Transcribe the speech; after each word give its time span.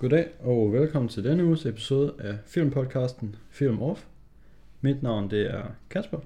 Goddag 0.00 0.28
og 0.38 0.72
velkommen 0.72 1.08
til 1.08 1.24
denne 1.24 1.44
uges 1.44 1.66
episode 1.66 2.14
af 2.18 2.38
filmpodcasten 2.46 3.36
Film 3.50 3.82
Off. 3.82 4.04
Mit 4.80 5.02
navn 5.02 5.30
det 5.30 5.54
er 5.54 5.62
Kasper. 5.90 6.18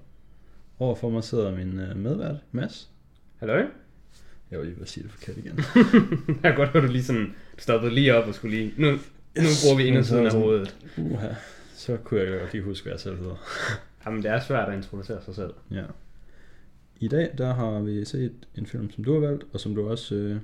Overfor 0.78 1.10
mig 1.10 1.24
sidder 1.24 1.56
min 1.56 1.78
øh, 1.78 1.96
medvært, 1.96 2.36
Mads. 2.52 2.90
Hallo? 3.36 3.54
Jeg 4.50 4.58
var 4.58 4.64
lige 4.64 4.74
ved 4.74 4.82
at 4.82 4.88
sige 4.88 5.04
det 5.04 5.12
forkert 5.12 5.36
igen. 5.36 5.58
jeg 6.42 6.52
kan 6.52 6.54
godt 6.54 6.68
høre, 6.68 6.86
du 6.86 6.92
lige 6.92 7.04
sådan 7.04 7.34
stoppede 7.58 7.94
lige 7.94 8.14
op 8.14 8.28
og 8.28 8.34
skulle 8.34 8.56
lige... 8.56 8.72
Nu, 8.76 8.90
nu 8.90 9.48
bruger 9.64 9.76
vi 9.76 9.84
indersiden 9.84 10.26
af 10.26 10.32
hovedet. 10.32 10.76
Uha, 10.98 11.28
så 11.74 11.96
kunne 11.96 12.20
jeg 12.20 12.40
godt 12.40 12.52
lige 12.52 12.64
huske, 12.64 12.84
hvad 12.84 12.92
jeg 12.92 13.00
selv 13.00 13.16
hedder. 13.16 13.36
Jamen, 14.06 14.22
det 14.22 14.30
er 14.30 14.40
svært 14.40 14.68
at 14.68 14.74
introducere 14.74 15.22
sig 15.22 15.34
selv. 15.34 15.54
Ja. 15.70 15.84
I 17.00 17.08
dag 17.08 17.30
der 17.38 17.54
har 17.54 17.80
vi 17.80 18.04
set 18.04 18.34
en 18.54 18.66
film, 18.66 18.90
som 18.90 19.04
du 19.04 19.12
har 19.12 19.20
valgt, 19.20 19.44
og 19.52 19.60
som 19.60 19.74
du 19.74 19.88
også 19.88 20.14
øh, 20.14 20.36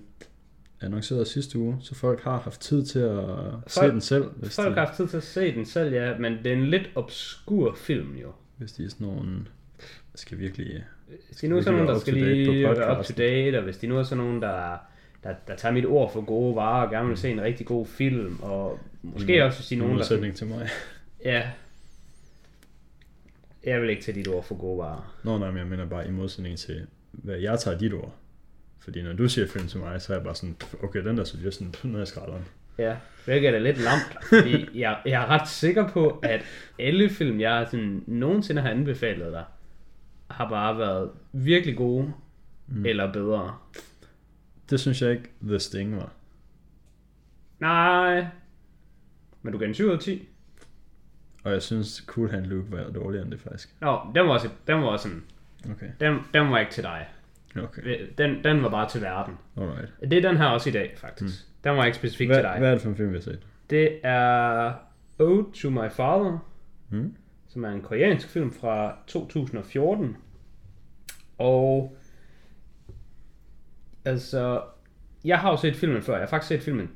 annoncerede 0.80 1.24
sidste 1.24 1.58
uge, 1.58 1.76
så 1.80 1.94
folk 1.94 2.22
har 2.22 2.38
haft 2.38 2.60
tid 2.60 2.86
til 2.86 2.98
at 2.98 3.24
folk, 3.66 3.68
se 3.68 3.82
den 3.82 4.00
selv. 4.00 4.24
Hvis 4.36 4.56
folk 4.56 4.68
de, 4.68 4.74
har 4.74 4.86
haft 4.86 4.96
tid 4.96 5.08
til 5.08 5.16
at 5.16 5.22
se 5.22 5.54
den 5.54 5.66
selv, 5.66 5.94
ja, 5.94 6.18
men 6.18 6.32
det 6.32 6.46
er 6.46 6.56
en 6.56 6.66
lidt 6.66 6.90
obskur 6.94 7.74
film 7.74 8.16
jo. 8.16 8.32
Hvis 8.56 8.72
de 8.72 8.84
er 8.84 8.88
sådan 8.88 9.06
nogle, 9.06 9.46
skal 10.14 10.38
virkelig... 10.38 10.84
Hvis 11.28 11.40
de 11.40 11.48
nu 11.48 11.56
er 11.56 11.60
sådan 11.60 11.78
nogen, 11.78 11.88
der 11.94 11.98
skal 11.98 12.14
lige 12.14 12.62
være 12.62 12.98
up 12.98 13.04
to 13.04 13.14
date, 13.18 13.58
og 13.58 13.64
hvis 13.64 13.76
de 13.76 13.86
nu 13.86 13.98
er 13.98 14.02
sådan 14.02 14.24
nogen, 14.24 14.42
der, 14.42 14.76
der, 15.24 15.34
der 15.48 15.56
tager 15.56 15.72
mit 15.72 15.86
ord 15.86 16.12
for 16.12 16.20
gode 16.20 16.56
varer, 16.56 16.86
og 16.86 16.90
gerne 16.90 17.08
vil 17.08 17.16
se 17.16 17.30
en 17.30 17.42
rigtig 17.42 17.66
god 17.66 17.86
film, 17.86 18.38
og 18.42 18.78
måske 19.02 19.38
mm, 19.38 19.46
også 19.46 19.58
hvis 19.58 19.68
de 19.68 19.74
er 19.74 19.78
nogen, 19.78 19.98
der... 19.98 20.32
til 20.32 20.46
mig. 20.46 20.68
Ja, 21.24 21.50
jeg 23.64 23.82
vil 23.82 23.90
ikke 23.90 24.02
tage 24.02 24.18
dit 24.18 24.28
ord 24.28 24.44
for 24.44 24.54
gode 24.54 24.78
varer. 24.78 25.16
Nå 25.24 25.38
nej, 25.38 25.48
men 25.48 25.58
jeg 25.58 25.66
mener 25.66 25.86
bare 25.86 26.08
i 26.08 26.10
modsætning 26.10 26.58
til, 26.58 26.86
hvad 27.12 27.36
jeg 27.36 27.58
tager 27.58 27.78
dit 27.78 27.94
ord. 27.94 28.14
Fordi 28.80 29.02
når 29.02 29.12
du 29.12 29.28
siger 29.28 29.46
film 29.46 29.66
til 29.66 29.80
mig, 29.80 30.00
så 30.00 30.12
er 30.12 30.16
jeg 30.16 30.24
bare 30.24 30.34
sådan, 30.34 30.56
okay, 30.82 31.04
den 31.04 31.18
der 31.18 31.24
suggestion, 31.24 31.74
når 31.84 31.98
jeg 31.98 32.08
skralderen. 32.08 32.44
Ja, 32.78 32.96
hvilket 33.24 33.48
er 33.48 33.52
da 33.52 33.58
lidt 33.58 33.78
lamt, 33.78 34.24
fordi 34.28 34.78
jeg, 34.80 34.98
jeg 35.04 35.22
er 35.22 35.26
ret 35.26 35.48
sikker 35.48 35.88
på, 35.88 36.20
at 36.22 36.42
alle 36.78 37.10
film, 37.10 37.40
jeg 37.40 37.66
sådan, 37.70 38.04
nogensinde 38.06 38.62
har 38.62 38.70
anbefalet 38.70 39.32
dig, 39.32 39.44
har 40.30 40.48
bare 40.48 40.78
været 40.78 41.10
virkelig 41.32 41.76
gode, 41.76 42.12
mm. 42.66 42.86
eller 42.86 43.12
bedre. 43.12 43.56
Det 44.70 44.80
synes 44.80 45.02
jeg 45.02 45.10
ikke, 45.10 45.30
The 45.42 45.58
Sting 45.58 45.96
var. 45.96 46.12
Nej, 47.58 48.26
men 49.42 49.52
du 49.52 49.58
gav 49.58 49.68
en 49.68 49.74
7 49.74 49.86
ud 49.86 49.92
af 49.92 49.98
10. 49.98 50.28
Og 51.44 51.52
jeg 51.52 51.62
synes, 51.62 52.04
Cool 52.06 52.30
Hand 52.30 52.46
Luke 52.46 52.72
var 52.72 52.90
dårligere 52.90 53.24
end 53.24 53.32
det 53.32 53.40
faktisk. 53.40 53.74
Nå, 53.80 54.00
den 54.14 54.26
var 54.26 54.32
også, 54.32 54.48
den 54.66 54.82
var 54.82 54.96
sådan, 54.96 55.22
okay. 55.70 55.90
den, 56.00 56.18
den 56.34 56.50
var 56.50 56.58
ikke 56.58 56.72
til 56.72 56.82
dig. 56.82 57.08
Okay. 57.56 58.06
Den, 58.18 58.44
den 58.44 58.62
var 58.62 58.68
bare 58.68 58.88
til 58.88 59.02
verden. 59.02 59.34
Alright. 59.56 59.92
Det 60.00 60.12
er 60.12 60.28
den 60.28 60.36
her 60.36 60.46
også 60.46 60.68
i 60.68 60.72
dag, 60.72 60.92
faktisk. 60.96 61.46
Mm. 61.46 61.64
Den 61.64 61.76
var 61.76 61.84
ikke 61.84 61.96
specifikt 61.96 62.28
hvad, 62.28 62.36
til 62.36 62.42
dig. 62.42 62.58
Hvad 62.58 62.68
er 62.68 62.72
det 62.72 62.82
for 62.82 62.88
en 62.88 62.96
film, 62.96 63.10
vi 63.10 63.16
har 63.16 63.22
set? 63.22 63.46
Det 63.70 64.00
er 64.02 64.72
Ode 65.18 65.46
to 65.54 65.70
My 65.70 65.90
Father, 65.90 66.38
mm. 66.90 67.16
som 67.48 67.64
er 67.64 67.68
en 67.68 67.82
koreansk 67.82 68.28
film 68.28 68.52
fra 68.52 68.96
2014. 69.06 70.16
Og 71.38 71.96
altså, 74.04 74.62
jeg 75.24 75.38
har 75.38 75.50
jo 75.50 75.56
set 75.56 75.76
filmen 75.76 76.02
før. 76.02 76.12
Jeg 76.12 76.22
har 76.22 76.28
faktisk 76.28 76.48
set 76.48 76.62
filmen. 76.62 76.90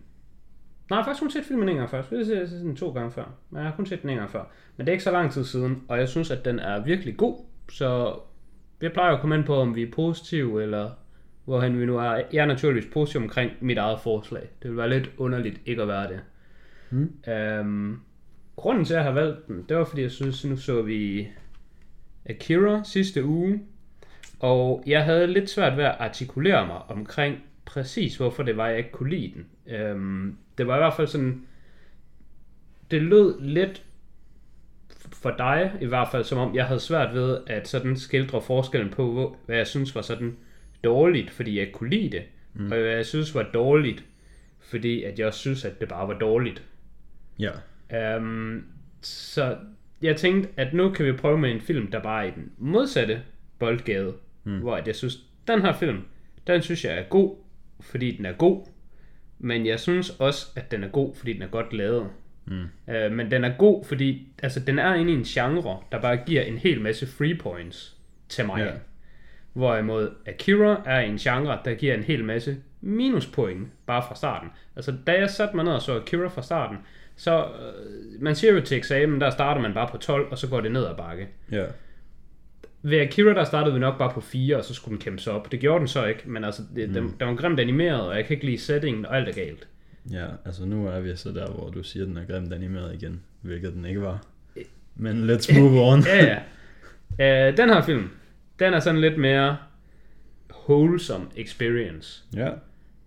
Nej, 0.91 0.97
jeg 0.97 1.05
har 1.05 1.05
faktisk 1.05 1.23
kun 1.23 1.31
set 1.31 1.45
filmen 1.45 1.69
en 1.69 1.77
gang 1.77 1.91
før. 1.91 2.03
Jeg 2.11 2.19
har 2.19 2.47
set 2.47 2.61
den 2.61 2.77
to 2.77 2.93
gange 2.93 3.11
før. 3.11 3.25
Men 3.51 3.63
jeg 3.63 3.71
har 3.71 3.77
kun 3.77 3.87
set 3.87 4.03
den 4.03 4.11
en 4.11 4.17
gang 4.17 4.31
før. 4.31 4.45
Men 4.77 4.87
det 4.87 4.91
er 4.91 4.95
ikke 4.95 5.05
så 5.05 5.11
lang 5.11 5.33
tid 5.33 5.45
siden, 5.45 5.85
og 5.89 5.99
jeg 5.99 6.09
synes, 6.09 6.31
at 6.31 6.45
den 6.45 6.59
er 6.59 6.85
virkelig 6.85 7.17
god. 7.17 7.45
Så 7.69 8.19
jeg 8.83 8.93
plejer 8.93 9.15
at 9.15 9.21
komme 9.21 9.35
ind 9.37 9.45
på, 9.45 9.57
om 9.57 9.75
vi 9.77 9.83
er 9.83 9.91
positive, 9.93 10.63
eller 10.63 10.91
hvorhen 11.45 11.81
vi 11.81 11.87
nu 11.87 11.99
er. 11.99 12.23
Jeg 12.33 12.43
er 12.43 12.47
naturligvis 12.47 12.91
positiv 12.93 13.21
omkring 13.21 13.53
mit 13.61 13.79
eget 13.79 14.01
forslag. 14.01 14.49
Det 14.63 14.71
vil 14.71 14.77
være 14.77 14.89
lidt 14.89 15.11
underligt 15.17 15.61
ikke 15.67 15.83
at 15.83 15.89
være 15.89 16.09
det. 16.09 16.21
Mm. 16.91 17.33
Øhm, 17.33 18.01
grunden 18.57 18.85
til, 18.85 18.95
at 18.95 18.99
jeg 18.99 19.05
har 19.05 19.13
valgt 19.13 19.47
den, 19.47 19.65
det 19.69 19.77
var, 19.77 19.85
fordi 19.85 20.03
jeg 20.03 20.11
synes, 20.11 20.45
nu 20.45 20.57
så 20.57 20.83
vi 20.83 21.29
Akira 22.27 22.85
sidste 22.85 23.25
uge, 23.25 23.63
og 24.41 24.83
jeg 24.87 25.05
havde 25.05 25.27
lidt 25.27 25.51
svært 25.51 25.77
ved 25.77 25.85
at 25.85 25.97
artikulere 25.99 26.67
mig 26.67 26.79
omkring 26.89 27.39
præcis, 27.65 28.17
hvorfor 28.17 28.43
det 28.43 28.57
var, 28.57 28.69
jeg 28.69 28.79
ikke 28.79 28.93
kunne 28.93 29.11
lide 29.11 29.33
den. 29.35 29.75
Øhm, 29.75 30.37
det 30.59 30.67
var 30.67 30.75
i 30.75 30.79
hvert 30.79 30.95
fald 30.95 31.07
sådan, 31.07 31.43
det 32.91 33.03
lød 33.03 33.41
lidt 33.41 33.85
for 35.25 35.35
dig 35.39 35.73
i 35.81 35.87
hvert 35.87 36.09
fald, 36.11 36.25
som 36.25 36.39
om 36.39 36.55
jeg 36.55 36.65
havde 36.65 36.81
svært 36.81 37.15
ved 37.15 37.39
at 37.47 37.69
sådan 37.69 37.97
skildre 37.97 38.43
forskellen 38.43 38.91
på, 38.91 39.37
hvad 39.47 39.57
jeg 39.57 39.67
synes 39.67 39.95
var 39.95 40.03
sådan 40.03 40.37
dårligt, 40.85 41.31
fordi 41.31 41.59
jeg 41.59 41.73
kunne 41.73 41.91
lide 41.91 42.11
det, 42.11 42.23
mm. 42.55 42.73
og 42.73 42.79
hvad 42.79 42.91
jeg 42.91 43.07
synes 43.07 43.35
var 43.35 43.43
dårligt, 43.43 44.05
fordi 44.61 45.03
at 45.03 45.19
jeg 45.19 45.35
synes, 45.35 45.65
at 45.65 45.81
det 45.81 45.89
bare 45.89 46.09
var 46.09 46.19
dårligt. 46.19 46.63
Ja. 47.39 47.51
Um, 48.17 48.65
så 49.01 49.57
jeg 50.03 50.17
tænkte, 50.17 50.49
at 50.57 50.75
nu 50.75 50.91
kan 50.91 51.07
vi 51.07 51.13
prøve 51.13 51.39
med 51.39 51.51
en 51.51 51.61
film, 51.61 51.91
der 51.91 52.03
bare 52.03 52.25
er 52.25 52.29
i 52.29 52.35
den 52.35 52.53
modsatte 52.59 53.23
boldgade, 53.59 54.15
mm. 54.45 54.59
hvor 54.59 54.81
jeg 54.87 54.95
synes, 54.95 55.19
den 55.49 55.61
her 55.61 55.73
film, 55.73 56.03
den 56.47 56.63
synes 56.63 56.85
jeg 56.85 56.99
er 56.99 57.03
god, 57.03 57.37
fordi 57.81 58.17
den 58.17 58.27
er 58.27 58.33
god, 58.33 58.67
men 59.39 59.67
jeg 59.67 59.81
synes 59.81 60.11
også, 60.11 60.47
at 60.57 60.71
den 60.71 60.85
er 60.85 60.89
god, 60.89 61.15
fordi 61.15 61.33
den 61.33 61.43
er 61.43 61.49
godt 61.49 61.73
lavet. 61.73 62.11
Mm. 62.47 62.95
Øh, 62.95 63.13
men 63.13 63.31
den 63.31 63.45
er 63.45 63.53
god, 63.59 63.85
fordi 63.85 64.29
altså, 64.43 64.61
den 64.61 64.79
er 64.79 64.95
inde 64.95 65.13
i 65.13 65.15
en 65.15 65.23
genre, 65.23 65.81
der 65.93 66.01
bare 66.01 66.17
giver 66.17 66.43
en 66.43 66.59
hel 66.59 66.81
masse 66.81 67.07
free 67.07 67.35
points 67.35 67.97
til 68.29 68.47
mig. 68.47 68.61
Yeah. 68.61 68.75
Hvorimod 69.53 70.11
Akira 70.27 70.83
er 70.87 71.01
en 71.01 71.17
genre, 71.17 71.59
der 71.65 71.75
giver 71.75 71.95
en 71.95 72.03
hel 72.03 72.25
masse 72.25 72.57
minuspoint 72.81 73.69
bare 73.87 74.03
fra 74.09 74.15
starten. 74.15 74.49
Altså, 74.77 74.95
da 75.07 75.13
jeg 75.13 75.31
satte 75.31 75.57
mig 75.57 75.65
ned 75.65 75.73
og 75.73 75.83
så 75.83 76.01
Akira 76.01 76.29
fra 76.29 76.43
starten, 76.43 76.79
så 77.17 77.45
øh, 77.45 78.23
man 78.23 78.35
siger 78.35 78.53
jo 78.53 78.61
til 78.61 78.77
eksamen, 78.77 79.21
der 79.21 79.31
starter 79.31 79.61
man 79.61 79.75
bare 79.75 79.89
på 79.91 79.97
12, 79.97 80.31
og 80.31 80.39
så 80.39 80.49
går 80.49 80.61
det 80.61 80.73
ned 80.73 80.87
ad 80.87 80.97
bakke. 80.97 81.29
Ja. 81.53 81.65
Ved 82.83 83.01
Akira, 83.01 83.35
der 83.35 83.45
startede 83.45 83.75
vi 83.75 83.81
nok 83.81 83.99
bare 83.99 84.11
på 84.15 84.21
4, 84.21 84.57
og 84.57 84.65
så 84.65 84.75
skulle 84.75 84.93
den 84.93 85.03
kæmpe 85.05 85.23
sig 85.23 85.33
op. 85.33 85.53
Det 85.53 85.61
gjorde 85.61 85.79
den 85.79 85.89
så 85.89 86.05
ikke, 86.05 86.23
men 86.27 86.45
altså, 86.45 86.63
det, 86.77 86.89
mm. 86.89 86.95
den, 86.95 87.17
den 87.21 87.29
var 87.29 87.35
grimt 87.35 87.61
animeret, 87.61 88.01
og 88.01 88.17
jeg 88.17 88.25
kan 88.25 88.35
ikke 88.35 88.47
lide 88.47 88.59
settingen, 88.59 89.07
og 89.07 89.17
alt 89.17 89.29
er 89.29 89.33
galt. 89.33 89.69
Ja, 90.11 90.27
altså 90.45 90.65
nu 90.65 90.87
er 90.87 91.01
vi 91.01 91.17
så 91.17 91.33
der, 91.33 91.51
hvor 91.51 91.71
du 91.71 91.83
siger, 91.83 92.03
at 92.03 92.09
den 92.09 92.17
er 92.17 92.25
grimt 92.25 92.53
animeret 92.53 92.95
igen, 92.95 93.23
hvilket 93.41 93.73
den 93.73 93.85
ikke 93.85 94.03
var. 94.03 94.27
Men 94.97 95.31
let's 95.31 95.59
move 95.59 95.81
on. 95.81 96.01
ja, 96.17 96.41
ja. 97.19 97.51
Uh, 97.51 97.57
den 97.57 97.69
her 97.69 97.83
film, 97.83 98.11
den 98.59 98.75
er 98.75 98.81
sådan 98.81 99.01
lidt 99.01 99.19
mere 99.19 99.57
wholesome 100.69 101.27
experience. 101.37 102.25
Ja. 102.35 102.51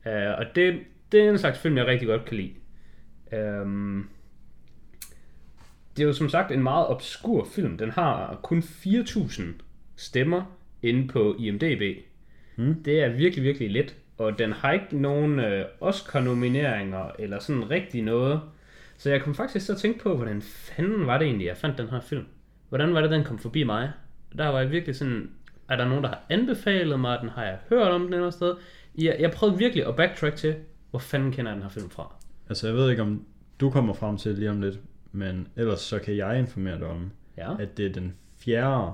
Uh, 0.06 0.40
og 0.40 0.46
det, 0.56 0.80
det 1.12 1.22
er 1.22 1.30
en 1.30 1.38
slags 1.38 1.60
film, 1.60 1.78
jeg 1.78 1.86
rigtig 1.86 2.08
godt 2.08 2.26
kan 2.26 2.38
lide. 2.38 2.54
Um, 3.62 4.10
det 5.98 6.04
er 6.04 6.08
jo 6.08 6.14
som 6.14 6.30
sagt 6.30 6.52
en 6.52 6.64
meget 6.64 6.88
obskur 6.88 7.48
film. 7.56 7.78
Den 7.78 7.90
har 7.90 8.40
kun 8.44 8.60
4.000 8.60 9.44
stemmer 9.96 10.58
inde 10.82 11.08
på 11.08 11.36
IMDb. 11.40 11.98
Hmm. 12.56 12.84
Det 12.84 13.04
er 13.04 13.10
virkelig, 13.10 13.44
virkelig 13.44 13.72
let 13.72 13.96
og 14.18 14.40
den 14.40 14.52
har 14.52 14.72
ikke 14.72 14.98
nogen 14.98 15.40
øh, 15.40 15.66
Oscar-nomineringer, 15.82 17.12
eller 17.20 17.40
sådan 17.40 17.70
rigtig 17.70 18.02
noget. 18.02 18.42
Så 18.98 19.10
jeg 19.10 19.22
kom 19.22 19.36
faktisk 19.36 19.66
til 19.66 19.74
at 19.74 19.78
tænke 19.78 20.00
på, 20.00 20.16
hvordan 20.16 20.42
fanden 20.42 21.08
var 21.08 21.18
det 21.18 21.26
egentlig, 21.26 21.48
jeg 21.48 21.58
fandt 21.58 21.78
den 21.78 21.90
her 21.90 22.00
film? 22.00 22.26
Hvordan 22.70 22.94
var 22.94 23.02
det, 23.02 23.12
den 23.12 23.24
kom 23.24 23.40
forbi 23.40 23.64
mig? 23.64 23.92
Der 24.38 24.48
var 24.48 24.60
jeg 24.60 24.72
virkelig 24.72 24.96
sådan, 24.96 25.30
er 25.70 25.76
der 25.76 25.88
nogen, 25.88 26.04
der 26.04 26.10
har 26.10 26.22
anbefalet 26.30 27.00
mig 27.00 27.20
den? 27.22 27.30
Har 27.30 27.44
jeg 27.44 27.58
hørt 27.70 27.92
om 27.92 28.04
den 28.04 28.14
eller 28.14 28.30
sted? 28.30 28.56
Jeg, 28.98 29.16
jeg 29.20 29.32
prøvede 29.32 29.58
virkelig 29.58 29.88
at 29.88 29.96
backtrack 29.96 30.36
til, 30.36 30.56
hvor 30.90 31.00
fanden 31.00 31.32
kender 31.32 31.52
jeg 31.52 31.56
den 31.56 31.64
her 31.64 31.70
film 31.70 31.90
fra? 31.90 32.16
Altså 32.50 32.68
jeg 32.68 32.76
ved 32.76 32.90
ikke, 32.90 33.02
om 33.02 33.26
du 33.60 33.70
kommer 33.70 33.94
frem 33.94 34.18
til 34.18 34.36
lige 34.36 34.50
om 34.50 34.62
lidt, 34.62 34.80
men 35.12 35.48
ellers 35.56 35.80
så 35.80 36.00
kan 36.00 36.18
jeg 36.18 36.40
informere 36.40 36.80
dig 36.80 36.88
om, 36.88 37.12
ja. 37.38 37.62
at 37.62 37.78
det 37.78 37.86
er 37.86 37.94
den 37.94 38.16
fjerde 38.38 38.92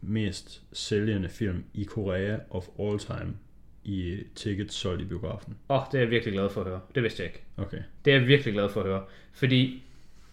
mest 0.00 0.62
sælgende 0.72 1.28
film 1.28 1.64
i 1.74 1.84
Korea 1.84 2.36
of 2.50 2.64
all 2.78 2.98
time 2.98 3.34
i 3.84 4.18
tickets 4.34 4.74
solgt 4.74 5.02
i 5.02 5.04
biografen. 5.04 5.56
Åh, 5.68 5.76
oh, 5.76 5.86
det 5.92 5.98
er 5.98 6.02
jeg 6.02 6.10
virkelig 6.10 6.32
glad 6.32 6.50
for 6.50 6.60
at 6.60 6.66
høre. 6.66 6.80
Det 6.94 7.02
vidste 7.02 7.22
jeg 7.22 7.30
ikke. 7.30 7.42
Okay. 7.56 7.78
Det 8.04 8.12
er 8.12 8.18
jeg 8.18 8.26
virkelig 8.26 8.54
glad 8.54 8.68
for 8.68 8.80
at 8.80 8.86
høre. 8.86 9.02
Fordi 9.32 9.82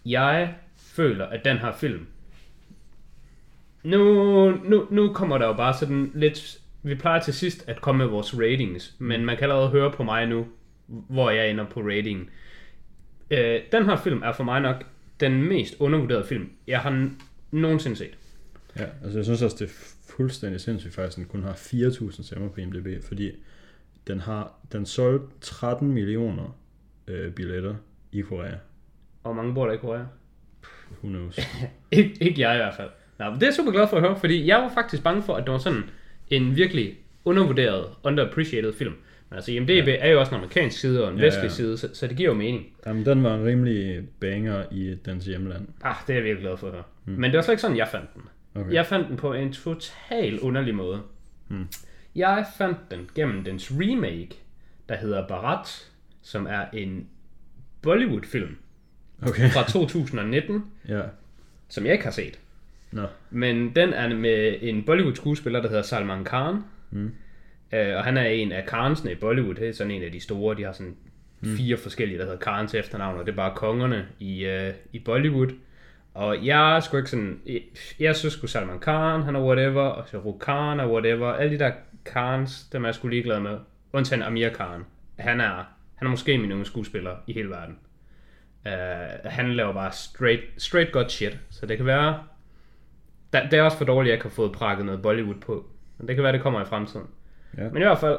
jeg 0.06 0.54
føler, 0.76 1.26
at 1.26 1.44
den 1.44 1.58
her 1.58 1.72
film... 1.72 2.06
Nu, 3.82 4.50
nu, 4.50 4.86
nu 4.90 5.12
kommer 5.12 5.38
der 5.38 5.46
jo 5.46 5.52
bare 5.52 5.74
sådan 5.74 6.10
lidt... 6.14 6.58
Vi 6.82 6.94
plejer 6.94 7.20
til 7.20 7.34
sidst 7.34 7.68
at 7.68 7.80
komme 7.80 7.98
med 7.98 8.06
vores 8.06 8.38
ratings, 8.38 8.94
men 8.98 9.24
man 9.24 9.36
kan 9.36 9.44
allerede 9.44 9.68
høre 9.68 9.92
på 9.92 10.02
mig 10.02 10.26
nu, 10.26 10.46
hvor 10.86 11.30
jeg 11.30 11.50
ender 11.50 11.64
på 11.64 11.80
ratingen. 11.80 12.28
Øh, 13.30 13.60
den 13.72 13.84
her 13.84 13.96
film 13.96 14.22
er 14.22 14.32
for 14.32 14.44
mig 14.44 14.60
nok 14.60 14.84
den 15.20 15.42
mest 15.42 15.76
undervurderede 15.78 16.26
film, 16.26 16.50
jeg 16.66 16.80
har 16.80 17.10
nogensinde 17.50 17.96
set. 17.96 18.18
Ja, 18.76 18.84
altså 19.02 19.18
jeg 19.18 19.24
synes 19.24 19.42
også, 19.42 19.56
det 19.60 19.96
fuldstændig 20.20 20.60
sindssygt 20.60 20.94
faktisk, 20.94 21.16
den 21.16 21.24
kun 21.24 21.42
har 21.42 21.52
4.000 21.52 22.22
stemmer 22.22 22.48
på 22.48 22.60
IMDb, 22.60 23.04
fordi 23.04 23.32
den 24.06 24.20
har 24.20 24.54
den 24.72 24.86
solgt 24.86 25.40
13 25.40 25.92
millioner 25.92 26.58
øh, 27.06 27.32
billetter 27.32 27.74
i 28.12 28.20
Korea. 28.20 28.54
Og 29.24 29.36
mange 29.36 29.54
bor 29.54 29.66
der 29.66 29.72
i 29.72 29.76
Korea? 29.76 30.04
Who 31.02 31.08
knows? 31.08 31.38
Ik- 31.96 32.16
ikke 32.20 32.40
jeg 32.40 32.54
i 32.54 32.56
hvert 32.56 32.74
fald. 32.74 32.90
Nå, 33.18 33.24
det 33.24 33.42
er 33.42 33.46
jeg 33.46 33.54
super 33.54 33.72
glad 33.72 33.88
for 33.88 33.96
at 33.96 34.02
høre, 34.02 34.16
fordi 34.16 34.46
jeg 34.46 34.56
var 34.56 34.70
faktisk 34.74 35.02
bange 35.02 35.22
for, 35.22 35.34
at 35.34 35.44
det 35.44 35.52
var 35.52 35.58
sådan 35.58 35.82
en 36.28 36.56
virkelig 36.56 36.98
undervurderet, 37.24 37.84
underappreciated 38.02 38.72
film. 38.72 38.94
Men 39.28 39.36
altså 39.36 39.52
IMDb 39.52 39.88
ja. 39.88 39.96
er 39.98 40.10
jo 40.10 40.20
også 40.20 40.34
en 40.34 40.36
amerikansk 40.40 40.80
side 40.80 41.04
og 41.04 41.12
en 41.12 41.18
ja, 41.18 41.24
vestlig 41.24 41.44
ja. 41.44 41.48
side, 41.54 41.78
så, 41.78 41.88
så 41.94 42.06
det 42.06 42.16
giver 42.16 42.28
jo 42.28 42.34
mening. 42.34 42.66
Jamen, 42.86 43.06
den 43.06 43.22
var 43.22 43.34
en 43.34 43.44
rimelig 43.44 44.08
banger 44.20 44.64
i 44.70 44.94
dens 45.04 45.24
hjemland. 45.24 45.68
Ah, 45.82 45.94
det 46.06 46.12
er 46.12 46.16
jeg 46.16 46.24
virkelig 46.24 46.42
glad 46.42 46.56
for 46.56 46.66
at 46.66 46.72
høre. 46.72 46.84
Mm. 47.04 47.12
Men 47.12 47.30
det 47.30 47.36
var 47.36 47.42
slet 47.42 47.52
ikke 47.52 47.62
sådan, 47.62 47.76
jeg 47.76 47.88
fandt 47.88 48.14
den. 48.14 48.22
Okay. 48.54 48.72
Jeg 48.72 48.86
fandt 48.86 49.08
den 49.08 49.16
på 49.16 49.32
en 49.32 49.52
total 49.52 50.40
underlig 50.40 50.74
måde. 50.74 51.02
Hmm. 51.48 51.66
Jeg 52.14 52.46
fandt 52.58 52.78
den 52.90 53.10
gennem 53.14 53.44
dens 53.44 53.72
remake, 53.80 54.30
der 54.88 54.96
hedder 54.96 55.26
Barat, 55.28 55.90
som 56.22 56.46
er 56.46 56.64
en 56.72 57.06
Bollywood-film 57.82 58.56
Okay. 59.22 59.50
fra 59.50 59.62
2019, 59.70 60.64
Ja. 60.88 61.02
som 61.68 61.84
jeg 61.84 61.92
ikke 61.92 62.04
har 62.04 62.10
set. 62.10 62.38
Nå. 62.92 63.06
Men 63.30 63.74
den 63.76 63.92
er 63.92 64.14
med 64.14 64.56
en 64.60 64.82
Bollywood-skuespiller, 64.84 65.60
der 65.62 65.68
hedder 65.68 65.82
Salman 65.82 66.24
Khan. 66.24 66.56
Mm. 66.90 67.12
Øh, 67.72 67.96
og 67.96 68.04
han 68.04 68.16
er 68.16 68.22
en 68.24 68.52
af 68.52 68.66
Khansene 68.66 69.12
i 69.12 69.14
Bollywood. 69.14 69.54
Det 69.54 69.68
er 69.68 69.72
sådan 69.72 69.90
en 69.90 70.02
af 70.02 70.12
de 70.12 70.20
store. 70.20 70.56
De 70.56 70.62
har 70.64 70.72
sådan 70.72 70.96
fire 71.44 71.76
forskellige, 71.76 72.18
der 72.18 72.24
hedder 72.24 72.38
Khans 72.38 72.74
efternavn, 72.74 73.18
og 73.18 73.26
det 73.26 73.32
er 73.32 73.36
bare 73.36 73.52
kongerne 73.56 74.06
i, 74.18 74.44
øh, 74.44 74.72
i 74.92 74.98
Bollywood. 74.98 75.48
Og 76.14 76.46
jeg 76.46 76.76
er 76.76 76.80
sgu 76.80 76.96
ikke 76.96 77.10
sådan... 77.10 77.40
Jeg, 77.46 77.62
jeg 78.00 78.16
synes 78.16 78.34
sgu 78.34 78.46
Salman 78.46 78.80
Khan, 78.80 79.22
han 79.22 79.36
er 79.36 79.40
whatever, 79.40 79.82
og 79.82 80.08
Shah 80.08 80.22
Khan 80.40 80.80
er 80.80 80.86
whatever. 80.86 81.32
Alle 81.32 81.58
de 81.58 81.64
der 81.64 81.72
Khans, 82.04 82.64
dem 82.72 82.84
er 82.84 82.88
jeg 82.88 82.94
sgu 82.94 83.08
ligeglad 83.08 83.40
med. 83.40 83.58
Undtagen 83.92 84.22
Amir 84.22 84.48
Khan. 84.48 84.84
Han 85.18 85.40
er, 85.40 85.64
han 85.94 86.06
er 86.06 86.10
måske 86.10 86.38
min 86.38 86.52
unge 86.52 86.64
skuespiller 86.64 87.16
i 87.26 87.32
hele 87.32 87.50
verden. 87.50 87.78
Uh, 88.66 89.30
han 89.30 89.54
laver 89.54 89.72
bare 89.72 89.92
straight, 89.92 90.42
straight 90.58 90.92
godt 90.92 91.12
shit. 91.12 91.38
Så 91.50 91.66
det 91.66 91.76
kan 91.76 91.86
være... 91.86 92.22
Der, 93.32 93.48
det 93.48 93.58
er 93.58 93.62
også 93.62 93.78
for 93.78 93.84
dårligt, 93.84 94.12
at 94.12 94.18
jeg 94.18 94.22
har 94.22 94.30
fået 94.30 94.52
prakket 94.52 94.86
noget 94.86 95.02
Bollywood 95.02 95.40
på. 95.40 95.66
Men 95.98 96.08
det 96.08 96.16
kan 96.16 96.22
være, 96.22 96.32
det 96.32 96.42
kommer 96.42 96.62
i 96.62 96.64
fremtiden. 96.64 97.06
Ja. 97.58 97.62
Men 97.62 97.82
i 97.82 97.84
hvert 97.84 97.98
fald, 97.98 98.18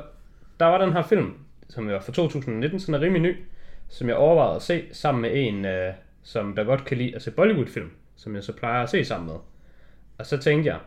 der 0.60 0.66
var 0.66 0.78
den 0.78 0.94
her 0.94 1.02
film, 1.02 1.34
som 1.70 1.88
var 1.88 2.00
fra 2.00 2.12
2019, 2.12 2.80
som 2.80 2.94
er 2.94 3.02
rimelig 3.02 3.22
ny, 3.22 3.36
som 3.90 4.08
jeg 4.08 4.16
overvejede 4.16 4.56
at 4.56 4.62
se 4.62 4.84
sammen 4.92 5.22
med 5.22 5.32
en, 5.34 5.66
øh, 5.66 5.94
som 6.24 6.56
der 6.56 6.64
godt 6.64 6.86
kan 6.86 6.98
lide 6.98 7.16
at 7.16 7.22
se 7.22 7.32
Bollywood-film, 7.32 7.90
som 8.16 8.36
jeg 8.36 8.44
så 8.44 8.54
plejer 8.54 8.84
at 8.84 8.90
se 8.90 9.06
sammen 9.06 9.28
med. 9.28 9.36
Og 10.18 10.26
så 10.26 10.38
tænkte 10.38 10.70
jeg, 10.70 10.80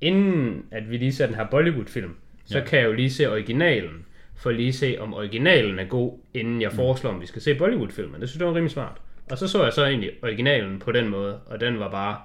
inden 0.00 0.64
at 0.70 0.90
vi 0.90 0.96
lige 0.96 1.12
ser 1.12 1.26
den 1.26 1.34
her 1.34 1.46
Bollywood-film, 1.50 2.14
så 2.44 2.58
Ja. 2.58 2.64
kan 2.64 2.78
jeg 2.78 2.86
jo 2.86 2.92
lige 2.92 3.10
se 3.10 3.30
originalen, 3.30 4.04
for 4.36 4.50
lige 4.50 4.72
se, 4.72 4.96
om 5.00 5.14
originalen 5.14 5.78
er 5.78 5.84
god, 5.84 6.18
inden 6.34 6.62
jeg 6.62 6.72
foreslår, 6.72 7.10
om 7.10 7.20
vi 7.20 7.26
skal 7.26 7.42
se 7.42 7.54
Bollywood-filmen. 7.54 8.20
Det 8.20 8.28
synes 8.28 8.40
jeg 8.40 8.48
var 8.48 8.54
rimelig 8.54 8.70
smart. 8.72 9.00
Og 9.30 9.38
så 9.38 9.48
så 9.48 9.64
jeg 9.64 9.72
så 9.72 9.84
egentlig 9.86 10.10
originalen 10.22 10.78
på 10.78 10.92
den 10.92 11.08
måde, 11.08 11.40
og 11.46 11.60
den 11.60 11.78
var 11.78 11.90
bare 11.90 12.16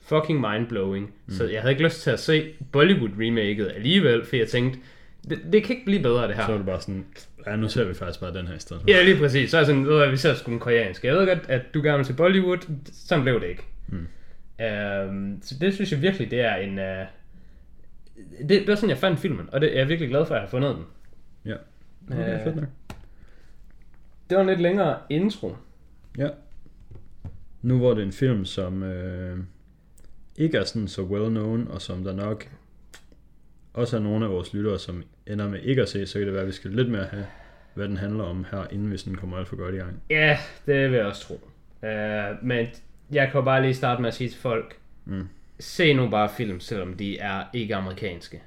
fucking 0.00 0.40
mindblowing. 0.40 1.14
Mm. 1.26 1.32
Så 1.34 1.44
jeg 1.44 1.60
havde 1.60 1.72
ikke 1.72 1.84
lyst 1.84 2.02
til 2.02 2.10
at 2.10 2.20
se 2.20 2.52
Bollywood-remaket 2.72 3.74
alligevel, 3.74 4.24
for 4.24 4.36
jeg 4.36 4.48
tænkte, 4.48 4.78
det, 5.28 5.40
det 5.52 5.64
kan 5.64 5.74
ikke 5.76 5.84
blive 5.84 6.02
bedre 6.02 6.28
det 6.28 6.36
her. 6.36 6.42
Så 6.46 6.50
var 6.50 6.56
det 6.58 6.66
bare 6.66 6.80
sådan, 6.80 7.06
ja, 7.46 7.56
nu 7.56 7.68
ser 7.68 7.84
vi 7.84 7.94
faktisk 7.94 8.20
bare 8.20 8.34
den 8.34 8.46
her 8.46 8.54
i 8.54 8.58
stedet. 8.58 8.82
Ja, 8.88 9.02
lige 9.04 9.18
præcis. 9.18 9.50
Så 9.50 9.56
er 9.56 9.60
jeg 9.60 9.66
sådan, 9.66 9.86
ved 9.86 10.10
vi 10.10 10.16
ser 10.16 10.34
sgu 10.34 10.52
en 10.52 10.58
koreansk. 10.58 11.04
Jeg 11.04 11.14
ved 11.14 11.26
godt, 11.26 11.38
at 11.48 11.62
du 11.74 11.82
gerne 11.82 11.96
vil 11.96 12.06
til 12.06 12.12
Bollywood. 12.12 12.58
Sådan 12.92 13.22
blev 13.22 13.40
det 13.40 13.46
ikke. 13.48 13.62
Mm. 13.88 14.06
Øhm, 14.64 15.42
så 15.42 15.54
det 15.60 15.74
synes 15.74 15.92
jeg 15.92 16.02
virkelig, 16.02 16.30
det 16.30 16.40
er 16.40 16.54
en... 16.54 16.78
Øh, 16.78 17.06
det, 18.40 18.48
det 18.48 18.68
var 18.68 18.74
sådan, 18.74 18.90
jeg 18.90 18.98
fandt 18.98 19.20
filmen, 19.20 19.48
og 19.52 19.60
det, 19.60 19.66
jeg 19.66 19.80
er 19.80 19.84
virkelig 19.84 20.08
glad 20.10 20.26
for, 20.26 20.34
at 20.34 20.38
jeg 20.38 20.42
har 20.46 20.50
fundet 20.50 20.76
den. 20.76 20.84
Ja. 21.44 21.54
Okay, 22.10 22.34
Øh. 22.38 22.44
fedt 22.44 22.56
nok. 22.56 22.64
Det 24.30 24.36
var 24.36 24.40
en 24.42 24.48
lidt 24.48 24.60
længere 24.60 24.96
intro. 25.10 25.56
Ja. 26.18 26.28
Nu 27.62 27.78
hvor 27.78 27.94
det 27.94 28.00
er 28.02 28.06
en 28.06 28.12
film, 28.12 28.44
som 28.44 28.82
øh, 28.82 29.38
ikke 30.36 30.58
er 30.58 30.64
sådan 30.64 30.88
så 30.88 31.02
well 31.02 31.28
known, 31.30 31.68
og 31.68 31.82
som 31.82 32.04
der 32.04 32.12
nok 32.12 32.48
også 33.74 33.96
er 33.96 34.00
nogle 34.00 34.24
af 34.24 34.30
vores 34.30 34.54
lyttere, 34.54 34.78
som 34.78 35.02
ender 35.28 35.48
med 35.48 35.58
ikke 35.62 35.82
at 35.82 35.88
se, 35.88 36.06
så 36.06 36.18
kan 36.18 36.22
det 36.26 36.32
være, 36.34 36.42
at 36.42 36.48
vi 36.48 36.52
skal 36.52 36.70
lidt 36.70 36.88
mere 36.90 37.04
have, 37.10 37.26
hvad 37.74 37.88
den 37.88 37.96
handler 37.96 38.24
om 38.24 38.46
her, 38.50 38.64
inden 38.72 38.88
hvis 38.88 39.02
den 39.02 39.14
kommer 39.16 39.36
alt 39.36 39.48
for 39.48 39.56
godt 39.56 39.74
i 39.74 39.78
gang. 39.78 40.02
Ja, 40.10 40.38
det 40.66 40.90
vil 40.90 40.96
jeg 40.96 41.06
også 41.06 41.26
tro. 41.28 41.40
Øh, 41.88 42.24
men 42.42 42.66
jeg 43.12 43.28
kan 43.32 43.44
bare 43.44 43.62
lige 43.62 43.74
starte 43.74 44.00
med 44.02 44.08
at 44.08 44.14
sige 44.14 44.30
til 44.30 44.38
folk, 44.40 44.76
Mm. 45.04 45.28
se 45.60 45.92
nu 45.94 46.08
bare 46.08 46.28
film, 46.36 46.60
selvom 46.60 46.94
de 46.94 47.18
er 47.18 47.42
ikke 47.52 47.74
amerikanske. 47.76 48.42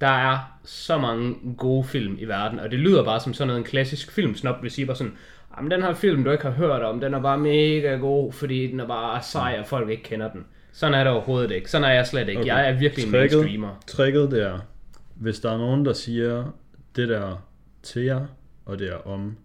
Der 0.00 0.06
er 0.32 0.58
så 0.64 0.98
mange 0.98 1.34
gode 1.58 1.84
film 1.84 2.16
i 2.20 2.24
verden, 2.24 2.58
og 2.58 2.70
det 2.70 2.78
lyder 2.78 3.04
bare 3.04 3.20
som 3.20 3.34
sådan 3.34 3.46
noget, 3.46 3.58
en 3.58 3.64
klassisk 3.64 4.10
filmsnop 4.12 4.62
vil 4.62 4.70
sige 4.70 4.86
bare 4.86 4.96
sådan, 4.96 5.12
jamen 5.56 5.70
den 5.70 5.82
her 5.82 5.94
film, 5.94 6.24
du 6.24 6.30
ikke 6.30 6.44
har 6.44 6.50
hørt 6.50 6.82
om, 6.82 7.00
den 7.00 7.14
er 7.14 7.20
bare 7.22 7.38
mega 7.38 7.96
god, 7.96 8.32
fordi 8.32 8.66
den 8.70 8.80
er 8.80 8.86
bare 8.86 9.22
sej, 9.22 9.56
og 9.60 9.66
folk 9.66 9.90
ikke 9.90 10.02
kender 10.02 10.30
den. 10.32 10.44
Sådan 10.72 10.94
er 10.94 11.04
det 11.04 11.12
overhovedet 11.12 11.50
ikke. 11.50 11.70
Sådan 11.70 11.84
er 11.84 11.92
jeg 11.94 12.06
slet 12.06 12.28
ikke. 12.28 12.40
Okay. 12.40 12.48
Jeg 12.48 12.68
er 12.68 12.72
virkelig 12.78 13.04
en 13.06 13.12
mainstreamer. 13.12 13.82
Tricket 13.86 14.30
det 14.30 14.42
er, 14.42 14.58
hvis 15.16 15.40
der 15.40 15.50
er 15.50 15.58
nogen, 15.58 15.84
der 15.84 15.92
siger 15.92 16.52
det 16.96 17.08
der 17.08 17.48
til 17.82 18.02
jer, 18.02 18.26
og 18.64 18.78
det 18.78 18.88
er 18.88 18.96
om 18.96 19.36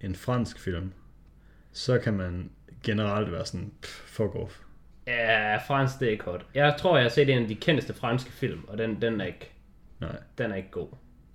en 0.00 0.14
fransk 0.14 0.58
film, 0.58 0.92
så 1.72 1.98
kan 1.98 2.14
man 2.14 2.50
generelt 2.82 3.32
være 3.32 3.46
sådan, 3.46 3.72
fuck 3.82 4.34
off. 4.34 4.58
Ja, 5.06 5.56
fransk, 5.56 6.00
det 6.00 6.08
er 6.08 6.12
ikke 6.12 6.24
hot. 6.24 6.46
Jeg 6.54 6.76
tror, 6.78 6.96
jeg 6.96 7.04
har 7.04 7.10
set 7.10 7.28
en 7.28 7.42
af 7.42 7.48
de 7.48 7.54
kendteste 7.54 7.94
franske 7.94 8.32
film, 8.32 8.60
og 8.68 8.78
den, 8.78 9.02
den, 9.02 9.20
er, 9.20 9.24
ikke, 9.24 9.50
Nej, 10.00 10.16
den 10.38 10.50
er 10.50 10.54
ikke 10.54 10.70
god. 10.70 10.88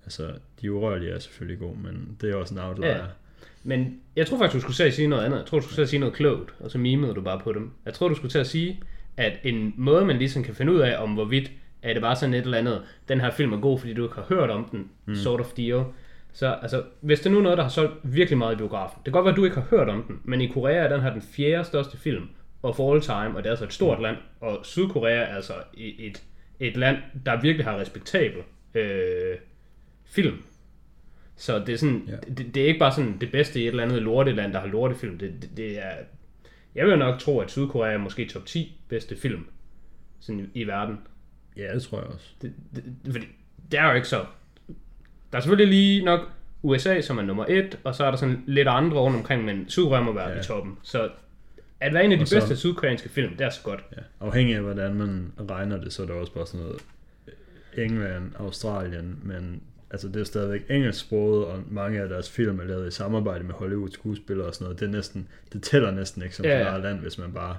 altså, 0.04 0.34
de 0.60 0.72
urørlige 0.72 1.10
er 1.12 1.18
selvfølgelig 1.18 1.58
gode, 1.58 1.78
men 1.78 2.16
det 2.20 2.30
er 2.30 2.36
også 2.36 2.54
en 2.54 2.60
outlier. 2.60 2.96
Ja. 2.96 3.04
Men 3.64 4.00
jeg 4.16 4.26
tror 4.26 4.38
faktisk, 4.38 4.54
du 4.54 4.60
skulle 4.60 4.76
til 4.76 4.82
at 4.82 4.94
sige 4.94 5.08
noget 5.08 5.24
andet. 5.24 5.38
Jeg 5.38 5.46
tror, 5.46 5.58
du 5.58 5.62
skulle 5.64 5.76
til 5.76 5.82
at 5.82 5.88
sige 5.88 6.00
noget 6.00 6.14
klogt, 6.14 6.54
og 6.60 6.70
så 6.70 6.78
mimede 6.78 7.14
du 7.14 7.20
bare 7.20 7.40
på 7.40 7.52
dem. 7.52 7.70
Jeg 7.84 7.94
tror, 7.94 8.08
du 8.08 8.14
skulle 8.14 8.30
til 8.32 8.38
at 8.38 8.46
sige, 8.46 8.82
at 9.16 9.32
en 9.44 9.74
måde, 9.76 10.04
man 10.04 10.18
ligesom 10.18 10.42
kan 10.42 10.54
finde 10.54 10.72
ud 10.72 10.80
af, 10.80 11.02
om 11.02 11.14
hvorvidt 11.14 11.52
er 11.82 11.92
det 11.92 12.02
bare 12.02 12.16
sådan 12.16 12.34
et 12.34 12.44
eller 12.44 12.58
andet, 12.58 12.82
den 13.08 13.20
her 13.20 13.30
film 13.30 13.52
er 13.52 13.60
god, 13.60 13.78
fordi 13.78 13.94
du 13.94 14.02
ikke 14.02 14.14
har 14.14 14.26
hørt 14.28 14.50
om 14.50 14.64
den, 14.64 14.90
mm. 15.06 15.14
sort 15.14 15.40
of 15.40 15.46
deal. 15.56 15.84
Så 16.32 16.58
altså, 16.62 16.82
hvis 17.00 17.20
det 17.20 17.32
nu 17.32 17.38
er 17.38 17.42
noget, 17.42 17.58
der 17.58 17.64
har 17.64 17.70
solgt 17.70 17.94
virkelig 18.02 18.38
meget 18.38 18.54
i 18.54 18.56
biografen, 18.56 18.96
det 18.96 19.04
kan 19.04 19.12
godt 19.12 19.24
være, 19.24 19.32
at 19.32 19.36
du 19.36 19.44
ikke 19.44 19.56
har 19.56 19.66
hørt 19.70 19.88
om 19.88 20.02
den, 20.02 20.20
men 20.24 20.40
i 20.40 20.46
Korea 20.46 20.76
er 20.76 20.88
den 20.88 21.00
her 21.00 21.12
den 21.12 21.22
fjerde 21.22 21.64
største 21.64 21.98
film 21.98 22.28
of 22.62 22.80
all 22.80 23.00
time, 23.00 23.36
og 23.36 23.36
det 23.36 23.46
er 23.46 23.50
altså 23.50 23.64
et 23.64 23.72
stort 23.72 24.02
land, 24.02 24.16
og 24.40 24.58
Sydkorea 24.62 25.14
er 25.14 25.34
altså 25.36 25.52
et, 25.74 26.22
et, 26.60 26.76
land, 26.76 26.96
der 27.26 27.40
virkelig 27.40 27.66
har 27.66 27.78
respektabel 27.78 28.42
øh, 28.74 29.36
film. 30.04 30.42
Så 31.36 31.58
det 31.58 31.68
er 31.68 31.76
sådan, 31.76 32.02
ja. 32.08 32.16
det, 32.16 32.54
det, 32.54 32.62
er 32.62 32.66
ikke 32.66 32.78
bare 32.78 32.92
sådan 32.92 33.16
det 33.20 33.32
bedste 33.32 33.60
i 33.60 33.62
et 33.62 33.68
eller 33.68 33.82
andet 33.82 34.02
lorteland, 34.02 34.52
der 34.52 34.60
har 34.60 34.66
lortefilm. 34.66 35.18
Det, 35.18 35.34
det, 35.42 35.56
det 35.56 35.78
er, 35.78 35.92
jeg 36.74 36.86
vil 36.86 36.98
nok 36.98 37.18
tro, 37.18 37.40
at 37.40 37.50
Sydkorea 37.50 37.92
er 37.92 37.98
måske 37.98 38.28
top 38.28 38.46
10 38.46 38.80
bedste 38.88 39.16
film 39.16 39.46
sådan 40.20 40.50
i, 40.54 40.60
i 40.60 40.64
verden. 40.64 40.98
Ja, 41.56 41.74
det 41.74 41.82
tror 41.82 41.98
jeg 41.98 42.06
også. 42.06 42.26
Det, 42.42 42.52
det, 42.74 42.84
det, 43.04 43.12
fordi 43.12 43.26
det 43.70 43.78
er 43.80 43.88
jo 43.88 43.94
ikke 43.94 44.08
så... 44.08 44.24
Der 45.32 45.38
er 45.38 45.40
selvfølgelig 45.40 45.74
lige 45.74 46.04
nok 46.04 46.20
USA, 46.62 47.00
som 47.00 47.18
er 47.18 47.22
nummer 47.22 47.44
et, 47.48 47.78
og 47.84 47.94
så 47.94 48.04
er 48.04 48.10
der 48.10 48.18
sådan 48.18 48.44
lidt 48.46 48.68
andre 48.68 48.96
rundt 48.98 49.16
omkring, 49.16 49.44
men 49.44 49.64
Sydkorea 49.68 50.00
må 50.02 50.12
være 50.12 50.30
Ja. 50.30 50.40
i 50.40 50.42
toppen. 50.42 50.78
Så 50.82 51.10
at 51.80 51.94
være 51.94 52.04
en 52.04 52.12
af 52.12 52.18
de 52.18 52.22
Og 52.22 52.28
så- 52.28 52.36
bedste 52.36 52.56
sydkoreanske 52.56 53.08
film, 53.08 53.36
det 53.36 53.46
er 53.46 53.50
så 53.50 53.60
godt. 53.62 53.84
Ja. 53.96 54.02
Afhængig 54.20 54.54
af, 54.56 54.62
hvordan 54.62 54.94
man 54.94 55.32
regner 55.50 55.80
det, 55.80 55.92
så 55.92 56.02
er 56.02 56.06
det 56.06 56.14
også 56.14 56.32
bare 56.32 56.46
sådan 56.46 56.60
noget 56.66 56.80
England, 57.76 58.32
Australien, 58.38 59.18
men 59.22 59.62
altså 59.90 60.08
det 60.08 60.16
er 60.20 60.24
stadigvæk 60.24 60.64
engelsksproget, 60.70 61.44
og 61.46 61.62
mange 61.70 62.00
af 62.00 62.08
deres 62.08 62.30
film 62.30 62.60
er 62.60 62.64
lavet 62.64 62.88
i 62.88 62.90
samarbejde 62.90 63.44
med 63.44 63.54
Hollywood 63.54 63.90
skuespillere 63.90 64.46
og 64.46 64.54
sådan 64.54 64.64
noget. 64.64 64.80
Det, 64.80 64.86
er 64.86 64.90
næsten, 64.92 65.28
det 65.52 65.62
tæller 65.62 65.90
næsten 65.90 66.22
ikke 66.22 66.36
som 66.36 66.44
ja. 66.44 66.58
ja. 66.72 66.78
land, 66.78 66.98
hvis 66.98 67.18
man 67.18 67.32
bare 67.32 67.56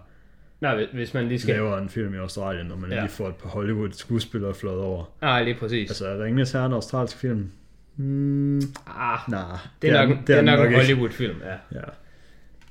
Nej, 0.63 0.85
hvis- 0.93 1.13
man 1.13 1.27
lige 1.27 1.39
skal... 1.39 1.55
laver 1.55 1.77
en 1.77 1.89
film 1.89 2.13
i 2.13 2.17
Australien, 2.17 2.71
og 2.71 2.79
man 2.79 2.91
Ja. 2.91 2.99
lige 2.99 3.09
får 3.09 3.27
et 3.29 3.35
par 3.35 3.49
Hollywood 3.49 3.91
skuespillere 3.91 4.53
flået 4.53 4.79
over. 4.81 5.13
Nej, 5.21 5.43
lige 5.43 5.55
præcis. 5.59 5.89
Altså 5.89 6.07
er 6.07 6.23
Ringenes 6.23 6.51
Herre 6.51 6.65
en 6.65 6.73
australsk 6.73 7.17
film? 7.17 7.51
Hmm, 7.95 8.57
ah, 8.87 9.19
nej, 9.29 9.41
det 9.81 9.89
er 9.89 10.07
nok, 10.07 10.17
det 10.27 10.33
er 10.33 10.35
den 10.37 10.45
nok 10.45 10.67
en. 10.67 10.75
Hollywood-film, 10.75 11.35
ja. 11.45 11.79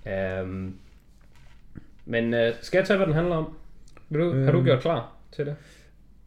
Ja. 0.06 0.42
Um, 0.42 0.74
men 2.04 2.34
uh, 2.34 2.40
skal 2.60 2.78
jeg 2.78 2.86
tage, 2.86 2.96
hvad 2.96 3.06
den 3.06 3.14
handler 3.14 3.36
om? 3.36 3.52
Vil 4.08 4.20
du, 4.20 4.44
Har 4.44 4.50
du 4.52 4.58
Øhm. 4.58 4.64
gjort 4.64 4.80
klar 4.80 5.12
til 5.32 5.46
det? 5.46 5.56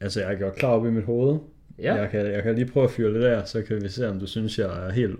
Altså 0.01 0.21
jeg 0.21 0.33
er 0.33 0.37
gjort 0.37 0.55
klar 0.55 0.69
op 0.69 0.85
i 0.85 0.89
mit 0.89 1.03
hoved. 1.05 1.39
Ja. 1.79 1.93
Jeg, 1.95 2.09
kan, 2.09 2.31
jeg 2.31 2.43
kan 2.43 2.55
lige 2.55 2.65
prøve 2.71 2.83
at 2.83 2.91
fyre 2.91 3.13
lidt 3.13 3.23
af, 3.23 3.47
så 3.47 3.61
kan 3.61 3.81
vi 3.81 3.89
se, 3.89 4.09
om 4.09 4.19
du 4.19 4.27
synes, 4.27 4.59
jeg 4.59 4.87
er 4.87 4.91
helt 4.91 5.15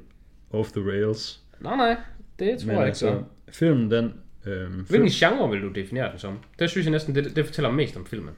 off 0.52 0.72
the 0.72 0.82
rails. 0.92 1.40
Nej, 1.60 1.76
nej. 1.76 1.96
Det 2.40 2.60
tror 2.60 2.68
Men 2.68 2.78
jeg 2.78 2.86
altså, 2.88 3.08
ikke 3.08 3.20
så. 3.48 3.54
filmen 3.60 3.92
den... 3.92 4.14
Øhm, 4.46 4.72
Hvilken 4.74 4.88
film, 4.88 5.32
genre 5.34 5.50
vil 5.52 5.62
du 5.62 5.68
definere 5.72 6.12
den 6.12 6.20
som? 6.20 6.40
Det 6.60 6.70
synes 6.70 6.86
jeg 6.86 6.92
næsten, 6.92 7.16
det, 7.16 7.36
det 7.36 7.46
fortæller 7.46 7.72
mest 7.72 7.98
om 7.98 8.06
filmen. 8.06 8.34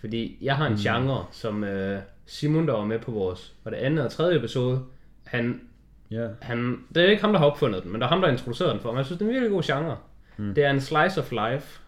Fordi 0.00 0.38
jeg 0.42 0.56
har 0.56 0.66
en 0.66 0.72
Mm. 0.72 0.78
genre, 0.78 1.26
som 1.32 1.64
øh, 1.64 2.00
Simon, 2.26 2.66
der 2.68 2.72
var 2.74 2.84
med 2.84 2.98
på 2.98 3.10
vores, 3.10 3.54
var 3.64 3.70
det 3.70 3.78
andet 3.78 4.04
og 4.04 4.10
tredje 4.12 4.38
episode, 4.38 4.82
han, 5.24 5.60
ja, 6.10 6.28
han, 6.42 6.78
det 6.94 7.02
er 7.04 7.06
ikke 7.10 7.22
ham, 7.22 7.32
der 7.32 7.38
har 7.38 7.46
opfundet 7.46 7.82
den, 7.82 7.92
men 7.92 8.00
det 8.00 8.04
er 8.04 8.08
ham, 8.08 8.20
der 8.20 8.26
har 8.28 8.32
introduceret 8.32 8.72
den 8.72 8.80
for 8.80 8.92
mig. 8.92 8.98
Jeg 8.98 9.06
synes, 9.06 9.18
det 9.18 9.24
er 9.24 9.28
en 9.28 9.34
virkelig 9.34 9.50
god 9.52 9.62
genre. 9.62 9.98
Mm. 10.36 10.54
Det 10.54 10.64
er 10.64 10.70
en 10.70 10.80
slice 10.80 11.20
of 11.20 11.32
life. 11.32 11.80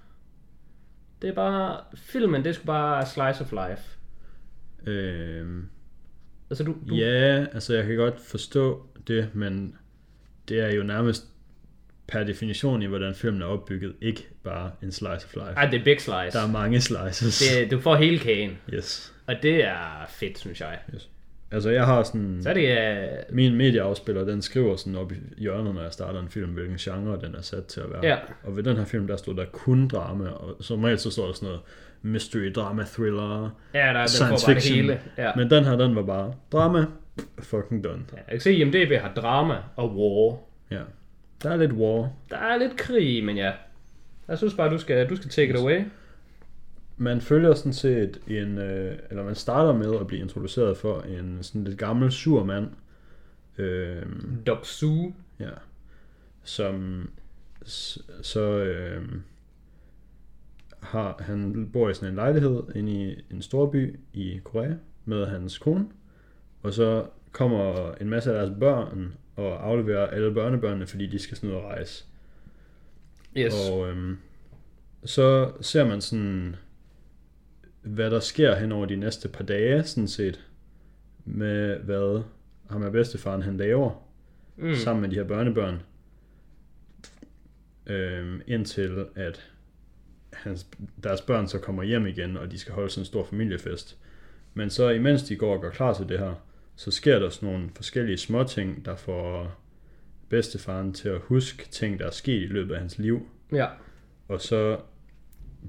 Det 1.23 1.31
er 1.31 1.35
bare, 1.35 1.81
filmen, 1.95 2.45
det 2.45 2.51
er 2.51 2.55
sgu 2.55 2.65
bare 2.67 3.07
slice 3.07 3.45
of 3.45 3.53
life. 3.53 3.83
øhm, 4.91 5.69
Altså, 6.51 6.65
du, 6.65 6.75
du 6.89 6.95
ja, 6.95 7.47
altså 7.53 7.75
jeg 7.75 7.87
kan 7.87 7.97
godt 7.97 8.21
forstå 8.21 8.87
det, 9.09 9.31
men 9.35 9.77
det 10.49 10.61
er 10.61 10.75
jo 10.75 10.83
nærmest 10.83 11.29
per 12.09 12.25
definition 12.25 12.83
i, 12.83 12.87
hvordan 12.87 13.15
filmen 13.15 13.43
er 13.43 13.47
opbygget, 13.47 13.95
ikke 14.01 14.29
bare 14.45 14.71
en 14.83 14.93
slice 14.93 15.27
of 15.27 15.35
life. 15.35 15.53
Ej, 15.57 15.67
det 15.71 15.81
er 15.81 15.85
big 15.85 16.01
slice. 16.01 16.39
Der 16.39 16.43
er 16.45 16.53
mange 16.53 16.81
slices. 16.81 17.39
Det, 17.39 17.71
du 17.71 17.81
får 17.81 17.97
hele 17.97 18.19
kagen. 18.19 18.59
Yes. 18.75 19.15
Og 19.27 19.35
det 19.43 19.65
er 19.65 20.07
fedt, 20.09 20.39
synes 20.39 20.61
jeg. 20.61 20.79
yes. 20.95 21.09
Altså, 21.51 21.71
jeg 21.71 21.87
har 21.87 22.03
sådan... 22.03 22.39
Så 22.43 22.49
er 22.49 22.55
det... 22.55 22.79
Uh, 23.31 23.35
Min 23.35 23.55
medieafspiller, 23.55 24.25
den 24.25 24.43
skriver 24.43 24.77
sådan 24.77 24.97
op 24.97 25.13
i 25.13 25.15
hjørnet, 25.39 25.75
når 25.75 25.83
jeg 25.83 25.93
starter 25.93 26.21
en 26.21 26.29
film, 26.29 26.51
hvilken 26.51 26.77
genre 26.77 27.21
den 27.21 27.35
er 27.35 27.41
sat 27.41 27.65
til 27.65 27.81
at 27.81 27.91
være. 27.91 28.07
Ja. 28.07 28.17
Og 28.43 28.57
ved 28.57 28.63
den 28.63 28.77
her 28.77 28.85
film, 28.85 29.07
der 29.07 29.17
stod 29.17 29.35
der 29.35 29.45
kun 29.53 29.89
drama, 29.89 30.29
og 30.29 30.57
som 30.61 30.85
regel 30.85 30.99
så 30.99 31.11
står 31.11 31.27
der 31.27 31.33
sådan 31.33 31.47
noget 31.47 31.61
mystery, 32.03 32.53
drama, 32.55 32.85
thriller, 32.85 33.51
ja, 33.75 33.79
der, 33.79 33.99
den 33.99 34.09
science 34.09 34.47
får 34.47 34.53
bare 34.53 34.61
det 34.61 34.71
hele. 34.71 35.01
Ja. 35.19 35.33
Men 35.37 35.51
den 35.51 35.65
her, 35.65 35.77
den 35.77 35.95
var 35.97 36.03
bare 36.03 36.35
drama, 36.53 36.87
fucking 37.39 37.85
done. 37.85 38.03
Ja, 38.13 38.17
jeg 38.17 38.31
kan 38.31 38.41
se, 38.41 38.55
IMDb 38.55 38.93
har 39.01 39.13
drama 39.17 39.57
og 39.77 39.97
war. 39.97 40.39
Ja. 40.71 40.83
Der 41.43 41.51
er 41.51 41.57
lidt 41.57 41.73
war. 41.73 42.13
Der 42.31 42.37
er 42.37 42.57
lidt 42.57 42.77
krig, 42.77 43.25
men 43.25 43.37
ja. 43.37 43.53
Jeg 44.29 44.39
synes 44.39 44.55
bare, 44.55 44.71
du 44.71 44.79
skal, 44.79 45.09
du 45.09 45.17
skal 45.17 45.31
take 45.31 45.51
it 45.51 45.57
away. 45.57 45.85
Man 46.97 47.21
følger 47.21 47.55
sådan 47.55 47.73
set 47.73 48.21
en, 48.27 48.59
øh, 48.59 48.99
eller 49.11 49.25
man 49.25 49.35
starter 49.35 49.73
med 49.73 50.01
at 50.01 50.07
blive 50.07 50.23
introduceret 50.23 50.77
for 50.77 51.01
en 51.01 51.39
sådan 51.43 51.65
lidt 51.65 51.79
gammel 51.79 52.13
sur 52.13 52.45
mand, 52.45 52.69
øh, 53.59 54.03
Doc 54.47 54.67
Su. 54.67 55.13
ja, 55.41 55.51
som 56.45 57.09
så 58.23 58.41
øh, 58.41 59.03
har, 60.81 61.17
han 61.21 61.71
bor 61.73 61.89
i 61.89 61.95
sådan 61.95 62.09
en 62.09 62.15
lejlighed 62.15 62.63
inde 62.75 62.93
i 62.93 63.25
en 63.31 63.43
storby 63.43 64.01
i 64.13 64.41
Korea 64.45 64.75
med 65.05 65.27
hans 65.27 65.59
kone, 65.59 65.87
og 66.63 66.73
så 66.73 67.07
kommer 67.33 67.93
en 68.01 68.09
masse 68.11 68.31
af 68.31 68.37
deres 68.39 68.59
børn 68.61 69.15
og 69.39 69.67
afleverer 69.67 70.07
alle 70.07 70.35
børnebørnene, 70.35 70.87
fordi 70.87 71.07
de 71.07 71.19
skal 71.19 71.37
sådan 71.37 71.51
ud 71.51 71.55
og 71.55 71.65
rejse. 71.65 72.05
Yes. 73.37 73.55
Og 73.71 73.89
øhm, 73.89 74.19
så 75.05 75.53
ser 75.61 75.85
man 75.85 76.01
sådan, 76.01 76.57
hvad 77.83 78.11
der 78.11 78.21
sker 78.21 78.55
hen 78.55 78.73
over 78.73 78.87
de 78.87 78.97
næste 78.97 79.29
par 79.29 79.45
dage, 79.45 79.85
sådan 79.85 80.09
set, 80.09 80.45
med 81.25 81.77
hvad 81.77 82.23
ham 82.71 82.83
og 82.83 82.93
bedstefaren 82.93 83.43
han 83.43 83.57
laver, 83.57 84.09
mm. 84.57 84.75
sammen 84.75 85.01
med 85.01 85.11
de 85.11 85.15
her 85.15 85.25
børnebørn, 85.25 85.83
øhm, 87.87 88.41
indtil 88.47 89.07
at 89.15 89.51
hans, 90.33 90.67
deres 91.03 91.21
børn 91.21 91.49
så 91.49 91.59
kommer 91.59 91.83
hjem 91.83 92.07
igen, 92.07 92.37
og 92.37 92.51
de 92.51 92.59
skal 92.59 92.75
holde 92.75 92.91
sådan 92.91 93.03
en 93.03 93.07
stor 93.07 93.25
familiefest. 93.25 93.99
Men 94.55 94.71
så 94.71 94.91
imens 94.91 95.23
de 95.23 95.37
går 95.37 95.55
og 95.55 95.61
gør 95.61 95.71
klar 95.71 95.95
til 95.95 96.09
det 96.09 96.19
her, 96.19 96.35
så 96.79 96.91
sker 96.91 97.19
der 97.19 97.29
sådan 97.29 97.49
nogle 97.49 97.71
forskellige 97.77 98.17
småting, 98.17 98.85
der 98.85 98.97
får 98.97 99.61
bedstefaren 100.29 100.93
til 100.93 101.09
at 101.09 101.21
huske 101.21 101.69
ting, 101.71 101.99
der 101.99 102.07
er 102.07 102.11
sket 102.11 102.43
i 102.43 102.47
løbet 102.47 102.75
af 102.75 102.81
hans 102.81 102.99
liv. 102.99 103.29
Ja. 103.53 103.67
Og 104.29 104.41
så 104.41 104.79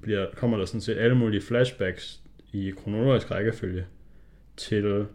bliver, 0.01 0.27
kommer 0.35 0.57
der 0.57 0.65
sådan 0.65 0.81
set 0.81 0.97
alle 0.97 1.15
mulige 1.15 1.41
flashbacks 1.41 2.21
i 2.53 2.73
kronologisk 2.77 3.31
rækkefølge 3.31 3.85
til 4.57 5.05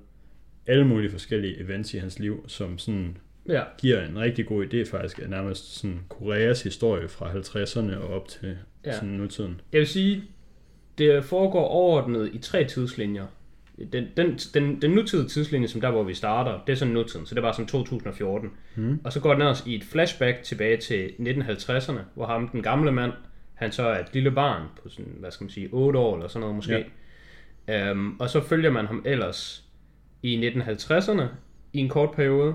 alle 0.66 0.86
mulige 0.86 1.10
forskellige 1.10 1.60
events 1.60 1.94
i 1.94 1.98
hans 1.98 2.18
liv, 2.18 2.44
som 2.48 2.78
sådan 2.78 3.18
Ja. 3.48 3.62
giver 3.78 4.06
en 4.06 4.18
rigtig 4.18 4.46
god 4.46 4.66
idé 4.66 4.90
faktisk 4.90 5.18
af 5.22 5.30
nærmest 5.30 5.74
sådan 5.74 6.00
Koreas 6.08 6.62
historie 6.62 7.08
fra 7.08 7.32
50'erne 7.32 7.96
og 7.96 8.08
op 8.08 8.28
til 8.28 8.58
ja. 8.84 8.92
sådan 8.92 9.08
nutiden. 9.08 9.60
Jeg 9.72 9.78
vil 9.78 9.88
sige, 9.88 10.24
det 10.98 11.24
foregår 11.24 11.64
overordnet 11.64 12.30
i 12.34 12.38
tre 12.38 12.64
tidslinjer. 12.64 13.26
Den, 13.92 14.06
den, 14.16 14.38
den, 14.54 14.82
den 14.82 14.90
nutidige 14.90 15.28
tidslinje, 15.28 15.68
som 15.68 15.80
der 15.80 15.90
hvor 15.90 16.02
vi 16.02 16.14
starter, 16.14 16.60
det 16.66 16.72
er 16.72 16.76
sådan 16.76 16.94
nutiden, 16.94 17.26
så 17.26 17.34
det 17.34 17.42
var 17.42 17.52
sådan 17.52 17.66
2014. 17.66 18.50
Mm. 18.76 19.00
Og 19.04 19.12
så 19.12 19.20
går 19.20 19.32
den 19.32 19.42
også 19.42 19.62
i 19.66 19.74
et 19.74 19.84
flashback 19.84 20.42
tilbage 20.42 20.76
til 20.76 21.08
1950'erne, 21.18 21.98
hvor 22.14 22.26
ham, 22.26 22.48
den 22.48 22.62
gamle 22.62 22.92
mand, 22.92 23.12
han 23.54 23.72
så 23.72 23.82
er 23.82 23.98
et 23.98 24.06
lille 24.12 24.30
barn 24.30 24.62
på 24.82 24.88
sådan, 24.88 25.12
hvad 25.18 25.30
skal 25.30 25.44
man 25.44 25.50
sige, 25.50 25.68
8 25.72 25.98
år 25.98 26.14
eller 26.14 26.28
sådan 26.28 26.40
noget 26.40 26.56
måske. 26.56 26.86
Ja. 27.68 27.90
Um, 27.90 28.16
og 28.20 28.30
så 28.30 28.40
følger 28.40 28.70
man 28.70 28.86
ham 28.86 29.02
ellers 29.06 29.64
i 30.22 30.48
1950'erne 30.48 31.22
i 31.72 31.78
en 31.78 31.88
kort 31.88 32.10
periode, 32.10 32.54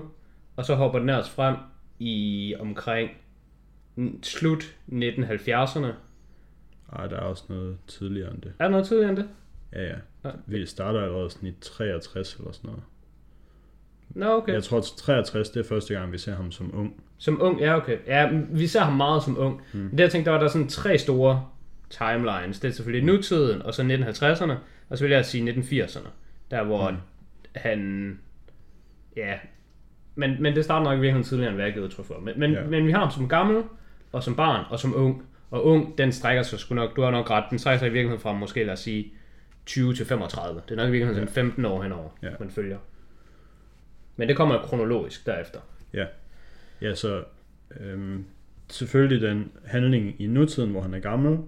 og 0.56 0.64
så 0.64 0.74
hopper 0.74 0.98
den 0.98 1.08
ellers 1.08 1.30
frem 1.30 1.56
i 1.98 2.54
omkring 2.60 3.10
slut 4.22 4.74
1970'erne. 4.88 5.86
Ej, 6.92 7.06
der 7.06 7.16
er 7.16 7.20
også 7.20 7.44
noget 7.48 7.78
tidligere 7.86 8.34
end 8.34 8.42
det. 8.42 8.52
Er 8.58 8.64
der 8.64 8.70
noget 8.70 8.86
tidligere 8.86 9.10
end 9.10 9.16
det? 9.16 9.28
Ja, 9.72 9.82
ja. 9.82 10.30
Vi 10.46 10.66
starter 10.66 11.00
allerede 11.00 11.30
i 11.42 11.54
63 11.60 12.34
eller 12.34 12.52
sådan 12.52 12.68
noget. 12.68 12.82
Nå, 14.10 14.26
okay. 14.26 14.52
Jeg 14.52 14.62
tror, 14.62 14.78
at 14.78 14.84
63, 14.84 15.50
det 15.50 15.60
er 15.60 15.68
første 15.68 15.94
gang, 15.94 16.12
vi 16.12 16.18
ser 16.18 16.34
ham 16.34 16.52
som 16.52 16.78
ung. 16.78 17.02
Som 17.18 17.42
ung, 17.42 17.60
ja 17.60 17.76
okay. 17.76 17.98
Ja, 18.06 18.30
vi 18.50 18.66
ser 18.66 18.80
ham 18.80 18.92
meget 18.92 19.22
som 19.22 19.38
ung. 19.38 19.62
Mm. 19.72 19.90
Det 19.90 20.00
jeg 20.00 20.10
tænkte, 20.10 20.30
der 20.30 20.36
var 20.36 20.42
der 20.42 20.50
sådan 20.50 20.68
tre 20.68 20.98
store 20.98 21.46
timelines. 21.90 22.60
Det 22.60 22.68
er 22.68 22.72
selvfølgelig 22.72 23.06
nutiden, 23.06 23.62
og 23.62 23.74
så 23.74 23.82
1950'erne, 23.82 24.52
og 24.88 24.98
så 24.98 25.04
vil 25.04 25.12
jeg 25.12 25.26
sige 25.26 25.52
1980'erne. 25.52 26.08
Der 26.50 26.62
hvor 26.62 26.90
mm. 26.90 26.96
han... 27.54 28.18
Ja, 29.16 29.34
men, 30.14 30.42
men 30.42 30.56
det 30.56 30.64
starter 30.64 30.84
nok 30.84 30.92
i 30.92 31.00
virkeligheden 31.00 31.24
tidligere, 31.24 31.48
end 31.48 31.56
hvad 31.56 31.66
jeg 31.66 31.82
udtryk 31.82 32.06
for. 32.06 32.20
Men, 32.20 32.40
men, 32.40 32.52
ja. 32.52 32.64
men 32.64 32.86
vi 32.86 32.92
har 32.92 32.98
ham 32.98 33.10
som 33.10 33.28
gammel, 33.28 33.62
og 34.12 34.22
som 34.22 34.36
barn, 34.36 34.64
og 34.70 34.78
som 34.78 34.96
ung. 34.96 35.22
Og 35.50 35.66
ung, 35.66 35.98
den 35.98 36.12
strækker 36.12 36.42
sig 36.42 36.58
sgu 36.58 36.74
nok, 36.74 36.96
du 36.96 37.02
har 37.02 37.10
nok 37.10 37.30
ret, 37.30 37.44
den 37.50 37.58
strækker 37.58 37.78
sig 37.78 37.88
i 37.88 37.92
virkeligheden 37.92 38.20
fra 38.20 38.32
måske, 38.32 38.64
lad 38.64 38.72
os 38.72 38.80
sige, 38.80 39.12
20 39.70 39.94
til 39.94 40.06
35. 40.06 40.62
Det 40.68 40.70
er 40.72 40.76
nok 40.76 40.88
i 40.88 40.90
virkeligheden 40.90 41.28
sådan 41.28 41.34
15 41.34 41.64
år 41.64 41.82
henover, 41.82 42.08
Ja. 42.22 42.28
man 42.40 42.50
følger. 42.50 42.78
Men 44.16 44.28
det 44.28 44.36
kommer 44.36 44.62
kronologisk 44.62 45.26
derefter. 45.26 45.60
Ja. 45.92 46.06
Ja, 46.82 46.94
så 46.94 47.24
øhm, 47.80 48.24
selvfølgelig 48.70 49.20
den 49.28 49.52
handling 49.64 50.20
i 50.20 50.26
nutiden, 50.26 50.70
hvor 50.70 50.80
han 50.82 50.94
er 50.94 50.98
gammel, 50.98 51.38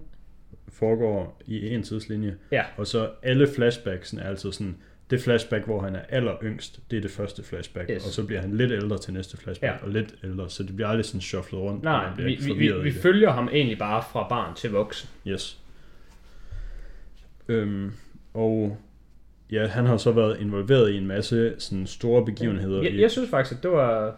foregår 0.67 1.41
i 1.45 1.69
en 1.69 1.83
tidslinje. 1.83 2.37
Ja. 2.51 2.63
Og 2.77 2.87
så 2.87 3.09
alle 3.23 3.47
flashbacksen 3.55 4.19
er 4.19 4.23
altid 4.23 4.51
sådan, 4.51 4.77
det 5.09 5.21
flashback, 5.21 5.65
hvor 5.65 5.81
han 5.81 5.95
er 5.95 6.01
aller 6.09 6.35
yngst, 6.43 6.79
det 6.91 6.97
er 6.97 7.01
det 7.01 7.11
første 7.11 7.43
flashback. 7.43 7.89
Yes. 7.89 8.05
Og 8.05 8.11
så 8.11 8.25
bliver 8.25 8.41
han 8.41 8.57
lidt 8.57 8.71
ældre 8.71 8.97
til 8.97 9.13
næste 9.13 9.37
flashback, 9.37 9.73
Ja. 9.81 9.85
og 9.85 9.89
lidt 9.91 10.15
ældre, 10.23 10.49
så 10.49 10.63
det 10.63 10.75
bliver 10.75 10.87
aldrig 10.87 11.05
sådan 11.05 11.21
shufflet 11.21 11.61
rundt. 11.61 11.83
Nej, 11.83 12.15
vi, 12.17 12.23
vi, 12.23 12.53
vi, 12.53 12.71
vi 12.83 12.91
følger 12.91 13.31
ham 13.31 13.49
egentlig 13.53 13.77
bare 13.77 14.03
fra 14.11 14.27
barn 14.29 14.55
til 14.55 14.71
voksen. 14.71 15.09
Yes. 15.27 15.59
Øhm, 17.47 17.91
og 18.33 18.77
ja, 19.51 19.67
han 19.67 19.85
har 19.85 19.97
så 19.97 20.11
været 20.11 20.39
involveret 20.39 20.91
i 20.91 20.97
en 20.97 21.07
masse 21.07 21.53
sådan 21.59 21.87
store 21.87 22.25
begivenheder. 22.25 22.83
Jeg, 22.83 22.99
jeg 22.99 23.11
synes 23.11 23.29
faktisk, 23.29 23.57
at 23.57 23.63
det 23.63 23.71
var, 23.71 24.15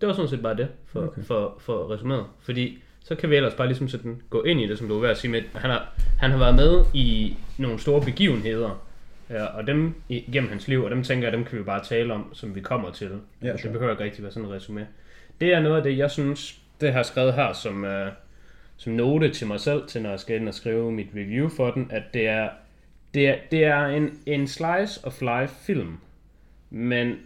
det 0.00 0.06
var 0.08 0.12
sådan 0.14 0.28
set 0.28 0.42
bare 0.42 0.56
det 0.56 0.68
for, 0.86 1.00
Okay. 1.00 1.22
for, 1.22 1.56
for 1.58 1.94
resumeret. 1.94 2.24
Fordi 2.40 2.82
så 3.04 3.14
kan 3.14 3.30
vi 3.30 3.36
ellers 3.36 3.54
bare 3.54 3.66
ligesom 3.66 3.88
sådan 3.88 4.22
gå 4.30 4.42
ind 4.42 4.60
i 4.60 4.66
det, 4.66 4.78
som 4.78 4.88
du 4.88 4.94
var 4.94 5.00
ved 5.00 5.08
at 5.10 5.18
sige 5.18 5.30
med, 5.30 5.42
han 5.54 5.70
har, 5.70 5.92
han 6.18 6.30
har 6.30 6.38
været 6.38 6.54
med 6.54 6.84
i 6.94 7.36
nogle 7.58 7.78
store 7.78 8.02
begivenheder, 8.02 8.82
ja, 9.30 9.44
og 9.44 9.66
dem 9.66 9.94
igennem 10.08 10.50
hans 10.50 10.68
liv, 10.68 10.84
og 10.84 10.90
dem 10.90 11.02
tænker 11.02 11.26
jeg, 11.28 11.32
dem 11.32 11.44
kan 11.44 11.58
vi 11.58 11.62
bare 11.64 11.84
tale 11.84 12.14
om, 12.14 12.34
som 12.34 12.54
vi 12.54 12.60
kommer 12.60 12.90
til. 12.90 13.10
Ja, 13.42 13.52
det 13.52 13.60
sure. 13.60 13.72
behøver 13.72 13.92
ikke 13.92 14.04
rigtig 14.04 14.22
være 14.22 14.32
sådan 14.32 14.48
en 14.48 14.54
resume. 14.54 14.86
Det 15.40 15.54
er 15.54 15.60
noget 15.60 15.76
af 15.76 15.82
det, 15.82 15.98
jeg 15.98 16.10
synes, 16.10 16.58
det 16.80 16.92
har 16.92 17.02
skrevet 17.02 17.34
her 17.34 17.52
som, 17.52 17.84
uh, 17.84 18.12
som 18.76 18.92
note 18.92 19.28
til 19.30 19.46
mig 19.46 19.60
selv, 19.60 19.86
til 19.86 20.02
når 20.02 20.10
jeg 20.10 20.20
skal 20.20 20.36
ind 20.36 20.48
og 20.48 20.54
skrive 20.54 20.92
mit 20.92 21.06
review 21.16 21.48
for 21.48 21.70
den, 21.70 21.86
at 21.90 22.02
det 22.14 22.28
er, 22.28 22.48
det 23.14 23.28
er, 23.28 23.36
det 23.50 23.64
er 23.64 23.86
en, 23.86 24.18
en 24.26 24.48
slice 24.48 25.00
of 25.04 25.20
life 25.20 25.54
film, 25.66 25.96
men 26.70 27.16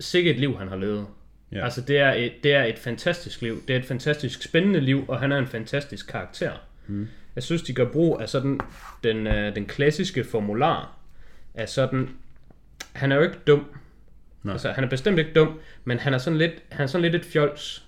sikkert 0.00 0.34
et 0.34 0.40
liv, 0.40 0.58
han 0.58 0.68
har 0.68 0.76
levet. 0.76 1.06
Ja. 1.52 1.64
Altså, 1.64 1.80
det 1.80 1.98
er, 1.98 2.12
et, 2.12 2.32
det 2.42 2.54
er 2.54 2.64
et 2.64 2.78
fantastisk 2.78 3.42
liv. 3.42 3.62
Det 3.68 3.76
er 3.76 3.80
et 3.80 3.84
fantastisk 3.84 4.42
spændende 4.42 4.80
liv, 4.80 5.04
og 5.08 5.20
han 5.20 5.32
er 5.32 5.38
en 5.38 5.46
fantastisk 5.46 6.06
karakter. 6.06 6.52
Mm. 6.86 7.08
Jeg 7.34 7.42
synes, 7.42 7.62
de 7.62 7.74
gør 7.74 7.92
brug 7.92 8.20
af 8.20 8.28
sådan 8.28 8.60
den, 9.04 9.26
øh, 9.26 9.54
den 9.54 9.66
klassiske 9.66 10.24
formular. 10.24 10.96
Af 11.54 11.68
sådan, 11.68 12.08
han 12.92 13.12
er 13.12 13.16
jo 13.16 13.22
ikke 13.22 13.38
dum. 13.46 13.66
Nej. 14.42 14.52
Altså, 14.52 14.72
han 14.72 14.84
er 14.84 14.88
bestemt 14.88 15.18
ikke 15.18 15.32
dum, 15.34 15.60
men 15.84 15.98
han 15.98 16.14
er 16.14 16.18
sådan 16.18 16.38
lidt, 16.38 16.52
han 16.68 16.82
er 16.82 16.86
sådan 16.86 17.02
lidt 17.02 17.14
et 17.14 17.24
fjols, 17.24 17.84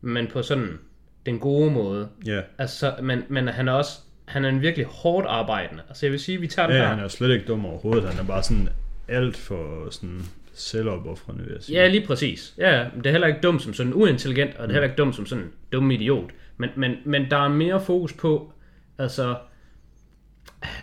men 0.00 0.26
på 0.26 0.42
sådan 0.42 0.78
den 1.26 1.38
gode 1.38 1.70
måde. 1.70 2.08
ja. 2.26 2.40
Altså, 2.58 2.94
men, 3.02 3.22
men 3.28 3.48
han 3.48 3.68
er 3.68 3.72
også, 3.72 3.98
han 4.26 4.44
er 4.44 4.48
en 4.48 4.62
virkelig 4.62 4.86
hårdt 4.86 5.26
arbejdende. 5.26 5.82
Altså, 5.88 6.06
jeg 6.06 6.12
vil 6.12 6.20
sige, 6.20 6.40
vi 6.40 6.46
tager 6.46 6.68
den 6.68 6.76
ja, 6.76 6.82
her. 6.82 6.88
han 6.88 7.04
er 7.04 7.08
slet 7.08 7.30
ikke 7.34 7.46
dum 7.46 7.66
overhovedet. 7.66 8.08
Han 8.08 8.18
er 8.18 8.24
bare 8.24 8.42
sådan 8.42 8.68
alt 9.08 9.36
for 9.36 9.90
sådan 9.90 10.22
selvopoffrende, 10.54 11.44
vil 11.44 11.52
jeg 11.52 11.62
sige. 11.62 11.78
Ja, 11.80 11.88
lige 11.88 12.06
præcis. 12.06 12.54
Ja, 12.58 12.86
det 12.96 13.06
er 13.06 13.10
heller 13.10 13.26
ikke 13.26 13.40
dumt 13.40 13.62
som 13.62 13.74
sådan 13.74 13.94
uintelligent, 13.94 14.54
og 14.54 14.62
det 14.62 14.68
er 14.68 14.72
heller 14.72 14.88
ikke 14.88 14.96
dumt 14.96 15.14
som 15.16 15.26
sådan 15.26 15.44
en 15.44 15.50
dum 15.72 15.90
idiot. 15.90 16.30
Men, 16.56 16.70
men, 16.76 16.96
men 17.04 17.30
der 17.30 17.36
er 17.36 17.48
mere 17.48 17.80
fokus 17.80 18.12
på, 18.12 18.52
altså, 18.98 19.36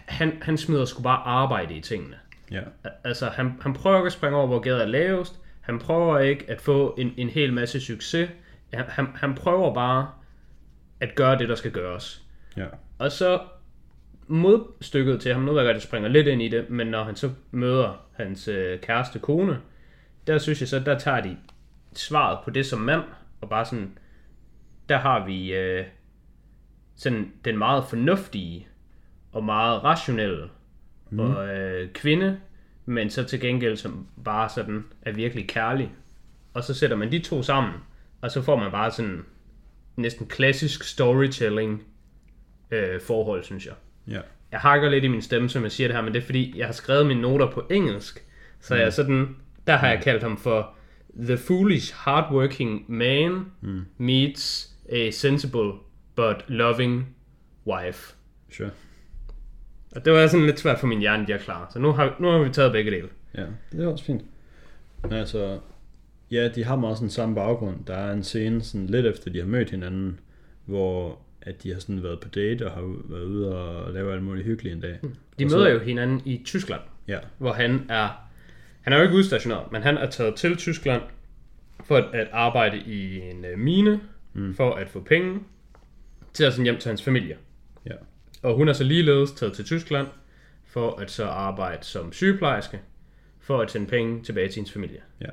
han, 0.06 0.34
han 0.42 0.58
smider 0.58 0.86
sgu 0.86 1.04
bare 1.04 1.18
arbejde 1.26 1.74
i 1.74 1.82
tingene. 1.82 2.16
ja. 2.52 2.62
Altså, 3.04 3.28
han, 3.30 3.54
han 3.62 3.74
prøver 3.74 3.98
ikke 3.98 4.08
at 4.08 4.14
springe 4.14 4.38
over, 4.38 4.48
hvor 4.48 4.60
gaden 4.60 4.82
er 4.82 4.86
lavest. 4.86 5.40
Han 5.62 5.80
prøver 5.80 6.20
ikke 6.20 6.46
at 6.48 6.62
få 6.62 6.96
en, 6.98 7.14
en 7.18 7.30
hel 7.30 7.54
masse 7.54 7.80
succes. 7.80 8.30
Han, 8.74 8.86
han, 8.88 9.08
han 9.16 9.36
prøver 9.36 9.74
bare 9.74 10.08
at 11.00 11.16
gøre 11.16 11.38
det, 11.38 11.50
der 11.50 11.56
skal 11.56 11.72
gøres. 11.72 12.22
ja. 12.58 12.66
Og 13.04 13.12
så 13.12 13.40
modstykket 14.28 15.22
til 15.22 15.34
ham, 15.34 15.42
nu 15.42 15.52
ved 15.52 15.60
jeg 15.60 15.68
godt, 15.68 15.76
at 15.76 15.82
jeg 15.82 15.88
springer 15.88 16.10
lidt 16.10 16.28
ind 16.28 16.42
i 16.42 16.48
det, 16.48 16.70
men 16.70 16.88
når 16.88 17.04
han 17.04 17.16
så 17.16 17.32
møder 17.52 18.06
hans 18.14 18.48
øh, 18.48 18.80
kæreste 18.80 19.20
kone, 19.20 19.60
der 20.28 20.38
synes 20.38 20.60
jeg 20.60 20.68
så, 20.68 20.80
der 20.80 21.00
tager 21.00 21.22
de 21.22 21.38
svaret 21.94 22.40
på 22.44 22.50
det 22.50 22.66
som 22.66 22.80
mand, 22.80 23.02
og 23.42 23.50
bare 23.50 23.66
sådan, 23.66 23.98
der 24.90 24.98
har 24.98 25.26
vi 25.26 25.54
øh, 25.54 25.86
sådan 26.96 27.32
den 27.46 27.58
meget 27.58 27.84
fornuftige 27.90 28.68
og 29.32 29.44
meget 29.44 29.84
rationelle 29.84 30.50
mm. 31.10 31.20
og 31.20 31.48
øh, 31.48 31.90
kvinde, 31.94 32.40
men 32.86 33.10
så 33.10 33.24
til 33.24 33.40
gengæld 33.40 33.78
som 33.78 34.08
bare 34.24 34.50
sådan 34.50 34.86
er 35.02 35.12
virkelig 35.12 35.48
kærlig. 35.48 35.92
Og 36.54 36.64
så 36.64 36.74
sætter 36.74 36.98
man 36.98 37.12
de 37.12 37.20
to 37.20 37.44
sammen, 37.44 37.74
og 38.22 38.32
så 38.32 38.42
får 38.42 38.56
man 38.56 38.72
bare 38.72 38.92
sådan 38.92 39.26
næsten 39.96 40.28
klassisk 40.28 40.84
storytelling 40.84 41.84
øh, 42.74 43.02
forhold, 43.02 43.44
synes 43.44 43.66
jeg. 43.66 43.74
Ja. 44.08 44.20
Jeg 44.52 44.60
hakker 44.60 44.90
lidt 44.90 45.04
i 45.04 45.08
min 45.08 45.22
stemme, 45.22 45.50
som 45.50 45.64
jeg 45.64 45.72
siger 45.72 45.88
det 45.88 45.96
her, 45.96 46.04
men 46.04 46.14
det 46.14 46.22
er 46.22 46.26
fordi, 46.26 46.54
jeg 46.58 46.66
har 46.66 46.74
skrevet 46.74 47.08
mine 47.08 47.22
noter 47.22 47.52
på 47.52 47.64
engelsk. 47.72 48.26
Så 48.60 48.76
jeg 48.76 48.86
er 48.86 48.90
sådan, 48.90 49.36
der 49.68 49.76
har 49.76 49.88
jeg 49.88 50.02
kaldt 50.04 50.24
ham 50.24 50.38
for 50.38 50.76
The 51.20 51.38
Foolish 51.38 51.94
Hardworking 51.96 52.86
Man 52.88 53.46
meets 53.98 54.74
a 54.90 55.12
sensible 55.12 55.72
but 56.16 56.46
loving 56.48 57.16
wife. 57.68 58.16
Sure. 58.52 58.70
Og 59.96 60.06
det 60.06 60.14
var 60.14 60.28
sådan 60.28 60.46
lidt 60.46 60.60
svært 60.60 60.80
for 60.80 60.88
min 60.88 61.00
hjerne, 61.00 61.28
de 61.28 61.34
er 61.34 61.38
klar. 61.38 61.70
Så 61.74 61.80
nu 61.80 61.92
har, 61.92 62.16
nu 62.20 62.28
har 62.28 62.40
vi 62.40 62.50
taget 62.50 62.72
begge 62.72 62.92
dele. 62.92 63.10
Ja, 63.36 63.46
det 63.72 63.84
er 63.84 63.88
også 63.88 64.06
fint. 64.06 64.22
Men 65.04 65.14
altså, 65.14 65.60
ja, 66.32 66.48
de 66.48 66.64
har 66.64 66.76
meget 66.76 66.98
sådan 66.98 67.10
samme 67.10 67.36
baggrund. 67.36 67.86
Der 67.86 67.96
er 67.96 68.14
en 68.14 68.24
scene 68.24 68.62
sådan 68.62 68.88
lidt 68.88 69.06
efter, 69.06 69.32
de 69.32 69.40
har 69.40 69.46
mødt 69.46 69.70
hinanden, 69.70 70.20
hvor 70.66 71.20
at 71.46 71.64
de 71.64 71.74
har 71.74 71.80
sådan 71.80 72.04
været 72.04 72.20
på 72.20 72.28
date 72.30 72.66
og 72.66 72.72
har 72.72 72.96
været 73.10 73.24
ude 73.26 73.56
og 73.58 73.94
lave 73.94 74.14
alt 74.14 74.24
muligt 74.24 74.46
hyggeligt 74.46 74.76
en 74.76 74.82
dag. 74.82 74.98
De 75.40 75.46
Og 75.46 75.52
så- 75.52 75.58
møder 75.58 75.70
jo 75.70 75.80
hinanden 75.80 76.22
i 76.26 76.42
Tyskland, 76.46 76.82
Ja, 77.08 77.20
hvor 77.38 77.54
han 77.54 77.86
er... 77.90 78.10
Han 78.82 78.94
er 78.94 78.98
jo 78.98 79.04
ikke 79.04 79.16
udstationeret, 79.16 79.72
men 79.72 79.82
han 79.82 79.98
er 79.98 80.10
taget 80.10 80.36
til 80.36 80.58
Tyskland 80.58 81.02
for 81.84 81.98
at, 81.98 82.16
at 82.16 82.28
arbejde 82.32 82.78
i 82.78 83.20
en 83.22 83.46
øh, 83.46 83.60
mine, 83.60 84.00
mm. 84.34 84.56
for 84.56 84.74
at 84.76 84.90
få 84.90 85.00
penge 85.02 85.40
til 86.34 86.44
at 86.44 86.54
sende 86.54 86.64
hjem 86.72 86.80
til 86.80 86.90
hans 86.90 87.04
familie. 87.04 87.38
ja, 87.86 87.94
Og 88.42 88.56
hun 88.56 88.68
er 88.68 88.74
så 88.74 88.84
ligeledes 88.84 89.32
taget 89.32 89.54
til 89.54 89.66
Tyskland 89.66 90.08
for 90.68 90.96
at 91.00 91.12
så 91.12 91.26
arbejde 91.26 91.84
som 91.86 92.14
sygeplejerske, 92.14 92.80
for 93.40 93.62
at 93.62 93.72
sende 93.72 93.88
penge 93.88 94.24
tilbage 94.24 94.48
til 94.48 94.56
hendes 94.56 94.72
familie. 94.72 95.00
ja. 95.22 95.26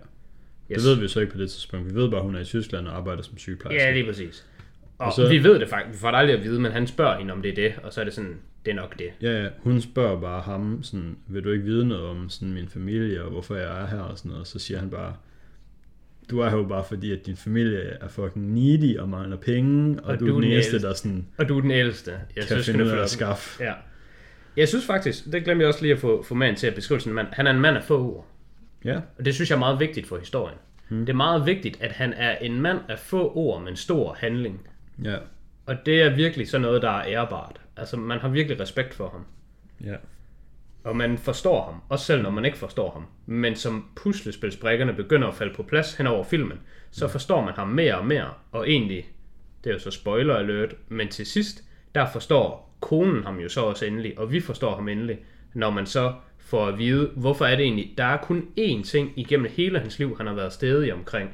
Yes. 0.73 0.83
Det 0.83 0.90
ved 0.90 1.00
vi 1.00 1.09
så 1.09 1.21
ikke 1.21 1.33
på 1.33 1.38
det 1.38 1.50
tidspunkt. 1.50 1.90
Vi 1.90 1.95
ved 1.95 2.11
bare, 2.11 2.21
at 2.21 2.25
hun 2.26 2.35
er 2.35 2.40
i 2.40 2.45
Tyskland 2.45 2.88
og 2.88 2.97
arbejder 2.97 3.23
som 3.23 3.38
sygeplejerske. 3.38 3.85
Ja, 3.87 3.93
lige 3.93 4.07
præcis. 4.07 4.47
Og, 5.00 5.07
Og 5.07 5.12
så, 5.12 5.28
vi 5.28 5.45
ved 5.45 5.59
det 5.61 5.69
faktisk, 5.69 5.92
vi 5.95 5.99
får 6.00 6.11
det 6.11 6.19
aldrig 6.19 6.37
at 6.37 6.42
vide, 6.45 6.61
men 6.61 6.73
han 6.73 6.87
spørger 6.87 7.19
hende, 7.19 7.33
om 7.33 7.42
det 7.42 7.50
er 7.50 7.54
det, 7.54 7.75
og 7.83 7.92
så 7.92 8.00
er 8.00 8.04
det 8.04 8.14
sådan, 8.14 8.37
det 8.64 8.71
er 8.71 8.75
nok 8.75 8.99
det. 8.99 9.07
Ja, 9.23 9.42
ja, 9.42 9.49
hun 9.59 9.80
spørger 9.80 10.21
bare 10.21 10.40
ham, 10.42 10.83
sådan, 10.83 11.16
vil 11.28 11.45
du 11.45 11.50
ikke 11.50 11.64
vide 11.64 11.88
noget 11.88 12.04
om 12.04 12.28
sådan, 12.28 12.54
min 12.54 12.69
familie, 12.69 13.23
og 13.25 13.30
hvorfor 13.30 13.54
jeg 13.57 13.83
er 13.83 13.87
her, 13.87 13.99
og 14.00 14.19
sådan 14.19 14.28
noget. 14.28 14.40
Og 14.40 14.47
så 14.47 14.59
siger 14.59 14.78
han 14.80 14.90
bare, 14.90 15.14
du 16.30 16.40
er 16.40 16.49
her 16.50 16.57
jo 16.57 16.64
bare 16.64 16.85
fordi, 16.88 17.12
at 17.12 17.26
din 17.26 17.37
familie 17.37 17.78
er 17.78 18.09
fucking 18.09 18.52
needy 18.54 18.99
og 18.99 19.09
mangler 19.09 19.37
penge, 19.37 20.00
og, 20.02 20.11
og 20.11 20.21
du, 20.21 20.26
er 20.26 20.33
den 20.40 20.45
eneste, 20.45 20.73
ældste. 20.75 20.88
der 20.88 20.95
sådan, 20.95 21.26
Og 21.38 21.49
du 21.49 21.57
er 21.57 21.61
den 21.61 21.71
ældste. 21.71 22.11
Jeg 22.11 22.19
kan 22.35 22.42
synes, 22.47 22.66
finde 22.71 22.85
ud 22.85 22.90
af 22.90 23.02
at 23.02 23.11
skaffe. 23.11 23.64
Ja. 23.64 23.73
Jeg 24.57 24.69
synes 24.69 24.87
faktisk, 24.87 25.25
det 25.33 25.45
glemte 25.45 25.61
jeg 25.62 25.69
også 25.69 25.83
lige 25.83 25.92
at 25.92 25.99
få, 25.99 26.23
få 26.23 26.35
manden 26.35 26.57
til 26.57 26.66
at 26.66 26.75
beskrive 26.75 27.00
sådan 27.00 27.11
en 27.11 27.14
mand. 27.14 27.26
Han 27.33 27.47
er 27.47 27.50
en 27.50 27.61
mand 27.61 27.76
af 27.76 27.85
få 27.85 27.99
ord. 28.14 28.26
Ja, 28.85 29.00
Og 29.19 29.25
det 29.25 29.35
synes 29.35 29.50
jeg 29.50 29.57
er 29.57 29.59
meget 29.61 29.80
vigtigt 29.80 30.07
for 30.07 30.19
historien. 30.19 30.59
Hmm. 30.88 31.00
Det 31.00 31.09
er 31.09 31.16
meget 31.16 31.47
vigtigt, 31.47 31.83
at 31.83 31.92
han 31.92 32.12
er 32.16 32.37
en 32.37 32.61
mand 32.61 32.78
af 32.88 32.99
få 32.99 33.33
ord, 33.35 33.62
men 33.62 33.76
stor 33.76 34.14
handling. 34.19 34.61
Ja, 35.04 35.16
Og 35.66 35.87
det 35.87 36.02
er 36.02 36.14
virkelig 36.14 36.49
sådan 36.49 36.62
noget, 36.62 36.83
der 36.83 36.90
er 36.90 37.04
ærbart. 37.07 37.61
Altså, 37.76 37.97
man 37.97 38.19
har 38.19 38.28
virkelig 38.28 38.61
respekt 38.61 38.95
for 38.95 39.09
ham. 39.09 39.25
ja, 39.85 39.97
Og 40.85 40.97
man 40.97 41.19
forstår 41.19 41.64
ham, 41.64 41.83
også 41.88 42.04
selv 42.04 42.23
når 42.23 42.30
man 42.30 42.45
ikke 42.45 42.59
forstår 42.59 42.90
ham. 42.90 43.07
Men 43.26 43.57
som 43.57 43.88
puslespilsbrikkerne 43.97 44.92
begynder 44.92 45.28
at 45.28 45.35
falde 45.35 45.54
på 45.54 45.62
plads 45.62 45.95
hen 45.95 46.07
over 46.07 46.25
filmen, 46.25 46.59
så 46.90 47.08
forstår 47.08 47.45
man 47.45 47.54
ham 47.54 47.69
mere 47.69 47.99
og 47.99 48.06
mere. 48.06 48.30
Og 48.52 48.71
egentlig, 48.71 49.08
det 49.65 49.71
er 49.71 49.75
jo 49.75 49.80
så 49.80 49.91
spoiler 49.91 50.36
alert, 50.36 50.75
men 50.89 51.08
til 51.08 51.26
sidst, 51.26 51.65
der 51.95 52.06
forstår 52.13 52.76
konen 52.80 53.25
ham 53.25 53.39
jo 53.39 53.49
så 53.49 53.60
også 53.60 53.86
endelig, 53.86 54.19
og 54.19 54.32
vi 54.32 54.41
forstår 54.41 54.75
ham 54.75 54.89
endelig, 54.89 55.19
når 55.54 55.71
man 55.71 55.86
så 55.86 56.15
får 56.39 56.67
at 56.67 56.78
vide, 56.78 57.10
hvorfor 57.17 57.45
er 57.45 57.56
det 57.56 57.65
egentlig, 57.65 57.95
der 57.99 58.04
er 58.04 58.17
kun 58.17 58.49
én 58.58 58.82
ting 58.84 59.13
igennem 59.17 59.50
hele 59.56 59.78
hans 59.78 59.99
liv, 59.99 60.17
han 60.17 60.26
har 60.26 60.34
været 60.34 60.52
stedig 60.52 60.95
omkring. 60.95 61.30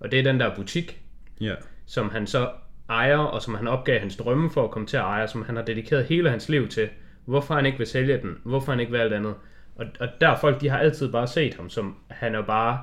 Og 0.00 0.10
det 0.10 0.18
er 0.18 0.22
den 0.22 0.40
der 0.40 0.54
butik, 0.56 1.00
ja, 1.40 1.54
som 1.86 2.10
han 2.10 2.26
så 2.26 2.50
ejer, 2.90 3.18
og 3.18 3.42
som 3.42 3.54
han 3.54 3.68
opgav 3.68 4.00
hans 4.00 4.16
drømme 4.16 4.50
for 4.50 4.64
at 4.64 4.70
komme 4.70 4.88
til 4.88 4.96
at 4.96 5.02
eje, 5.02 5.28
som 5.28 5.42
han 5.42 5.56
har 5.56 5.62
dedikeret 5.64 6.04
hele 6.04 6.30
hans 6.30 6.48
liv 6.48 6.68
til. 6.68 6.88
Hvorfor 7.24 7.54
han 7.54 7.66
ikke 7.66 7.78
vil 7.78 7.86
sælge 7.86 8.18
den, 8.18 8.36
hvorfor 8.44 8.72
han 8.72 8.80
ikke 8.80 8.92
vil 8.92 8.98
alt 8.98 9.12
andet. 9.12 9.34
Og, 9.74 9.86
og 10.00 10.08
der 10.20 10.36
folk, 10.36 10.60
de 10.60 10.68
har 10.68 10.78
altid 10.78 11.12
bare 11.12 11.26
set 11.26 11.54
ham 11.54 11.70
som, 11.70 11.96
han 12.08 12.34
er 12.34 12.42
bare 12.42 12.80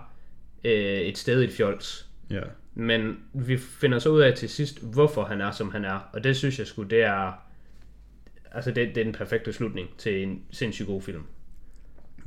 øh, 0.64 1.00
et 1.00 1.18
sted 1.18 1.42
i 1.42 1.46
et 1.46 1.52
fjols. 1.52 2.10
ja, 2.30 2.42
Men 2.74 3.18
vi 3.34 3.58
finder 3.58 4.00
så 4.00 4.10
ud 4.10 4.22
af 4.22 4.34
til 4.34 4.50
sidst, 4.50 4.84
hvorfor 4.94 5.24
han 5.26 5.42
er, 5.42 5.52
som 5.52 5.72
han 5.72 5.86
er. 5.86 6.10
Og 6.14 6.24
det 6.24 6.38
synes 6.38 6.60
jeg 6.60 6.68
sgu, 6.68 6.84
det 6.84 7.04
er... 7.04 7.32
Altså, 8.52 8.72
det, 8.72 8.96
det 8.96 8.98
er 8.98 9.04
den 9.04 9.14
perfekte 9.14 9.54
slutning 9.54 9.90
til 9.98 10.24
en 10.24 10.42
sindssygt 10.52 10.88
god 10.88 11.02
film. 11.02 11.24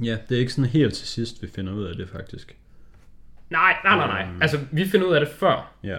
ja, 0.02 0.16
det 0.28 0.34
er 0.36 0.40
ikke 0.40 0.52
sådan 0.52 0.70
helt 0.70 0.94
til 0.94 1.06
sidst, 1.08 1.42
vi 1.42 1.48
finder 1.54 1.72
ud 1.72 1.84
af 1.84 1.96
det 1.96 2.08
faktisk. 2.08 2.56
Nej, 3.50 3.76
nej, 3.84 3.96
nej, 3.96 4.06
nej. 4.06 4.26
Altså, 4.40 4.58
vi 4.72 4.84
finder 4.84 5.06
ud 5.06 5.14
af 5.14 5.20
det 5.20 5.28
før, 5.28 5.72
Ja, 5.82 5.96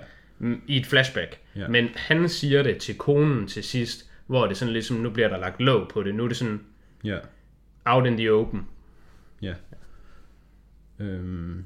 i 0.67 0.77
et 0.77 0.85
flashback. 0.85 1.39
Ja. 1.55 1.67
Men 1.67 1.89
han 1.95 2.29
siger 2.29 2.63
det 2.63 2.77
til 2.77 2.97
konen 2.97 3.47
til 3.47 3.63
sidst, 3.63 4.09
hvor 4.27 4.47
det 4.47 4.57
sådan 4.57 4.73
ligesom, 4.73 4.97
nu 4.97 5.09
bliver 5.09 5.27
der 5.29 5.37
lagt 5.37 5.61
låg 5.61 5.87
på 5.93 6.03
det. 6.03 6.15
Nu 6.15 6.23
er 6.23 6.27
det 6.27 6.37
sådan 6.37 6.59
ja, 7.03 7.17
out 7.85 8.05
in 8.07 8.17
the 8.17 8.31
open. 8.31 8.67
ja. 9.41 9.53
Øhm, 10.99 11.65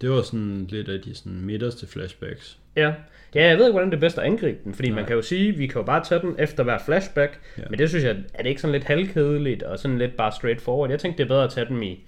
det 0.00 0.10
var 0.10 0.22
sådan 0.22 0.66
lidt 0.70 0.88
af 0.88 1.00
de 1.00 1.14
sådan 1.14 1.40
midterste 1.40 1.86
flashbacks. 1.86 2.58
Ja. 2.76 2.94
ja, 3.34 3.46
jeg 3.48 3.58
ved 3.58 3.64
ikke, 3.66 3.72
hvordan 3.72 3.90
det 3.90 3.96
er 3.96 4.00
bedst 4.00 4.18
at 4.18 4.24
angribe 4.24 4.58
den, 4.64 4.74
fordi 4.74 4.88
Nej. 4.88 4.96
man 4.96 5.06
kan 5.06 5.16
jo 5.16 5.22
sige, 5.22 5.52
vi 5.56 5.66
kan 5.66 5.76
jo 5.76 5.82
bare 5.82 6.04
tage 6.04 6.20
den 6.20 6.34
efter 6.38 6.62
hver 6.64 6.78
flashback, 6.84 7.40
ja. 7.56 7.62
Ja. 7.62 7.68
men 7.70 7.78
det 7.78 7.88
synes 7.88 8.04
jeg, 8.04 8.16
er 8.34 8.42
det 8.42 8.48
ikke 8.48 8.60
sådan 8.60 8.72
lidt 8.72 8.84
halvkedeligt 8.84 9.62
og 9.62 9.78
sådan 9.78 9.98
lidt 9.98 10.16
bare 10.16 10.32
straightforward. 10.32 10.90
Jeg 10.90 10.98
tænkte, 11.00 11.18
det 11.18 11.24
er 11.24 11.28
bedre 11.34 11.44
at 11.44 11.50
tage 11.50 11.68
dem 11.68 11.82
i, 11.82 12.04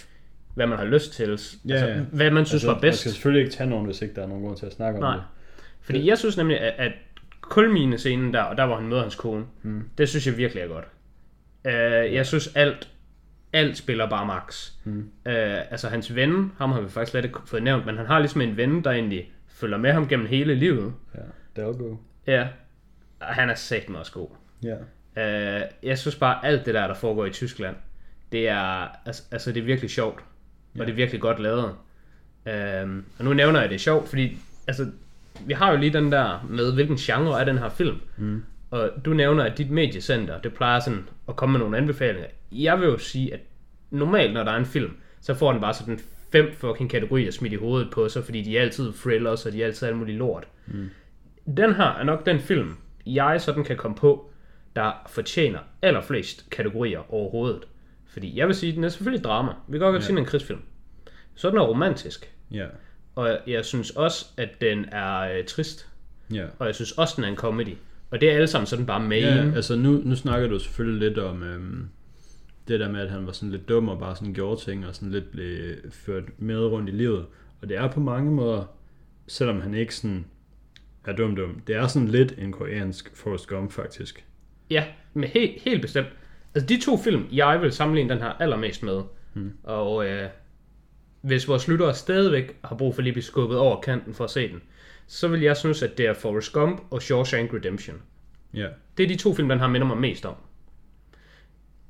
hvad 0.54 0.66
man 0.66 0.78
har 0.78 0.84
lyst 0.84 1.12
til, 1.12 1.30
altså, 1.30 1.56
ja. 1.68 2.00
hvad 2.12 2.30
man 2.30 2.44
synes 2.46 2.54
altså, 2.54 2.66
var 2.66 2.74
Man 2.74 2.80
bedst. 2.80 2.98
skal 2.98 3.12
selvfølgelig 3.12 3.44
ikke 3.44 3.56
tage 3.56 3.70
nogen, 3.70 3.86
hvis 3.86 4.02
ikke 4.02 4.14
der 4.14 4.22
er 4.22 4.26
nogen 4.26 4.44
grund 4.44 4.56
til 4.56 4.66
at 4.66 4.72
snakke 4.72 4.96
om 4.98 5.02
Nej. 5.02 5.14
det. 5.14 5.22
Fordi 5.90 6.08
jeg 6.08 6.18
synes 6.18 6.36
nemlig, 6.36 6.60
at, 6.60 6.74
at 6.78 6.92
kulmine 7.40 7.98
scenen 7.98 8.34
der, 8.34 8.42
og 8.42 8.56
der 8.56 8.66
hvor 8.66 8.76
han 8.76 8.88
møder 8.88 9.02
hans 9.02 9.14
kone, 9.14 9.44
mm. 9.62 9.82
det 9.98 10.08
synes 10.08 10.26
jeg 10.26 10.36
virkelig 10.36 10.62
er 10.62 10.68
godt. 10.68 10.84
Uh, 11.64 12.14
jeg 12.14 12.26
synes 12.26 12.56
alt, 12.56 12.88
alt 13.52 13.76
spiller 13.76 14.10
bare 14.10 14.26
max. 14.26 14.70
Mm. 14.84 14.98
Uh, 14.98 15.32
altså 15.70 15.88
hans 15.88 16.14
ven, 16.14 16.52
ham 16.58 16.72
har 16.72 16.80
vi 16.80 16.88
faktisk 16.88 17.10
slet 17.10 17.24
ikke 17.24 17.38
fået 17.46 17.62
nævnt, 17.62 17.86
men 17.86 17.96
han 17.96 18.06
har 18.06 18.18
ligesom 18.18 18.40
en 18.40 18.56
ven, 18.56 18.84
der 18.84 18.90
egentlig 18.90 19.32
følger 19.48 19.78
med 19.78 19.92
ham 19.92 20.08
gennem 20.08 20.26
hele 20.26 20.54
livet. 20.54 20.92
Ja, 21.14 21.20
Dalgo. 21.62 21.96
Ja, 22.26 22.48
og 23.20 23.26
han 23.26 23.50
er 23.50 23.54
satme 23.54 23.98
også 23.98 24.12
god. 24.12 24.28
Ja. 24.62 24.76
Uh, 25.16 25.68
jeg 25.82 25.98
synes 25.98 26.16
bare, 26.16 26.44
alt 26.46 26.66
det 26.66 26.74
der, 26.74 26.86
der 26.86 26.94
foregår 26.94 27.26
i 27.26 27.30
Tyskland, 27.30 27.76
det 28.32 28.48
er, 28.48 28.88
altså, 29.06 29.22
altså 29.30 29.52
det 29.52 29.60
er 29.60 29.64
virkelig 29.64 29.90
sjovt. 29.90 30.24
Og 30.78 30.86
det 30.86 30.92
er 30.92 30.96
virkelig 30.96 31.20
godt 31.20 31.38
lavet. 31.38 31.64
Uh, 32.46 33.02
og 33.18 33.24
nu 33.24 33.32
nævner 33.32 33.60
jeg 33.60 33.70
det 33.70 33.80
sjovt, 33.80 34.08
fordi 34.08 34.38
altså, 34.66 34.86
vi 35.46 35.52
har 35.52 35.70
jo 35.70 35.76
lige 35.76 35.92
den 35.92 36.12
der 36.12 36.46
med, 36.48 36.72
hvilken 36.72 36.96
genre 36.96 37.40
er 37.40 37.44
den 37.44 37.58
her 37.58 37.68
film. 37.68 37.96
Mm. 38.16 38.42
Og 38.70 38.90
du 39.04 39.12
nævner, 39.14 39.44
at 39.44 39.58
dit 39.58 39.70
mediecenter, 39.70 40.40
det 40.40 40.54
plejer 40.54 40.80
sådan 40.80 41.08
at 41.28 41.36
komme 41.36 41.52
med 41.52 41.60
nogle 41.60 41.76
anbefalinger. 41.76 42.28
Jeg 42.52 42.80
vil 42.80 42.86
jo 42.86 42.98
sige, 42.98 43.34
at 43.34 43.40
normalt, 43.90 44.34
når 44.34 44.44
der 44.44 44.52
er 44.52 44.56
en 44.56 44.66
film, 44.66 44.96
så 45.20 45.34
får 45.34 45.52
den 45.52 45.60
bare 45.60 45.74
sådan 45.74 46.00
fem 46.32 46.52
fucking 46.52 46.90
kategorier 46.90 47.30
smidt 47.30 47.52
i 47.52 47.56
hovedet 47.56 47.90
på 47.90 48.08
sig, 48.08 48.24
fordi 48.24 48.42
de 48.42 48.58
er 48.58 48.62
altid 48.62 48.92
thrillers, 48.92 49.46
og 49.46 49.52
de 49.52 49.62
er 49.62 49.66
altid 49.66 49.88
alt 49.88 49.96
muligt 49.96 50.18
lort. 50.18 50.48
Mm. 50.66 50.90
Den 51.56 51.74
her 51.74 51.84
er 51.84 52.04
nok 52.04 52.26
den 52.26 52.40
film, 52.40 52.76
jeg 53.06 53.40
sådan 53.40 53.64
kan 53.64 53.76
komme 53.76 53.96
på, 53.96 54.30
der 54.76 54.92
fortjener 55.08 55.58
allerflest 55.82 56.50
kategorier 56.50 57.14
overhovedet. 57.14 57.64
Fordi 58.06 58.38
jeg 58.38 58.46
vil 58.46 58.54
sige, 58.54 58.70
at 58.70 58.76
den 58.76 58.84
er 58.84 58.88
selvfølgelig 58.88 59.24
drama. 59.24 59.52
Vi 59.68 59.78
kan 59.78 59.86
godt 59.86 59.94
ja. 59.94 60.00
sige, 60.00 60.06
at 60.06 60.08
den 60.08 60.18
er 60.18 60.22
en 60.22 60.26
krigsfilm. 60.26 60.60
Så 61.34 61.50
den 61.50 61.58
er 61.58 61.62
romantisk. 61.62 62.32
Ja. 62.50 62.66
Og 63.20 63.38
jeg 63.46 63.64
synes 63.64 63.90
også, 63.90 64.26
at 64.36 64.60
den 64.60 64.84
er 64.92 65.18
øh, 65.20 65.44
trist. 65.44 65.88
Ja. 66.32 66.44
Og 66.58 66.66
jeg 66.66 66.74
synes 66.74 66.92
også, 66.92 67.14
den 67.16 67.24
er 67.24 67.28
en 67.28 67.36
comedy. 67.36 67.76
Og 68.10 68.20
det 68.20 68.30
er 68.30 68.34
alle 68.34 68.46
sammen 68.46 68.66
sådan 68.66 68.86
bare 68.86 69.00
main. 69.00 69.22
Ja, 69.22 69.52
altså 69.54 69.76
nu, 69.76 69.90
nu 70.04 70.16
snakker 70.16 70.48
du 70.48 70.58
selvfølgelig 70.58 71.08
lidt 71.08 71.18
om 71.18 71.42
øhm, 71.42 71.88
det 72.68 72.80
der 72.80 72.90
med, 72.90 73.00
at 73.00 73.10
han 73.10 73.26
var 73.26 73.32
sådan 73.32 73.50
lidt 73.50 73.68
dum 73.68 73.88
og 73.88 73.98
bare 73.98 74.16
sådan 74.16 74.34
gjorde 74.34 74.60
ting 74.60 74.86
og 74.86 74.94
sådan 74.94 75.10
lidt 75.10 75.30
blev 75.30 75.74
ført 75.90 76.24
med 76.38 76.58
rundt 76.58 76.88
i 76.88 76.92
livet. 76.92 77.26
Og 77.62 77.68
det 77.68 77.76
er 77.76 77.88
på 77.88 78.00
mange 78.00 78.30
måder, 78.30 78.64
selvom 79.26 79.60
han 79.60 79.74
ikke 79.74 79.94
sådan 79.94 80.24
er 81.06 81.12
dum 81.12 81.36
dum, 81.36 81.60
det 81.66 81.76
er 81.76 81.86
sådan 81.86 82.08
lidt 82.08 82.34
en 82.38 82.52
koreansk 82.52 83.16
Forrest 83.16 83.46
Gump 83.48 83.72
faktisk. 83.72 84.24
Ja, 84.70 84.84
men 85.14 85.24
helt, 85.24 85.62
helt 85.62 85.82
bestemt. 85.82 86.08
Altså 86.54 86.66
de 86.66 86.80
to 86.80 86.96
film, 86.96 87.26
jeg 87.32 87.62
vil 87.62 87.72
sammenligne 87.72 88.14
den 88.14 88.22
her 88.22 88.28
allermest 88.28 88.82
med. 88.82 89.02
Hmm. 89.32 89.52
Og 89.62 90.06
øh, 90.06 90.28
hvis 91.20 91.48
vores 91.48 91.68
lyttere 91.68 91.94
stadigvæk 91.94 92.56
har 92.64 92.76
brug 92.76 92.94
for 92.94 93.02
lige 93.02 93.10
at 93.10 93.14
blive 93.14 93.24
skubbet 93.24 93.58
over 93.58 93.80
kanten 93.80 94.14
for 94.14 94.24
at 94.24 94.30
se 94.30 94.48
den, 94.48 94.62
så 95.06 95.28
vil 95.28 95.40
jeg 95.40 95.56
synes, 95.56 95.82
at 95.82 95.98
det 95.98 96.06
er 96.06 96.14
Forrest 96.14 96.52
Gump 96.52 96.82
og 96.90 97.02
Shawshank 97.02 97.54
Redemption. 97.54 97.96
Ja, 98.54 98.66
Det 98.96 99.04
er 99.04 99.08
de 99.08 99.16
to 99.16 99.34
film, 99.34 99.48
den 99.48 99.58
har 99.58 99.68
minder 99.68 99.86
mig 99.86 99.96
mest 99.98 100.26
om. 100.26 100.34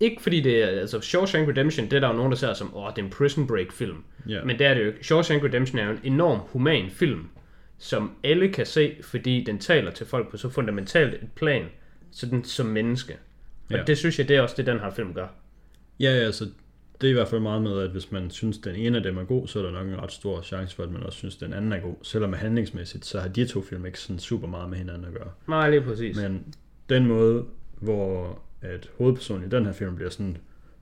Ikke 0.00 0.22
fordi 0.22 0.40
det 0.40 0.62
er, 0.62 0.66
altså 0.66 1.00
Shawshank 1.00 1.48
Redemption, 1.48 1.84
det 1.86 1.92
er 1.92 2.00
der 2.00 2.08
jo 2.08 2.14
nogen, 2.14 2.32
der 2.32 2.36
ser 2.38 2.54
som, 2.54 2.76
åh, 2.76 2.90
det 2.90 2.98
er 2.98 3.02
en 3.02 3.10
prison 3.10 3.46
break 3.46 3.72
film. 3.72 4.04
Ja. 4.28 4.44
Men 4.44 4.58
det 4.58 4.66
er 4.66 4.74
det 4.74 4.80
jo 4.82 4.86
ikke. 4.86 5.04
Shawshank 5.04 5.44
Redemption 5.44 5.78
er 5.78 5.84
jo 5.84 5.90
en 5.90 5.98
enorm 6.04 6.38
human 6.38 6.90
film, 6.90 7.28
som 7.78 8.12
alle 8.24 8.48
kan 8.48 8.66
se, 8.66 8.96
fordi 9.02 9.44
den 9.44 9.58
taler 9.58 9.90
til 9.90 10.06
folk 10.06 10.30
på 10.30 10.36
så 10.36 10.48
fundamentalt 10.48 11.14
et 11.14 11.28
plan, 11.36 11.64
sådan 12.10 12.44
som 12.44 12.66
menneske. 12.66 13.12
Og 13.70 13.76
Ja. 13.76 13.82
det 13.86 13.98
synes 13.98 14.18
jeg, 14.18 14.28
det 14.28 14.36
er 14.36 14.40
også 14.40 14.54
det, 14.58 14.66
den 14.66 14.80
her 14.80 14.90
film 14.90 15.14
gør. 15.14 15.26
ja, 16.00 16.10
ja 16.18 16.24
altså 16.24 16.44
det 17.00 17.06
er 17.06 17.10
i 17.10 17.14
hvert 17.14 17.28
fald 17.28 17.40
meget 17.40 17.62
med, 17.62 17.80
at 17.80 17.90
hvis 17.90 18.12
man 18.12 18.30
synes, 18.30 18.58
den 18.58 18.74
ene 18.76 18.96
af 18.96 19.02
dem 19.02 19.18
er 19.18 19.24
god, 19.24 19.46
så 19.46 19.58
er 19.58 19.62
der 19.62 19.70
nok 19.70 19.86
en 19.86 20.02
ret 20.02 20.12
stor 20.12 20.42
chance 20.42 20.76
for, 20.76 20.82
at 20.82 20.90
man 20.90 21.02
også 21.02 21.18
synes, 21.18 21.36
den 21.36 21.52
anden 21.52 21.72
er 21.72 21.80
god. 21.80 21.94
Selvom 22.02 22.32
handlingsmæssigt, 22.32 23.04
så 23.04 23.20
har 23.20 23.28
de 23.28 23.46
to 23.46 23.62
film 23.62 23.86
ikke 23.86 24.00
sådan 24.00 24.18
super 24.18 24.48
meget 24.48 24.70
med 24.70 24.78
hinanden 24.78 25.04
at 25.04 25.12
gøre. 25.12 25.30
Nej, 25.48 25.70
lige 25.70 25.80
præcis. 25.80 26.16
Men 26.16 26.54
den 26.88 27.06
måde, 27.06 27.44
hvor 27.80 28.38
at 28.62 28.90
hovedpersonen 28.98 29.44
i 29.44 29.48
den 29.48 29.66
her 29.66 29.72
film 29.72 29.96
bliver 29.96 30.10
sådan 30.10 30.36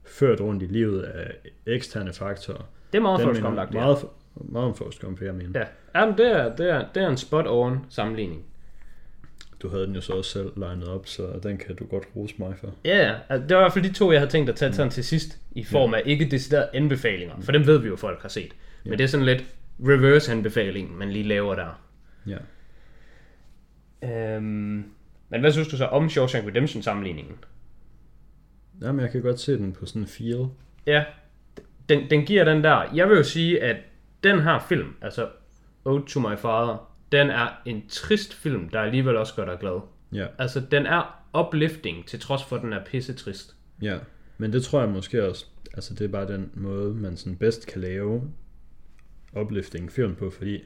ført 0.05 0.41
rundt 0.41 0.63
i 0.63 0.67
livet 0.67 1.03
af 1.03 1.35
eksterne 1.67 2.13
faktorer, 2.13 2.69
det 2.93 2.99
er 2.99 3.03
meget 3.03 3.21
Forrest 3.21 3.43
ja. 3.43 3.51
meget, 3.51 3.99
meget 4.35 4.77
Forrest 4.77 5.01
Gump, 5.01 5.23
jeg 5.23 5.35
mene. 5.35 5.59
Ja, 5.59 5.65
Jamen, 5.95 6.19
det, 6.19 6.27
er, 6.33 6.57
det, 6.57 6.71
er, 6.71 6.85
det 6.95 7.03
er 7.03 7.09
en 7.09 7.17
spot-on 7.17 7.79
sammenligning. 7.89 8.45
Du 9.63 9.69
havde 9.69 9.87
den 9.87 9.95
jo 9.95 10.01
så 10.01 10.13
også 10.13 10.31
selv 10.31 10.53
legnet 10.57 10.89
op, 10.89 11.07
så 11.07 11.41
den 11.43 11.59
kan 11.59 11.77
du 11.77 11.85
godt 11.85 12.05
rose 12.17 12.35
mig 12.39 12.55
for. 12.61 12.75
Ja, 12.85 12.97
ja. 12.97 13.15
Altså, 13.29 13.49
det 13.49 13.57
var 13.57 13.63
i 13.63 13.65
hvert 13.65 13.73
fald 13.73 13.85
de 13.85 13.93
to, 13.93 14.13
jeg 14.13 14.21
havde 14.21 14.31
tænkt 14.31 14.51
at 14.51 14.57
tage 14.57 14.73
sådan 14.73 14.91
til 14.91 15.05
sidst, 15.05 15.39
i 15.53 15.65
form 15.65 15.95
af 15.95 16.03
ikke 16.05 16.25
deciderede 16.31 16.69
anbefalinger, 16.75 17.35
for 17.41 17.53
dem 17.53 17.67
ved 17.67 17.79
vi 17.79 17.89
jo, 17.89 17.97
folk 17.97 18.23
har 18.23 18.29
set. 18.29 18.55
Men 18.85 18.93
det 18.93 19.05
er 19.05 19.09
sådan 19.09 19.27
lidt 19.27 19.45
reverse 19.81 20.33
anbefaling, 20.33 20.99
man 20.99 21.11
lige 21.11 21.25
laver 21.25 21.55
der. 21.55 21.81
Ja. 22.27 22.37
Øhm, 24.03 24.85
men 25.29 25.41
hvad 25.41 25.53
synes 25.53 25.69
du 25.69 25.77
så 25.77 25.85
om 25.85 26.09
Shawshank 26.09 26.47
Redemption 26.47 26.83
sammenligningen? 26.83 27.35
Jamen, 28.83 29.01
jeg 29.01 29.11
kan 29.11 29.23
godt 29.23 29.41
se 29.41 29.59
den 29.59 29.73
på 29.73 29.87
sådan 29.87 30.03
en 30.03 30.09
feel. 30.09 30.47
Ja, 30.87 31.05
den, 31.89 32.11
den 32.11 32.27
giver 32.27 32.45
den 32.45 32.65
der. 32.65 32.91
Jeg 32.95 33.09
vil 33.09 33.17
jo 33.17 33.23
sige, 33.23 33.63
at 33.63 33.77
den 34.25 34.41
her 34.41 34.59
film, 34.59 34.95
altså 35.03 35.29
Ode 35.85 36.05
to 36.07 36.21
My 36.21 36.37
Father, 36.37 36.91
den 37.13 37.31
er 37.31 37.49
en 37.67 37.83
trist 37.89 38.35
film, 38.35 38.69
der 38.69 38.81
alligevel 38.81 39.17
også 39.17 39.35
gør 39.35 39.45
dig 39.45 39.57
glad. 39.61 39.81
Ja, 40.13 40.27
Altså, 40.39 40.61
den 40.61 40.87
er 40.87 41.25
uplifting, 41.39 42.07
til 42.07 42.21
trods 42.21 42.45
for, 42.45 42.57
at 42.57 42.63
den 42.63 42.73
er 42.73 42.85
pisse 42.85 43.13
trist. 43.15 43.55
ja. 43.83 43.99
Men 44.41 44.53
det 44.53 44.63
tror 44.63 44.81
jeg 44.81 44.89
måske 44.89 45.29
også, 45.29 45.47
altså 45.75 45.95
det 45.95 46.05
er 46.05 46.09
bare 46.09 46.27
den 46.29 46.51
måde, 46.55 46.95
man 46.95 47.17
sådan 47.17 47.37
bedst 47.37 47.67
kan 47.67 47.81
lave 47.81 48.23
uplifting 49.41 49.93
film 49.93 50.15
på, 50.15 50.31
fordi 50.31 50.61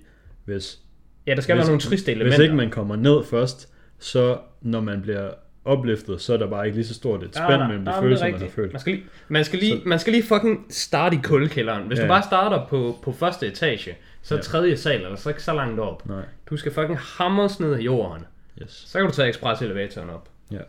hvis, 0.44 0.78
Ja, 1.26 1.34
der 1.34 1.40
skal 1.40 1.54
hvis, 1.54 1.60
være 1.62 1.68
nogle 1.70 1.80
triste 1.80 2.12
elementer. 2.12 2.38
hvis 2.38 2.42
ikke 2.44 2.54
man 2.54 2.70
kommer 2.70 2.96
ned 2.96 3.24
først, 3.24 3.72
så 3.98 4.38
når 4.60 4.80
man 4.80 5.02
bliver 5.02 5.34
upliftet, 5.64 6.20
så 6.20 6.32
er 6.32 6.36
der 6.36 6.50
bare 6.50 6.66
ikke 6.66 6.76
lige 6.78 6.86
så 6.86 6.94
stort 6.94 7.22
et 7.22 7.34
spænd 7.36 7.60
mellem 7.62 7.78
de 7.78 7.84
nej, 7.90 8.00
følelser, 8.00 8.26
er 8.26 8.30
man 8.32 8.40
har 8.40 8.48
følt. 8.48 8.72
Man 8.72 8.80
skal 8.80 8.92
lige, 8.94 9.04
man 9.28 9.44
skal 9.44 9.58
lige, 9.58 9.82
man 9.86 9.98
skal 9.98 10.12
lige 10.12 10.22
fucking 10.22 10.66
starte 10.70 11.16
i 11.16 11.20
kuldekælderen. 11.24 11.86
Hvis 11.86 11.98
Ja. 11.98 12.02
du 12.02 12.08
bare 12.08 12.22
starter 12.22 12.66
på, 12.66 12.98
på 13.02 13.12
første 13.12 13.46
etage, 13.46 13.96
så 14.22 14.34
er 14.34 14.38
Ja. 14.38 14.42
tredje 14.42 14.76
sal, 14.76 15.02
eller 15.02 15.16
så 15.16 15.28
ikke 15.28 15.42
så 15.42 15.52
langt 15.54 15.80
op. 15.80 16.08
Nej, 16.08 16.24
Du 16.50 16.56
skal 16.56 16.72
fucking 16.72 16.98
hamres 16.98 17.60
ned 17.60 17.78
i 17.78 17.82
jorden. 17.84 18.24
yes. 18.62 18.84
Så 18.86 18.98
kan 18.98 19.06
du 19.08 19.14
tage 19.14 19.28
express 19.28 19.62
elevatoren 19.62 20.10
op. 20.10 20.28
Ja. 20.50 20.60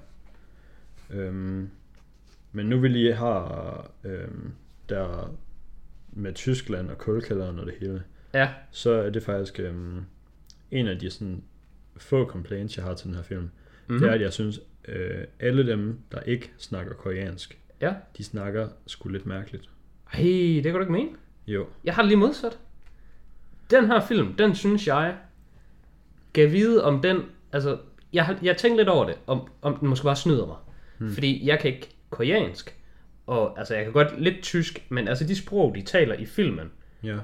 Øhm, 1.12 1.70
men 2.52 2.66
nu 2.66 2.80
vi 2.80 2.88
lige 2.88 3.14
har 3.14 3.86
øhm, 4.04 4.52
der 4.90 5.36
med 6.12 6.34
Tyskland 6.34 6.90
og 6.90 6.98
kulkælderen 6.98 7.60
og 7.60 7.66
det 7.66 7.74
hele, 7.80 8.04
Ja, 8.34 8.50
så 8.72 8.92
er 8.92 9.10
det 9.10 9.24
faktisk 9.24 9.60
øhm, 9.60 10.06
en 10.72 10.88
af 10.88 11.00
de 11.00 11.10
sådan 11.10 11.44
få 11.98 12.26
complaints, 12.26 12.78
jeg 12.78 12.86
har 12.86 12.94
til 12.94 13.08
den 13.08 13.16
her 13.16 13.24
film. 13.24 13.42
Mhm. 13.42 13.50
Mm-hmm. 13.88 14.00
Det 14.02 14.10
er, 14.10 14.14
at 14.14 14.22
jeg 14.22 14.34
synes, 14.34 14.60
øh, 14.88 15.24
alle 15.40 15.68
dem, 15.68 16.00
der 16.12 16.20
ikke 16.20 16.52
snakker 16.58 16.94
koreansk, 16.94 17.58
ja. 17.82 17.94
de 18.18 18.24
snakker 18.24 18.68
sgu 18.88 19.10
lidt 19.10 19.26
mærkeligt. 19.26 19.70
Ej, 20.14 20.20
det 20.22 20.64
kan 20.64 20.74
du 20.74 20.80
ikke 20.80 20.92
mene. 20.92 21.10
Jo, 21.48 21.68
Jeg 21.84 21.94
har 21.94 22.02
det 22.02 22.08
lige 22.08 22.20
modsat. 22.20 22.60
Den 23.70 23.86
her 23.86 24.06
film, 24.06 24.34
den 24.34 24.56
synes 24.56 24.88
jeg, 24.88 25.18
gav 26.34 26.52
vide 26.52 26.84
om 26.84 27.02
den, 27.02 27.22
altså, 27.52 27.78
jeg, 28.14 28.38
jeg 28.42 28.58
tænkte 28.58 28.78
lidt 28.78 28.90
over 28.90 29.06
det, 29.06 29.16
om, 29.28 29.48
om 29.62 29.78
den 29.78 29.90
måske 29.90 30.04
bare 30.04 30.16
snyder 30.16 30.46
mig. 30.46 30.58
Hmm. 30.98 31.12
Fordi 31.14 31.48
jeg 31.48 31.60
kan 31.60 31.74
ikke 31.74 31.90
koreansk, 32.10 32.78
og 33.28 33.60
altså, 33.60 33.76
jeg 33.76 33.84
kan 33.84 33.94
godt 33.94 34.22
lidt 34.22 34.42
tysk, 34.42 34.86
men 34.90 35.08
altså, 35.08 35.28
de 35.28 35.36
sprog, 35.36 35.76
de 35.76 35.82
taler 35.82 36.16
i 36.16 36.26
filmen, 36.26 36.72
ja. 37.04 37.18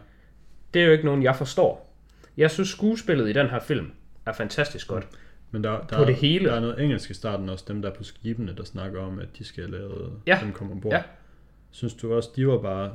det 0.73 0.81
er 0.81 0.85
jo 0.85 0.91
ikke 0.91 1.05
nogen, 1.05 1.23
jeg 1.23 1.35
forstår. 1.35 1.95
Jeg 2.37 2.51
synes, 2.51 2.69
skuespillet 2.69 3.29
i 3.29 3.33
den 3.33 3.49
her 3.49 3.59
film 3.59 3.91
er 4.25 4.33
fantastisk 4.33 4.87
godt. 4.87 5.07
Men 5.51 5.63
der, 5.63 5.81
der, 5.89 5.97
På 5.97 6.05
det 6.05 6.15
hele. 6.15 6.45
der 6.45 6.53
er 6.55 6.59
noget 6.59 6.83
engelsk 6.83 7.09
i 7.09 7.13
starten 7.13 7.49
også, 7.49 7.65
dem 7.67 7.81
der 7.81 7.89
er 7.89 7.93
på 7.93 8.03
skibene, 8.03 8.53
der 8.57 8.63
snakker 8.63 9.01
om, 9.01 9.19
at 9.19 9.27
de 9.37 9.43
skal 9.43 9.69
lave, 9.69 9.91
Ja. 10.27 10.39
dem 10.43 10.51
kommer 10.51 10.73
ombord. 10.73 10.93
Ja. 10.93 11.01
Synes 11.71 11.93
du 11.93 12.13
også, 12.13 12.29
de 12.35 12.47
var 12.47 12.57
bare 12.57 12.91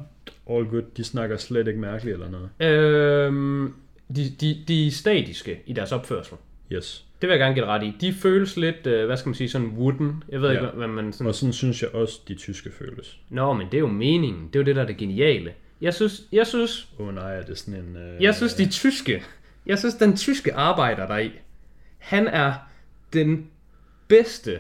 all 0.51 0.65
good, 0.67 0.83
de 0.97 1.05
snakker 1.05 1.37
slet 1.37 1.69
ikke 1.69 1.81
mærkeligt 1.81 2.15
eller 2.15 2.29
noget? 2.31 2.75
Øhm, 2.75 3.75
de, 4.17 4.31
de, 4.41 4.57
de 4.69 4.87
er 4.87 4.91
statiske 4.91 5.61
i 5.67 5.73
deres 5.73 5.93
opførsel. 5.93 6.37
Yes. 6.73 7.05
Det 7.21 7.29
vil 7.29 7.35
jeg 7.35 7.39
gerne 7.41 7.55
give 7.55 7.67
ret 7.67 7.83
i. 7.83 7.93
De 8.01 8.13
føles 8.13 8.57
lidt, 8.57 8.87
øh, 8.87 9.07
hvad 9.07 9.17
skal 9.17 9.29
man 9.29 9.35
sige, 9.35 9.49
sådan 9.49 9.69
wooden. 9.69 10.25
Jeg 10.29 10.41
ved 10.43 10.49
Ja. 10.53 10.61
ikke, 10.61 10.77
hvad 10.77 10.87
man 10.89 11.13
sådan... 11.13 11.27
Og 11.27 11.35
sådan 11.35 11.53
synes 11.53 11.83
jeg 11.83 11.95
også, 11.95 12.21
de 12.29 12.35
tyske 12.35 12.71
føles. 12.79 13.19
Nå, 13.31 13.53
men 13.53 13.67
det 13.67 13.75
er 13.75 13.81
jo 13.81 13.87
meningen. 13.87 14.47
Det 14.47 14.57
er 14.57 14.61
jo 14.61 14.65
det, 14.65 14.77
der 14.77 14.83
er 14.83 14.87
det 14.87 14.97
geniale. 14.97 15.53
Jeg 15.81 15.95
synes, 15.95 16.23
jeg 16.33 16.47
synes, 16.47 16.89
Åh 16.99 17.09
oh, 17.09 17.15
nej, 17.15 17.37
er 17.37 17.43
det 17.43 17.59
sådan 17.59 17.81
en... 17.81 17.97
Øh, 17.97 18.23
jeg 18.23 18.35
synes 18.35 18.55
de 18.55 18.69
tyske, 18.71 19.23
jeg 19.67 19.79
synes 19.79 19.95
den 19.95 20.17
tyske 20.17 20.55
arbejder 20.55 21.07
der 21.07 21.19
i, 21.19 21.31
han 22.05 22.27
er 22.29 22.55
den 23.13 23.47
bedste 24.09 24.59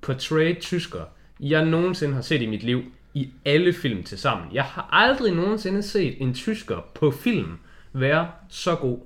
portrayed 0.00 0.56
tysker, 0.60 1.00
jeg 1.40 1.64
nogensinde 1.66 2.14
har 2.14 2.22
set 2.22 2.42
i 2.42 2.46
mit 2.46 2.62
liv 2.62 2.82
i 3.14 3.28
alle 3.44 3.72
film 3.72 4.02
til 4.02 4.18
sammen. 4.18 4.46
Jeg 4.52 4.64
har 4.64 4.88
aldrig 4.92 5.34
nogensinde 5.34 5.82
set 5.82 6.14
en 6.22 6.34
tysker 6.34 6.86
på 6.94 7.10
film 7.10 7.58
være 7.92 8.28
så 8.48 8.74
god. 8.74 8.98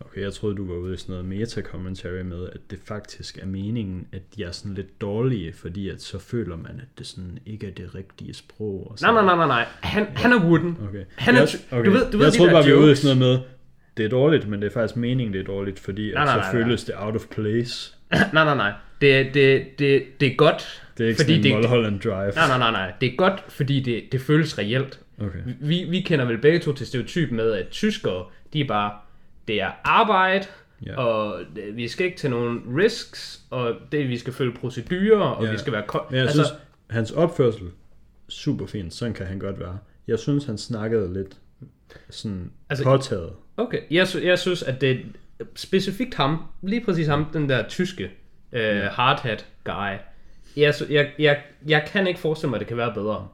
Okay, 0.00 0.20
jeg 0.20 0.32
troede, 0.32 0.56
du 0.56 0.66
var 0.66 0.74
ude 0.74 0.94
i 0.94 0.96
sådan 0.96 1.12
noget 1.12 1.24
meta-commentary 1.28 2.22
med, 2.22 2.48
at 2.52 2.60
det 2.70 2.78
faktisk 2.84 3.38
er 3.38 3.46
meningen, 3.46 4.06
at 4.12 4.22
de 4.36 4.44
er 4.44 4.50
sådan 4.52 4.74
lidt 4.74 5.00
dårlige, 5.00 5.52
fordi 5.52 5.88
at 5.88 6.02
så 6.02 6.18
føler 6.18 6.56
man, 6.56 6.70
at 6.80 6.98
det 6.98 7.06
sådan 7.06 7.38
ikke 7.46 7.66
er 7.66 7.70
det 7.70 7.94
rigtige 7.94 8.34
sprog. 8.34 8.80
Og 8.80 8.90
Nej, 8.90 8.96
sådan. 8.96 9.14
nej, 9.14 9.24
nej, 9.24 9.36
nej, 9.36 9.46
nej. 9.46 9.66
Han, 9.80 10.06
han 10.16 10.32
er 10.32 10.44
wooden. 10.44 10.76
Okay. 10.88 11.04
Han 11.16 11.34
er 11.34 11.38
jeg, 11.40 11.48
okay. 11.70 11.86
du 11.86 11.90
ved- 11.90 12.10
du 12.12 12.16
ved 12.18 12.24
jeg 12.26 12.32
de 12.32 12.38
troede 12.38 12.52
bare, 12.52 12.64
vi 12.64 12.70
var 12.72 12.76
ude 12.78 12.84
i 12.84 12.88
jokes. 12.88 12.98
sådan 12.98 13.18
noget 13.18 13.40
med, 13.40 13.46
det 13.96 14.04
er 14.04 14.08
dårligt, 14.08 14.48
men 14.48 14.62
det 14.62 14.68
er 14.68 14.72
faktisk 14.72 14.96
meningen, 14.96 15.32
det 15.34 15.40
er 15.40 15.44
dårligt, 15.44 15.78
fordi 15.80 16.08
at 16.10 16.14
Nej, 16.14 16.24
nej, 16.24 16.34
så 16.34 16.40
nej, 16.40 16.52
nej. 16.52 16.62
føles 16.62 16.84
det 16.84 16.94
out 16.98 17.14
of 17.16 17.26
place. 17.30 17.94
nej, 18.12 18.44
nej, 18.44 18.54
nej. 18.56 18.72
Det, 19.00 19.34
det, 19.34 19.64
det, 19.78 20.02
det 20.20 20.28
er 20.32 20.34
godt. 20.36 20.82
Det 20.98 21.04
er 21.04 21.08
ikke 21.08 21.20
fordi 21.22 21.32
sådan 21.42 21.46
en 21.46 21.62
det, 21.62 21.70
Mulholland 21.70 22.00
Drive. 22.00 22.14
Nej, 22.32 22.48
nej, 22.48 22.58
nej, 22.58 22.70
nej. 22.70 22.92
Det 23.00 23.12
er 23.12 23.16
godt, 23.16 23.44
fordi 23.48 23.80
det, 23.80 24.02
det 24.12 24.20
føles 24.20 24.58
reelt. 24.58 25.00
Okay. 25.20 25.38
Vi, 25.60 25.86
vi 25.90 26.00
kender 26.00 26.24
vel 26.24 26.38
begge 26.38 26.58
to 26.58 26.72
til 26.72 26.86
stereotyp 26.86 27.30
med, 27.30 27.52
at 27.52 27.68
tyskere, 27.68 28.24
de 28.52 28.60
er 28.60 28.66
bare, 28.68 28.92
det 29.48 29.60
er 29.62 29.70
arbejde, 29.84 30.46
Ja. 30.86 30.96
og 30.96 31.40
vi 31.74 31.88
skal 31.88 32.06
ikke 32.06 32.18
tage 32.18 32.30
nogen 32.30 32.60
risks, 32.78 33.40
og 33.50 33.74
det, 33.92 34.08
vi 34.08 34.18
skal 34.18 34.32
følge 34.32 34.52
procedurer, 34.52 35.20
og 35.26 35.44
Ja. 35.44 35.50
vi 35.52 35.58
skal 35.58 35.72
være... 35.72 35.82
Ko- 35.86 35.98
Men 36.10 36.16
jeg 36.16 36.22
altså, 36.26 36.44
synes, 36.44 36.58
hans 36.90 37.10
opførsel, 37.10 37.62
super 38.28 38.66
fint, 38.66 38.94
sådan 38.94 39.14
kan 39.14 39.26
han 39.26 39.38
godt 39.38 39.60
være. 39.60 39.78
Jeg 40.06 40.18
synes, 40.18 40.44
han 40.44 40.58
snakkede 40.58 41.12
lidt 41.12 41.36
sådan 42.10 42.50
altså, 42.70 42.84
påtaget. 42.84 43.30
Okay, 43.56 43.78
jeg, 43.90 44.06
jeg 44.22 44.38
synes, 44.38 44.62
at 44.62 44.80
det 44.80 44.90
er 44.90 45.44
specifikt 45.54 46.14
ham, 46.14 46.42
lige 46.62 46.84
præcis 46.84 47.06
ham, 47.06 47.24
den 47.32 47.48
der 47.48 47.68
tyske 47.68 48.10
øh, 48.52 48.82
hardhat 48.82 49.46
guy. 49.64 49.96
Jeg, 50.56 50.74
jeg, 50.90 51.10
jeg, 51.18 51.42
jeg 51.66 51.84
kan 51.92 52.06
ikke 52.06 52.20
forestille 52.20 52.50
mig, 52.50 52.56
at 52.56 52.60
det 52.60 52.68
kan 52.68 52.76
være 52.76 52.94
bedre 52.94 53.28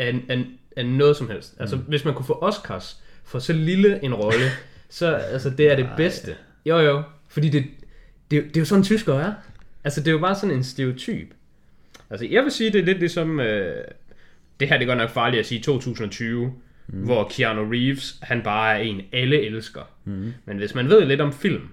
end, 0.00 0.30
end, 0.30 0.44
end 0.76 0.88
noget 0.88 1.16
som 1.16 1.30
helst. 1.30 1.54
Altså, 1.60 1.76
Mm. 1.76 1.82
hvis 1.82 2.04
man 2.04 2.14
kunne 2.14 2.26
få 2.26 2.38
Oscars 2.42 3.02
for 3.24 3.38
så 3.38 3.52
lille 3.52 4.04
en 4.04 4.14
rolle, 4.14 4.44
så 4.88 5.14
altså, 5.14 5.50
det 5.50 5.72
er 5.72 5.76
det 5.76 5.88
bedste. 5.96 6.36
Jo, 6.66 6.78
jo, 6.78 7.02
fordi 7.28 7.48
det, 7.48 7.64
det, 8.30 8.44
det 8.44 8.56
er 8.56 8.60
jo 8.60 8.64
sådan, 8.64 8.84
tyskere 8.84 9.22
er. 9.22 9.32
Altså, 9.84 10.00
det 10.00 10.08
er 10.08 10.12
jo 10.12 10.18
bare 10.18 10.34
sådan 10.34 10.54
en 10.56 10.64
stereotyp. 10.64 11.28
Altså, 12.10 12.26
jeg 12.30 12.42
vil 12.42 12.52
sige, 12.52 12.72
det 12.72 12.80
er 12.80 12.84
lidt 12.84 12.98
ligesom... 12.98 13.40
Øh, 13.40 13.84
det 14.60 14.68
her 14.68 14.76
det 14.78 14.84
er 14.84 14.86
godt 14.86 14.98
nok 14.98 15.10
farligt 15.10 15.40
at 15.40 15.46
sige 15.46 15.60
2020, 15.60 16.52
mm. 16.88 17.04
hvor 17.04 17.28
Keanu 17.28 17.70
Reeves, 17.70 18.18
han 18.22 18.42
bare 18.42 18.78
er 18.78 18.82
en, 18.82 19.00
alle 19.12 19.40
elsker. 19.40 19.82
Mm. 20.04 20.34
Men 20.44 20.56
hvis 20.56 20.74
man 20.74 20.88
ved 20.88 21.04
lidt 21.04 21.20
om 21.20 21.32
film, 21.32 21.68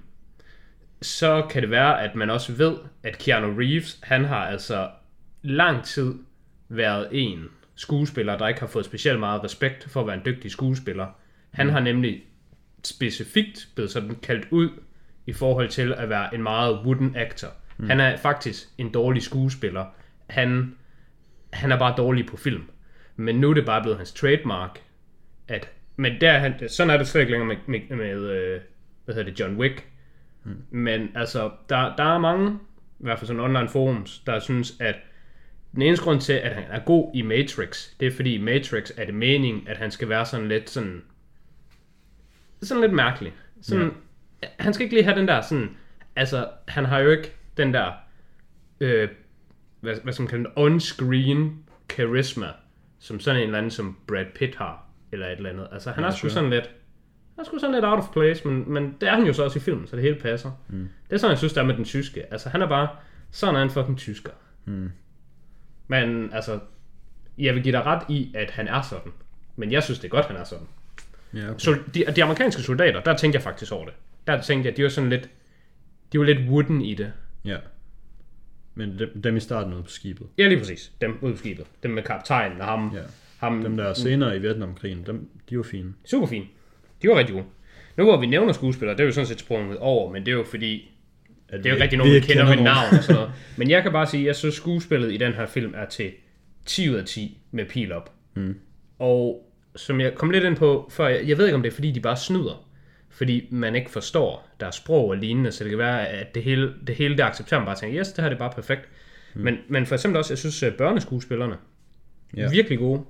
så 1.02 1.46
kan 1.50 1.62
det 1.62 1.72
være, 1.72 2.02
at 2.02 2.16
man 2.16 2.30
også 2.30 2.54
ved, 2.54 2.76
at 3.04 3.18
Keanu 3.18 3.54
Reeves, 3.60 4.00
han 4.04 4.26
har 4.26 4.46
altså 4.46 4.90
lang 5.42 5.84
tid 5.84 6.14
været 6.70 7.08
en 7.12 7.50
skuespiller, 7.76 8.38
der 8.38 8.48
ikke 8.48 8.60
har 8.60 8.68
fået 8.68 8.86
specielt 8.86 9.20
meget 9.20 9.44
respekt 9.44 9.90
for 9.90 10.02
at 10.02 10.08
være 10.08 10.16
en 10.16 10.26
dygtig 10.26 10.52
skuespiller. 10.52 11.08
Han 11.52 11.70
har 11.70 11.80
nemlig 11.80 12.24
specifikt 12.84 13.68
blevet 13.76 13.92
sådan 13.92 14.16
kaldt 14.16 14.48
ud 14.52 14.70
i 15.26 15.34
forhold 15.34 15.70
til 15.70 15.94
at 15.94 16.10
være 16.10 16.36
en 16.36 16.44
meget 16.44 16.80
wooden 16.86 17.16
actor. 17.16 17.48
Mm. 17.78 17.88
Han 17.88 18.00
er 18.00 18.18
faktisk 18.18 18.68
en 18.78 18.92
dårlig 18.92 19.22
skuespiller. 19.22 19.86
Han, 20.28 20.76
han 21.54 21.72
er 21.72 21.80
bare 21.80 21.94
dårlig 21.98 22.26
på 22.26 22.38
film. 22.38 22.64
Men 23.16 23.36
nu 23.36 23.50
er 23.50 23.54
det 23.54 23.66
bare 23.66 23.82
blevet 23.82 23.98
hans 23.98 24.14
trademark. 24.14 24.80
At, 25.48 25.70
men 25.96 26.22
der, 26.22 26.32
er 26.32 26.40
han, 26.40 26.70
sådan 26.70 26.94
er 26.94 26.98
det 26.98 27.08
slet 27.08 27.22
ikke 27.22 27.32
længere 27.32 27.48
med, 27.68 27.80
med, 27.90 27.98
med 27.98 28.30
øh, 28.30 28.62
hvad 29.06 29.16
hedder 29.16 29.30
det, 29.30 29.40
John 29.40 29.58
Wick. 29.58 29.88
Mm. 30.44 30.64
Men 30.70 31.12
altså, 31.16 31.52
der, 31.70 31.96
der 31.96 32.04
er 32.04 32.18
mange, 32.18 32.52
i 33.00 33.04
hvert 33.04 33.20
fald 33.20 33.28
sådan 33.28 33.42
online 33.42 33.70
forums, 33.70 34.20
der 34.20 34.40
synes, 34.40 34.74
at 34.80 34.96
den 35.72 35.82
eneste 35.82 36.04
grund 36.04 36.22
til, 36.22 36.34
at 36.34 36.56
han 36.56 36.64
er 36.70 36.80
god 36.80 37.12
i 37.16 37.22
Matrix, 37.22 37.90
det 38.00 38.08
er 38.08 38.12
fordi 38.12 38.36
i 38.36 38.42
Matrix 38.42 38.92
er 38.98 39.06
det 39.06 39.14
meningen, 39.14 39.68
at 39.68 39.78
han 39.78 39.92
skal 39.92 40.10
være 40.10 40.26
sådan 40.26 40.48
lidt 40.48 40.70
sådan, 40.70 41.04
sådan 42.62 42.82
lidt 42.82 42.94
mærkelig. 42.94 43.34
Sådan, 43.62 43.92
ja. 44.44 44.48
Han 44.60 44.74
skal 44.74 44.84
ikke 44.84 44.96
lige 44.96 45.04
have 45.04 45.20
den 45.20 45.28
der 45.28 45.42
sådan, 45.42 45.70
altså 46.16 46.50
han 46.68 46.86
har 46.86 47.00
jo 47.00 47.10
ikke 47.10 47.32
den 47.58 47.74
der, 47.74 47.92
øh, 48.80 49.10
hvad, 49.80 49.96
hvad 50.04 50.14
skal 50.14 50.24
man 50.24 50.30
kalde 50.30 50.50
on-screen 50.58 51.52
charisma, 51.94 52.48
som 53.00 53.20
sådan 53.20 53.40
en 53.40 53.46
eller 53.46 53.58
anden, 53.58 53.72
som 53.72 53.98
Brad 54.08 54.26
Pitt 54.36 54.56
har, 54.56 54.85
eller 55.16 55.28
et 55.28 55.38
eller 55.38 55.50
andet. 55.50 55.68
Altså, 55.72 55.92
han 55.92 56.04
Ja, 56.04 56.10
er 56.10 56.14
sgu 56.14 56.30
sådan 56.30 56.50
lidt, 56.50 56.64
han 57.36 57.42
er 57.42 57.44
sgu 57.44 57.60
sådan 57.60 57.74
lidt 57.76 57.86
out 57.86 58.00
of 58.00 58.10
place, 58.14 58.48
men, 58.48 58.74
men 58.74 58.96
det 59.02 59.10
er 59.10 59.16
han 59.16 59.26
jo 59.26 59.34
så 59.34 59.44
også 59.44 59.60
i 59.60 59.62
filmen, 59.62 59.88
så 59.88 59.96
det 59.96 60.04
hele 60.04 60.20
passer. 60.20 60.52
Mm. 60.70 60.90
Det 61.10 61.16
er 61.16 61.18
sådan, 61.18 61.32
jeg 61.32 61.38
synes, 61.38 61.54
der 61.54 61.62
er 61.62 61.66
med 61.66 61.76
den 61.76 61.86
tyske. 61.86 62.34
Altså, 62.34 62.50
han 62.50 62.62
er 62.62 62.68
bare, 62.68 62.88
sådan 63.32 63.56
er 63.56 63.62
en 63.62 63.70
fucking 63.70 63.98
tysker. 63.98 64.32
Mm. 64.66 64.92
Men 65.88 66.34
altså, 66.34 66.60
jeg 67.38 67.56
vil 67.56 67.64
give 67.64 67.72
dig 67.72 67.86
ret 67.86 68.04
i, 68.10 68.32
at 68.36 68.52
han 68.52 68.68
er 68.68 68.82
sådan. 68.82 69.12
Men 69.56 69.72
jeg 69.72 69.84
synes, 69.84 70.00
det 70.00 70.06
er 70.08 70.10
godt, 70.10 70.26
han 70.26 70.36
er 70.36 70.44
sådan. 70.44 70.68
Ja, 71.34 71.50
okay. 71.50 71.58
Så 71.60 71.78
de, 71.94 72.06
de 72.16 72.24
amerikanske 72.24 72.62
soldater, 72.62 73.02
der 73.02 73.18
tænkte 73.18 73.36
jeg 73.38 73.44
faktisk 73.44 73.72
over 73.72 73.86
det. 73.86 73.94
Der 74.28 74.42
tænkte 74.42 74.70
jeg, 74.70 74.78
de 74.78 74.84
var 74.84 74.90
sådan 74.90 75.10
lidt, 75.10 75.30
de 76.14 76.20
var 76.20 76.26
lidt 76.26 76.50
wooden 76.50 76.82
i 76.82 76.94
det. 76.94 77.14
ja. 77.46 77.58
Men 78.78 79.00
dem, 79.00 79.22
dem 79.22 79.36
i 79.38 79.40
starten 79.40 79.74
ude 79.74 79.84
på 79.84 79.90
skibet. 79.90 80.28
Ja, 80.38 80.48
lige 80.48 80.60
præcis. 80.60 80.92
Dem 81.02 81.18
ude 81.22 81.34
på 81.34 81.38
skibet. 81.38 81.66
Dem 81.84 81.92
med 81.92 82.04
kaptajnen 82.04 82.62
og 82.62 82.68
ham. 82.68 82.92
Ja. 82.96 83.02
Ham 83.46 83.62
Dem 83.64 83.78
der 83.78 83.84
er 83.84 83.94
senere 83.94 84.36
i 84.36 84.40
Vietnamkrigen, 84.40 85.04
dem, 85.06 85.30
de 85.50 85.58
var 85.58 85.64
fine. 85.64 85.94
Super 86.06 86.28
fint. 86.28 86.48
De 87.02 87.10
var 87.10 87.16
rigtig 87.16 87.34
gode. 87.34 87.46
Nu 87.98 88.04
hvor 88.04 88.20
vi 88.20 88.26
nævner 88.26 88.54
skuespillere, 88.54 88.98
det 88.98 89.04
er 89.04 89.06
jo 89.06 89.12
sådan 89.12 89.28
set 89.28 89.40
sprunget 89.40 89.78
over, 89.78 90.12
men 90.12 90.26
det 90.26 90.32
er 90.32 90.36
jo 90.36 90.44
fordi, 90.44 90.92
At 91.50 91.64
det 91.64 91.72
er 91.72 91.76
jo 91.76 91.82
rigtig 91.82 91.98
nogen, 91.98 92.12
vi 92.12 92.16
ikke 92.16 92.28
kender 92.28 92.46
ved 92.46 92.56
navn 92.56 92.98
og 92.98 93.04
sådan 93.04 93.16
noget. 93.16 93.32
Men 93.58 93.70
jeg 93.70 93.84
kan 93.84 93.92
bare 93.92 94.08
sige, 94.08 94.22
at 94.22 94.28
jeg 94.28 94.36
synes 94.36 94.56
skuespillet 94.56 95.14
i 95.14 95.18
den 95.18 95.34
her 95.34 95.46
film 95.46 95.74
er 95.78 95.86
til 95.86 96.12
10 96.66 96.90
ud 96.90 96.96
af 96.96 97.06
10 97.06 97.38
med 97.52 97.66
pil 97.66 97.92
op. 97.92 98.14
Mm. 98.36 98.56
Og 99.00 99.52
som 99.76 100.02
jeg 100.02 100.16
kom 100.16 100.30
lidt 100.30 100.44
ind 100.44 100.56
på 100.56 100.92
før, 100.92 101.08
jeg, 101.08 101.28
jeg 101.28 101.38
ved 101.38 101.46
ikke 101.46 101.56
om 101.56 101.62
det 101.62 101.70
er 101.70 101.74
fordi, 101.74 101.92
de 101.92 102.00
bare 102.00 102.18
snyder. 102.18 102.70
Fordi 103.10 103.48
man 103.52 103.76
ikke 103.76 103.92
forstår 103.92 104.56
deres 104.60 104.76
sprog 104.76 105.10
og 105.10 105.18
lignende, 105.18 105.52
så 105.52 105.64
det 105.64 105.70
kan 105.70 105.80
være, 105.80 106.08
at 106.08 106.36
det 106.36 106.44
hele, 106.44 106.74
det 106.88 106.96
hele 106.96 107.18
det 107.18 107.24
accepterer 107.24 107.60
man 107.60 107.66
bare 107.66 107.76
tænker, 107.76 108.00
yes, 108.00 108.08
det 108.08 108.24
her 108.24 108.30
det 108.30 108.36
er 108.36 108.40
bare 108.40 108.52
perfekt. 108.56 108.90
Mm. 109.34 109.42
Men, 109.42 109.58
men 109.68 109.86
for 109.86 109.96
eksempel 109.96 110.18
også, 110.18 110.34
jeg 110.34 110.38
synes, 110.38 110.64
at 110.64 110.76
børneskuespillerne, 110.76 111.56
ja. 112.38 112.50
virkelig 112.50 112.80
gode. 112.80 113.02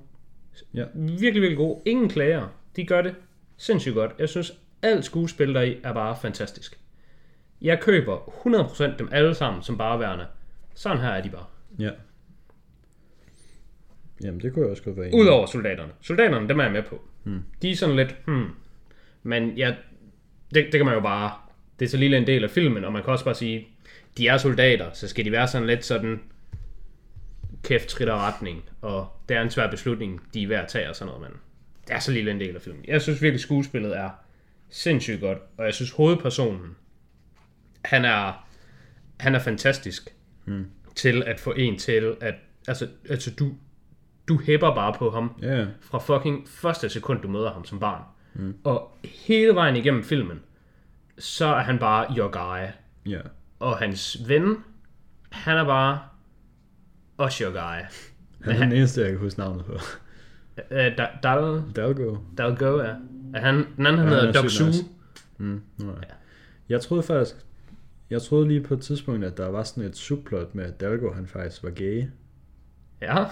Ja. 0.74 0.84
Virkelig, 0.94 1.42
virkelig 1.42 1.56
gode. 1.56 1.80
Ingen 1.84 2.08
klager. 2.08 2.48
De 2.76 2.86
gør 2.86 3.02
det 3.02 3.14
sindssygt 3.56 3.94
godt. 3.94 4.12
Jeg 4.18 4.28
synes, 4.28 4.52
alt 4.82 5.04
skuespil 5.04 5.54
deri 5.54 5.76
er 5.84 5.92
bare 5.92 6.16
fantastisk. 6.22 6.78
Jeg 7.62 7.80
køber 7.80 8.16
100% 8.94 8.98
dem 8.98 9.08
alle 9.12 9.34
sammen 9.34 9.62
som 9.62 9.78
bare 9.78 10.00
værende. 10.00 10.26
Sådan 10.74 10.98
her 10.98 11.08
er 11.08 11.22
de 11.22 11.30
bare. 11.30 11.44
Ja. 11.78 11.90
Jamen, 14.22 14.40
det 14.40 14.52
kunne 14.52 14.62
jeg 14.62 14.70
også 14.70 14.82
godt 14.82 14.96
være 14.96 15.06
enig. 15.06 15.20
Udover 15.20 15.46
soldaterne. 15.46 15.92
Soldaterne, 16.00 16.48
dem 16.48 16.58
er 16.58 16.64
jeg 16.64 16.72
med 16.72 16.82
på. 16.82 17.00
Hmm. 17.22 17.42
De 17.62 17.70
er 17.70 17.76
sådan 17.76 17.96
lidt, 17.96 18.16
hmm. 18.26 18.46
Men 19.22 19.56
ja, 19.56 19.74
det, 20.54 20.64
det 20.64 20.72
kan 20.72 20.84
man 20.84 20.94
jo 20.94 21.00
bare... 21.00 21.32
Det 21.78 21.84
er 21.84 21.88
så 21.88 21.96
lille 21.96 22.16
en 22.16 22.26
del 22.26 22.44
af 22.44 22.50
filmen, 22.50 22.84
og 22.84 22.92
man 22.92 23.02
kan 23.02 23.12
også 23.12 23.24
bare 23.24 23.34
sige, 23.34 23.68
de 24.18 24.28
er 24.28 24.36
soldater, 24.36 24.92
så 24.92 25.08
skal 25.08 25.24
de 25.24 25.32
være 25.32 25.48
sådan 25.48 25.66
lidt 25.66 25.84
sådan 25.84 26.20
kæft, 27.66 27.90
skridt 27.90 28.08
og 28.08 28.18
retning, 28.18 28.64
og 28.82 29.08
det 29.28 29.36
er 29.36 29.42
en 29.42 29.50
svær 29.50 29.70
beslutning, 29.70 30.20
de 30.34 30.42
er 30.42 30.48
ved 30.48 30.56
at 30.56 30.68
tage 30.68 30.88
og 30.88 30.96
sådan 30.96 31.14
noget, 31.14 31.30
men 31.30 31.40
det 31.86 31.94
er 31.94 31.98
så 31.98 32.12
lille 32.12 32.30
en 32.30 32.40
del 32.40 32.54
af 32.54 32.62
filmen. 32.62 32.84
Jeg 32.88 33.02
synes 33.02 33.22
virkelig, 33.22 33.40
skuespillet 33.40 33.96
er 33.96 34.10
sindssygt 34.70 35.20
godt, 35.20 35.38
og 35.56 35.64
jeg 35.64 35.74
synes 35.74 35.90
hovedpersonen, 35.90 36.76
han 37.84 38.04
er, 38.04 38.46
han 39.20 39.34
er 39.34 39.38
fantastisk 39.38 40.14
hmm. 40.44 40.66
til 40.94 41.22
at 41.22 41.40
få 41.40 41.52
en 41.52 41.78
til 41.78 42.16
at, 42.20 42.34
altså, 42.68 42.88
altså 43.10 43.30
du, 43.30 43.52
du 44.28 44.38
hæpper 44.38 44.74
bare 44.74 44.92
på 44.92 45.10
ham, 45.10 45.38
ja. 45.42 45.66
fra 45.80 45.98
fucking 45.98 46.48
første 46.48 46.88
sekund, 46.88 47.22
du 47.22 47.28
møder 47.28 47.52
ham 47.52 47.64
som 47.64 47.80
barn. 47.80 48.02
Mm. 48.34 48.56
Og 48.64 48.98
hele 49.04 49.54
vejen 49.54 49.76
igennem 49.76 50.04
filmen, 50.04 50.40
så 51.18 51.46
er 51.46 51.62
han 51.62 51.78
bare 51.78 52.16
your 52.16 52.28
guy. 52.28 52.66
ja. 53.12 53.20
Og 53.58 53.78
hans 53.78 54.18
ven, 54.28 54.56
han 55.32 55.56
er 55.56 55.64
bare 55.64 56.00
your 57.18 57.50
guy. 57.50 57.80
Han 58.44 58.54
er 58.56 58.58
den 58.58 58.72
eneste, 58.72 59.00
jeg 59.00 59.10
kan 59.10 59.18
huske 59.18 59.38
navnet 59.38 59.64
på. 59.64 59.72
Uh, 60.70 60.76
Dal, 60.76 61.08
Dalgo. 61.76 62.16
Dalgo, 62.38 62.80
ja. 62.82 62.90
Er 63.34 63.40
Han, 63.40 63.54
den 63.76 63.86
anden, 63.86 63.98
han 63.98 64.08
Ja, 64.08 64.14
hedder 64.14 64.28
er 64.28 64.32
Doc 64.42 64.50
Su. 64.52 64.66
nice. 64.66 64.84
Mm, 65.38 65.60
nej. 65.78 65.94
Jeg 66.68 66.80
troede 66.80 67.02
faktisk, 67.02 67.36
jeg 68.10 68.22
troede 68.22 68.48
lige 68.48 68.60
på 68.60 68.74
et 68.74 68.80
tidspunkt, 68.80 69.24
at 69.24 69.36
der 69.36 69.48
var 69.48 69.62
sådan 69.62 69.84
et 69.84 69.96
subplot 69.96 70.54
med, 70.54 70.64
at 70.64 70.80
Dalgo 70.80 71.12
han 71.12 71.26
faktisk 71.26 71.62
var 71.64 71.70
gay. 71.70 72.04
Ja, 73.02 73.24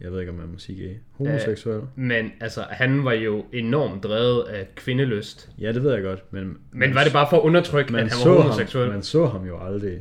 Jeg 0.00 0.12
ved 0.12 0.20
ikke, 0.20 0.32
om 0.32 0.38
man 0.38 0.48
må 0.48 0.58
sige 0.58 0.82
gay. 0.88 0.94
Homoseksuel. 1.12 1.82
men 1.94 2.30
altså, 2.40 2.64
han 2.70 3.04
var 3.04 3.12
jo 3.12 3.44
enormt 3.52 4.02
drevet 4.04 4.42
af 4.42 4.68
kvindelyst. 4.76 5.50
Ja, 5.58 5.72
det 5.72 5.82
ved 5.82 5.92
jeg 5.92 6.02
godt, 6.02 6.32
men... 6.32 6.56
Men 6.72 6.94
var 6.94 7.04
det 7.04 7.12
bare 7.12 7.26
for 7.30 7.36
at 7.36 7.42
undertrykke, 7.42 7.92
man 7.92 8.04
at 8.06 8.12
han 8.12 8.28
var 8.28 8.34
ham, 8.34 8.42
homoseksuel? 8.42 8.90
man 8.90 9.02
så 9.02 9.26
ham 9.26 9.46
jo 9.46 9.58
aldrig 9.66 9.98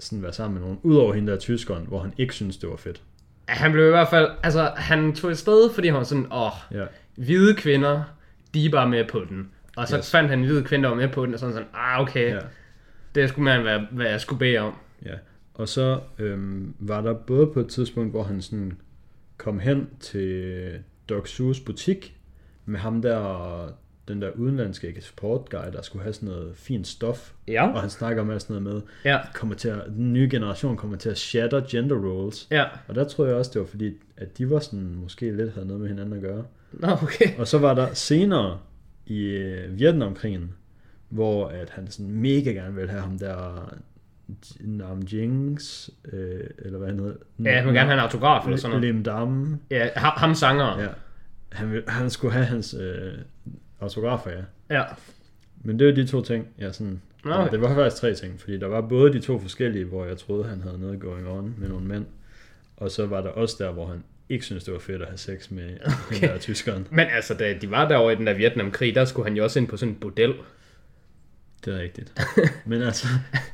sådan 0.00 0.22
være 0.22 0.32
sammen 0.32 0.54
med 0.54 0.62
nogen, 0.62 0.78
udover 0.82 1.14
hende 1.14 1.32
der 1.32 1.38
tyskeren, 1.38 1.84
hvor 1.88 1.98
han 2.00 2.12
ikke 2.18 2.34
synes 2.34 2.56
det 2.56 2.68
var 2.68 2.76
fedt. 2.76 3.02
Han 3.48 3.72
blev 3.72 3.86
i 3.86 3.90
hvert 3.90 4.08
fald, 4.08 4.28
altså, 4.42 4.72
han 4.76 5.12
tog 5.14 5.30
et 5.30 5.38
sted, 5.38 5.70
fordi 5.74 5.88
han 5.88 5.96
var 5.96 6.02
sådan, 6.02 6.26
åh, 6.32 6.50
Ja, 6.72 6.84
hvide 7.16 7.54
kvinder, 7.54 8.02
de 8.54 8.66
er 8.66 8.70
bare 8.70 8.88
med 8.88 9.04
på 9.08 9.24
den. 9.28 9.50
Og 9.76 9.88
så 9.88 9.96
Yes. 9.98 10.10
fandt 10.10 10.30
han 10.30 10.38
en 10.38 10.44
hvid 10.44 10.62
kvinde, 10.62 10.82
der 10.82 10.88
var 10.88 10.96
med 10.96 11.08
på 11.08 11.26
den, 11.26 11.34
og 11.34 11.40
sådan 11.40 11.52
sådan, 11.54 11.68
ah 11.74 12.00
okay, 12.00 12.30
ja, 12.34 12.38
det 13.14 13.22
er 13.22 13.26
sgu 13.26 13.40
mere, 13.42 13.62
hvad, 13.62 13.78
hvad 13.90 14.06
jeg 14.06 14.20
skulle 14.20 14.38
bede 14.38 14.58
om. 14.58 14.74
ja. 15.06 15.14
Og 15.54 15.68
så 15.68 16.00
øhm, 16.18 16.74
var 16.78 17.00
der 17.00 17.14
både 17.14 17.46
på 17.46 17.60
et 17.60 17.68
tidspunkt, 17.68 18.10
hvor 18.10 18.22
han 18.22 18.42
sådan 18.42 18.78
kom 19.36 19.58
hen 19.58 19.88
til 20.00 20.70
Doc 21.08 21.28
Sus 21.28 21.60
butik 21.60 22.16
med 22.66 22.80
ham 22.80 23.02
der, 23.02 23.70
den 24.08 24.22
der 24.22 24.30
udenlandske 24.30 24.88
eksport 24.88 25.50
guy, 25.50 25.72
der 25.72 25.82
skulle 25.82 26.02
have 26.02 26.12
sådan 26.12 26.28
noget 26.28 26.52
fint 26.56 26.86
stof. 26.86 27.32
Ja. 27.48 27.68
Og 27.72 27.80
han 27.80 27.90
snakker 27.90 28.22
om 28.22 28.30
alt 28.30 28.42
sådan 28.42 28.62
noget 28.62 28.74
med, 28.74 28.82
Ja, 29.04 29.18
kommer 29.34 29.54
til 29.54 29.68
at, 29.68 29.80
den 29.96 30.12
nye 30.12 30.28
generation 30.30 30.76
kommer 30.76 30.96
til 30.96 31.08
at 31.08 31.18
shatter 31.18 31.60
gender 31.70 31.96
roles. 31.96 32.46
ja. 32.50 32.64
Og 32.88 32.94
der 32.94 33.04
tror 33.04 33.26
jeg 33.26 33.34
også, 33.34 33.50
det 33.54 33.60
var 33.60 33.66
fordi, 33.66 33.92
at 34.16 34.38
de 34.38 34.50
var 34.50 34.58
sådan, 34.58 34.94
måske 34.94 35.36
lidt 35.36 35.52
havde 35.54 35.66
noget 35.66 35.80
med 35.80 35.88
hinanden 35.88 36.12
at 36.14 36.20
gøre. 36.22 36.44
Nå, 36.72 36.88
okay. 37.02 37.38
Og 37.38 37.46
så 37.48 37.58
var 37.58 37.74
der 37.74 37.94
senere 37.94 38.58
i 39.06 39.22
øh, 39.24 39.78
Vietnamkrigen, 39.78 40.52
hvor 41.08 41.46
at 41.48 41.70
han 41.70 41.90
sådan 41.90 42.10
mega 42.10 42.50
gerne 42.50 42.74
ville 42.74 42.90
have 42.90 43.02
ham 43.02 43.18
der 43.18 43.74
Nam 44.60 45.00
Jings, 45.12 45.90
øh, 46.12 46.40
eller 46.58 46.78
hvad 46.78 46.88
han 46.88 46.98
hedder. 46.98 47.14
Ja, 47.44 47.56
han 47.56 47.66
vil 47.66 47.74
gerne 47.74 47.90
have 47.90 47.94
en 47.94 48.00
autograf 48.04 48.44
eller 48.44 48.56
sådan 48.56 48.76
noget. 48.76 48.94
Lim 48.94 49.02
Dam. 49.04 49.60
Ja, 49.70 49.88
ham, 49.96 50.12
ham 50.16 50.34
sanger. 50.34 50.80
Ja. 50.82 50.88
Han, 51.52 51.72
vil, 51.72 51.82
han 51.88 52.10
skulle 52.10 52.32
have 52.34 52.44
hans 52.46 52.74
øh, 52.80 53.12
autografer, 53.80 54.30
ja. 54.30 54.42
ja. 54.70 54.84
Men 55.62 55.78
det 55.78 55.86
var 55.86 55.92
de 55.92 56.06
to 56.06 56.22
ting, 56.22 56.46
jeg 56.58 56.74
sådan... 56.74 57.00
Okay. 57.24 57.36
okay. 57.36 57.52
Det 57.52 57.60
var 57.60 57.74
faktisk 57.74 58.00
tre 58.00 58.14
ting, 58.14 58.40
fordi 58.40 58.58
der 58.58 58.66
var 58.66 58.80
både 58.80 59.12
de 59.12 59.20
to 59.20 59.38
forskellige, 59.38 59.84
hvor 59.84 60.04
jeg 60.04 60.18
troede, 60.18 60.44
han 60.44 60.60
havde 60.60 60.80
noget 60.80 61.00
going 61.00 61.28
on 61.28 61.54
med 61.58 61.68
nogle 61.68 61.86
mænd, 61.86 62.06
og 62.76 62.90
så 62.90 63.06
var 63.06 63.20
der 63.20 63.28
også 63.28 63.56
der, 63.58 63.72
hvor 63.72 63.86
han 63.86 64.04
ikke 64.28 64.44
synes 64.44 64.64
det 64.64 64.74
var 64.74 64.80
fedt 64.80 65.02
at 65.02 65.08
have 65.08 65.18
sex 65.18 65.50
med 65.50 65.64
okay. 66.08 66.20
den 66.20 66.28
der 66.28 66.38
tyskeren. 66.38 66.86
Men 66.90 67.06
altså, 67.06 67.34
da 67.34 67.54
de 67.60 67.70
var 67.70 67.88
derovre 67.88 68.12
i 68.12 68.16
den 68.16 68.26
der 68.26 68.34
Vietnamkrig, 68.34 68.94
der 68.94 69.04
skulle 69.04 69.28
han 69.28 69.36
jo 69.36 69.44
også 69.44 69.58
ind 69.58 69.68
på 69.68 69.76
sådan 69.76 69.94
en 69.94 70.00
bordel. 70.00 70.34
Det 71.64 71.74
er 71.74 71.78
rigtigt. 71.78 72.12
Men 72.66 72.82
altså, 72.82 73.06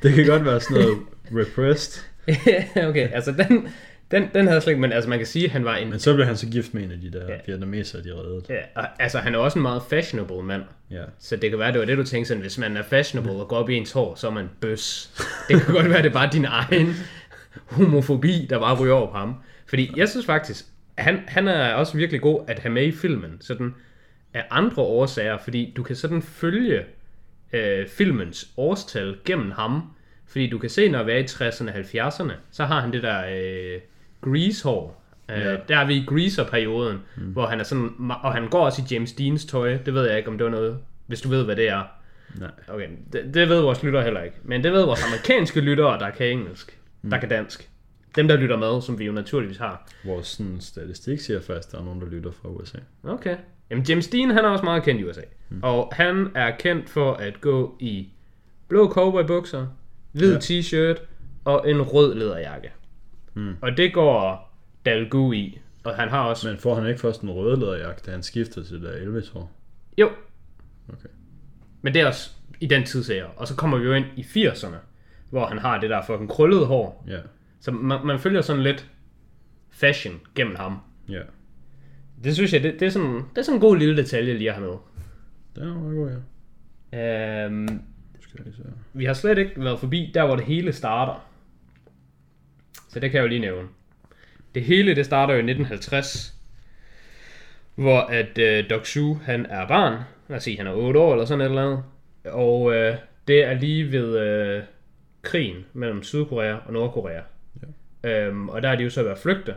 det 0.03 0.13
kan 0.13 0.25
godt 0.25 0.45
være 0.45 0.59
sådan 0.61 0.83
noget 0.83 0.97
repressed. 1.39 2.03
okay, 2.89 3.09
altså 3.13 3.31
den, 3.31 3.67
den, 4.13 4.29
den 4.33 4.47
havde 4.47 4.61
slet 4.61 4.71
ikke, 4.71 4.81
men 4.81 4.91
altså 4.91 5.09
man 5.09 5.19
kan 5.19 5.25
sige, 5.27 5.45
at 5.45 5.51
han 5.51 5.65
var 5.65 5.75
en... 5.75 5.89
Men 5.89 5.99
så 5.99 6.13
blev 6.13 6.25
han 6.25 6.37
så 6.37 6.47
gift 6.47 6.73
med 6.73 6.83
en 6.83 6.91
af 6.91 6.99
de 6.99 7.11
der 7.11 7.25
Ja. 7.31 7.37
vietnamesere, 7.47 8.03
de 8.03 8.13
reddede. 8.13 8.41
Ja, 8.49 8.59
og, 8.75 8.87
altså 8.99 9.17
han 9.19 9.35
er 9.35 9.39
også 9.39 9.59
en 9.59 9.61
meget 9.61 9.81
fashionable 9.89 10.43
mand. 10.43 10.63
Ja. 10.91 11.03
Så 11.19 11.35
det 11.35 11.49
kan 11.49 11.59
være, 11.59 11.71
det 11.71 11.79
var 11.79 11.85
det, 11.85 11.97
du 11.97 12.03
tænkte 12.03 12.27
sådan, 12.27 12.41
hvis 12.41 12.57
man 12.57 12.77
er 12.77 12.83
fashionable 12.83 13.31
og 13.41 13.47
går 13.47 13.55
op 13.57 13.69
i 13.69 13.73
ens 13.75 13.91
hår, 13.91 14.15
så 14.15 14.27
er 14.27 14.31
man 14.31 14.49
bøs. 14.61 15.11
Det 15.47 15.61
kan 15.61 15.73
godt 15.75 15.89
være, 15.89 16.01
det 16.01 16.09
er 16.09 16.13
bare 16.13 16.29
din 16.33 16.45
egen 16.45 16.93
homofobi, 17.65 18.47
der 18.49 18.59
bare 18.59 18.79
ryger 18.79 18.93
over 18.93 19.11
på 19.11 19.17
ham. 19.17 19.35
Fordi 19.65 19.91
jeg 19.95 20.09
synes 20.09 20.25
faktisk, 20.25 20.65
han, 20.97 21.19
han 21.27 21.47
er 21.47 21.73
også 21.73 21.97
virkelig 21.97 22.21
god 22.21 22.43
at 22.47 22.59
have 22.59 22.71
med 22.73 22.83
i 22.85 22.91
filmen, 22.91 23.37
sådan 23.41 23.75
af 24.33 24.45
andre 24.51 24.81
årsager, 24.83 25.37
fordi 25.37 25.73
du 25.77 25.83
kan 25.83 25.95
sådan 25.95 26.21
følge 26.21 26.81
øh, 27.53 27.87
filmens 27.87 28.47
årstal 28.57 29.15
gennem 29.25 29.51
ham, 29.51 29.81
fordi 30.27 30.49
du 30.49 30.57
kan 30.57 30.69
se, 30.69 30.89
når 30.89 31.03
vi 31.03 31.11
er 31.11 31.15
i 31.17 31.23
60'erne 31.23 31.69
og 31.69 32.07
70'erne, 32.07 32.31
så 32.51 32.65
har 32.65 32.81
han 32.81 32.93
det 32.93 33.03
der 33.03 33.23
øh, 33.31 33.79
grease-hår. 34.23 35.03
Øh, 35.31 35.37
Ja. 35.39 35.55
Der 35.67 35.77
er 35.77 35.85
vi 35.87 35.93
i 35.95 36.05
greaser-perioden, 36.07 36.97
mm. 37.17 37.23
hvor 37.23 37.45
han 37.45 37.59
er 37.59 37.63
sådan, 37.63 37.89
og 38.23 38.33
han 38.33 38.47
går 38.49 38.65
også 38.65 38.81
i 38.81 38.93
James 38.93 39.13
Deans 39.13 39.45
tøj, 39.45 39.77
det 39.85 39.93
ved 39.93 40.07
jeg 40.07 40.17
ikke, 40.17 40.29
om 40.29 40.37
det 40.37 40.45
var 40.45 40.51
noget, 40.51 40.77
hvis 41.07 41.21
du 41.21 41.29
ved, 41.29 41.43
hvad 41.45 41.55
det 41.55 41.69
er. 41.69 41.83
Nej. 42.39 42.49
Okay, 42.67 42.87
det, 43.13 43.33
det 43.33 43.49
ved 43.49 43.61
vores 43.61 43.83
lyttere 43.83 44.03
heller 44.03 44.21
ikke. 44.21 44.37
Men 44.43 44.63
det 44.63 44.73
ved 44.73 44.85
vores 44.85 45.03
amerikanske 45.07 45.61
lyttere, 45.61 45.99
der 45.99 46.09
kan 46.09 46.27
engelsk. 46.27 46.79
Der 47.11 47.17
kan 47.19 47.29
dansk. 47.29 47.69
Dem, 48.15 48.27
der 48.27 48.35
lytter 48.37 48.57
med, 48.57 48.81
som 48.81 48.99
vi 48.99 49.05
jo 49.05 49.11
naturligvis 49.11 49.57
har. 49.57 49.89
Vores 50.05 50.27
sådan, 50.27 50.57
statistik 50.61 51.19
siger 51.19 51.41
faktisk, 51.41 51.67
at 51.67 51.71
der 51.71 51.79
er 51.79 51.83
nogen, 51.83 52.01
der 52.01 52.07
lytter 52.07 52.31
fra 52.31 52.49
USA. 52.49 52.77
Okay. 53.03 53.35
Jamen, 53.69 53.83
James 53.85 54.07
Dean, 54.07 54.29
han 54.31 54.45
er 54.45 54.49
også 54.49 54.63
meget 54.63 54.83
kendt 54.83 55.01
i 55.01 55.03
USA. 55.03 55.21
Mm. 55.49 55.59
Og 55.63 55.93
han 55.95 56.27
er 56.35 56.51
kendt 56.59 56.89
for 56.89 57.13
at 57.13 57.41
gå 57.41 57.75
i 57.79 58.07
blå 58.67 58.89
cowboybukser, 58.91 59.67
hvid 60.11 60.33
Ja. 60.33 60.39
t-shirt 60.39 61.01
og 61.45 61.69
en 61.69 61.81
rød 61.81 62.15
læderjakke. 62.15 62.71
Mm. 63.33 63.55
Og 63.61 63.77
det 63.77 63.93
går 63.93 64.49
Dalgu 64.85 65.31
i. 65.33 65.59
Og 65.83 65.95
han 65.95 66.09
har 66.09 66.19
også... 66.23 66.47
Men 66.49 66.57
får 66.57 66.75
han 66.75 66.87
ikke 66.87 66.99
først 67.01 67.21
en 67.21 67.29
røde 67.31 67.59
læderjakke, 67.59 68.01
da 68.05 68.11
han 68.11 68.23
skiftede 68.23 68.65
til 68.65 68.75
det 68.75 68.83
der 68.83 68.91
Elvis 68.91 69.29
hår? 69.29 69.51
Jo, 69.97 70.09
Okay. 70.89 71.09
men 71.81 71.93
det 71.93 72.01
er 72.01 72.07
også 72.07 72.31
i 72.59 72.65
den 72.67 72.83
tidsære. 72.83 73.25
Og 73.25 73.47
så 73.47 73.55
kommer 73.55 73.77
vi 73.77 73.83
jo 73.85 73.93
ind 73.93 74.05
i 74.17 74.21
80'erne, 74.21 74.75
hvor 75.29 75.45
han 75.45 75.57
har 75.57 75.79
det 75.79 75.89
der 75.89 76.01
fucking 76.01 76.29
krøllede 76.29 76.65
hår. 76.65 77.05
Ja. 77.07 77.19
Så 77.59 77.71
man, 77.71 78.05
man 78.05 78.19
følger 78.19 78.41
sådan 78.41 78.63
lidt 78.63 78.89
fashion 79.69 80.19
gennem 80.35 80.55
ham. 80.55 80.79
Ja, 81.09 81.21
Det 82.23 82.33
synes 82.35 82.53
jeg, 82.53 82.63
det, 82.63 82.73
det, 82.79 82.85
er, 82.85 82.89
sådan, 82.89 83.15
det 83.15 83.37
er 83.37 83.41
sådan 83.41 83.55
en 83.57 83.61
god 83.61 83.77
lille 83.77 83.97
detalje 83.97 84.33
lige 84.37 84.49
at 84.49 84.55
have 84.55 84.67
med. 84.67 84.77
det 85.55 85.63
er 85.63 85.73
meget 85.79 85.95
god, 85.95 86.09
ja. 86.91 87.45
Øhm, 87.45 87.67
Skal 88.19 88.31
jeg 88.37 88.45
lige 88.45 88.55
se. 88.55 88.63
vi 88.93 89.05
har 89.05 89.13
slet 89.13 89.37
ikke 89.37 89.63
været 89.63 89.79
forbi 89.79 90.11
der, 90.13 90.25
hvor 90.25 90.35
det 90.35 90.45
hele 90.45 90.73
starter. 90.73 91.27
Så 92.93 92.99
det 92.99 93.11
kan 93.11 93.17
jeg 93.17 93.23
jo 93.23 93.27
lige 93.27 93.41
nævne. 93.41 93.67
Det 94.55 94.63
hele, 94.63 94.95
det 94.95 95.05
starter 95.05 95.33
jo 95.33 95.37
i 95.37 95.51
1950, 95.51 96.33
hvor 97.75 97.99
at 97.99 98.37
øh, 98.37 98.69
Doc 98.69 98.87
Su, 98.87 99.13
han 99.13 99.45
er 99.45 99.67
barn. 99.67 99.99
Lad 100.27 100.37
os 100.37 100.43
sige, 100.43 100.57
han 100.57 100.67
er 100.67 100.71
8 100.71 100.99
år 100.99 101.11
eller 101.11 101.25
sådan 101.25 101.41
et 101.41 101.45
eller 101.45 101.63
andet. 101.63 101.83
Og 102.25 102.73
øh, 102.73 102.95
det 103.27 103.43
er 103.43 103.53
lige 103.53 103.91
ved 103.91 104.19
øh, 104.19 104.63
krigen 105.21 105.65
mellem 105.73 106.03
Sydkorea 106.03 106.55
og 106.65 106.73
Nordkorea. 106.73 107.21
Ja. 108.03 108.09
Øhm, 108.09 108.49
og 108.49 108.61
der 108.61 108.69
er 108.69 108.75
de 108.75 108.83
jo 108.83 108.89
så 108.89 109.03
ved 109.03 109.11
at 109.11 109.17
flygte. 109.17 109.55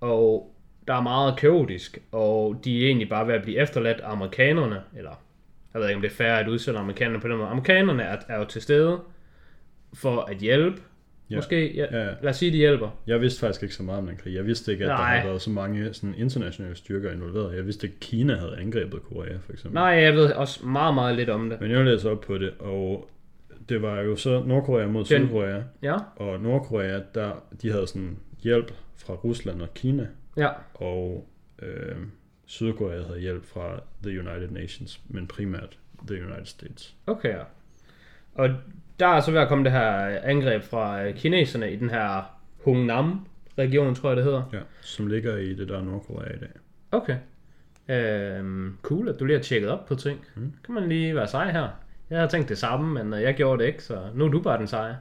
Og 0.00 0.54
der 0.88 0.94
er 0.94 1.00
meget 1.00 1.36
kaotisk, 1.36 1.98
og 2.12 2.60
de 2.64 2.82
er 2.82 2.86
egentlig 2.86 3.08
bare 3.08 3.26
ved 3.26 3.34
at 3.34 3.42
blive 3.42 3.58
efterladt 3.58 4.00
af 4.00 4.12
amerikanerne, 4.12 4.80
eller 4.96 5.22
jeg 5.74 5.80
ved 5.80 5.88
ikke, 5.88 5.96
om 5.96 6.02
det 6.02 6.10
er 6.10 6.14
fair 6.14 6.32
at 6.32 6.48
udsætte 6.48 6.80
amerikanerne 6.80 7.20
på 7.20 7.28
den 7.28 7.36
måde. 7.36 7.48
Amerikanerne 7.48 8.02
er, 8.02 8.16
er 8.28 8.38
jo 8.38 8.44
til 8.44 8.62
stede 8.62 9.00
for 9.94 10.20
at 10.20 10.36
hjælpe. 10.36 10.82
Ja. 11.32 11.36
Måske, 11.38 11.74
ja, 11.76 11.86
Ja, 11.98 12.04
lad 12.22 12.30
os 12.30 12.36
sige, 12.36 12.52
de 12.52 12.56
hjælper. 12.56 12.90
Jeg 13.06 13.20
vidste 13.20 13.40
faktisk 13.40 13.62
ikke 13.62 13.74
så 13.74 13.82
meget 13.82 13.98
om 13.98 14.06
den 14.06 14.16
krig. 14.16 14.34
Jeg 14.34 14.46
vidste 14.46 14.72
ikke, 14.72 14.84
at 14.84 14.88
Nej. 14.88 14.96
der 14.96 15.04
havde 15.04 15.28
været 15.28 15.42
så 15.42 15.50
mange 15.50 15.94
sådan, 15.94 16.14
internationale 16.18 16.74
styrker 16.74 17.12
involveret. 17.12 17.56
Jeg 17.56 17.66
vidste 17.66 17.86
ikke, 17.86 17.94
at 17.96 18.00
Kina 18.00 18.36
havde 18.36 18.56
angrebet 18.58 19.02
Korea, 19.02 19.36
for 19.36 19.52
eksempel. 19.52 19.74
Nej, 19.74 19.84
jeg 19.86 20.14
ved 20.14 20.32
også 20.32 20.66
meget, 20.66 20.94
meget 20.94 21.16
lidt 21.16 21.30
om 21.30 21.50
det. 21.50 21.60
Men 21.60 21.70
jeg 21.70 21.84
læser 21.84 22.10
op 22.10 22.20
på 22.20 22.38
det, 22.38 22.52
og 22.58 23.10
det 23.68 23.82
var 23.82 24.00
jo 24.00 24.16
så 24.16 24.42
Nordkorea 24.46 24.86
mod 24.86 25.04
Den- 25.04 25.26
Sydkorea. 25.26 25.62
Ja, 25.82 25.96
Og 26.16 26.40
Nordkorea, 26.40 27.00
der, 27.14 27.44
de 27.62 27.70
havde 27.72 27.86
sådan 27.86 28.16
hjælp 28.42 28.72
fra 28.96 29.14
Rusland 29.14 29.62
og 29.62 29.74
Kina, 29.74 30.06
ja, 30.36 30.48
og 30.74 31.28
øh, 31.62 31.96
Sydkorea 32.46 33.02
havde 33.02 33.20
hjælp 33.20 33.44
fra 33.44 33.80
The 34.02 34.20
United 34.20 34.50
Nations, 34.50 35.00
men 35.08 35.26
primært 35.26 35.78
The 36.06 36.24
United 36.26 36.46
States. 36.46 36.94
okay. 37.06 37.28
Ja. 37.28 37.42
Og 38.34 38.48
der 39.00 39.06
er 39.06 39.20
så 39.20 39.30
ved 39.30 39.40
at 39.40 39.48
komme 39.48 39.64
det 39.64 39.72
her 39.72 40.18
angreb 40.22 40.62
fra 40.62 41.02
øh, 41.02 41.14
kineserne 41.14 41.72
i 41.72 41.76
den 41.76 41.90
her 41.90 42.36
Hungnam-region, 42.64 43.94
tror 43.94 44.10
jeg 44.10 44.16
det 44.16 44.24
hedder. 44.24 44.42
Ja, 44.52 44.58
som 44.80 45.06
ligger 45.06 45.36
i 45.36 45.54
det 45.54 45.68
der 45.68 45.82
Nordkorea 45.82 46.34
i 46.34 46.38
dag. 46.38 46.50
Okay. 46.92 47.16
Øhm, 47.88 48.78
cool, 48.82 49.08
at 49.08 49.20
du 49.20 49.24
lige 49.24 49.36
har 49.36 49.42
tjekket 49.42 49.70
op 49.70 49.86
på 49.86 49.94
ting. 49.94 50.24
Mm. 50.34 50.52
Kan 50.64 50.74
man 50.74 50.88
lige 50.88 51.14
være 51.14 51.26
sej 51.26 51.52
her. 51.52 51.68
Jeg 52.10 52.18
havde 52.18 52.30
tænkt 52.30 52.48
det 52.48 52.58
samme, 52.58 53.04
men 53.04 53.14
øh, 53.14 53.22
jeg 53.22 53.34
gjorde 53.34 53.62
det 53.62 53.68
ikke, 53.68 53.84
så 53.84 54.00
nu 54.14 54.24
er 54.24 54.28
du 54.28 54.42
bare 54.42 54.58
den 54.58 54.66
seje. 54.66 54.96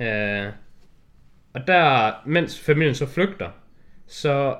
Øh, 0.00 0.52
og 1.52 1.66
der, 1.66 2.12
mens 2.26 2.60
familien 2.60 2.94
så 2.94 3.06
flygter, 3.06 3.50
så 4.06 4.56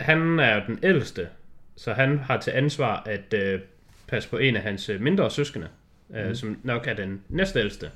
han 0.00 0.38
er 0.38 0.54
jo 0.54 0.62
den 0.66 0.78
ældste, 0.82 1.28
så 1.76 1.92
han 1.92 2.18
har 2.18 2.36
til 2.40 2.50
ansvar 2.50 3.02
at 3.06 3.34
øh, 3.34 3.60
passe 4.08 4.30
på 4.30 4.36
en 4.36 4.56
af 4.56 4.62
hans 4.62 4.88
øh, 4.88 5.00
mindre 5.00 5.30
søskende, 5.30 5.68
øh, 6.14 6.28
mm. 6.28 6.34
som 6.34 6.60
nok 6.62 6.86
er 6.86 6.94
den 6.94 7.22
næstældste, 7.28 7.90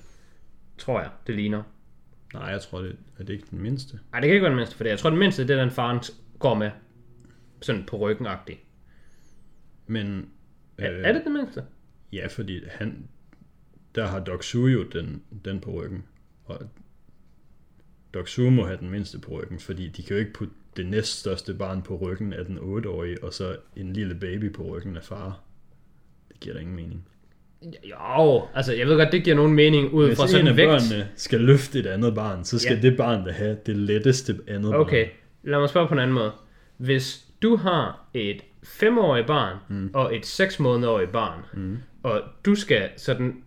tror 0.78 1.00
jeg, 1.00 1.10
det 1.26 1.34
ligner. 1.34 1.62
Nej, 2.34 2.44
jeg 2.44 2.60
tror, 2.60 2.80
det 2.80 2.96
er 3.18 3.24
det 3.24 3.32
ikke 3.32 3.46
den 3.50 3.62
mindste. 3.62 3.98
Nej, 4.12 4.20
det 4.20 4.28
kan 4.28 4.34
ikke 4.34 4.42
være 4.42 4.50
den 4.50 4.56
mindste, 4.56 4.76
for 4.76 4.84
det. 4.84 4.90
Jeg 4.90 4.98
tror, 4.98 5.10
den 5.10 5.18
mindste, 5.18 5.48
det 5.48 5.56
er 5.56 5.60
den 5.60 5.70
faren 5.70 6.00
går 6.38 6.54
med. 6.54 6.70
Sådan 7.62 7.84
på 7.86 7.96
ryggen-agtig. 7.98 8.56
Men 9.86 10.30
Er, 10.78 10.90
er 10.90 11.12
det 11.12 11.22
den 11.24 11.32
mindste? 11.32 11.64
Ja, 12.12 12.26
fordi 12.26 12.60
han, 12.68 13.08
der 13.94 14.06
har 14.06 14.20
Doc 14.20 14.44
Su 14.44 14.66
jo 14.66 14.82
den, 14.82 15.22
den 15.44 15.60
på 15.60 15.70
ryggen, 15.70 16.04
og 16.44 16.60
Doc 18.14 18.28
Su 18.28 18.50
må 18.50 18.66
have 18.66 18.78
den 18.78 18.90
mindste 18.90 19.18
på 19.18 19.40
ryggen, 19.40 19.58
fordi 19.58 19.88
de 19.88 20.02
kan 20.02 20.16
jo 20.16 20.20
ikke 20.20 20.32
putte 20.32 20.54
det 20.76 20.86
næststørste 20.86 21.54
barn 21.54 21.82
på 21.82 21.96
ryggen 21.96 22.32
af 22.32 22.44
den 22.44 22.58
8-årige, 22.58 23.24
og 23.24 23.34
så 23.34 23.56
en 23.76 23.92
lille 23.92 24.14
baby 24.14 24.52
på 24.52 24.62
ryggen 24.62 24.96
af 24.96 25.04
far. 25.04 25.40
Det 26.28 26.40
giver 26.40 26.54
da 26.54 26.60
ingen 26.60 26.76
mening. 26.76 27.08
Jo, 27.84 28.42
altså 28.54 28.72
jeg 28.74 28.86
ved 28.86 28.96
godt, 28.96 29.12
det 29.12 29.24
giver 29.24 29.36
nogen 29.36 29.52
mening 29.52 29.92
ud 29.92 30.06
Hvis 30.06 30.16
fra 30.18 30.24
en 30.24 30.28
sådan 30.30 30.46
af 30.46 30.50
en 30.50 30.56
vægt. 30.56 30.68
børnene 30.68 31.08
skal 31.16 31.40
løfte 31.40 31.78
et 31.78 31.86
andet 31.86 32.14
barn, 32.14 32.44
så 32.44 32.58
skal 32.58 32.74
Ja. 32.76 32.82
det 32.82 32.96
barn 32.96 33.24
da 33.24 33.30
have 33.32 33.56
det 33.66 33.76
letteste 33.76 34.34
andet 34.48 34.74
Okay, 34.74 35.04
barn. 35.04 35.50
lad 35.50 35.58
mig 35.58 35.68
spørge 35.68 35.88
på 35.88 35.94
en 35.94 36.00
anden 36.00 36.14
måde. 36.14 36.32
Hvis 36.76 37.24
du 37.42 37.56
har 37.56 38.08
et 38.14 38.40
5-årigt 38.64 39.26
barn 39.26 39.56
mm. 39.68 39.90
og 39.94 40.16
et 40.16 40.26
6 40.26 40.60
månederigt 40.60 41.12
barn, 41.12 41.40
mm. 41.54 41.78
og 42.02 42.22
du 42.46 42.54
skal 42.54 42.88
sådan 42.96 43.42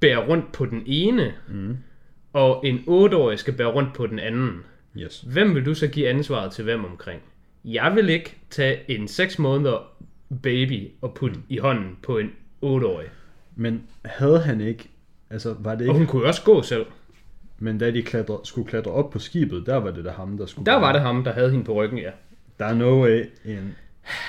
bære 0.00 0.26
rundt 0.28 0.52
på 0.52 0.66
den 0.66 0.82
ene, 0.86 1.32
mm. 1.48 1.76
og 2.32 2.66
en 2.66 2.76
8-årig 2.88 3.38
skal 3.38 3.54
bære 3.54 3.68
rundt 3.72 3.94
på 3.94 4.06
den 4.06 4.18
anden, 4.18 4.50
Yes. 4.98 5.20
hvem 5.32 5.54
vil 5.54 5.66
du 5.66 5.74
så 5.74 5.86
give 5.86 6.08
ansvaret 6.08 6.52
til 6.52 6.64
hvem 6.64 6.84
omkring? 6.84 7.22
Jeg 7.64 7.92
vil 7.94 8.08
ikke 8.08 8.36
tage 8.50 8.90
en 8.90 9.08
6 9.08 9.38
måneder 9.38 9.92
baby 10.42 10.88
og 11.00 11.14
putte 11.14 11.36
mm. 11.36 11.42
i 11.48 11.58
hånden 11.58 11.96
på 12.02 12.18
en 12.18 12.30
8-årig. 12.64 13.06
Men 13.56 13.82
havde 14.04 14.40
han 14.40 14.60
ikke, 14.60 14.88
altså 15.30 15.54
var 15.58 15.70
det 15.74 15.80
Og 15.80 15.84
ikke, 15.94 15.98
hun 15.98 16.06
kunne 16.06 16.24
også 16.26 16.42
gå 16.44 16.62
selv. 16.62 16.86
men 17.58 17.78
da 17.78 17.90
de 17.90 18.02
klatre, 18.02 18.38
skulle 18.44 18.68
klatre 18.68 18.90
op 18.92 19.10
på 19.10 19.18
skibet, 19.18 19.66
der 19.66 19.76
var 19.76 19.90
det 19.90 20.04
da 20.04 20.10
ham, 20.10 20.38
der 20.38 20.46
skulle 20.46 20.66
Der 20.66 20.74
var 20.76 20.92
det 20.92 21.00
ham, 21.00 21.24
der 21.24 21.32
havde 21.32 21.50
hende 21.50 21.64
på 21.64 21.72
ryggen, 21.72 21.98
ja. 21.98 22.10
Der 22.58 22.64
er 22.64 22.74
no 22.74 23.02
way, 23.02 23.24
en 23.44 23.74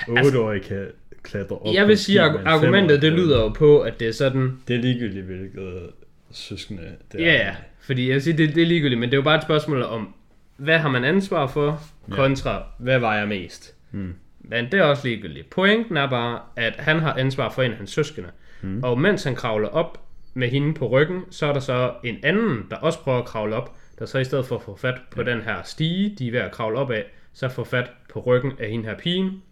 8-årig 0.08 0.62
kan 0.62 0.86
klatre 1.22 1.56
op 1.56 1.66
Altså, 1.66 1.80
Jeg 1.80 1.88
vil 1.88 1.98
sige, 1.98 2.20
at 2.22 2.40
en 2.40 2.46
argumentet 2.46 3.02
det 3.02 3.10
5-årig. 3.10 3.20
lyder 3.24 3.42
jo 3.42 3.48
på, 3.48 3.80
at 3.80 4.00
det 4.00 4.08
er 4.08 4.12
sådan, 4.12 4.58
Det 4.68 4.76
er 4.76 4.80
ligegyldigt, 4.80 5.26
hvilket 5.26 5.90
søskende 6.30 6.82
det 7.12 7.20
ja 7.20 7.32
ja, 7.32 7.54
fordi 7.80 8.06
jeg 8.08 8.14
vil 8.14 8.22
sige, 8.22 8.36
det, 8.36 8.54
det 8.54 8.62
er 8.62 8.66
ligegyldigt, 8.66 9.00
men 9.00 9.08
det 9.08 9.14
er 9.14 9.18
jo 9.18 9.22
bare 9.24 9.36
et 9.36 9.42
spørgsmål 9.42 9.82
om, 9.82 10.14
hvad 10.56 10.78
har 10.78 10.88
man 10.88 11.04
ansvar 11.04 11.46
for, 11.46 11.82
kontra 12.10 12.62
hvad 12.78 12.98
vejer 12.98 13.26
mest. 13.26 13.74
Mm. 13.90 14.14
Men 14.48 14.64
det 14.64 14.74
er 14.74 14.84
også 14.84 15.08
ligegyldigt. 15.08 15.50
Pointen 15.50 15.96
er 15.96 16.10
bare, 16.10 16.40
at 16.56 16.76
han 16.76 16.98
har 16.98 17.14
ansvar 17.14 17.50
for 17.50 17.62
en 17.62 17.70
af 17.70 17.76
hans 17.76 17.90
søskende. 17.90 18.28
Mm. 18.62 18.80
Og 18.82 19.00
mens 19.00 19.24
han 19.24 19.34
kravler 19.34 19.68
op 19.68 20.04
med 20.34 20.48
hende 20.48 20.74
på 20.74 20.88
ryggen, 20.88 21.22
så 21.30 21.46
er 21.46 21.52
der 21.52 21.60
så 21.60 21.92
en 22.04 22.16
anden, 22.22 22.66
der 22.70 22.76
også 22.76 22.98
prøver 22.98 23.18
at 23.18 23.24
kravle 23.24 23.56
op, 23.56 23.76
der 23.98 24.06
så 24.06 24.18
i 24.18 24.24
stedet 24.24 24.46
for 24.46 24.56
at 24.56 24.62
få 24.62 24.76
fat 24.76 24.94
på 25.10 25.22
den 25.22 25.40
her 25.40 25.62
stige, 25.62 26.16
de 26.18 26.28
er 26.28 26.32
ved 26.32 26.40
at 26.40 26.52
kravle 26.52 26.78
op 26.78 26.90
af, 26.90 27.04
så 27.32 27.48
får 27.48 27.64
fat 27.64 27.90
på 28.12 28.20
ryggen 28.20 28.52
af 28.58 28.70
hende 28.70 28.84
her 28.84 28.96
pigen. 28.98 29.42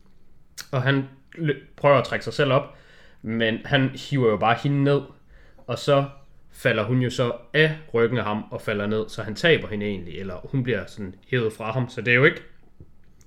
Og 0.72 0.82
han 0.82 1.04
prøver 1.76 1.96
at 1.96 2.04
trække 2.04 2.24
sig 2.24 2.32
selv 2.32 2.52
op, 2.52 2.78
men 3.22 3.58
han 3.64 3.88
hiver 3.88 4.30
jo 4.30 4.36
bare 4.36 4.56
hende 4.62 4.84
ned, 4.84 5.00
og 5.66 5.78
så 5.78 6.04
falder 6.52 6.84
hun 6.84 7.02
jo 7.02 7.10
så 7.10 7.32
af 7.54 7.76
ryggen 7.94 8.18
af 8.18 8.24
ham 8.24 8.44
og 8.50 8.60
falder 8.60 8.86
ned, 8.86 9.08
så 9.08 9.22
han 9.22 9.34
taber 9.34 9.68
hende 9.68 9.86
egentlig, 9.86 10.18
eller 10.18 10.34
hun 10.44 10.62
bliver 10.62 10.86
sådan 10.86 11.14
hævet 11.28 11.52
fra 11.52 11.72
ham, 11.72 11.88
så 11.88 12.00
det 12.00 12.10
er 12.10 12.16
jo 12.16 12.24
ikke, 12.24 12.42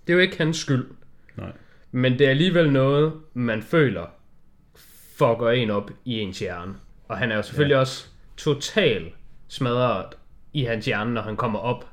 det 0.07 0.13
er 0.13 0.13
jo 0.13 0.19
ikke 0.19 0.37
hans 0.37 0.57
skyld. 0.57 0.85
Nej. 1.39 1.51
Men 1.91 2.19
det 2.19 2.25
er 2.25 2.29
alligevel 2.29 2.71
noget, 2.71 3.13
man 3.33 3.61
føler 3.61 4.05
fucker 5.17 5.49
en 5.49 5.69
op 5.69 5.91
i 6.05 6.19
ens 6.19 6.39
hjerne. 6.39 6.75
Og 7.07 7.17
han 7.17 7.31
er 7.31 7.35
jo 7.35 7.41
selvfølgelig 7.41 7.73
ja. 7.75 7.79
også 7.79 8.07
totalt 8.37 9.13
smadret 9.47 10.05
i 10.53 10.63
hans 10.63 10.85
hjerne, 10.85 11.13
når 11.13 11.21
han 11.21 11.35
kommer 11.35 11.59
op 11.59 11.85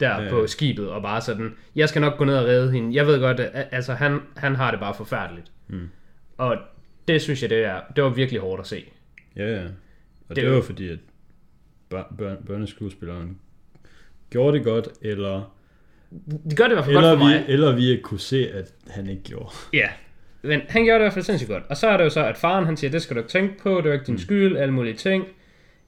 der 0.00 0.22
Ja, 0.22 0.30
på 0.30 0.46
skibet, 0.46 0.90
og 0.90 1.02
bare 1.02 1.20
sådan, 1.20 1.54
jeg 1.76 1.88
skal 1.88 2.00
nok 2.00 2.16
gå 2.18 2.24
ned 2.24 2.36
og 2.36 2.44
redde 2.44 2.72
hende. 2.72 2.94
Jeg 2.96 3.06
ved 3.06 3.20
godt, 3.20 3.40
at 3.40 3.68
altså, 3.70 3.94
han, 3.94 4.20
han 4.36 4.56
har 4.56 4.70
det 4.70 4.80
bare 4.80 4.94
forfærdeligt. 4.94 5.52
Mm. 5.68 5.88
Og 6.38 6.56
det 7.08 7.22
synes 7.22 7.42
jeg, 7.42 7.50
det, 7.50 7.64
er, 7.64 7.80
det 7.96 8.04
var 8.04 8.10
virkelig 8.10 8.40
hårdt 8.40 8.60
at 8.60 8.66
se. 8.66 8.84
Ja, 9.36 9.46
ja. 9.54 9.64
Og 9.64 9.70
det, 10.28 10.36
Det 10.36 10.44
er 10.44 10.48
var 10.48 10.56
jo- 10.56 10.62
fordi, 10.62 10.88
at 10.88 10.98
bør- 11.90 12.14
børn, 12.18 12.36
børneskuespilleren 12.46 13.38
gjorde 14.30 14.56
det 14.56 14.64
godt, 14.66 14.88
eller, 15.02 15.54
Det 16.50 16.56
gør 16.56 16.64
det 16.64 16.70
i 16.70 16.74
hvert 16.74 16.84
fald 16.84 16.96
eller, 16.96 17.08
godt 17.10 17.18
for 17.18 17.26
mig. 17.26 17.44
vi, 17.46 17.52
eller 17.52 17.74
vi 17.74 17.88
ikke 17.88 18.02
kunne 18.02 18.20
se, 18.20 18.50
at 18.52 18.72
han 18.90 19.08
ikke 19.08 19.22
gjorde. 19.22 19.50
Ja, 19.72 19.88
men 20.42 20.60
han 20.68 20.84
gjorde 20.84 20.98
det 20.98 21.00
i 21.00 21.04
hvert 21.04 21.12
fald 21.12 21.24
sindssygt 21.24 21.50
godt. 21.50 21.62
Og 21.68 21.76
så 21.76 21.88
er 21.88 21.96
det 21.96 22.04
jo 22.04 22.10
så, 22.10 22.24
at 22.24 22.36
faren 22.36 22.64
han 22.64 22.76
siger, 22.76 22.90
det 22.90 23.02
skal 23.02 23.16
du 23.16 23.20
ikke 23.20 23.30
tænke 23.30 23.58
på, 23.62 23.80
det 23.80 23.86
er 23.86 23.92
ikke 23.92 24.06
din 24.06 24.18
skyld, 24.18 24.56
alle 24.56 24.74
mulige 24.74 24.96
ting. 24.96 25.24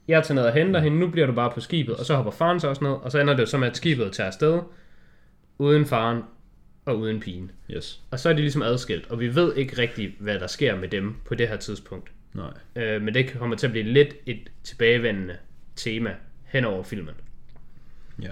Jeg 0.07 0.23
tager 0.23 0.35
ned 0.35 0.43
og 0.43 0.53
henter 0.53 0.79
hende, 0.79 0.99
nu 0.99 1.07
bliver 1.07 1.27
du 1.27 1.33
bare 1.33 1.51
på 1.51 1.59
skibet. 1.59 1.95
Og 1.95 2.05
så 2.05 2.15
hopper 2.15 2.31
faren 2.31 2.59
så 2.59 2.67
også 2.67 2.83
ned, 2.83 2.91
og 2.91 3.11
så 3.11 3.19
ender 3.19 3.33
det 3.33 3.41
jo 3.41 3.45
så 3.45 3.57
med, 3.57 3.67
at 3.67 3.77
skibet 3.77 4.11
tager 4.11 4.27
afsted, 4.27 4.59
uden 5.57 5.85
faren 5.85 6.21
og 6.85 6.99
uden 6.99 7.19
pigen. 7.19 7.51
Yes. 7.71 8.01
Og 8.11 8.19
så 8.19 8.29
er 8.29 8.33
de 8.33 8.41
ligesom 8.41 8.61
adskilt, 8.61 9.11
og 9.11 9.19
vi 9.19 9.35
ved 9.35 9.55
ikke 9.55 9.77
rigtigt, 9.77 10.11
hvad 10.19 10.39
der 10.39 10.47
sker 10.47 10.75
med 10.75 10.87
dem 10.87 11.15
på 11.25 11.35
det 11.35 11.47
her 11.47 11.57
tidspunkt. 11.57 12.11
Nej. 12.33 12.83
Øh, 12.83 13.01
men 13.01 13.13
det 13.13 13.33
kommer 13.39 13.55
til 13.55 13.67
at 13.67 13.71
blive 13.71 13.85
lidt 13.85 14.15
et 14.25 14.51
tilbagevendende 14.63 15.35
tema 15.75 16.15
hen 16.45 16.65
over 16.65 16.83
filmen. 16.83 17.13
Ja. 18.21 18.31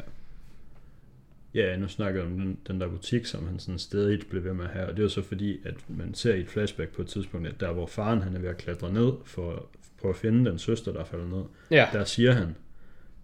Ja, 1.53 1.77
nu 1.77 1.87
snakker 1.87 2.21
jeg 2.21 2.31
om 2.31 2.37
den, 2.39 2.57
den 2.67 2.81
der 2.81 2.87
butik, 2.87 3.25
som 3.25 3.47
han 3.47 3.59
sådan 3.59 3.79
stadig 3.79 4.19
blev 4.29 4.43
ved 4.43 4.53
med 4.53 4.65
at 4.65 4.71
have, 4.71 4.85
og 4.87 4.91
det 4.91 4.99
er 4.99 5.03
jo 5.03 5.09
så 5.09 5.21
fordi, 5.21 5.59
at 5.65 5.75
man 5.89 6.13
ser 6.13 6.33
i 6.33 6.39
et 6.39 6.47
flashback 6.49 6.91
på 6.95 7.01
et 7.01 7.07
tidspunkt, 7.07 7.47
at 7.47 7.59
der 7.59 7.71
hvor 7.71 7.85
faren 7.87 8.21
han 8.21 8.35
er 8.35 8.39
ved 8.39 8.49
at 8.49 8.57
klatre 8.57 8.93
ned 8.93 9.11
for 9.25 9.53
at 9.53 9.59
prøve 10.01 10.09
at 10.13 10.15
finde 10.17 10.49
den 10.49 10.59
søster, 10.59 10.91
der 10.93 10.99
er 10.99 11.03
faldet 11.05 11.29
ned, 11.29 11.43
Ja, 11.71 11.87
der 11.93 12.03
siger 12.03 12.31
han, 12.31 12.55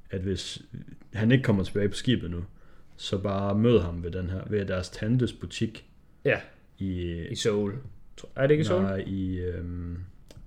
at 0.10 0.22
hvis 0.22 0.62
han 1.14 1.32
ikke 1.32 1.44
kommer 1.44 1.64
tilbage 1.64 1.90
på 1.90 1.96
skibet 1.96 2.32
nu, 2.32 2.44
så 2.98 3.18
bare 3.18 3.56
mød 3.56 3.80
ham 3.80 4.04
ved 4.04 4.12
den 4.12 4.30
her, 4.30 4.42
ved 4.50 4.66
deres 4.66 4.90
tantes 4.90 5.34
butik 5.34 5.86
ja, 6.26 6.40
i, 6.78 7.12
i 7.28 7.36
Seoul. 7.36 7.74
Er 8.36 8.42
det 8.48 8.52
ikke 8.52 8.62
i 8.62 8.66
Seoul? 8.66 8.84
nej, 8.84 9.04
i 9.08 9.38
øhm, 9.40 9.98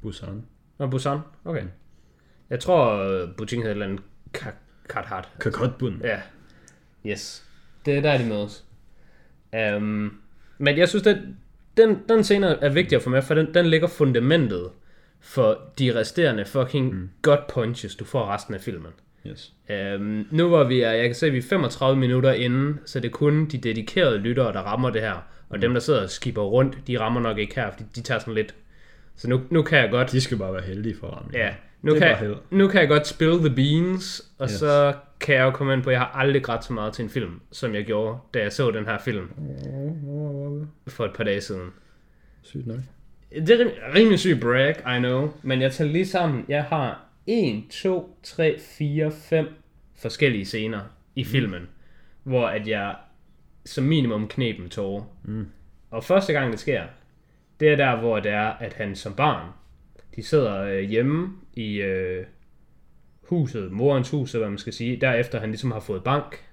Busan. 0.03 0.43
Nå, 0.79 0.87
Busan? 0.87 1.19
Okay. 1.45 1.65
Jeg 2.51 2.61
tror, 2.61 3.27
butikken 3.37 3.67
hedder 3.67 3.81
et 3.81 3.85
eller 3.85 3.87
andet 3.87 4.05
Ka- 4.39 4.55
Karthat. 4.89 5.29
Kakotbun. 5.41 6.01
Ja. 6.05 6.21
Yes. 7.07 7.47
Det 7.87 7.97
er 7.97 8.01
der, 8.01 8.19
de 8.19 8.25
mødes. 8.25 8.65
Um, 9.77 10.21
men 10.59 10.79
jeg 10.79 10.89
synes, 10.89 11.03
den, 11.03 11.37
den, 11.77 11.99
den 12.09 12.25
scene 12.25 12.47
er 12.47 12.69
vigtig 12.69 12.97
at 12.97 13.03
få 13.03 13.11
med, 13.11 13.23
for 13.23 13.35
den, 13.35 13.55
den 13.55 13.67
lægger 13.67 13.89
fundamentet 13.89 14.71
for 15.21 15.59
de 15.79 15.95
resterende 15.95 16.45
fucking 16.45 16.95
mm. 16.95 17.11
godt 17.23 17.47
punches, 17.47 17.97
du 17.97 18.05
får 18.05 18.27
resten 18.27 18.55
af 18.55 18.61
filmen. 18.61 18.93
Yes. 19.27 19.53
Um, 19.99 20.27
nu 20.31 20.51
var 20.51 20.65
vi, 20.65 20.83
jeg 20.83 21.09
kan 21.09 21.15
se, 21.15 21.27
at 21.27 21.33
vi 21.33 21.39
er 21.39 21.43
35 21.43 22.01
minutter 22.01 22.33
inde, 22.33 22.79
så 22.85 23.01
det 23.01 23.09
er 23.09 23.13
kun 23.13 23.47
de 23.47 23.59
dedikerede 23.59 24.19
lyttere, 24.19 24.53
der 24.53 24.61
rammer 24.61 24.91
det 24.91 25.03
her. 25.03 25.27
Og 25.49 25.57
mm. 25.57 25.61
dem, 25.61 25.73
der 25.73 25.81
sidder 25.81 26.03
og 26.03 26.11
skipper 26.11 26.43
rundt, 26.43 26.77
de 26.87 27.01
rammer 27.01 27.21
nok 27.21 27.39
ikke 27.39 27.55
her, 27.55 27.71
fordi 27.71 27.85
de 27.95 28.01
tager 28.01 28.19
sådan 28.19 28.35
lidt... 28.35 28.55
Så 29.17 29.29
nu, 29.29 29.41
nu 29.51 29.63
kan 29.63 29.79
jeg 29.79 29.91
godt... 29.91 30.13
De 30.13 30.21
skal 30.21 30.37
bare 30.37 30.53
være 30.53 30.63
heldige 30.63 30.97
for 31.01 31.07
at 31.07 31.13
ramme. 31.13 31.31
Ja, 31.33 31.55
nu 31.83 31.95
Det 31.95 32.03
er 32.03 32.19
kan, 32.19 32.35
nu 32.51 32.69
kan 32.69 32.81
jeg 32.81 32.89
godt 32.89 33.07
spill 33.07 33.39
the 33.39 33.51
beans, 33.51 34.31
og 34.39 34.49
yes. 34.51 34.59
så 34.59 34.95
kan 35.21 35.35
jeg 35.35 35.43
jo 35.43 35.51
komme 35.51 35.73
ind 35.75 35.83
på, 35.83 35.91
jeg 35.91 35.99
har 36.01 36.07
aldrig 36.07 36.43
grædt 36.43 36.65
så 36.65 36.73
meget 36.73 36.93
til 36.93 37.03
en 37.03 37.09
film, 37.11 37.41
som 37.53 37.75
jeg 37.75 37.85
gjorde, 37.85 38.19
da 38.35 38.39
jeg 38.43 38.53
så 38.53 38.71
den 38.71 38.85
her 38.85 38.99
film 38.99 39.31
for 40.89 41.05
et 41.05 41.13
par 41.17 41.25
dage 41.25 41.41
siden. 41.41 41.71
Sygt 42.43 42.67
nok. 42.67 42.79
Det 43.31 43.51
er 43.51 43.59
rim- 43.65 43.95
rimelig 43.95 44.19
syg 44.19 44.39
brag, 44.41 44.97
I 44.97 44.99
know, 44.99 45.31
men 45.43 45.63
jeg 45.63 45.73
tager 45.73 45.91
lige 45.91 46.07
sammen. 46.07 46.45
Jeg 46.49 46.65
har 46.65 47.05
1, 47.27 47.65
2, 47.71 48.19
3, 48.23 48.57
4, 48.79 49.11
5 49.11 49.47
forskellige 49.97 50.45
scener 50.45 50.81
i 51.15 51.25
filmen, 51.25 51.63
hvor 52.23 52.47
at 52.47 52.69
jeg 52.69 52.95
som 53.65 53.85
minimum 53.85 54.29
knep 54.29 54.59
med 54.61 54.69
tårer. 54.69 55.05
Mm. 55.25 55.47
Og 55.91 56.05
første 56.05 56.33
gang 56.33 56.53
det 56.53 56.61
sker, 56.61 56.83
det 57.61 57.69
er 57.69 57.77
der, 57.77 57.97
hvor 57.97 58.21
det 58.21 58.33
er, 58.33 58.47
at 58.49 58.73
han 58.73 58.97
som 58.97 59.15
barn, 59.15 59.47
de 60.17 60.23
sidder 60.23 60.63
øh, 60.63 60.81
hjemme 60.81 61.33
i 61.55 61.81
øh, 61.81 62.27
huset, 63.31 63.73
morens 63.73 64.11
hus, 64.11 64.35
eller 64.35 64.43
hvad 64.45 64.51
man 64.51 64.59
skal 64.59 64.73
sige, 64.73 65.01
derefter 65.01 65.41
han 65.41 65.49
ligesom 65.49 65.71
har 65.71 65.81
fået 65.81 66.05
bank. 66.05 66.45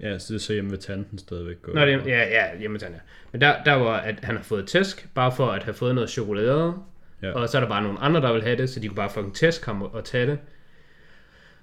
Ja, 0.00 0.18
så 0.18 0.32
det 0.34 0.40
er 0.40 0.42
så 0.42 0.52
hjemme 0.52 0.70
ved 0.70 0.78
tanten 0.78 1.18
stadigvæk. 1.18 1.62
Går 1.62 1.74
Nå, 1.74 1.80
det, 1.80 2.06
ja, 2.06 2.28
ja, 2.28 2.58
hjemme 2.58 2.78
ja. 2.82 2.88
Men 3.32 3.40
der, 3.40 3.62
der 3.62 3.72
var, 3.72 3.96
at 3.96 4.20
han 4.22 4.36
har 4.36 4.42
fået 4.42 4.66
tæsk, 4.66 5.08
bare 5.14 5.32
for 5.32 5.46
at 5.46 5.62
have 5.62 5.74
fået 5.74 5.94
noget 5.94 6.10
chokolade, 6.10 6.74
Ja. 7.22 7.32
og 7.32 7.48
så 7.48 7.58
er 7.58 7.60
der 7.60 7.68
bare 7.68 7.82
nogle 7.82 7.98
andre, 7.98 8.20
der 8.20 8.32
vil 8.32 8.42
have 8.42 8.56
det, 8.56 8.70
så 8.70 8.80
de 8.80 8.88
kunne 8.88 8.96
bare 8.96 9.10
fucking 9.10 9.34
tæsk 9.34 9.66
ham 9.66 9.82
og, 9.82 9.94
og 9.94 10.04
tage 10.04 10.26
det. 10.26 10.38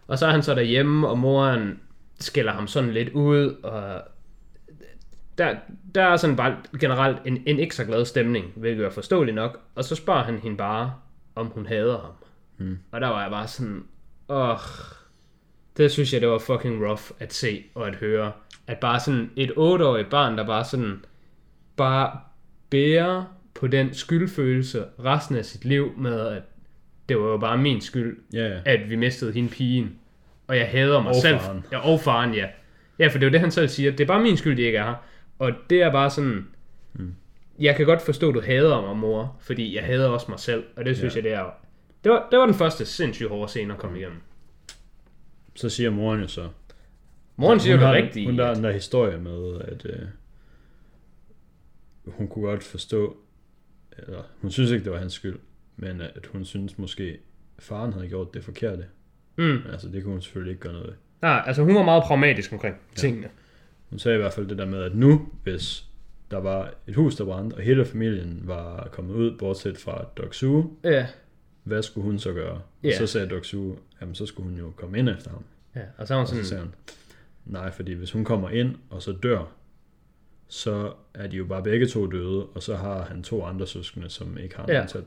Og 0.07 0.19
så 0.19 0.25
er 0.25 0.31
han 0.31 0.43
så 0.43 0.55
derhjemme, 0.55 1.07
og 1.07 1.17
moren 1.19 1.79
skælder 2.19 2.51
ham 2.51 2.67
sådan 2.67 2.91
lidt 2.91 3.09
ud, 3.09 3.55
og 3.63 4.01
der, 5.37 5.55
der 5.95 6.03
er 6.03 6.17
sådan 6.17 6.35
bare 6.35 6.57
generelt 6.79 7.17
en, 7.25 7.43
en 7.45 7.59
ikke 7.59 7.75
så 7.75 7.85
glad 7.85 8.05
stemning, 8.05 8.53
hvilket 8.55 8.85
er 8.85 8.89
forståeligt 8.89 9.35
nok. 9.35 9.59
Og 9.75 9.83
så 9.83 9.95
spørger 9.95 10.23
han 10.23 10.37
hende 10.39 10.57
bare, 10.57 10.93
om 11.35 11.47
hun 11.47 11.65
hader 11.65 11.99
ham. 11.99 12.11
Mm. 12.57 12.79
Og 12.91 13.01
der 13.01 13.07
var 13.07 13.21
jeg 13.21 13.31
bare 13.31 13.47
sådan, 13.47 13.83
åh, 14.29 14.57
det 15.77 15.91
synes 15.91 16.13
jeg, 16.13 16.21
det 16.21 16.29
var 16.29 16.37
fucking 16.37 16.87
rough 16.87 17.01
at 17.19 17.33
se 17.33 17.63
og 17.75 17.87
at 17.87 17.95
høre. 17.95 18.31
At 18.67 18.77
bare 18.77 18.99
sådan 18.99 19.31
et 19.35 19.51
otteårigt 19.55 20.09
barn, 20.09 20.37
der 20.37 20.45
bare 20.45 20.65
sådan, 20.65 21.05
bare 21.75 22.19
bærer 22.69 23.23
på 23.53 23.67
den 23.67 23.93
skyldfølelse 23.93 24.85
resten 25.05 25.35
af 25.35 25.45
sit 25.45 25.65
liv 25.65 25.91
med, 25.97 26.27
at 26.27 26.41
det 27.09 27.19
var 27.19 27.25
jo 27.25 27.37
bare 27.37 27.57
min 27.57 27.81
skyld, 27.81 28.17
ja. 28.33 28.59
at 28.65 28.89
vi 28.89 28.95
mistede 28.95 29.33
hende 29.33 29.49
pigen. 29.49 29.95
Og 30.47 30.57
jeg 30.57 30.67
hader 30.67 31.01
mig 31.01 31.09
Og 31.09 31.15
selv. 31.15 31.39
faren. 31.39 31.65
Ja, 31.71 31.91
og 31.91 31.99
faren, 31.99 32.33
ja. 32.33 32.47
Ja, 32.99 33.07
for 33.07 33.17
det 33.19 33.23
er 33.23 33.29
jo 33.29 33.31
det, 33.31 33.39
han 33.39 33.51
selv 33.51 33.67
siger. 33.67 33.91
Det 33.91 33.99
er 33.99 34.05
bare 34.07 34.21
min 34.21 34.37
skyld, 34.37 34.57
de 34.57 34.61
ikke 34.61 34.77
er 34.77 34.83
her. 34.85 34.95
Og 35.39 35.51
det 35.69 35.81
er 35.81 35.91
bare 35.91 36.09
sådan... 36.09 36.47
Mm. 36.93 37.13
Jeg 37.59 37.75
kan 37.75 37.85
godt 37.85 38.01
forstå, 38.01 38.29
at 38.29 38.35
du 38.35 38.41
hader 38.41 38.81
mig, 38.81 38.97
mor. 38.97 39.35
Fordi 39.39 39.75
jeg 39.75 39.83
hader 39.83 40.09
også 40.09 40.25
mig 40.29 40.39
selv. 40.39 40.63
Og 40.75 40.85
det 40.85 40.97
synes 40.97 41.15
ja. 41.15 41.17
jeg, 41.17 41.23
det 41.23 41.33
er... 41.33 41.45
Det 42.05 42.13
var, 42.13 42.27
det 42.31 42.39
var 42.39 42.45
den 42.45 42.55
første 42.55 42.85
sindssygt 42.85 43.29
hårde 43.29 43.49
scene 43.49 43.73
at 43.73 43.79
komme 43.79 43.97
igennem. 43.99 44.17
Så 45.55 45.69
siger 45.69 45.89
moren 45.89 46.21
jo 46.21 46.27
så. 46.27 46.49
Moren 47.35 47.59
siger 47.59 47.73
jo 47.73 47.79
det 47.79 47.87
har, 47.87 47.93
rigtige. 47.93 48.25
Hun 48.25 48.39
har 48.39 48.53
den 48.53 48.63
der 48.63 48.71
historie 48.71 49.17
med, 49.17 49.61
at 49.61 49.85
øh, 49.85 50.07
hun 52.07 52.27
kunne 52.27 52.45
godt 52.45 52.63
forstå, 52.63 53.17
eller 53.97 54.21
hun 54.41 54.51
synes 54.51 54.71
ikke, 54.71 54.83
det 54.83 54.91
var 54.91 54.97
hans 54.97 55.13
skyld, 55.13 55.39
men 55.75 56.01
at 56.01 56.25
hun 56.31 56.45
synes 56.45 56.77
måske, 56.77 57.17
faren 57.59 57.93
havde 57.93 58.07
gjort 58.07 58.33
det 58.33 58.43
forkerte. 58.43 58.85
Mm. 59.35 59.59
Altså, 59.71 59.89
det 59.89 60.03
kunne 60.03 60.11
hun 60.11 60.21
selvfølgelig 60.21 60.51
ikke 60.51 60.61
gøre 60.61 60.73
noget 60.73 60.87
ved. 60.87 60.95
Nej, 61.21 61.43
altså 61.45 61.63
hun 61.63 61.75
var 61.75 61.83
meget 61.83 62.03
pragmatisk 62.03 62.53
omkring 62.53 62.75
tingene. 62.95 63.29
Hun 63.89 63.99
sagde 63.99 64.17
i 64.17 64.21
hvert 64.21 64.33
fald 64.33 64.47
det 64.47 64.57
der 64.57 64.65
med, 64.65 64.83
at 64.83 64.95
nu, 64.95 65.29
hvis 65.43 65.85
der 66.31 66.37
var 66.37 66.73
et 66.87 66.95
hus, 66.95 67.15
der 67.15 67.25
brændte, 67.25 67.55
og 67.55 67.61
hele 67.61 67.85
familien 67.85 68.41
var 68.43 68.89
kommet 68.91 69.13
ud, 69.15 69.37
bortset 69.37 69.77
fra 69.77 70.05
Dok 70.17 70.33
Su, 70.33 70.63
Ja. 70.83 71.07
Hvad 71.65 71.83
skulle 71.83 72.05
hun 72.05 72.19
så 72.19 72.33
gøre? 72.33 72.61
Ja. 72.83 72.87
Og 72.89 72.93
så 72.97 73.07
sagde 73.07 73.27
Dok 73.27 73.45
Su, 73.45 73.73
jamen 74.01 74.15
så 74.15 74.25
skulle 74.25 74.49
hun 74.49 74.59
jo 74.59 74.71
komme 74.75 74.99
ind 74.99 75.09
efter 75.09 75.29
ham. 75.29 75.43
ja. 75.75 75.81
Og 75.97 76.07
så 76.07 76.13
var 76.13 76.21
hun 76.21 76.27
så 76.27 76.33
sådan... 76.33 76.45
sagde 76.45 76.63
hun, 76.63 76.71
nej, 77.45 77.71
fordi 77.71 77.93
hvis 77.93 78.11
hun 78.11 78.25
kommer 78.25 78.49
ind, 78.49 78.75
og 78.89 79.01
så 79.01 79.11
dør, 79.11 79.51
så 80.47 80.93
er 81.13 81.27
de 81.27 81.37
jo 81.37 81.45
bare 81.45 81.63
begge 81.63 81.87
to 81.87 82.05
døde, 82.07 82.45
og 82.45 82.63
så 82.63 82.75
har 82.75 83.03
han 83.03 83.23
to 83.23 83.43
andre 83.45 83.67
søskende, 83.67 84.09
som 84.09 84.37
ikke 84.37 84.55
har 84.55 84.65
Ja. 84.67 84.73
nogen 84.73 84.87
til, 84.89 84.97
at- 84.97 85.03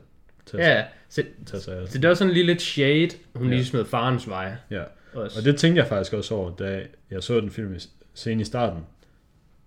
at 0.53 0.59
Ja, 0.59 0.85
så, 1.09 1.23
tage 1.45 1.61
sig 1.61 1.77
af. 1.77 1.87
så 1.87 1.97
det 1.97 2.07
var 2.09 2.13
sådan 2.15 2.33
lige 2.33 2.45
lidt 2.45 2.61
shade, 2.61 3.09
hun 3.35 3.47
Ja. 3.47 3.53
lige 3.53 3.65
smed 3.65 3.85
farens 3.85 4.27
vej. 4.29 4.55
Ja. 4.71 4.83
Også. 5.13 5.39
Og 5.39 5.45
det 5.45 5.57
tænkte 5.57 5.79
jeg 5.79 5.87
faktisk 5.87 6.13
også 6.13 6.35
over, 6.35 6.55
da 6.55 6.87
jeg 7.11 7.23
så 7.23 7.39
den 7.39 7.51
film 7.51 7.75
scene 8.13 8.41
i 8.41 8.45
starten. 8.45 8.83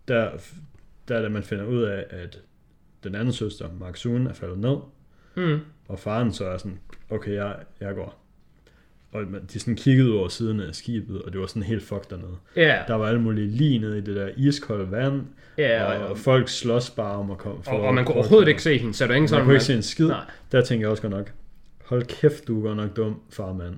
Der, 0.08 0.30
der 1.08 1.16
er 1.16 1.22
det, 1.22 1.32
man 1.32 1.42
finder 1.42 1.64
ud 1.64 1.82
af, 1.82 2.06
at 2.10 2.40
den 3.04 3.14
anden 3.14 3.32
søster, 3.32 3.92
Soon, 3.94 4.26
er 4.26 4.32
faldet 4.32 4.58
ned, 4.58 4.76
Mm. 5.36 5.58
Og 5.92 5.98
faren 5.98 6.32
så 6.32 6.44
er 6.46 6.58
sådan, 6.58 6.78
okay, 7.10 7.34
jeg, 7.34 7.56
jeg 7.80 7.94
går. 7.94 8.18
Og 9.12 9.22
man- 9.28 9.44
de 9.52 9.60
sådan 9.60 9.76
kiggede 9.76 10.14
over 10.18 10.28
siden 10.28 10.60
af 10.60 10.74
skibet, 10.74 11.22
og 11.22 11.32
det 11.32 11.40
var 11.40 11.46
sådan 11.46 11.62
helt 11.62 11.82
fucked 11.82 12.10
dernede. 12.10 12.36
Ja, 12.56 12.82
Der 12.88 12.94
var 12.94 13.06
alle 13.06 13.20
mulige 13.20 13.46
lige 13.48 13.78
nede 13.78 13.98
i 13.98 14.00
det 14.00 14.16
der 14.16 14.28
iskolde 14.36 14.90
vand, 14.90 15.22
ja, 15.58 15.84
og, 15.84 16.02
og, 16.04 16.08
og 16.10 16.18
folk 16.18 16.48
slås 16.48 16.90
bare 16.90 17.12
om 17.16 17.30
at 17.30 17.38
komme. 17.38 17.60
og, 17.66 17.80
og 17.80 17.94
man 17.94 18.04
kunne 18.04 18.14
overhovedet 18.14 18.48
ikke 18.48 18.62
se 18.62 18.78
hende, 18.78 18.94
så 18.94 19.06
der 19.06 19.10
ingen 19.14 19.22
Man 19.22 19.28
sådan... 19.28 19.44
kunne 19.44 19.54
ikke 19.54 19.64
se 19.64 19.74
en 19.74 19.82
skid. 19.82 20.08
Nej. 20.08 20.24
Der 20.52 20.64
tænker 20.64 20.84
jeg 20.86 20.90
også 20.90 21.02
godt 21.02 21.12
nok, 21.14 21.32
hold 21.84 22.02
kæft, 22.04 22.48
du 22.48 22.58
er 22.58 22.62
godt 22.68 22.76
nok 22.76 22.96
dum, 22.96 23.20
farmand. 23.30 23.74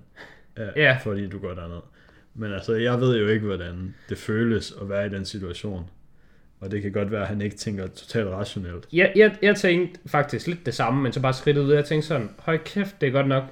Ja, 0.58 0.68
Ja. 0.76 0.98
Fordi 1.02 1.26
du 1.26 1.38
går 1.38 1.54
derned. 1.54 1.80
Men 2.34 2.52
altså, 2.52 2.74
jeg 2.74 3.00
ved 3.00 3.18
jo 3.20 3.28
ikke, 3.28 3.46
hvordan 3.46 3.94
det 4.08 4.18
føles 4.18 4.74
at 4.82 4.88
være 4.88 5.06
i 5.06 5.08
den 5.08 5.24
situation. 5.24 5.90
Og 6.64 6.70
det 6.70 6.82
kan 6.82 6.92
godt 6.92 7.10
være, 7.10 7.22
at 7.22 7.28
han 7.28 7.40
ikke 7.40 7.56
tænker 7.56 7.86
totalt 7.86 8.28
rationelt. 8.28 8.88
Jeg, 8.92 9.12
jeg, 9.16 9.36
jeg 9.42 9.56
tænkte 9.56 10.00
faktisk 10.06 10.46
lidt 10.46 10.66
det 10.66 10.74
samme, 10.74 11.02
men 11.02 11.12
så 11.12 11.20
bare 11.20 11.32
skridtet 11.32 11.62
ud. 11.62 11.72
Jeg 11.72 11.84
tænkte 11.84 12.08
sådan, 12.08 12.30
høj 12.38 12.58
kæft, 12.58 13.00
det 13.00 13.06
er 13.06 13.10
godt 13.10 13.28
nok 13.28 13.44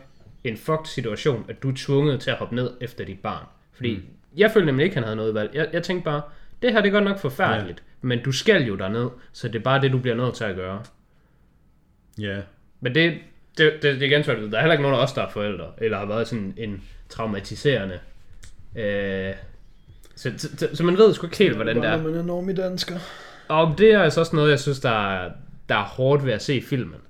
en 0.44 0.56
fucked 0.56 0.86
situation, 0.86 1.44
at 1.48 1.62
du 1.62 1.70
er 1.70 1.74
tvunget 1.76 2.20
til 2.20 2.30
at 2.30 2.36
hoppe 2.36 2.54
ned 2.54 2.70
efter 2.80 3.04
dit 3.04 3.18
barn. 3.18 3.46
Fordi 3.72 3.96
mm. 3.96 4.02
jeg 4.36 4.50
følte 4.50 4.66
nemlig 4.66 4.84
ikke, 4.84 4.94
han 4.96 5.02
havde 5.02 5.16
noget 5.16 5.34
valg. 5.34 5.50
Jeg, 5.54 5.68
jeg 5.72 5.82
tænkte 5.82 6.04
bare, 6.04 6.22
det 6.62 6.72
her 6.72 6.80
det 6.80 6.88
er 6.88 6.92
godt 6.92 7.04
nok 7.04 7.18
forfærdeligt, 7.18 7.82
ja. 8.02 8.06
men 8.06 8.22
du 8.24 8.32
skal 8.32 8.62
jo 8.64 8.76
derned, 8.76 9.08
så 9.32 9.48
det 9.48 9.58
er 9.58 9.62
bare 9.62 9.80
det, 9.80 9.92
du 9.92 9.98
bliver 9.98 10.16
nødt 10.16 10.34
til 10.34 10.44
at 10.44 10.56
gøre. 10.56 10.82
Ja, 12.18 12.40
Men 12.80 12.94
det, 12.94 13.18
det, 13.58 13.72
det, 13.72 13.82
det 13.82 14.02
er 14.02 14.06
igen 14.06 14.24
svært 14.24 14.38
at. 14.38 14.52
Der 14.52 14.56
er 14.56 14.62
heller 14.62 14.72
ikke 14.72 14.82
nogen 14.82 14.98
af 14.98 15.02
os, 15.02 15.12
der 15.12 15.22
er 15.22 15.30
forældre, 15.30 15.72
eller 15.78 15.98
har 15.98 16.06
været 16.06 16.28
sådan 16.28 16.54
en 16.56 16.82
traumatiserende... 17.08 17.98
Øh, 18.76 19.34
så, 20.14 20.32
så, 20.36 20.48
så, 20.56 20.68
så 20.74 20.84
man 20.84 20.96
ved 20.96 21.14
sgu 21.14 21.26
ikke 21.26 21.38
helt, 21.38 21.54
hvordan 21.54 21.76
det 21.76 21.84
er. 21.84 22.02
man 22.02 22.14
er 22.14 22.22
normig 22.22 22.56
dansker. 22.56 22.98
Og 23.48 23.74
det 23.78 23.92
er 23.92 24.02
altså 24.02 24.20
også 24.20 24.36
noget, 24.36 24.50
jeg 24.50 24.60
synes, 24.60 24.80
der 24.80 25.12
er, 25.14 25.30
der 25.68 25.74
er 25.74 25.84
hårdt 25.84 26.26
ved 26.26 26.32
at 26.32 26.42
se 26.42 26.62
filmen. 26.62 27.00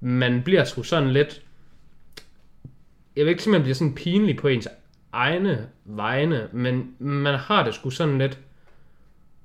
Man 0.00 0.42
bliver 0.42 0.64
sgu 0.64 0.82
sådan 0.82 1.10
lidt... 1.10 1.42
Jeg 3.16 3.24
vil 3.24 3.30
ikke 3.30 3.42
sige, 3.42 3.52
man 3.52 3.62
bliver 3.62 3.74
sådan 3.74 3.94
pinlig 3.94 4.36
på 4.36 4.48
ens 4.48 4.68
egne 5.12 5.68
vegne, 5.84 6.48
men 6.52 6.94
man 6.98 7.34
har 7.34 7.64
det 7.64 7.74
sgu 7.74 7.90
sådan 7.90 8.18
lidt... 8.18 8.38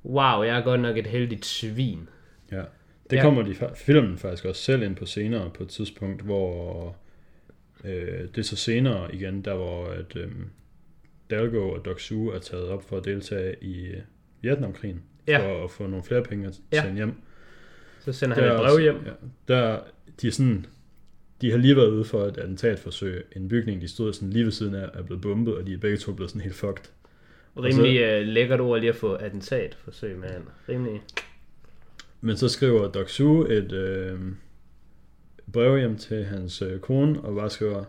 Wow, 0.06 0.44
jeg 0.44 0.58
er 0.58 0.62
godt 0.62 0.82
nok 0.82 0.98
et 0.98 1.08
heldigt 1.08 1.46
svin. 1.46 2.10
Ja. 2.52 2.62
Det 3.10 3.18
Ja. 3.18 3.22
kommer 3.22 3.42
de 3.42 3.56
filmen 3.76 4.18
faktisk 4.18 4.46
også 4.46 4.62
selv 4.62 4.84
ind 4.84 4.96
på 4.96 5.06
senere, 5.06 5.50
på 5.50 5.64
et 5.64 5.70
tidspunkt, 5.70 6.22
hvor 6.22 6.96
øh, 7.84 8.22
det 8.22 8.38
er 8.38 8.42
så 8.44 8.56
senere 8.56 9.16
igen, 9.16 9.42
der 9.42 9.56
hvor 9.56 9.86
at, 9.88 10.16
øh, 10.16 10.32
Dalgo 11.32 11.70
og 11.70 11.86
Doc 11.86 12.02
Su 12.02 12.28
er 12.28 12.40
taget 12.40 12.68
op 12.68 12.90
for 12.90 12.98
at 12.98 13.06
deltage 13.06 13.56
i 13.62 13.86
øh, 13.86 13.98
Vietnamkrigen, 14.42 15.02
Ja. 15.28 15.40
for 15.40 15.64
at 15.64 15.72
få 15.72 15.88
nogle 15.88 16.04
flere 16.04 16.24
penge 16.24 16.48
at 16.48 16.54
Ja. 16.74 16.82
sende 16.82 16.96
hjem. 16.96 17.14
Så 18.00 18.14
sender 18.14 18.36
han 18.36 18.44
Der 18.44 18.52
et 18.54 18.58
er 18.60 18.68
brev 18.68 18.80
hjem. 18.80 18.96
Ja, 19.06 19.12
der, 19.48 19.80
de 20.22 20.28
er 20.28 20.32
sådan, 20.32 20.66
de 21.42 21.52
har 21.52 21.58
lige 21.58 21.76
været 21.76 21.90
ude 21.90 22.04
for 22.06 22.24
et 22.26 22.38
attentatforsøg. 22.38 23.26
En 23.36 23.48
bygning, 23.48 23.82
de 23.82 23.88
stod 23.88 24.14
sådan 24.14 24.30
lige 24.30 24.46
ved 24.46 24.52
siden 24.52 24.76
af, 24.76 24.90
er 24.94 25.02
blevet 25.04 25.22
bombet, 25.22 25.56
og 25.56 25.68
de 25.68 25.74
er 25.74 25.78
begge 25.78 25.98
to 25.98 26.14
blevet 26.14 26.30
sådan 26.30 26.42
helt 26.42 26.56
fucked. 26.56 26.86
Rimelig 27.58 28.22
uh, 28.22 28.28
lækkert 28.28 28.60
ord 28.60 28.80
lige 28.80 28.90
at 28.90 28.96
få 28.96 29.14
attentat 29.14 29.76
forsøg 29.76 30.18
med 30.18 30.30
han. 30.30 30.42
Rimelig. 30.70 31.02
Men 32.22 32.38
så 32.38 32.50
skriver 32.50 32.92
Doc 32.92 33.10
Su 33.12 33.44
et 33.44 33.72
øh, 33.72 34.20
brev 35.54 35.78
hjem 35.80 35.98
til 35.98 36.24
hans 36.26 36.62
øh, 36.62 36.80
kone, 36.80 37.22
og 37.22 37.36
bare 37.36 37.50
skriver, 37.50 37.84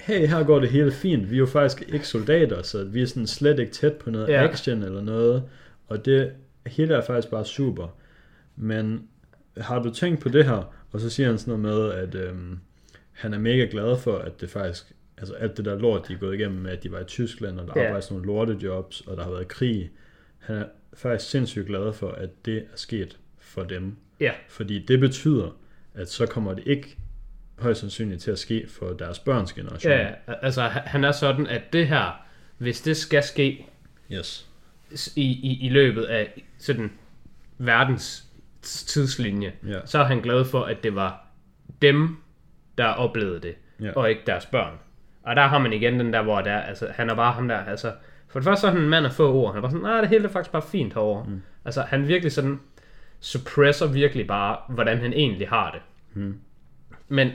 hey, 0.00 0.26
her 0.26 0.44
går 0.44 0.58
det 0.60 0.68
hele 0.68 0.92
fint. 0.92 1.30
Vi 1.30 1.34
er 1.36 1.38
jo 1.38 1.46
faktisk 1.46 1.88
ikke 1.92 2.08
soldater, 2.08 2.62
så 2.62 2.84
vi 2.84 3.02
er 3.02 3.06
sådan 3.06 3.26
slet 3.26 3.58
ikke 3.58 3.72
tæt 3.72 3.92
på 3.92 4.10
noget 4.10 4.28
Ja. 4.28 4.48
action 4.48 4.82
eller 4.82 5.02
noget. 5.02 5.42
Og 5.88 6.04
det 6.04 6.32
hele 6.66 6.94
er 6.94 7.00
faktisk 7.02 7.30
bare 7.30 7.44
super. 7.44 7.96
Men 8.56 9.02
har 9.56 9.82
du 9.82 9.90
tænkt 9.90 10.20
på 10.20 10.28
det 10.28 10.44
her? 10.44 10.74
Og 10.92 11.00
så 11.00 11.10
siger 11.10 11.28
han 11.28 11.38
sådan 11.38 11.60
noget 11.60 11.78
med, 11.78 11.92
at 11.92 12.14
øhm, 12.28 12.58
han 13.12 13.34
er 13.34 13.38
mega 13.38 13.66
glad 13.70 13.98
for, 13.98 14.18
at 14.18 14.40
det 14.40 14.50
faktisk, 14.50 14.84
altså 15.18 15.34
alt 15.34 15.56
det 15.56 15.64
der 15.64 15.78
lort, 15.78 16.08
de 16.08 16.12
er 16.12 16.18
gået 16.18 16.34
igennem 16.34 16.60
med, 16.60 16.70
at 16.70 16.82
de 16.82 16.92
var 16.92 17.00
i 17.00 17.04
Tyskland, 17.04 17.60
og 17.60 17.74
der 17.74 17.82
Ja. 17.82 18.00
sådan 18.00 18.14
nogle 18.14 18.26
lortejobs, 18.26 19.00
og 19.00 19.16
der 19.16 19.22
har 19.22 19.30
været 19.30 19.48
krig. 19.48 19.90
Han 20.38 20.56
er 20.56 20.64
faktisk 20.94 21.30
sindssygt 21.30 21.66
glade 21.66 21.92
for, 21.92 22.08
at 22.10 22.30
det 22.44 22.56
er 22.56 22.60
sket 22.74 23.18
for 23.38 23.62
dem. 23.62 23.96
Ja. 24.20 24.32
Fordi 24.48 24.78
det 24.78 25.00
betyder, 25.00 25.56
at 25.94 26.10
så 26.10 26.26
kommer 26.26 26.54
det 26.54 26.62
ikke 26.66 26.96
højst 27.58 27.80
sandsynligt 27.80 28.22
til 28.22 28.30
at 28.30 28.38
ske 28.38 28.66
for 28.78 28.86
deres 28.88 29.18
børns 29.18 29.52
generation. 29.52 29.92
Ja, 29.92 30.02
ja, 30.02 30.12
altså 30.42 30.62
han 30.62 30.82
han 30.86 31.04
er 31.04 31.12
sådan, 31.12 31.46
at 31.46 31.72
det 31.72 31.88
her, 31.88 32.22
hvis 32.58 32.80
det 32.80 32.96
skal 32.96 33.22
ske 33.22 33.66
Yes. 34.12 34.48
i, 35.16 35.22
i, 35.22 35.66
i 35.66 35.68
løbet 35.68 36.02
af 36.04 36.42
sådan 36.58 36.92
verdens 37.58 38.24
tidslinje, 38.62 39.52
Ja. 39.66 39.78
så 39.84 39.98
er 39.98 40.04
han 40.04 40.20
glad 40.20 40.44
for, 40.44 40.62
at 40.64 40.82
det 40.82 40.94
var 40.94 41.26
dem, 41.82 42.16
der 42.78 42.86
oplevede 42.86 43.40
det, 43.40 43.54
Ja. 43.80 43.92
og 43.96 44.10
ikke 44.10 44.22
deres 44.26 44.46
børn. 44.46 44.72
Og 45.22 45.36
der 45.36 45.42
har 45.46 45.58
man 45.58 45.72
igen 45.72 46.00
den 46.00 46.12
der, 46.12 46.22
hvor 46.22 46.40
der, 46.40 46.56
altså, 46.58 46.88
han 46.94 47.10
er 47.10 47.14
bare 47.14 47.32
ham 47.32 47.48
der, 47.48 47.56
altså, 47.56 47.92
for 48.28 48.38
det 48.38 48.44
første 48.44 48.60
så 48.60 48.66
er 48.66 48.70
han 48.70 48.80
en 48.80 48.88
mand 48.88 49.06
af 49.06 49.12
få 49.12 49.32
ord. 49.34 49.52
Han 49.52 49.56
er 49.58 49.62
bare 49.62 49.70
sådan, 49.70 49.82
nej, 49.82 50.00
det 50.00 50.08
hele 50.08 50.24
er 50.24 50.28
faktisk 50.28 50.52
bare 50.52 50.62
fint 50.62 50.94
herovre. 50.94 51.24
Mm. 51.28 51.42
Altså, 51.64 51.82
han 51.82 52.08
virkelig 52.08 52.32
sådan, 52.32 52.60
suppresser 53.20 53.86
virkelig 53.86 54.26
bare, 54.26 54.58
hvordan 54.68 54.98
han 54.98 55.12
egentlig 55.12 55.48
har 55.48 55.70
det. 55.70 55.80
Mm. 56.14 56.38
Men 57.08 57.30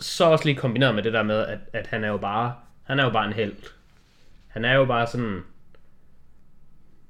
så 0.00 0.24
også 0.24 0.44
lige 0.44 0.56
kombineret 0.56 0.94
med 0.94 1.02
det 1.02 1.12
der 1.12 1.22
med, 1.22 1.46
at, 1.46 1.58
at 1.72 1.86
han 1.86 2.04
er 2.04 2.08
jo 2.08 2.16
bare, 2.16 2.54
han 2.82 2.98
er 2.98 3.04
jo 3.04 3.10
bare 3.10 3.26
en 3.26 3.32
held. 3.32 3.56
Han 4.48 4.64
er 4.64 4.74
jo 4.74 4.84
bare 4.84 5.06
sådan, 5.06 5.40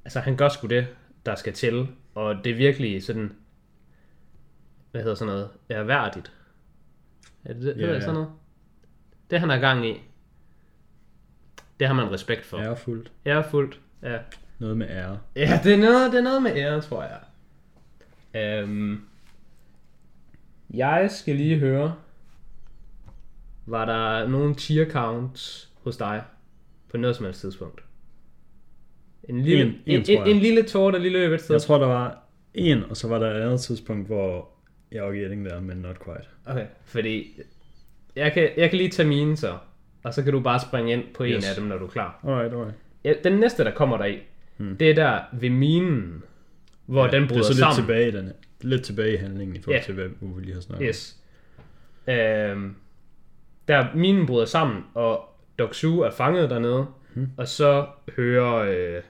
altså 0.05 0.21
han 0.21 0.37
gør 0.37 0.49
sgu 0.49 0.67
det, 0.67 0.87
der 1.27 1.35
skal 1.35 1.53
til, 1.53 1.89
og 2.15 2.45
det 2.45 2.53
er 2.53 2.57
virkelig 2.57 3.03
sådan, 3.03 3.33
hvad 4.91 5.03
hedder 5.03 5.15
sådan 5.15 5.35
noget, 5.35 5.51
erhverdigt. 5.69 6.33
Er 7.45 7.53
det, 7.53 7.63
det 7.63 7.75
yeah, 7.79 7.95
ja. 7.95 8.01
sådan 8.01 8.15
noget? 8.15 8.31
Det 9.31 9.41
han 9.41 9.51
er 9.51 9.59
gang 9.59 9.87
i, 9.87 10.01
det 11.81 11.87
har 11.87 11.95
man 11.95 12.13
respekt 12.13 12.45
for. 12.45 12.59
Ærefuldt. 12.59 13.13
Ærefuldt, 13.27 13.81
ja. 14.03 14.19
Noget 14.59 14.77
med 14.77 14.89
ære. 14.91 15.19
Ja, 15.37 15.61
det 15.65 15.73
er 15.73 15.79
noget, 15.79 16.13
det 16.13 16.19
er 16.19 16.23
noget 16.23 16.43
med 16.43 16.57
ære, 16.57 16.81
tror 16.81 17.03
jeg. 17.03 17.21
Øhm, 18.35 19.05
jeg 20.71 21.11
skal 21.11 21.37
lige 21.37 21.59
høre, 21.59 21.95
var 23.71 23.85
der 23.85 24.29
nogen 24.29 24.55
tier 24.55 24.91
counts 24.91 25.71
hos 25.83 25.97
dig 25.97 26.23
på 26.91 26.97
noget 26.97 27.17
som 27.17 27.25
helst 27.25 27.41
tidspunkt? 27.41 27.81
En 29.25 29.41
lille, 29.43 29.65
En- 29.65 29.69
en, 29.87 30.01
en, 30.09 30.21
en, 30.23 30.27
en, 30.29 30.37
lille 30.37 30.63
tår, 30.63 30.91
der 30.91 30.99
lige 30.99 31.13
løb 31.13 31.33
et 31.33 31.41
sted. 31.41 31.55
Jeg 31.55 31.63
tror, 31.63 31.79
der 31.79 31.87
var 31.87 32.19
en, 32.55 32.83
og 32.91 32.97
så 32.97 33.09
var 33.09 33.19
der 33.19 33.31
et 33.31 33.41
andet 33.43 33.61
tidspunkt, 33.61 34.07
hvor 34.07 34.49
jeg 34.93 35.03
var 35.05 35.13
gætning 35.13 35.45
der, 35.45 35.61
men 35.61 35.77
not 35.77 36.05
quite. 36.05 36.29
Okay, 36.47 36.67
fordi 36.85 37.41
jeg 38.17 38.33
kan, 38.33 38.49
jeg 38.57 38.71
kan 38.71 38.77
lige 38.79 38.91
tage 38.91 39.09
mine 39.09 39.37
så, 39.37 39.59
og 40.03 40.15
så 40.15 40.23
kan 40.23 40.33
du 40.33 40.41
bare 40.41 40.61
springe 40.61 40.93
ind 40.93 41.03
på 41.15 41.25
en 41.25 41.33
Yes. 41.33 41.49
af 41.51 41.55
dem, 41.57 41.65
når 41.65 41.79
du 41.79 41.85
er 41.85 41.89
klar. 41.91 42.21
Alright, 42.25 42.53
alright. 42.53 42.75
Ja, 43.05 43.13
den 43.25 43.33
næste, 43.39 43.65
der 43.65 43.71
kommer 43.71 43.97
der 43.97 44.05
i, 44.05 44.19
hmm. 44.57 44.77
det 44.77 44.91
er 44.91 44.95
der 44.95 45.21
ved 45.33 45.51
minen, 45.51 46.23
hvor 46.87 47.05
ja, 47.05 47.11
den 47.11 47.21
det 47.23 47.29
bryder 47.29 47.41
er 47.43 47.45
så 47.45 47.53
lidt 47.53 47.59
sammen. 47.59 47.77
tilbage, 47.83 48.09
i 48.09 48.11
den, 48.11 48.33
lidt 48.61 48.83
tilbage 48.83 49.13
i 49.15 49.17
handlingen 49.17 49.57
i 49.57 49.61
forhold 49.61 49.79
Ja. 49.81 49.85
til, 49.85 49.95
hvad 49.95 50.09
vi 50.21 50.41
lige 50.43 50.55
har 50.55 50.61
snakket 50.61 50.87
Yes. 50.89 51.17
Øhm, 52.09 52.75
der 53.71 53.87
minen 53.95 54.27
bryder 54.27 54.45
sammen, 54.45 54.85
og 54.95 55.25
Doksu 55.59 56.01
er 56.01 56.11
fanget 56.11 56.51
dernede, 56.51 56.87
hmm. 57.15 57.29
og 57.37 57.49
så 57.49 57.87
hører 58.17 58.55
øh, 58.55 59.03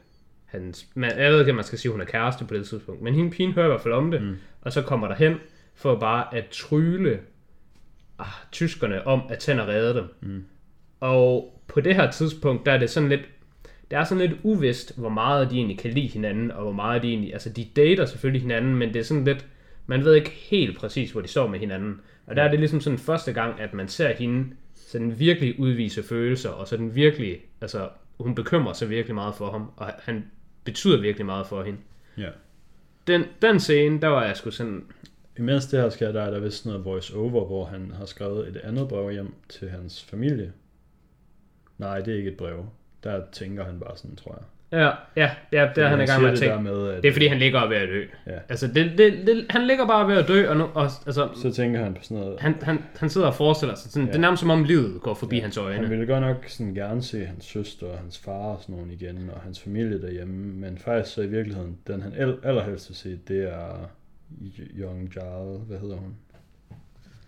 hans... 0.44 0.86
Man, 0.94 1.18
jeg 1.18 1.32
ved 1.32 1.40
ikke, 1.40 1.52
om 1.52 1.56
man 1.56 1.64
skal 1.64 1.78
sige, 1.78 1.90
at 1.90 1.92
hun 1.92 2.00
er 2.00 2.04
kæreste 2.04 2.44
på 2.44 2.54
det 2.54 2.68
tidspunkt, 2.68 3.02
men 3.02 3.14
hende 3.14 3.30
pigen 3.30 3.52
hører 3.52 3.66
i 3.66 3.68
hvert 3.68 3.80
fald 3.80 3.94
om 3.94 4.11
det, 4.11 4.20
hmm. 4.20 4.36
og 4.62 4.72
så 4.72 4.82
kommer 4.82 5.08
der 5.08 5.14
hen 5.14 5.34
for 5.74 5.96
bare 5.96 6.34
at 6.34 6.44
trylle 6.50 7.20
ah, 8.18 8.26
tyskerne 8.52 9.06
om, 9.06 9.22
at 9.28 9.38
Tænder 9.38 9.68
redde 9.68 9.94
dem. 9.94 10.04
Hmm. 10.20 10.44
Og 11.00 11.61
på 11.68 11.80
det 11.80 11.94
her 11.94 12.11
tidspunkt, 12.11 12.66
der 12.66 12.72
er 12.72 12.78
det 12.78 12.90
sådan 12.90 13.08
lidt... 13.08 13.20
Det 13.90 13.98
er 13.98 14.04
sådan 14.04 14.28
lidt 14.28 14.40
uvist, 14.42 14.98
hvor 14.98 15.08
meget 15.08 15.50
de 15.50 15.56
egentlig 15.56 15.78
kan 15.78 15.90
lide 15.90 16.06
hinanden, 16.06 16.50
og 16.50 16.62
hvor 16.62 16.72
meget 16.72 17.02
de 17.02 17.08
egentlig... 17.08 17.32
Altså, 17.32 17.48
de 17.48 17.66
dater 17.76 18.06
selvfølgelig 18.06 18.42
hinanden, 18.42 18.76
men 18.76 18.88
det 18.88 19.00
er 19.00 19.04
sådan 19.04 19.24
lidt... 19.24 19.46
Man 19.86 20.04
ved 20.04 20.14
ikke 20.14 20.30
helt 20.30 20.78
præcis, 20.78 21.11
hvor 21.11 21.20
de 21.20 21.28
står 21.28 21.46
med 21.46 21.58
hinanden. 21.58 22.00
Og 22.31 22.37
der 22.37 22.43
er 22.43 22.49
det 22.49 22.59
ligesom 22.59 22.81
sådan 22.81 22.99
første 22.99 23.33
gang, 23.33 23.61
at 23.61 23.74
man 23.74 23.89
ser 23.89 24.12
hende 24.12 24.57
sådan 24.74 25.18
virkelig 25.18 25.61
udvise 25.61 26.03
følelser, 26.03 26.51
og 26.51 26.68
sådan 26.68 26.95
virkelig... 26.95 27.41
Altså, 27.61 27.89
hun 28.20 28.35
bekymrer 28.35 28.72
sig 28.72 28.91
virkelig 28.91 29.14
meget 29.14 29.35
for 29.35 29.51
ham, 29.51 29.70
og 29.76 29.87
han 29.99 30.24
betyder 30.64 31.01
virkelig 31.01 31.26
meget 31.26 31.47
for 31.47 31.62
hende. 31.62 31.78
Ja. 32.18 32.28
Den, 33.07 33.24
den 33.43 33.61
scene, 33.61 34.01
der 34.01 34.09
var 34.09 34.24
jeg 34.24 34.37
sgu 34.37 34.51
sådan... 34.51 34.85
Imens 35.39 35.66
det 35.66 35.81
her 35.81 35.89
sker, 35.89 36.12
der 36.12 36.22
er 36.22 36.31
der 36.31 36.41
vist 36.41 36.66
noget 36.66 36.85
voice 36.85 37.16
over, 37.16 37.47
hvor 37.47 37.64
han 37.64 37.91
har 37.91 38.05
skrevet 38.05 38.49
et 38.49 38.57
andet 38.57 38.89
brev 38.89 39.11
hjem 39.11 39.35
til 39.49 39.70
hans 39.70 40.05
familie. 40.05 40.53
Nej, 41.78 42.01
det 42.01 42.14
er 42.14 42.18
ikke 42.18 42.31
et 42.31 42.37
brev. 42.37 42.66
Der 43.05 43.22
tænker 43.33 43.64
han 43.64 43.81
bare 43.81 43.97
sådan, 43.97 44.16
tror 44.16 44.35
jeg. 44.35 44.45
Ja, 44.73 44.91
ja, 45.16 45.31
ja 45.53 45.68
der 45.77 45.85
er 45.85 45.89
han 45.89 46.01
i 46.01 46.07
gang 46.07 46.23
med 46.23 46.31
at 46.31 46.39
tænke. 46.39 46.55
det 46.55 46.62
med, 46.62 46.89
at, 46.89 47.03
Det 47.03 47.09
er 47.09 47.12
fordi, 47.12 47.27
han 47.27 47.39
ligger 47.39 47.68
ved 47.68 47.77
at 47.77 47.89
dø. 47.89 48.05
Ja. 48.27 48.39
Altså, 48.49 48.66
det, 48.66 48.99
det, 48.99 49.27
det, 49.27 49.47
han 49.51 49.66
ligger 49.66 49.87
bare 49.87 50.09
ved 50.09 50.16
at 50.16 50.29
dø, 50.29 50.49
og, 50.49 50.57
nu, 50.57 50.64
og 50.75 50.83
altså, 51.07 51.29
Så 51.35 51.53
tænker 51.53 51.83
han 51.83 51.95
på 51.95 52.03
sådan 52.03 52.16
noget. 52.16 52.41
han, 52.41 52.55
han, 52.62 52.79
han 52.97 53.11
sidder 53.11 53.27
og 53.27 53.35
forestiller 53.35 53.75
sig, 53.75 53.91
sådan, 53.93 54.07
ja. 54.07 54.12
det 54.12 54.16
er 54.16 54.21
nærmest 54.21 54.41
som 54.41 54.51
om 54.51 54.64
livet 54.64 55.01
går 55.03 55.14
forbi 55.14 55.37
ja. 55.37 55.43
hans 55.43 55.57
øjne. 55.57 55.81
Han 55.81 55.91
ville 55.91 56.07
godt 56.07 56.21
nok 56.21 56.45
sådan 56.47 56.75
gerne 56.75 57.03
se 57.03 57.25
hans 57.25 57.45
søster 57.45 57.87
og 57.87 57.99
hans 57.99 58.18
far 58.18 58.33
og 58.33 58.59
sådan 58.62 58.75
nogen 58.75 58.91
igen, 58.91 59.31
og 59.35 59.41
hans 59.41 59.61
familie 59.61 60.03
derhjemme, 60.03 60.35
men 60.55 60.79
faktisk 60.79 61.14
så 61.14 61.23
i 61.23 61.27
virkeligheden, 61.27 61.79
den 61.87 62.03
han 62.03 62.12
al- 62.16 62.39
allerhelst 62.45 62.89
vil 62.89 62.97
se, 62.97 63.18
det 63.29 63.53
er 63.53 63.91
Young 64.79 65.12
Jarl, 65.16 65.59
hvad 65.59 65.79
hedder 65.79 65.97
hun? 65.97 66.14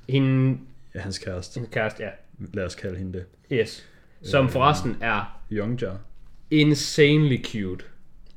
Hende, 0.09 0.59
Ja, 0.95 1.01
hans 1.01 1.18
kæreste. 1.18 1.59
hendes 1.59 1.74
kæreste, 1.74 2.03
ja. 2.03 2.09
Lad 2.55 2.64
os 2.64 2.74
kalde 2.74 2.99
hende 2.99 3.12
det. 3.12 3.24
Yes. 3.53 3.88
Som 4.22 4.49
forresten 4.49 4.97
er 5.01 5.40
Young 5.53 5.82
Jar. 5.82 5.99
Insanely 6.53 7.44
cute. 7.44 7.84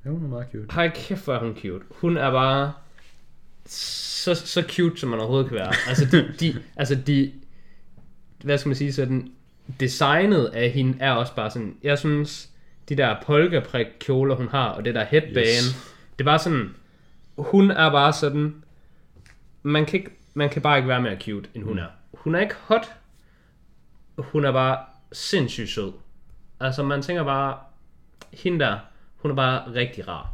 Ja, 0.05 0.09
hun 0.09 0.23
er 0.23 0.27
meget 0.27 0.47
cute. 0.51 0.65
Hej 0.73 0.89
kæft, 0.95 1.23
hvor 1.23 1.33
er 1.33 1.39
hun 1.39 1.55
cute. 1.61 1.85
Hun 1.91 2.17
er 2.17 2.31
bare 2.31 2.73
så, 3.65 4.35
så 4.35 4.63
cute, 4.69 4.97
som 4.99 5.09
man 5.09 5.19
overhovedet 5.19 5.47
kan 5.49 5.55
være. 5.55 5.73
Altså, 5.87 6.05
de, 6.11 6.33
de, 6.39 6.61
altså 6.75 6.95
de, 6.95 7.31
hvad 8.43 8.57
skal 8.57 8.69
man 8.69 8.75
sige, 8.75 8.93
sådan, 8.93 9.31
designet 9.79 10.45
af 10.45 10.69
hende 10.69 10.97
er 10.99 11.11
også 11.11 11.35
bare 11.35 11.51
sådan, 11.51 11.75
jeg 11.83 11.99
synes, 11.99 12.49
de 12.89 12.95
der 12.97 13.15
polkaprik 13.25 13.85
kjoler, 13.99 14.35
hun 14.35 14.47
har, 14.47 14.67
og 14.69 14.85
det 14.85 14.95
der 14.95 15.03
headband, 15.03 15.37
Yes. 15.37 15.93
det 16.19 16.25
er 16.25 16.25
bare 16.25 16.39
sådan, 16.39 16.69
hun 17.37 17.71
er 17.71 17.91
bare 17.91 18.13
sådan, 18.13 18.63
man 19.63 19.85
kan, 19.85 19.99
ikke, 19.99 20.11
man 20.33 20.49
kan 20.49 20.61
bare 20.61 20.77
ikke 20.77 20.87
være 20.89 21.01
mere 21.01 21.17
cute, 21.21 21.49
end 21.53 21.63
hun 21.63 21.79
er. 21.79 21.87
Hun 22.13 22.35
er 22.35 22.39
ikke 22.39 22.55
hot, 22.59 22.91
hun 24.17 24.45
er 24.45 24.51
bare 24.51 24.77
sindssygt 25.11 25.69
sød. 25.69 25.91
Altså, 26.59 26.83
man 26.83 27.01
tænker 27.01 27.23
bare, 27.23 27.57
hende 28.35 28.59
der, 28.59 28.77
hun 29.15 29.31
er 29.31 29.35
bare 29.35 29.73
rigtig 29.73 30.07
rar. 30.07 30.33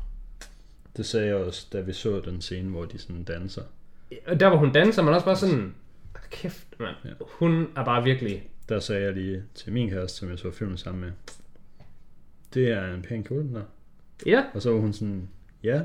Det 0.98 1.06
sagde 1.06 1.28
jeg 1.28 1.36
også, 1.36 1.68
da 1.74 1.80
vi 1.82 1.94
så 1.94 2.20
den 2.26 2.42
scene, 2.42 2.70
hvor 2.70 2.86
de 2.86 2.98
sådan 2.98 3.24
danser. 3.24 3.62
Og 4.28 4.40
der 4.40 4.50
hvor 4.50 4.58
hun 4.58 4.72
danser, 4.74 5.04
man 5.04 5.14
også 5.14 5.26
bare 5.26 5.36
sådan, 5.36 5.76
kæft, 6.32 6.68
mand. 6.80 6.96
Ja. 7.06 7.10
Hun 7.22 7.68
er 7.76 7.86
bare 7.86 8.04
virkelig, 8.04 8.50
Der 8.70 8.80
sagde 8.80 9.04
jeg 9.04 9.14
lige 9.14 9.44
til 9.56 9.74
min 9.74 9.90
kæreste, 9.90 10.18
som 10.18 10.30
jeg 10.30 10.40
så 10.40 10.52
filmen 10.52 10.78
sammen 10.78 11.02
med, 11.02 11.12
det 12.54 12.72
er 12.72 12.94
en 12.94 13.02
pæn 13.02 13.24
kjole, 13.24 13.44
den 13.44 13.56
der. 13.56 13.64
ja, 14.26 14.44
Og 14.54 14.62
så 14.62 14.72
var 14.72 14.80
hun 14.80 14.94
sådan, 14.94 15.30
ja. 15.64 15.82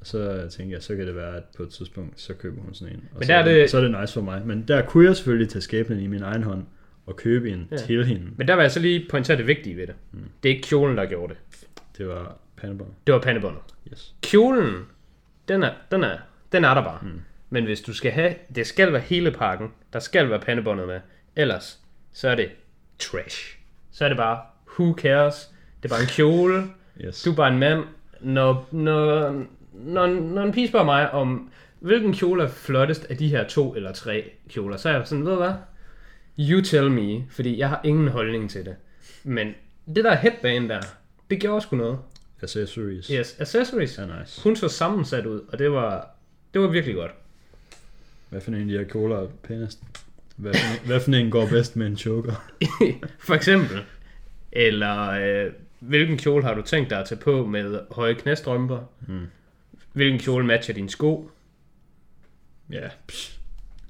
Og 0.00 0.06
så 0.06 0.48
tænkte 0.56 0.74
jeg, 0.74 0.82
så 0.82 0.96
kan 0.96 1.06
det 1.06 1.16
være, 1.16 1.36
at 1.36 1.42
på 1.56 1.62
et 1.62 1.68
tidspunkt, 1.70 2.20
så 2.20 2.34
køber 2.34 2.62
hun 2.62 2.74
sådan 2.74 2.94
en. 2.94 3.00
Og 3.12 3.18
Men 3.18 3.22
så, 3.24 3.32
der 3.32 3.38
er 3.38 3.42
er 3.42 3.44
det, 3.44 3.54
det- 3.56 3.70
så 3.70 3.76
er 3.76 3.80
det 3.80 4.00
nice 4.00 4.14
for 4.14 4.20
mig. 4.20 4.46
Men 4.46 4.68
der 4.68 4.86
kunne 4.86 5.06
jeg 5.06 5.16
selvfølgelig 5.16 5.48
tage 5.48 5.62
skæbnen 5.62 6.00
i 6.00 6.06
min 6.06 6.22
egen 6.22 6.42
hånd 6.42 6.64
og 7.10 7.16
købe 7.16 7.50
en 7.50 7.68
Ja. 7.70 7.76
til 7.76 8.04
hende. 8.06 8.26
men 8.36 8.48
der 8.48 8.56
vil 8.56 8.62
jeg 8.62 8.70
så 8.72 8.80
lige 8.80 9.06
pointere 9.10 9.36
det 9.36 9.46
vigtige 9.46 9.76
ved 9.76 9.86
det. 9.86 9.94
Mm. 10.12 10.18
Det 10.42 10.48
er 10.50 10.54
ikke 10.54 10.68
kjolen, 10.68 10.96
der 10.96 11.06
gjorde 11.06 11.34
det. 11.34 11.66
Det 11.98 12.08
var 12.08 12.36
pandebånd. 12.56 12.90
Det 13.06 13.14
var 13.14 13.20
pandebåndet. 13.20 13.60
Yes. 13.92 14.14
Kjolen, 14.22 14.74
den 15.48 15.62
er, 15.62 15.70
den 15.90 16.04
er, 16.04 16.16
den 16.52 16.64
er 16.64 16.74
der 16.74 16.82
bare. 16.84 16.98
Mm. 17.02 17.20
Men 17.50 17.64
hvis 17.64 17.80
du 17.80 17.92
skal 17.94 18.12
have, 18.12 18.34
det 18.54 18.66
skal 18.66 18.92
være 18.92 19.02
hele 19.02 19.30
pakken, 19.30 19.68
der 19.92 19.98
skal 19.98 20.30
være 20.30 20.40
pandebåndet 20.40 20.86
med. 20.86 21.00
Ellers, 21.36 21.80
så 22.12 22.28
er 22.28 22.34
det 22.34 22.48
trash. 22.98 23.58
Så 23.90 24.04
er 24.04 24.08
det 24.08 24.16
bare, 24.16 24.40
who 24.78 24.94
cares? 24.98 25.50
Det 25.82 25.90
er 25.90 25.94
bare 25.94 26.02
en 26.02 26.08
kjole. 26.08 26.62
Yes. 27.04 27.22
Du 27.22 27.30
er 27.30 27.34
bare 27.36 27.52
en 27.52 27.58
mand. 27.58 27.84
Når, 28.20 28.68
når, 28.70 29.30
når, 29.72 30.06
når 30.06 30.42
en 30.42 30.52
pige 30.52 30.68
spørger 30.68 30.84
mig 30.86 31.10
om, 31.10 31.50
hvilken 31.80 32.12
kjole 32.14 32.42
er 32.42 32.48
flottest 32.48 33.04
af 33.10 33.16
de 33.16 33.28
her 33.28 33.44
to 33.48 33.74
eller 33.74 33.92
tre 33.92 34.30
kjoler, 34.48 34.76
så 34.76 34.88
er 34.88 34.92
jeg 34.92 35.06
sådan, 35.06 35.24
ved 35.24 35.32
du 35.32 35.38
hvad? 35.38 35.52
You 36.40 36.60
tell 36.60 36.90
me, 36.90 37.24
fordi 37.30 37.58
jeg 37.58 37.68
har 37.68 37.80
ingen 37.84 38.08
holdning 38.08 38.50
til 38.50 38.64
det. 38.64 38.76
Men 39.24 39.54
det 39.94 40.04
der 40.04 40.14
headband 40.14 40.68
der, 40.68 40.80
det 41.30 41.40
gjorde 41.40 41.60
sgu 41.60 41.76
noget. 41.76 41.98
Accessories. 42.42 43.06
Yes, 43.06 43.36
accessories. 43.40 43.98
Er 43.98 44.20
nice. 44.20 44.42
Hun 44.42 44.56
så 44.56 44.68
sammensat 44.68 45.26
ud, 45.26 45.40
og 45.48 45.58
det 45.58 45.72
var, 45.72 46.10
det 46.54 46.60
var 46.60 46.68
virkelig 46.68 46.94
godt. 46.94 47.10
Hvad 48.28 48.40
for 48.40 48.50
en 48.50 48.60
af 48.60 48.66
de 48.66 48.78
her 48.78 48.84
kjoler 48.84 49.16
er 49.16 49.26
pænest? 49.42 49.78
Hvad 50.36 50.54
for, 50.54 50.80
en, 50.80 50.86
hvad 50.86 51.00
for 51.00 51.12
en 51.12 51.30
går 51.30 51.46
bedst 51.46 51.76
med 51.76 51.86
en 51.86 51.96
choker? 51.96 52.50
For 53.26 53.34
eksempel. 53.34 53.78
Eller 54.52 55.10
øh, 55.10 55.52
hvilken 55.80 56.18
kjole 56.18 56.44
har 56.44 56.54
du 56.54 56.62
tænkt 56.62 56.90
dig 56.90 56.98
at 56.98 57.06
tage 57.06 57.20
på 57.20 57.46
med 57.46 57.80
høje 57.90 58.14
knæstrømper? 58.14 58.80
Mm. 59.08 59.26
Hvilken 59.92 60.20
kjole 60.20 60.46
matcher 60.46 60.74
dine 60.74 60.90
sko? 60.90 61.30
Ja, 62.70 62.88
psh, 63.06 63.39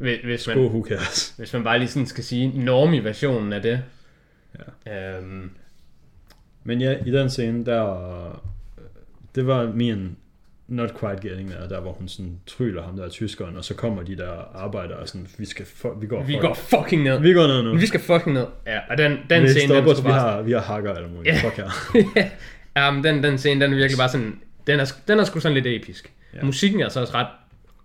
Hvis, 0.00 0.18
hvis, 0.24 0.46
man, 0.48 0.56
go 0.56 0.66
who 0.66 0.84
cares. 0.88 1.34
hvis 1.38 1.52
man 1.52 1.64
bare 1.64 1.78
lige 1.78 1.88
sådan 1.88 2.06
skal 2.06 2.24
sige 2.24 2.64
normi-versionen 2.64 3.52
af 3.52 3.62
det. 3.62 3.82
Ja. 4.86 5.16
Øhm, 5.18 5.50
Men 6.64 6.80
ja, 6.80 6.94
i 7.06 7.10
den 7.10 7.30
scene, 7.30 7.64
der, 7.66 8.42
det 9.34 9.46
var 9.46 9.72
min 9.74 10.16
not 10.68 10.90
quite 11.00 11.28
getting 11.28 11.50
der, 11.50 11.68
der 11.68 11.80
hvor 11.80 11.92
hun 11.92 12.08
sådan 12.08 12.38
tryller 12.46 12.82
ham 12.82 12.96
der 12.96 13.08
tyskeren, 13.08 13.56
og 13.56 13.64
så 13.64 13.74
kommer 13.74 14.02
de 14.02 14.16
der 14.16 14.30
arbejdere 14.54 14.98
og 14.98 15.08
sådan, 15.08 15.26
vi 15.38 15.44
skal, 15.46 15.64
fu- 15.66 15.98
vi 16.00 16.06
går, 16.06 16.22
Vi 16.22 16.34
fuck- 16.34 16.40
går 16.40 16.54
fucking 16.54 17.02
ned. 17.02 17.20
vi 17.20 17.32
går 17.32 17.46
ned 17.46 17.62
nu. 17.62 17.76
Vi 17.76 17.86
skal 17.86 18.00
fucking 18.00 18.32
ned. 18.34 18.46
Ja, 18.66 18.78
og 18.90 18.98
den, 18.98 19.18
den 19.30 19.42
vi 19.42 19.48
scene, 19.48 19.74
den 19.74 19.84
os, 19.88 19.98
vi 19.98 20.02
bare... 20.02 20.20
har, 20.20 20.42
vi 20.42 20.52
har 20.52 20.60
hakker 20.60 20.94
eller 20.94 21.08
muligt. 21.08 21.34
Ja. 21.34 21.40
Fuck 21.48 21.56
her. 21.56 21.70
ja, 22.76 22.90
men 22.90 23.04
den, 23.04 23.22
den 23.22 23.38
scene, 23.38 23.60
den 23.64 23.72
er 23.72 23.76
virkelig 23.76 23.98
bare 23.98 24.08
sådan... 24.08 24.40
Den 24.66 24.80
er, 24.80 24.92
den 25.08 25.18
er 25.18 25.24
sgu 25.24 25.40
sådan 25.40 25.54
lidt 25.62 25.66
episk. 25.82 26.12
Ja. 26.32 26.38
Ja. 26.38 26.44
Musikken 26.44 26.80
er 26.80 26.88
så 26.88 27.00
også 27.00 27.14
ret, 27.14 27.26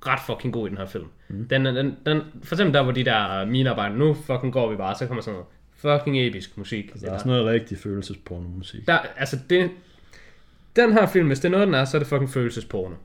ret 0.07 0.19
fucking 0.25 0.53
god 0.53 0.67
i 0.67 0.69
den 0.69 0.77
her 0.77 0.85
film. 0.85 1.07
Mm. 1.27 1.47
Den, 1.47 1.65
den, 1.65 1.95
den, 2.05 2.21
for 2.43 2.55
eksempel 2.55 2.73
der, 2.73 2.83
hvor 2.83 2.91
de 2.91 3.05
der 3.05 3.45
minearbejder, 3.45 3.95
nu 3.95 4.13
fucking 4.13 4.53
går 4.53 4.69
vi 4.69 4.75
bare, 4.75 4.95
så 4.95 5.07
kommer 5.07 5.21
sådan 5.21 5.33
noget 5.33 5.47
fucking 5.75 6.27
episk 6.27 6.57
musik. 6.57 6.93
Der 7.01 7.11
er 7.11 7.17
sådan 7.17 7.29
noget 7.29 7.45
rigtig 7.45 7.77
følelsesporno 7.77 8.47
musik. 8.47 8.87
Der, 8.87 8.97
altså 9.17 9.39
det, 9.49 9.71
den 10.75 10.93
her 10.93 11.07
film, 11.07 11.27
hvis 11.27 11.39
det 11.39 11.45
er 11.45 11.51
noget, 11.51 11.67
den 11.67 11.75
er, 11.75 11.85
så 11.85 11.97
er 11.97 11.99
det 11.99 12.07
fucking 12.07 12.29
følelsesporno. 12.29 12.95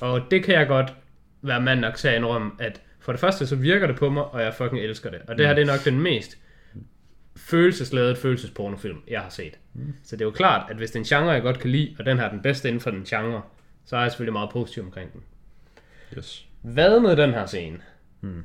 Og 0.00 0.20
det 0.30 0.44
kan 0.44 0.54
jeg 0.54 0.66
godt 0.66 0.94
være 1.42 1.60
mand 1.60 1.80
nok 1.80 1.94
til 1.94 2.08
at 2.08 2.16
indrømme, 2.16 2.50
at 2.58 2.80
for 3.00 3.12
det 3.12 3.20
første, 3.20 3.46
så 3.46 3.56
virker 3.56 3.86
det 3.86 3.96
på 3.96 4.10
mig, 4.10 4.24
og 4.24 4.42
jeg 4.42 4.54
fucking 4.54 4.82
elsker 4.82 5.10
det. 5.10 5.20
Og 5.28 5.38
det 5.38 5.46
her, 5.46 5.54
det 5.54 5.62
er 5.62 5.66
nok 5.66 5.84
den 5.84 6.00
mest 6.00 6.38
følelsesladet 7.36 8.18
følelsespornofilm, 8.18 8.98
jeg 9.08 9.20
har 9.20 9.28
set. 9.28 9.58
Mm. 9.74 9.94
Så 10.02 10.16
det 10.16 10.22
er 10.22 10.26
jo 10.26 10.30
klart, 10.30 10.70
at 10.70 10.76
hvis 10.76 10.90
det 10.90 10.96
er 10.96 11.00
en 11.00 11.04
genre, 11.04 11.32
jeg 11.32 11.42
godt 11.42 11.58
kan 11.58 11.70
lide, 11.70 11.96
og 11.98 12.06
den 12.06 12.18
her 12.18 12.24
er 12.24 12.30
den 12.30 12.42
bedste 12.42 12.68
inden 12.68 12.80
for 12.80 12.90
den 12.90 13.04
genre, 13.04 13.42
så 13.84 13.96
er 13.96 14.00
jeg 14.00 14.10
selvfølgelig 14.10 14.32
meget 14.32 14.50
positiv 14.50 14.82
omkring 14.82 15.12
den. 15.12 15.20
Yes. 16.18 16.46
Hvad 16.62 17.00
med 17.00 17.16
den 17.16 17.30
her 17.30 17.46
scene? 17.46 17.78
Hmm. 18.20 18.42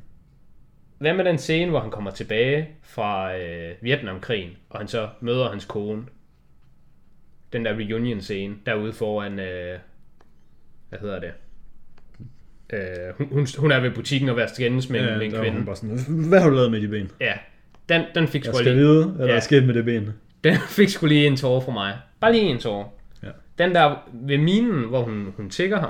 Hvad 0.98 1.14
med 1.14 1.26
den 1.26 1.38
scene, 1.38 1.70
hvor 1.70 1.80
han 1.80 1.92
kommer 1.92 2.12
tilbage 2.12 2.70
fra 2.84 3.38
øh, 3.38 3.76
Vietnamkrigen, 3.82 4.50
og 4.70 4.80
han 4.80 4.88
så 4.88 5.10
møder 5.22 5.50
hans 5.50 5.66
kone? 5.66 6.04
Den 7.54 7.66
der 7.66 7.74
reunion 7.74 8.22
scene, 8.22 8.56
derude 8.66 8.94
foran, 8.94 9.40
øh, 9.40 9.80
hvad 10.90 11.00
hedder 11.00 11.20
det? 11.20 11.32
Øh, 12.74 12.80
hun, 13.18 13.28
hun, 13.32 13.48
hun 13.58 13.72
er 13.72 13.80
ved 13.80 13.92
butikken 13.92 14.30
og 14.30 14.42
at 14.42 14.50
skændes 14.50 14.90
med, 14.90 15.00
Ja, 15.00 15.20
en 15.20 15.32
kvinde. 15.32 15.52
hun 15.52 15.66
bare 15.66 15.76
sådan, 15.76 16.28
hvad 16.30 16.40
har 16.42 16.50
du 16.50 16.56
lavet 16.56 16.72
med 16.72 16.82
de 16.82 16.88
ben? 16.88 17.12
Ja, 17.20 17.34
den, 17.90 18.02
den 18.16 18.28
fik 18.28 18.46
Jeg 18.46 18.54
sgu 18.54 18.60
skal 18.64 18.72
lige, 18.72 18.86
vide, 18.86 19.08
hvad 19.08 19.26
der 19.26 19.32
Ja. 19.32 19.38
er 19.38 19.42
sket 19.44 19.64
med 19.66 19.74
det 19.74 19.86
ben. 19.86 20.14
den 20.44 20.56
fik 20.78 20.90
sgu 20.90 21.06
lige 21.06 21.28
en 21.28 21.38
tårer 21.38 21.62
for 21.62 21.72
mig. 21.72 21.98
Bare 22.20 22.32
lige 22.32 22.44
en 22.44 22.58
tårer. 22.60 22.86
Ja. 23.24 23.28
Den 23.58 23.76
der 23.76 24.10
ved 24.14 24.38
minen, 24.38 24.84
hvor 24.88 25.02
hun, 25.04 25.34
hun 25.38 25.50
tigger 25.50 25.80
ham, 25.80 25.90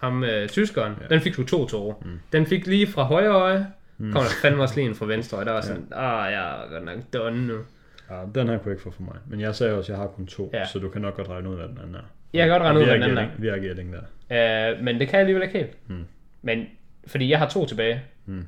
ham 0.00 0.24
øh, 0.24 0.48
tyskeren, 0.48 0.92
ja. 1.00 1.06
den 1.14 1.20
fik 1.20 1.32
sgu 1.32 1.44
to 1.44 1.66
tårer. 1.66 1.94
Mm. 2.04 2.20
Den 2.32 2.46
fik 2.46 2.66
lige 2.66 2.86
fra 2.86 3.02
højre 3.02 3.28
øje, 3.32 3.66
mm. 3.98 4.12
kom 4.12 4.22
der 4.22 4.30
fandme 4.42 4.62
også 4.62 4.76
lige 4.76 4.88
en 4.88 4.94
fra 4.94 5.06
venstre 5.14 5.36
øje. 5.36 5.46
Der 5.46 5.52
var 5.52 5.60
sådan, 5.60 5.86
ah, 5.92 6.32
jeg 6.32 6.62
er 6.64 6.70
godt 6.70 6.84
nok 6.84 6.96
done 7.12 7.46
nu. 7.46 7.58
Ja, 8.10 8.20
den 8.34 8.48
her 8.48 8.58
kunne 8.58 8.72
ikke 8.72 8.82
få 8.82 8.90
for 8.90 9.02
mig. 9.02 9.16
Men 9.28 9.40
jeg 9.40 9.54
sagde 9.54 9.74
også, 9.74 9.92
at 9.92 9.98
jeg 9.98 10.02
har 10.06 10.10
kun 10.12 10.26
to, 10.26 10.50
Ja. 10.54 10.66
så 10.66 10.78
du 10.78 10.88
kan 10.88 11.02
nok 11.02 11.16
godt 11.16 11.28
regne 11.28 11.48
ud, 11.50 11.56
hvad 11.56 11.68
den 11.68 11.78
anden 11.78 11.94
er. 11.94 12.00
Jeg 12.32 12.46
kan 12.46 12.50
godt 12.50 12.62
regne 12.62 12.78
ud, 12.78 12.84
er 12.84 12.88
hvad 12.88 12.94
den 12.94 13.02
anden 13.18 13.24
getting- 13.30 13.42
Vi 13.42 13.48
er 13.48 13.56
getting 13.58 13.92
der. 14.30 14.72
Øh, 14.72 14.84
men 14.84 15.00
det 15.00 15.08
kan 15.08 15.12
jeg 15.12 15.20
alligevel 15.20 15.42
ikke 15.42 15.58
helt. 15.58 15.70
Mm. 15.88 16.04
Men, 16.42 16.66
fordi 17.06 17.30
jeg 17.30 17.38
har 17.38 17.48
to 17.48 17.66
tilbage. 17.66 18.02
Mm. 18.26 18.44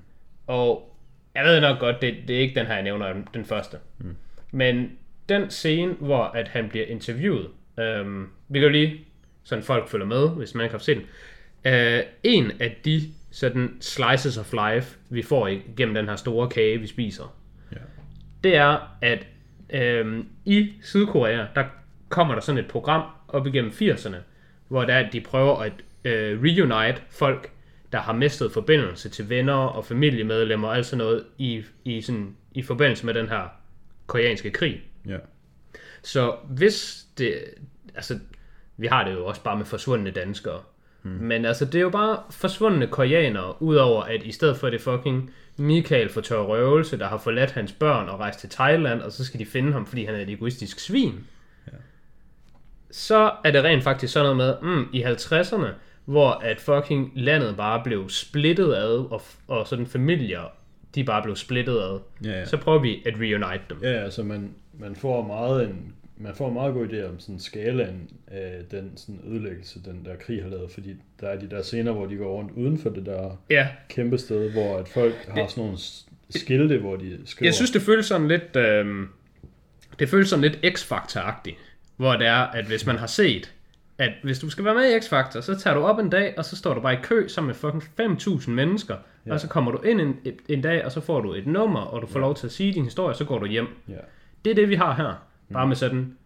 Og 0.47 0.97
jeg 1.35 1.45
ved 1.45 1.61
nok 1.61 1.79
godt, 1.79 2.03
det, 2.03 2.15
det 2.29 2.37
er 2.37 2.41
ikke 2.41 2.55
den 2.61 2.67
her, 2.67 2.75
jeg 2.75 2.83
nævner, 2.83 3.15
den 3.35 3.45
første. 3.45 3.77
Mm. 3.99 4.17
Men 4.53 4.91
den 5.29 5.51
scene, 5.51 5.93
hvor 6.01 6.25
at 6.25 6.49
han 6.49 6.69
bliver 6.69 6.87
interviewet, 6.87 7.49
øhm, 7.79 8.29
vi 8.49 8.59
kan 8.59 8.67
jo 8.69 8.73
lige, 8.73 9.05
sådan 9.45 9.65
folk 9.65 9.89
følger 9.89 10.07
med, 10.07 10.29
hvis 10.29 10.55
man 10.55 10.65
ikke 10.65 10.75
har 10.75 10.79
set 10.79 10.97
den. 10.97 11.05
Øh, 11.65 12.01
en 12.23 12.53
af 12.61 12.77
de 12.85 13.03
sådan 13.31 13.77
slices 13.81 14.39
of 14.39 14.53
life, 14.53 14.97
vi 15.11 15.23
får 15.23 15.47
igennem 15.47 15.95
den 15.95 16.09
her 16.09 16.17
store 16.17 16.49
kage, 16.49 16.79
vi 16.79 16.87
spiser, 16.87 17.37
Ja. 17.73 17.77
det 18.45 18.57
er, 18.57 18.97
at 19.01 19.27
øhm, 19.71 20.29
i 20.45 20.73
Sydkorea, 20.83 21.47
der 21.55 21.65
kommer 22.09 22.35
der 22.35 22.41
sådan 22.43 22.59
et 22.65 22.67
program 22.71 23.03
op 23.29 23.47
igennem 23.47 23.71
80'erne, 23.71 24.17
hvor 24.69 24.85
der, 24.85 25.11
de 25.11 25.21
prøver 25.21 25.57
at 25.57 25.73
øh, 26.05 26.43
reunite 26.43 27.03
folk, 27.11 27.51
der 27.93 27.99
har 27.99 28.13
mistet 28.13 28.53
forbindelse 28.53 29.09
til 29.09 29.29
venner 29.29 29.53
og 29.55 29.85
familiemedlemmer 29.85 30.69
og 30.69 30.77
alt 30.77 30.87
sådan 30.87 30.99
noget 30.99 31.25
i, 31.39 31.63
i, 31.85 32.01
sådan, 32.01 32.37
i 32.53 32.63
forbindelse 32.63 33.07
med 33.07 33.15
den 33.15 33.29
her 33.29 33.49
koreanske 34.07 34.51
krig. 34.51 34.83
Ja. 35.09 35.17
Så 36.03 36.37
hvis 36.49 37.05
det, 37.19 37.35
altså, 37.95 38.19
vi 38.77 38.87
har 38.87 39.05
det 39.05 39.13
jo 39.13 39.27
også 39.27 39.43
bare 39.43 39.57
med 39.57 39.65
forsvundne 39.65 40.11
danskere, 40.11 40.61
mm. 41.03 41.11
men 41.11 41.45
altså, 41.45 41.65
det 41.65 41.75
er 41.75 41.81
jo 41.83 41.91
bare 41.91 42.19
forsvundne 42.31 42.87
koreanere, 42.87 43.63
udover 43.63 44.03
at 44.03 44.23
i 44.23 44.33
stedet 44.33 44.57
for 44.57 44.71
det 44.71 44.81
fucking 44.81 45.31
Michael 45.57 46.09
for 46.09 46.21
tør 46.21 46.41
røvelse, 46.41 46.99
der 46.99 47.09
har 47.09 47.19
forladt 47.19 47.51
hans 47.51 47.73
børn 47.73 48.09
og 48.09 48.21
rejst 48.21 48.41
til 48.41 48.49
Thailand, 48.49 49.01
og 49.01 49.13
så 49.13 49.25
skal 49.25 49.41
de 49.41 49.47
finde 49.47 49.73
ham, 49.73 49.87
fordi 49.87 50.05
han 50.05 50.15
er 50.15 50.19
et 50.19 50.31
egoistisk 50.31 50.81
svin. 50.81 51.27
Ja. 51.67 51.73
Så 52.91 53.33
er 53.45 53.51
det 53.51 53.65
rent 53.65 53.85
faktisk 53.85 54.13
sådan 54.13 54.37
noget 54.37 54.63
med, 54.63 54.77
mm, 54.77 54.89
i 54.93 55.03
50'erne, 55.03 55.69
hvor 56.05 56.31
at 56.31 56.61
fucking 56.61 57.13
landet 57.15 57.57
bare 57.57 57.81
blev 57.85 58.09
splittet 58.09 58.75
ad, 58.75 59.07
og, 59.11 59.23
og 59.49 59.67
sådan 59.67 59.87
familier, 59.87 60.43
de 60.95 61.05
bare 61.05 61.23
blev 61.23 61.37
splittet 61.37 61.79
ad. 61.79 62.01
Ja, 62.25 62.31
ja. 62.31 62.45
Så 62.45 62.57
prøver 62.57 62.79
vi 62.79 63.03
at 63.07 63.15
reunite 63.21 63.65
dem. 63.71 63.79
Ja, 63.83 63.93
altså 63.93 64.23
man, 64.23 64.55
man 64.73 64.97
får 64.97 65.27
meget 65.27 65.65
en 65.65 65.95
man 66.23 66.35
får 66.35 66.49
en 66.49 66.55
meget 66.55 66.75
god 66.75 66.89
idé 66.89 67.09
om 67.09 67.21
sådan 67.21 67.39
skalaen 67.39 68.11
af 68.27 68.65
den 68.71 68.93
sådan 68.97 69.21
ødelæggelse, 69.27 69.83
den 69.85 70.05
der 70.05 70.17
krig 70.17 70.43
har 70.43 70.51
lavet, 70.51 70.71
fordi 70.71 70.97
der 71.21 71.29
er 71.29 71.39
de 71.39 71.51
der 71.51 71.63
scener, 71.63 71.93
hvor 71.93 72.07
de 72.07 72.17
går 72.17 72.37
rundt 72.37 72.51
uden 72.53 72.79
for 72.79 72.91
det 72.91 73.07
der 73.07 73.37
Ja, 73.51 73.69
kæmpe 73.89 74.19
sted, 74.19 74.53
hvor 74.53 74.79
at 74.79 74.89
folk 74.89 75.15
har 75.29 75.47
sådan 75.47 75.65
nogle 75.65 75.79
skilte, 76.31 76.79
hvor 76.79 76.97
de 76.97 77.19
skriver. 77.25 77.47
Jeg 77.47 77.55
synes, 77.55 77.71
det 77.71 77.83
føles 77.83 78.07
sådan 78.07 78.29
lidt... 78.29 78.57
Øh, 78.57 79.07
det 79.99 80.09
føles 80.09 80.29
sådan 80.29 80.43
lidt 80.43 80.79
X-Factor-agtigt. 80.79 81.57
Hvor 81.97 82.13
det 82.13 82.27
er, 82.27 82.41
at 82.41 82.65
hvis 82.65 82.87
man 82.87 82.97
har 82.97 83.07
set, 83.07 83.55
at 83.99 84.13
hvis 84.23 84.39
du 84.39 84.51
skal 84.51 84.65
være 84.65 84.75
med 84.75 84.91
i 84.91 84.99
X-Factor, 84.99 85.41
så 85.41 85.59
tager 85.59 85.75
du 85.75 85.83
op 85.83 85.99
en 85.99 86.11
dag, 86.11 86.35
og 86.39 86.45
så 86.45 86.57
står 86.57 86.75
du 86.75 86.81
bare 86.81 86.95
i 86.95 86.99
kø 87.03 87.29
sammen 87.29 87.47
med 87.49 87.55
fucking 87.55 87.83
5.000 88.01 88.51
mennesker. 88.51 88.97
Ja. 89.27 89.33
Og 89.33 89.41
så 89.41 89.49
kommer 89.49 89.73
du 89.73 89.81
ind 89.83 90.01
en, 90.01 90.17
en 90.49 90.63
dag, 90.63 90.85
og 90.85 90.93
så 90.93 91.01
får 91.01 91.21
du 91.21 91.35
et 91.35 91.47
nummer, 91.47 91.81
og 91.81 92.03
du 92.03 92.07
får 92.07 92.21
ja. 92.21 92.27
lov 92.27 92.35
til 92.35 92.47
at 92.47 92.53
sige 92.53 92.73
din 92.73 92.85
historie, 92.85 93.13
og 93.13 93.17
så 93.17 93.25
går 93.25 93.39
du 93.39 93.47
hjem. 93.47 93.67
Ja. 93.89 93.95
Det 94.45 94.51
er 94.51 94.55
det, 94.55 94.69
vi 94.69 94.75
har 94.75 94.95
her. 94.95 95.32
Bare 95.53 95.67
med 95.67 95.77
sådan, 95.77 96.17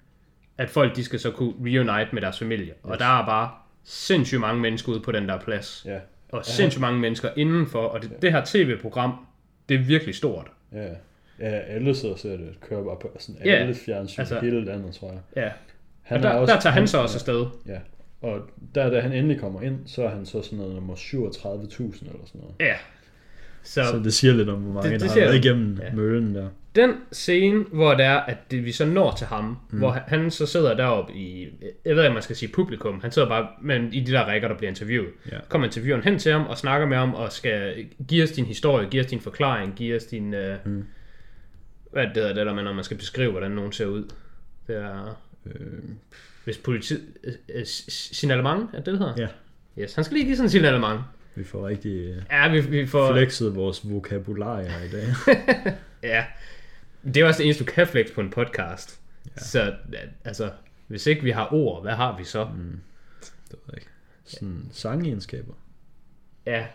at 0.59 0.71
folk 0.71 0.97
de 0.97 1.05
skal 1.05 1.19
så 1.21 1.31
kunne 1.31 1.53
reunite 1.65 2.09
med 2.13 2.23
deres 2.23 2.39
familie. 2.39 2.67
Yes. 2.67 2.75
Og 2.83 2.99
der 2.99 3.05
er 3.21 3.27
bare 3.27 3.51
sindssygt 3.85 4.41
mange 4.41 4.61
mennesker 4.61 4.93
ude 4.93 5.01
på 5.01 5.13
den 5.13 5.29
der 5.29 5.39
plads. 5.41 5.83
Ja. 5.89 5.99
Og 6.29 6.45
sindssygt 6.45 6.81
mange 6.81 7.01
mennesker 7.01 7.29
indenfor. 7.37 7.83
Og 7.83 8.03
det, 8.03 8.23
det 8.23 8.33
her 8.33 8.43
tv-program, 8.45 9.13
det 9.69 9.75
er 9.75 9.79
virkelig 9.85 10.15
stort. 10.15 10.47
Ja. 10.73 10.89
Ja, 11.41 11.47
alle 11.51 11.95
sidder 11.95 12.15
og 12.15 12.21
ser 12.21 12.37
det. 12.37 12.59
Kører 12.61 12.85
bare 12.85 12.97
på 13.01 13.11
sådan 13.19 13.41
Ja, 13.45 13.53
alle 13.55 13.75
fjernsyn 13.75 14.21
altså- 14.21 14.41
hele 14.41 14.65
landet, 14.65 14.95
tror 14.95 15.09
jeg. 15.13 15.21
Ja. 15.45 15.51
Han 16.03 16.17
og 16.17 16.23
der, 16.23 16.29
er 16.29 16.47
der 16.47 16.61
tager 16.61 16.73
han 16.73 16.87
så 16.89 16.99
også 16.99 17.15
ja, 17.15 17.17
afsted. 17.17 17.47
Ja. 17.75 17.79
Og 18.29 18.41
der, 18.75 18.91
da 18.91 19.01
han 19.01 19.13
endelig 19.13 19.41
kommer 19.41 19.63
ind, 19.63 19.79
så 19.87 20.03
er 20.05 20.09
han 20.09 20.27
så 20.27 20.43
sådan 20.43 20.59
noget 20.59 20.75
nummer 20.75 20.95
37.000 20.95 21.03
eller 21.43 22.27
sådan 22.27 22.41
noget. 22.41 22.55
Ja. 22.61 22.75
Så, 23.63 23.85
Så 23.85 23.99
det 24.05 24.15
siger 24.15 24.35
lidt 24.35 24.49
om, 24.49 24.61
hvor 24.61 24.73
mange 24.73 24.91
Det- 24.91 25.01
det, 25.01 25.09
det 25.09 25.17
der 25.17 25.23
har 25.23 25.31
været 25.31 25.45
igennem 25.45 25.79
Ja. 25.81 25.85
ja. 25.87 25.95
møllen 25.95 26.35
der. 26.35 26.49
Den 26.77 26.95
scene, 27.13 27.65
hvor 27.73 27.95
det 27.95 28.05
er, 28.05 28.17
at 28.17 28.51
det, 28.51 28.65
vi 28.65 28.73
så 28.73 28.85
når 28.87 29.15
til 29.19 29.27
ham, 29.27 29.57
mm. 29.71 29.79
hvor 29.79 29.91
han, 29.91 30.03
han 30.07 30.31
så 30.31 30.47
sidder 30.47 30.77
deroppe 30.77 31.13
i, 31.13 31.49
jeg 31.85 31.97
ved 31.97 32.05
ikke, 32.05 32.15
man 32.15 32.23
skal 32.23 32.37
sige 32.37 32.53
publikum, 32.53 33.01
han 33.01 33.11
sidder 33.13 33.29
bare 33.29 33.49
men 33.63 33.93
i 33.93 34.01
de 34.01 34.13
der 34.13 34.21
rækker, 34.25 34.49
der 34.49 34.57
bliver 34.57 34.69
interviewet. 34.71 35.11
Ja. 35.33 35.37
Kommer 35.49 35.67
intervieweren 35.67 36.05
hen 36.05 36.19
til 36.19 36.33
ham 36.33 36.47
og 36.47 36.59
snakker 36.59 36.87
med 36.87 36.97
ham 36.97 37.15
og 37.15 37.33
skal 37.33 37.87
give 38.09 38.23
os 38.23 38.31
din 38.31 38.45
historie, 38.45 38.89
give 38.89 39.05
os 39.05 39.11
din 39.11 39.21
forklaring, 39.21 39.75
give 39.77 39.97
os 39.97 40.05
din, 40.05 40.35
øh, 40.35 40.57
Mm. 40.65 40.85
hvad 41.93 42.03
det, 42.07 42.13
hedder 42.15 42.35
det 42.35 42.47
der 42.47 42.63
når 42.63 42.73
man 42.73 42.85
skal 42.85 42.97
beskrive, 42.97 43.31
hvordan 43.31 43.51
nogen 43.51 43.73
ser 43.73 43.87
ud. 43.87 44.05
Det 44.67 44.77
er, 44.77 45.21
Øh, 45.47 45.83
hvis 46.45 46.59
politiet, 46.59 47.03
øh, 47.25 47.33
øh, 47.55 47.67
signalement, 47.67 48.71
er 48.73 48.77
det 48.77 48.87
det, 48.87 48.99
hedder? 48.99 49.15
Ja. 49.19 49.29
Yes, 49.83 49.95
han 49.95 50.05
skal 50.05 50.15
lige 50.15 50.25
give 50.27 50.37
sådan 50.37 50.47
en 50.47 50.51
signalement. 50.51 51.01
vi 51.35 51.45
får 51.45 51.69
rigtig 51.69 52.09
øh, 52.09 52.23
Ja, 52.31 52.49
vi, 52.53 52.61
vi 52.61 52.87
får... 52.87 53.13
flexet 53.13 53.55
vores 53.57 53.91
vokabularier 53.91 54.83
i 54.85 54.89
dag. 54.93 55.05
Ja, 56.03 56.25
det 57.07 57.17
er 57.17 57.27
også 57.27 57.39
det 57.39 57.45
eneste, 57.45 57.65
du 57.65 57.71
kan 57.73 57.87
flex 57.87 58.13
på 58.15 58.21
en 58.21 58.31
podcast. 58.31 59.01
Ja. 59.37 59.41
Så 59.43 59.75
altså, 60.25 60.51
hvis 60.87 61.07
ikke 61.07 61.23
vi 61.23 61.31
har 61.31 61.53
ord, 61.53 61.83
hvad 61.83 61.93
har 61.93 62.17
vi 62.19 62.25
så? 62.25 62.45
Mm. 62.45 62.81
det 63.21 63.53
ved 63.53 63.59
jeg 63.69 63.75
ikke. 63.77 63.89
Sådan 64.25 64.69
sangegenskaber. 64.73 65.53
Ja. 66.47 66.67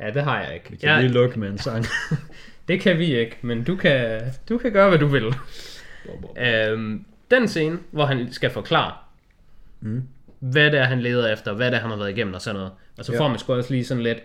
ja, 0.00 0.10
det 0.10 0.22
har 0.22 0.42
jeg 0.42 0.54
ikke. 0.54 0.70
Vi 0.70 0.76
kan 0.76 0.88
Ja, 0.88 1.00
lige 1.00 1.12
lukke 1.12 1.38
med 1.40 1.48
en 1.50 1.58
sang. 1.58 1.84
det 2.68 2.80
kan 2.80 2.98
vi 2.98 3.14
ikke, 3.18 3.36
men 3.42 3.64
du 3.64 3.76
kan, 3.76 4.20
du 4.48 4.58
kan 4.58 4.72
gøre, 4.72 4.88
hvad 4.88 4.98
du 4.98 5.06
vil. 5.06 5.34
øhm, 6.38 7.04
den 7.30 7.48
scene, 7.48 7.78
hvor 7.90 8.04
han 8.06 8.32
skal 8.32 8.50
forklare, 8.50 8.92
Mm. 9.82 10.02
hvad 10.38 10.70
det 10.70 10.80
er, 10.80 10.84
han 10.84 11.00
leder 11.00 11.32
efter, 11.32 11.52
hvad 11.52 11.70
det 11.70 11.76
er, 11.76 11.80
han 11.80 11.90
har 11.90 11.96
været 11.96 12.10
igennem 12.10 12.34
og 12.34 12.40
sådan 12.42 12.56
noget. 12.56 12.72
Og 12.98 13.04
så 13.04 13.12
Ja. 13.12 13.18
får 13.20 13.28
man 13.28 13.38
sgu 13.38 13.52
også 13.54 13.70
lige 13.72 13.84
sådan 13.84 14.02
lidt... 14.02 14.18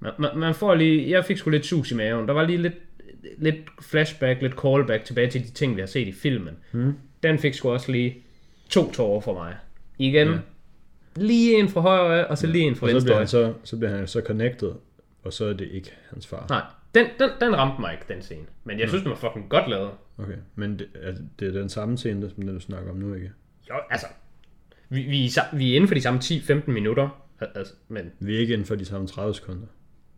Man, 0.00 0.12
man, 0.18 0.30
man 0.38 0.54
får 0.54 0.74
lige... 0.74 1.10
Jeg 1.10 1.24
fik 1.24 1.36
sgu 1.38 1.50
lidt 1.50 1.66
sus 1.66 1.90
i 1.90 1.94
maven. 1.94 2.28
Der 2.28 2.34
var 2.34 2.46
lige 2.46 2.58
lidt, 2.58 2.74
lidt 3.38 3.56
flashback, 3.82 4.42
lidt 4.42 4.54
callback 4.60 5.04
tilbage 5.04 5.30
til 5.30 5.42
de 5.42 5.50
ting, 5.50 5.76
vi 5.76 5.80
har 5.80 5.86
set 5.86 6.08
i 6.08 6.12
filmen. 6.12 6.56
Mm. 6.72 6.94
Den 7.22 7.38
fik 7.38 7.54
sgu 7.54 7.70
også 7.70 7.92
lige 7.92 8.22
to 8.68 8.92
tårer 8.92 9.20
for 9.20 9.34
mig. 9.34 9.56
Igen. 9.98 10.26
Ja. 10.28 10.32
Ja. 10.32 10.38
Lige 11.16 11.58
en 11.58 11.68
fra 11.68 11.80
højre 11.80 12.26
og 12.26 12.38
så 12.38 12.46
lige 12.46 12.64
en 12.64 12.76
fra 12.76 12.86
Og 12.86 12.90
så 12.90 12.94
venstre 12.94 13.06
bliver, 13.06 13.18
han 13.18 13.28
så, 13.28 13.54
så 13.64 13.76
bliver 13.76 13.96
han 13.96 14.06
så 14.06 14.20
connected, 14.26 14.72
og 15.22 15.32
så 15.32 15.44
er 15.44 15.52
det 15.52 15.68
ikke 15.68 15.92
hans 16.10 16.26
far. 16.26 16.46
Nej, 16.48 16.62
den, 16.94 17.06
den, 17.18 17.30
den 17.40 17.56
ramte 17.56 17.80
mig 17.80 17.92
ikke, 17.92 18.04
den 18.14 18.22
scene. 18.22 18.44
Men 18.64 18.80
jeg 18.80 18.88
synes, 18.88 19.02
den 19.02 19.10
var 19.10 19.16
fucking 19.16 19.48
godt 19.48 19.70
lavet. 19.70 19.90
Okay, 20.18 20.36
men 20.54 20.78
det 20.78 20.88
er, 20.94 21.14
det 21.38 21.48
er 21.48 21.52
den 21.60 21.68
samme 21.68 21.98
scene, 21.98 22.30
som 22.30 22.42
den 22.42 22.54
du 22.54 22.60
snakker 22.60 22.90
om 22.90 22.96
nu, 22.96 23.14
ikke? 23.14 23.30
Jo, 23.70 23.74
altså... 23.90 24.06
Vi, 24.88 25.02
vi, 25.02 25.24
er 25.24 25.56
vi 25.56 25.72
er 25.72 25.76
inden 25.76 25.88
for 25.88 25.94
de 25.94 26.00
samme 26.00 26.20
10-15 26.24 26.70
minutter. 26.70 27.22
Al- 27.40 27.48
Altså, 27.54 27.74
men 27.88 28.10
Vi 28.20 28.34
er 28.36 28.38
ikke 28.38 28.52
inden 28.52 28.66
for 28.66 28.74
de 28.74 28.84
samme 28.84 29.06
30 29.06 29.34
sekunder. 29.34 29.66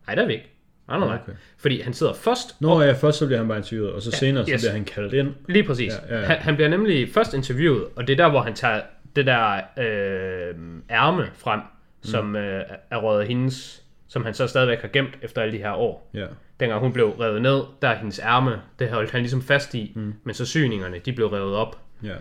nej, 0.07 0.15
der 0.15 0.23
er 0.23 0.27
vi 0.27 0.33
ikke. 0.33 0.51
Nej, 0.93 0.99
nej, 0.99 1.09
nej. 1.09 1.19
Okay. 1.23 1.33
Fordi 1.59 1.81
han 1.81 1.93
sidder 1.93 2.13
først, 2.13 2.61
Nå 2.61 2.83
ja, 2.83 2.93
først 2.93 3.19
så 3.19 3.27
bliver 3.27 3.39
han 3.39 3.49
bare 3.49 3.59
interviewet, 3.59 3.93
og 3.93 4.03
så 4.03 4.11
senere 4.11 4.45
yes. 4.49 4.61
så 4.61 4.67
bliver 4.67 4.73
han 4.73 4.85
kaldt 4.85 5.15
ind. 5.15 5.35
lige 5.49 5.65
præcis. 5.65 5.93
Ja, 6.09 6.15
ja, 6.15 6.21
ja. 6.21 6.27
Han, 6.27 6.37
han 6.37 6.55
bliver 6.55 6.69
nemlig 6.69 7.09
først 7.15 7.35
interviewet, 7.35 7.85
og 7.97 8.07
det 8.07 8.13
er 8.13 8.25
der, 8.25 8.31
hvor 8.31 8.41
han 8.41 8.55
tager 8.55 8.81
det 9.17 9.27
der 9.27 9.57
øh, 9.79 10.55
ærme 10.91 11.27
frem, 11.35 11.61
som 12.03 12.37
øh, 12.37 12.63
er 12.91 12.97
røget 12.97 13.29
hendes, 13.29 13.83
som 14.09 14.25
han 14.25 14.35
så 14.35 14.47
stadigvæk 14.47 14.81
har 14.81 14.89
gemt 14.89 15.19
efter 15.23 15.43
alle 15.43 15.59
de 15.59 15.63
her 15.63 15.73
år. 15.73 16.11
Ja. 16.15 16.27
Dengang 16.61 16.81
hun 16.81 16.93
blev 16.93 17.11
revet 17.11 17.43
ned, 17.43 17.63
der 17.83 17.89
er 17.89 17.97
hendes 17.97 18.19
ærme, 18.19 18.61
det 18.79 18.91
holdt 18.91 19.11
han 19.11 19.21
ligesom 19.21 19.43
fast 19.43 19.75
i, 19.75 19.93
mm. 19.97 20.15
men 20.25 20.35
så 20.35 20.47
syningerne, 20.47 20.99
de 20.99 21.13
blev 21.13 21.27
revet 21.27 21.55
op. 21.55 21.79
Ja. 22.03 22.15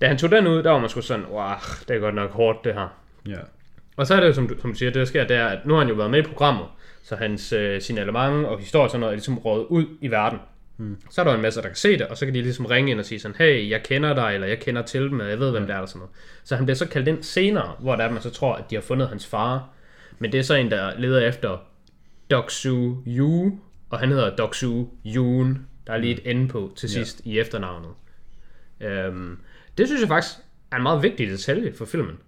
Da 0.00 0.06
han 0.06 0.18
tog 0.18 0.30
den 0.30 0.46
ud, 0.46 0.62
der 0.62 0.70
var 0.70 0.78
man 0.78 0.88
sgu 0.88 1.00
sådan, 1.00 1.24
wow, 1.30 1.50
det 1.88 1.96
er 1.96 2.00
godt 2.00 2.14
nok 2.14 2.30
hårdt 2.30 2.64
det 2.64 2.74
her. 2.74 2.88
Ja. 3.28 3.38
Og 3.96 4.06
så 4.06 4.14
er 4.14 4.20
det 4.20 4.28
jo, 4.28 4.32
som 4.32 4.48
du, 4.48 4.60
som 4.60 4.72
du 4.72 4.78
siger, 4.78 4.90
det 4.90 5.00
der 5.00 5.04
sker, 5.04 5.24
det 5.24 5.36
er, 5.36 5.46
at 5.46 5.66
nu 5.66 5.74
har 5.74 5.80
han 5.80 5.88
jo 5.88 5.94
været 5.94 6.10
med 6.10 6.18
i 6.18 6.22
programmet, 6.22 6.66
så 7.02 7.16
hans 7.16 7.52
øh, 7.52 7.80
signalement 7.80 8.46
og 8.46 8.58
historie 8.58 8.84
og 8.84 8.90
sådan 8.90 9.00
noget 9.00 9.12
er 9.12 9.16
ligesom 9.16 9.38
rådet 9.38 9.66
ud 9.66 9.84
i 10.00 10.10
verden. 10.10 10.38
Hmm. 10.76 10.96
Så 11.10 11.20
er 11.20 11.24
der 11.24 11.34
en 11.34 11.42
masse, 11.42 11.62
der 11.62 11.66
kan 11.66 11.76
se 11.76 11.98
det, 11.98 12.06
og 12.06 12.16
så 12.16 12.24
kan 12.24 12.34
de 12.34 12.42
ligesom 12.42 12.66
ringe 12.66 12.90
ind 12.90 12.98
og 12.98 13.04
sige 13.04 13.20
sådan, 13.20 13.36
hey, 13.38 13.70
jeg 13.70 13.82
kender 13.82 14.14
dig, 14.14 14.34
eller 14.34 14.46
jeg 14.46 14.60
kender 14.60 14.82
til 14.82 15.02
dem, 15.02 15.20
eller 15.20 15.30
jeg 15.30 15.40
ved, 15.40 15.50
hvem 15.50 15.62
det 15.62 15.70
er, 15.70 15.74
eller 15.74 15.86
sådan 15.86 15.98
noget. 15.98 16.14
Så 16.44 16.56
han 16.56 16.64
bliver 16.64 16.76
så 16.76 16.88
kaldt 16.88 17.08
ind 17.08 17.22
senere, 17.22 17.74
hvor 17.78 17.96
der 17.96 18.04
er, 18.04 18.12
man 18.12 18.22
så 18.22 18.30
tror, 18.30 18.54
at 18.54 18.70
de 18.70 18.74
har 18.74 18.82
fundet 18.82 19.08
hans 19.08 19.26
far. 19.26 19.68
Men 20.18 20.32
det 20.32 20.38
er 20.38 20.44
så 20.44 20.54
en, 20.54 20.70
der 20.70 20.98
leder 20.98 21.28
efter 21.28 21.58
Doksu 22.30 22.94
Yu, 23.06 23.58
og 23.90 23.98
han 23.98 24.08
hedder 24.08 24.36
Doksu 24.36 24.86
Yoon. 25.06 25.66
Der 25.86 25.92
er 25.92 25.98
lige 25.98 26.28
et 26.28 26.36
N 26.36 26.48
på 26.48 26.72
til 26.76 26.88
sidst 26.88 27.20
i 27.24 27.38
efternavnet. 27.38 27.90
Øhm, 28.80 29.38
det 29.78 29.86
synes 29.86 30.00
jeg 30.00 30.08
faktisk 30.08 30.38
er 30.72 30.76
en 30.76 30.82
meget 30.82 31.02
vigtig 31.02 31.28
detalje 31.28 31.72
for 31.72 31.84
filmen. 31.84 32.18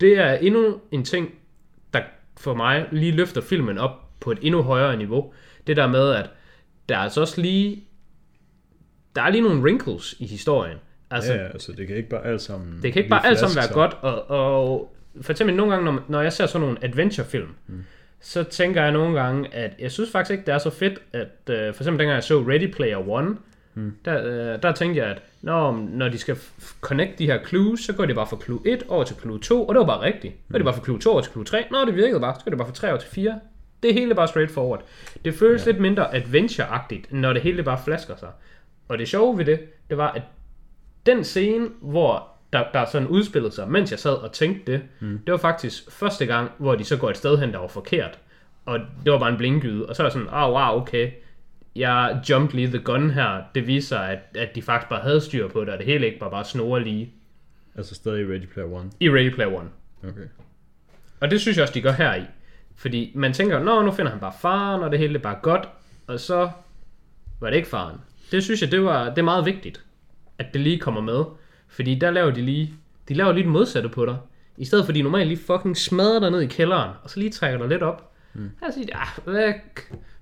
Det 0.00 0.18
er 0.18 0.32
endnu 0.32 0.80
en 0.92 1.04
ting, 1.04 1.34
for 2.36 2.54
mig 2.54 2.86
lige 2.92 3.12
løfter 3.12 3.40
filmen 3.40 3.78
op 3.78 4.20
på 4.20 4.30
et 4.32 4.38
endnu 4.42 4.62
højere 4.62 4.96
niveau. 4.96 5.32
Det 5.66 5.76
der 5.76 5.86
med, 5.86 6.10
at 6.10 6.30
der 6.88 6.94
er 6.94 7.00
altså 7.00 7.20
også 7.20 7.40
lige... 7.40 7.84
Der 9.16 9.22
er 9.22 9.30
lige 9.30 9.42
nogle 9.42 9.60
wrinkles 9.60 10.14
i 10.18 10.26
historien. 10.26 10.76
Altså, 11.10 11.34
Ja, 11.34 11.46
altså 11.46 11.72
det 11.72 11.86
kan 11.86 11.96
ikke 11.96 12.08
bare 12.08 12.26
alt 12.26 12.40
sammen... 12.40 12.82
det 12.82 12.92
kan 12.92 13.00
ikke 13.00 13.10
bare 13.10 13.26
alt 13.26 13.38
sammen 13.38 13.56
være 13.56 13.72
godt, 13.72 13.96
og, 14.02 14.30
og 14.30 14.94
for 15.20 15.32
eksempel 15.32 15.56
nogle 15.56 15.72
gange, 15.72 15.92
når, 15.92 16.02
når 16.08 16.22
jeg 16.22 16.32
ser 16.32 16.46
sådan 16.46 16.60
nogle 16.60 16.84
adventure-film, 16.84 17.48
mm. 17.66 17.84
så 18.20 18.42
tænker 18.42 18.82
jeg 18.82 18.92
nogle 18.92 19.20
gange, 19.20 19.54
at 19.54 19.72
jeg 19.78 19.92
synes 19.92 20.10
faktisk 20.10 20.30
ikke, 20.30 20.46
det 20.46 20.54
er 20.54 20.58
så 20.58 20.70
fedt, 20.70 21.02
at 21.12 21.28
øh, 21.50 21.74
for 21.74 21.82
eksempel 21.82 21.98
dengang 21.98 22.14
jeg 22.14 22.24
så 22.24 22.44
Ready 22.48 22.72
Player 22.72 23.08
One, 23.08 23.36
mm. 23.74 23.96
der, 24.04 24.24
øh, 24.54 24.62
der 24.62 24.72
tænkte 24.72 25.00
jeg, 25.00 25.10
at 25.10 25.22
når, 25.42 25.86
når 25.90 26.08
de 26.08 26.18
skal 26.18 26.36
connect 26.80 27.18
de 27.18 27.26
her 27.26 27.44
clues, 27.44 27.80
så 27.80 27.92
går 27.92 28.06
de 28.06 28.14
bare 28.14 28.26
fra 28.26 28.36
clue 28.44 28.60
1 28.64 28.82
over 28.88 29.04
til 29.04 29.16
clue 29.16 29.38
2, 29.38 29.66
og 29.66 29.74
det 29.74 29.80
var 29.80 29.86
bare 29.86 30.00
rigtigt. 30.00 30.34
Så 30.46 30.52
går 30.52 30.58
de 30.58 30.64
bare 30.64 30.74
fra 30.74 30.84
clue 30.84 30.98
2 30.98 31.10
over 31.10 31.20
til 31.20 31.32
clue 31.32 31.44
3, 31.44 31.64
nå 31.70 31.84
det 31.84 31.96
virkede 31.96 32.20
bare, 32.20 32.34
så 32.38 32.44
går 32.44 32.50
de 32.50 32.56
bare 32.56 32.66
fra 32.66 32.74
3 32.74 32.88
over 32.88 32.98
til 32.98 33.10
4. 33.10 33.40
Det 33.82 33.94
hele 33.94 34.10
er 34.10 34.14
bare 34.14 34.28
straightforward. 34.28 34.82
Det 35.24 35.34
føles 35.34 35.66
ja. 35.66 35.70
lidt 35.70 35.80
mindre 35.80 36.14
adventure-agtigt, 36.14 37.16
når 37.16 37.32
det 37.32 37.42
hele 37.42 37.62
bare 37.62 37.78
flasker 37.84 38.16
sig. 38.16 38.28
Og 38.88 38.98
det 38.98 39.08
sjove 39.08 39.38
ved 39.38 39.44
det, 39.44 39.60
det 39.90 39.98
var, 39.98 40.10
at 40.12 40.22
den 41.06 41.24
scene, 41.24 41.68
hvor 41.80 42.28
der, 42.52 42.64
der 42.74 42.84
sådan 42.84 43.08
udspillede 43.08 43.52
sig, 43.52 43.70
mens 43.70 43.90
jeg 43.90 43.98
sad 43.98 44.12
og 44.12 44.32
tænkte 44.32 44.72
det, 44.72 44.82
mm. 45.00 45.18
det 45.26 45.32
var 45.32 45.38
faktisk 45.38 45.92
første 45.92 46.26
gang, 46.26 46.50
hvor 46.58 46.74
de 46.74 46.84
så 46.84 46.96
går 46.96 47.10
et 47.10 47.16
sted 47.16 47.38
hen, 47.38 47.52
der 47.52 47.58
var 47.58 47.66
forkert. 47.66 48.18
Og 48.64 48.80
det 49.04 49.12
var 49.12 49.18
bare 49.18 49.30
en 49.30 49.36
blinkgyde. 49.36 49.86
Og 49.86 49.96
så 49.96 50.02
er 50.02 50.06
jeg 50.06 50.12
sådan, 50.12 50.28
ah, 50.32 50.48
oh, 50.48 50.54
wow, 50.54 50.82
okay. 50.82 51.10
Jeg 51.76 52.22
jumped 52.30 52.54
lige 52.54 52.68
the 52.68 52.78
gun 52.78 53.10
her. 53.10 53.42
Det 53.54 53.66
viser 53.66 53.98
at, 53.98 54.18
at 54.34 54.54
de 54.54 54.62
faktisk 54.62 54.88
bare 54.88 55.02
havde 55.02 55.20
styr 55.20 55.48
på 55.48 55.60
det, 55.60 55.68
og 55.68 55.78
det 55.78 55.86
hele 55.86 56.06
ikke 56.06 56.18
bare 56.18 56.30
bare 56.30 56.44
snore 56.44 56.84
lige 56.84 57.12
Altså 57.76 57.94
stadig 57.94 58.28
Ready 58.30 58.46
Player 58.46 58.72
One. 58.72 58.90
i 59.00 59.10
Ready 59.10 59.34
Player 59.34 59.58
One. 59.58 59.68
Okay. 60.02 60.28
Og 61.20 61.30
det 61.30 61.40
synes 61.40 61.56
jeg 61.56 61.62
også, 61.62 61.74
de 61.74 61.80
gør 61.80 61.92
her 61.92 62.14
i. 62.14 62.22
Fordi 62.76 63.12
man 63.14 63.32
tænker, 63.32 63.58
nå, 63.58 63.82
nu 63.82 63.92
finder 63.92 64.10
han 64.10 64.20
bare 64.20 64.32
faren, 64.40 64.82
og 64.82 64.90
det 64.90 64.98
hele 64.98 65.14
er 65.14 65.22
bare 65.22 65.38
godt. 65.42 65.68
Og 66.06 66.20
så 66.20 66.50
var 67.40 67.50
det 67.50 67.56
ikke 67.56 67.68
faren. 67.68 67.96
Det 68.30 68.44
synes 68.44 68.62
jeg, 68.62 68.70
det, 68.70 68.84
var, 68.84 69.08
det 69.08 69.18
er 69.18 69.22
meget 69.22 69.44
vigtigt, 69.44 69.84
at 70.38 70.46
det 70.52 70.60
lige 70.60 70.78
kommer 70.78 71.00
med. 71.00 71.24
Fordi 71.68 71.94
der 71.94 72.10
laver 72.10 72.30
de 72.30 72.42
lige, 72.42 72.74
de 73.08 73.14
laver 73.14 73.32
lige 73.32 73.44
det 73.44 73.52
modsatte 73.52 73.88
på 73.88 74.06
dig. 74.06 74.16
I 74.56 74.64
stedet 74.64 74.84
for, 74.84 74.92
de 74.92 75.02
normalt 75.02 75.28
lige 75.28 75.40
fucking 75.46 75.76
smadrer 75.76 76.20
dig 76.20 76.30
ned 76.30 76.40
i 76.40 76.46
kælderen, 76.46 76.90
og 77.02 77.10
så 77.10 77.20
lige 77.20 77.30
trækker 77.30 77.58
dig 77.58 77.68
lidt 77.68 77.82
op. 77.82 78.12
Mm. 78.34 78.50
Her 78.60 78.70
siger 78.70 78.86
de, 78.86 78.94
ah, 78.94 79.24
hvad, 79.24 79.52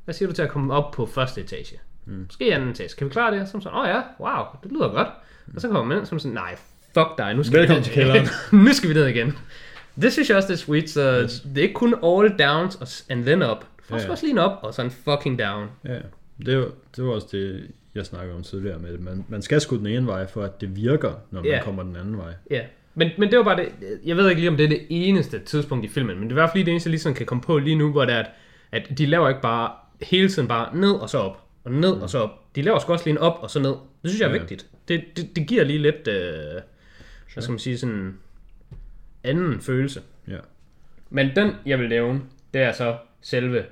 hvad 0.04 0.14
siger 0.14 0.28
du 0.28 0.34
til 0.34 0.42
at 0.42 0.48
komme 0.48 0.74
op 0.74 0.90
på 0.90 1.06
første 1.06 1.40
etage? 1.40 1.80
Mm. 2.06 2.12
Måske 2.28 2.54
anden 2.54 2.68
etage. 2.68 2.96
Kan 2.98 3.06
vi 3.06 3.10
klare 3.10 3.38
det? 3.38 3.48
Som 3.48 3.60
sådan, 3.60 3.78
åh 3.78 3.82
oh 3.82 3.88
ja, 3.88 4.00
wow, 4.20 4.44
det 4.62 4.72
lyder 4.72 4.88
godt. 4.88 5.08
Og 5.54 5.60
så 5.60 5.68
kommer 5.68 5.84
man 5.84 5.98
ind 5.98 6.06
som 6.06 6.18
sådan, 6.18 6.34
nej, 6.34 6.56
fuck 6.94 7.18
dig, 7.18 7.34
nu 7.34 7.42
skal 7.42 7.58
Velkommen 7.58 7.80
vi 7.80 7.84
til 7.84 7.92
kælderen. 7.94 8.26
nu 8.66 8.72
skal 8.72 8.88
vi 8.88 8.94
ned 8.94 9.06
igen. 9.06 9.38
Det 10.02 10.12
synes 10.12 10.28
jeg 10.28 10.36
også, 10.36 10.48
det 10.48 10.54
er 10.54 10.58
sweet, 10.58 10.90
så 10.90 11.20
yes. 11.24 11.40
det 11.40 11.58
er 11.58 11.62
ikke 11.62 11.74
kun 11.74 11.94
all 12.04 12.38
downs 12.38 13.06
and 13.10 13.24
then 13.24 13.42
up. 13.42 13.58
Du 13.58 13.82
får 13.84 13.98
Ja, 13.98 14.10
også 14.10 14.24
lige 14.26 14.32
en 14.32 14.38
op, 14.38 14.58
og 14.62 14.74
så 14.74 14.82
en 14.82 14.90
fucking 14.90 15.38
down. 15.38 15.66
Ja, 15.84 15.98
det 16.46 16.58
var, 16.58 16.68
det 16.96 17.04
var 17.04 17.10
også 17.10 17.26
det, 17.32 17.70
jeg 17.94 18.06
snakkede 18.06 18.36
om 18.36 18.42
tidligere 18.42 18.78
med 18.78 18.92
det. 18.92 19.00
Man, 19.00 19.24
man 19.28 19.42
skal 19.42 19.60
sgu 19.60 19.76
den 19.76 19.86
ene 19.86 20.06
vej, 20.06 20.26
for 20.26 20.42
at 20.42 20.60
det 20.60 20.76
virker, 20.76 21.12
når 21.30 21.40
man 21.40 21.50
Ja. 21.50 21.60
kommer 21.64 21.82
den 21.82 21.96
anden 21.96 22.18
vej. 22.18 22.32
Ja, 22.50 22.60
men, 22.94 23.10
men 23.18 23.30
det 23.30 23.38
var 23.38 23.44
bare 23.44 23.56
det, 23.56 23.68
jeg 24.04 24.16
ved 24.16 24.28
ikke 24.28 24.40
lige, 24.40 24.50
om 24.50 24.56
det 24.56 24.64
er 24.64 24.68
det 24.68 24.86
eneste 24.90 25.38
tidspunkt 25.38 25.84
i 25.84 25.88
filmen, 25.88 26.16
men 26.18 26.22
det 26.22 26.30
er 26.30 26.32
i 26.32 26.40
hvert 26.40 26.50
fald 26.50 26.54
lige 26.56 26.64
det 26.64 26.70
eneste, 26.70 26.88
jeg 26.88 26.90
lige 26.90 27.00
sådan 27.00 27.16
kan 27.16 27.26
komme 27.26 27.42
på 27.42 27.58
lige 27.58 27.76
nu, 27.76 27.90
hvor 27.92 28.04
det 28.04 28.14
er, 28.14 28.18
at, 28.18 28.30
at 28.72 28.98
de 28.98 29.06
laver 29.06 29.28
ikke 29.28 29.40
bare 29.40 29.70
hele 30.02 30.28
tiden 30.28 30.48
bare 30.48 30.76
ned 30.76 30.90
og 30.92 31.10
så 31.10 31.18
op, 31.18 31.48
og 31.64 31.72
ned 31.72 31.90
og 31.92 32.10
så 32.10 32.18
op. 32.18 32.54
De 32.56 32.62
laver 32.62 32.78
sgu 32.78 32.92
også 32.92 33.04
lige 33.04 33.12
en 33.12 33.18
op 33.18 33.38
og 33.42 33.50
så 33.50 33.60
ned. 33.60 33.70
Det 34.02 34.10
synes 34.10 34.20
jeg 34.20 34.26
er 34.28 34.32
Ja. 34.32 34.38
vigtigt. 34.38 34.66
Det, 34.88 35.04
det, 35.16 35.36
det 35.36 35.46
giver 35.46 35.64
lige 35.64 35.78
lidt, 35.78 36.08
øh, 36.08 36.52
hvad 37.32 37.42
skal 37.42 37.50
man 37.52 37.58
sige, 37.58 37.78
sådan 37.78 38.18
anden 39.24 39.60
følelse. 39.60 40.02
Ja. 40.28 40.38
Men 41.10 41.30
den, 41.36 41.50
jeg 41.66 41.78
vil 41.78 41.88
nævne, 41.88 42.20
det 42.54 42.62
er 42.62 42.72
så 42.72 42.96
selve 43.20 43.64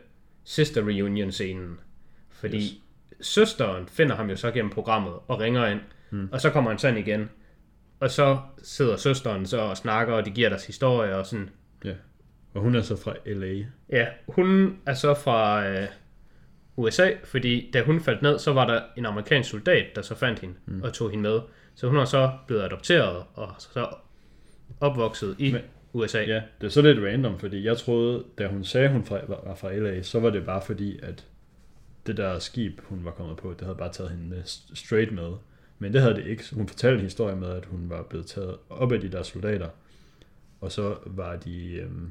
sister 0.44 0.82
reunion 0.88 1.32
scenen. 1.32 1.80
Fordi 2.30 2.58
yes. 2.58 3.26
søsteren 3.26 3.88
finder 3.88 4.16
ham 4.16 4.30
jo 4.30 4.36
så 4.36 4.50
gennem 4.50 4.70
programmet 4.70 5.12
og 5.28 5.40
ringer 5.40 5.66
ind, 5.66 5.80
mm. 6.10 6.28
og 6.32 6.40
så 6.40 6.50
kommer 6.50 6.70
han 6.70 6.78
sådan 6.78 6.98
igen. 6.98 7.30
Og 8.00 8.10
så 8.10 8.38
sidder 8.62 8.96
søsteren 8.96 9.46
så 9.46 9.58
og 9.60 9.76
snakker, 9.76 10.14
og 10.14 10.24
de 10.26 10.30
giver 10.30 10.48
deres 10.48 10.66
historie 10.66 11.16
og 11.16 11.26
sådan. 11.26 11.50
ja. 11.84 11.92
Og 12.54 12.60
hun 12.62 12.74
er 12.74 12.82
så 12.82 12.96
fra 12.96 13.14
L.A. 13.26 13.64
Ja, 13.96 14.06
hun 14.28 14.78
er 14.86 14.94
så 14.94 15.14
fra 15.14 15.66
øh, 15.68 15.88
USA, 16.80 17.10
fordi 17.24 17.70
da 17.72 17.82
hun 17.82 18.00
faldt 18.00 18.22
ned, 18.22 18.38
så 18.38 18.52
var 18.52 18.66
der 18.66 18.82
en 18.96 19.06
amerikansk 19.06 19.50
soldat, 19.50 19.86
der 19.96 20.02
så 20.02 20.14
fandt 20.14 20.38
hende 20.38 20.54
mm. 20.66 20.82
og 20.82 20.92
tog 20.92 21.10
hende 21.10 21.22
med. 21.22 21.40
Så 21.74 21.88
hun 21.88 21.96
er 21.96 22.04
så 22.04 22.30
blevet 22.46 22.62
adopteret 22.62 23.24
og 23.34 23.54
så 23.58 23.88
opvokset 24.80 25.34
i 25.38 25.52
Men- 25.52 25.62
USA. 25.92 26.18
Ja, 26.20 26.42
det 26.60 26.66
er 26.66 26.70
så 26.70 26.82
lidt 26.82 26.98
random, 26.98 27.38
fordi 27.38 27.64
jeg 27.64 27.76
troede, 27.78 28.24
da 28.38 28.46
hun 28.48 28.64
sagde, 28.64 28.88
hun 28.88 29.04
fra, 29.04 29.18
var 29.28 29.54
fra 29.54 29.74
LA, 29.74 30.02
så 30.02 30.20
var 30.20 30.30
det 30.30 30.44
bare 30.46 30.62
fordi, 30.62 30.98
at 31.02 31.26
det 32.06 32.16
der 32.16 32.38
skib, 32.38 32.80
hun 32.84 33.04
var 33.04 33.10
kommet 33.10 33.36
på, 33.36 33.50
det 33.50 33.60
havde 33.60 33.76
bare 33.78 33.92
taget 33.92 34.10
hende 34.10 34.24
med 34.28 34.42
straight 34.74 35.12
med. 35.12 35.32
Men 35.78 35.92
det 35.92 36.00
havde 36.00 36.14
det 36.14 36.26
ikke. 36.26 36.44
Hun 36.54 36.68
fortalte 36.68 36.96
en 36.98 37.04
historie 37.04 37.36
med, 37.36 37.48
at 37.50 37.64
hun 37.64 37.90
var 37.90 38.02
blevet 38.02 38.26
taget 38.26 38.56
op 38.70 38.92
af 38.92 39.00
de 39.00 39.08
der 39.08 39.22
soldater, 39.22 39.68
og 40.60 40.72
så 40.72 40.96
var 41.06 41.36
de, 41.36 41.72
øhm, 41.72 42.10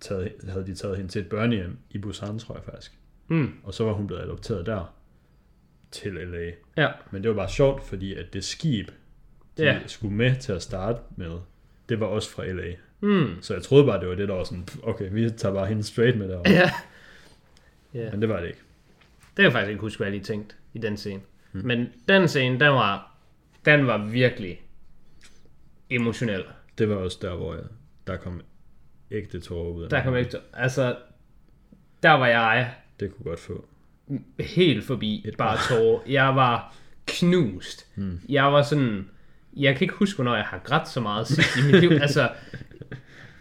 taget, 0.00 0.32
havde 0.48 0.66
de 0.66 0.74
taget 0.74 0.96
hende 0.96 1.10
til 1.10 1.20
et 1.20 1.28
børnehjem 1.28 1.78
i 1.90 1.98
Busan, 1.98 2.38
tror 2.38 2.54
jeg 2.54 2.64
faktisk. 2.64 2.92
Mm, 3.28 3.52
Og 3.64 3.74
så 3.74 3.84
var 3.84 3.92
hun 3.92 4.06
blevet 4.06 4.22
adopteret 4.22 4.66
der 4.66 4.94
til 5.90 6.12
LA. 6.12 6.50
ja. 6.76 6.88
Men 7.10 7.22
det 7.22 7.28
var 7.30 7.36
bare 7.36 7.48
sjovt, 7.48 7.84
fordi 7.84 8.14
at 8.14 8.32
det 8.32 8.44
skib, 8.44 8.88
de 9.58 9.64
Ja. 9.64 9.78
skulle 9.86 10.14
med 10.14 10.36
til 10.36 10.52
at 10.52 10.62
starte 10.62 11.00
med, 11.16 11.38
det 11.88 12.00
var 12.00 12.06
også 12.06 12.30
fra 12.30 12.46
LA. 12.46 12.74
Mm, 13.00 13.42
Så 13.42 13.54
jeg 13.54 13.62
troede 13.62 13.86
bare, 13.86 14.00
det 14.00 14.08
var 14.08 14.14
det, 14.14 14.28
der 14.28 14.34
var 14.34 14.44
sådan, 14.44 14.64
"Pff, 14.64 14.78
okay, 14.82 15.08
vi 15.12 15.30
tager 15.30 15.54
bare 15.54 15.66
hende 15.66 15.82
straight 15.82 16.18
med 16.18 16.28
derovre. 16.28 16.50
ja. 16.50 16.70
ja. 17.94 18.10
Men 18.10 18.20
det 18.20 18.28
var 18.28 18.40
det 18.40 18.46
ikke. 18.46 18.60
Det 19.18 19.36
kan 19.36 19.44
jeg 19.44 19.52
faktisk 19.52 19.70
ikke 19.70 19.80
huske, 19.80 19.98
hvad 19.98 20.06
jeg 20.06 20.12
lige 20.12 20.24
tænkte 20.24 20.54
i 20.74 20.78
den 20.78 20.96
scene. 20.96 21.20
Hmm. 21.52 21.66
Men 21.66 21.86
den 22.08 22.28
scene, 22.28 22.60
den 22.60 22.72
var, 22.72 23.16
den 23.64 23.86
var 23.86 24.06
virkelig 24.06 24.60
emotionel. 25.90 26.44
Det 26.78 26.88
var 26.88 26.94
også 26.96 27.18
der, 27.22 27.34
hvor 27.34 27.54
jeg, 27.54 27.64
der 28.06 28.16
kom 28.16 28.40
ægte 29.10 29.40
tårer 29.40 29.68
ud 29.72 29.82
af 29.82 29.90
Der 29.90 30.02
kom 30.04 30.14
til- 30.14 30.40
Altså, 30.52 30.96
der 32.02 32.10
var 32.12 32.26
jeg 32.26 32.74
Det 33.00 33.16
kunne 33.16 33.24
godt 33.24 33.40
få. 33.40 33.64
helt 34.40 34.84
forbi 34.84 35.24
Et 35.28 35.36
bare 35.36 35.58
tårer. 35.68 36.00
Jeg 36.08 36.36
var 36.36 36.74
knust. 37.06 37.86
Hmm. 37.94 38.20
Jeg 38.28 38.44
var 38.44 38.62
sådan... 38.62 39.08
Jeg 39.56 39.76
kan 39.76 39.84
ikke 39.84 39.94
huske, 39.94 40.16
hvornår 40.16 40.36
jeg 40.36 40.44
har 40.44 40.58
grædt 40.58 40.88
så 40.88 41.00
meget 41.00 41.26
sidst 41.26 41.56
i 41.56 41.72
mit 41.72 41.80
liv. 41.80 41.90
Altså, 42.02 42.30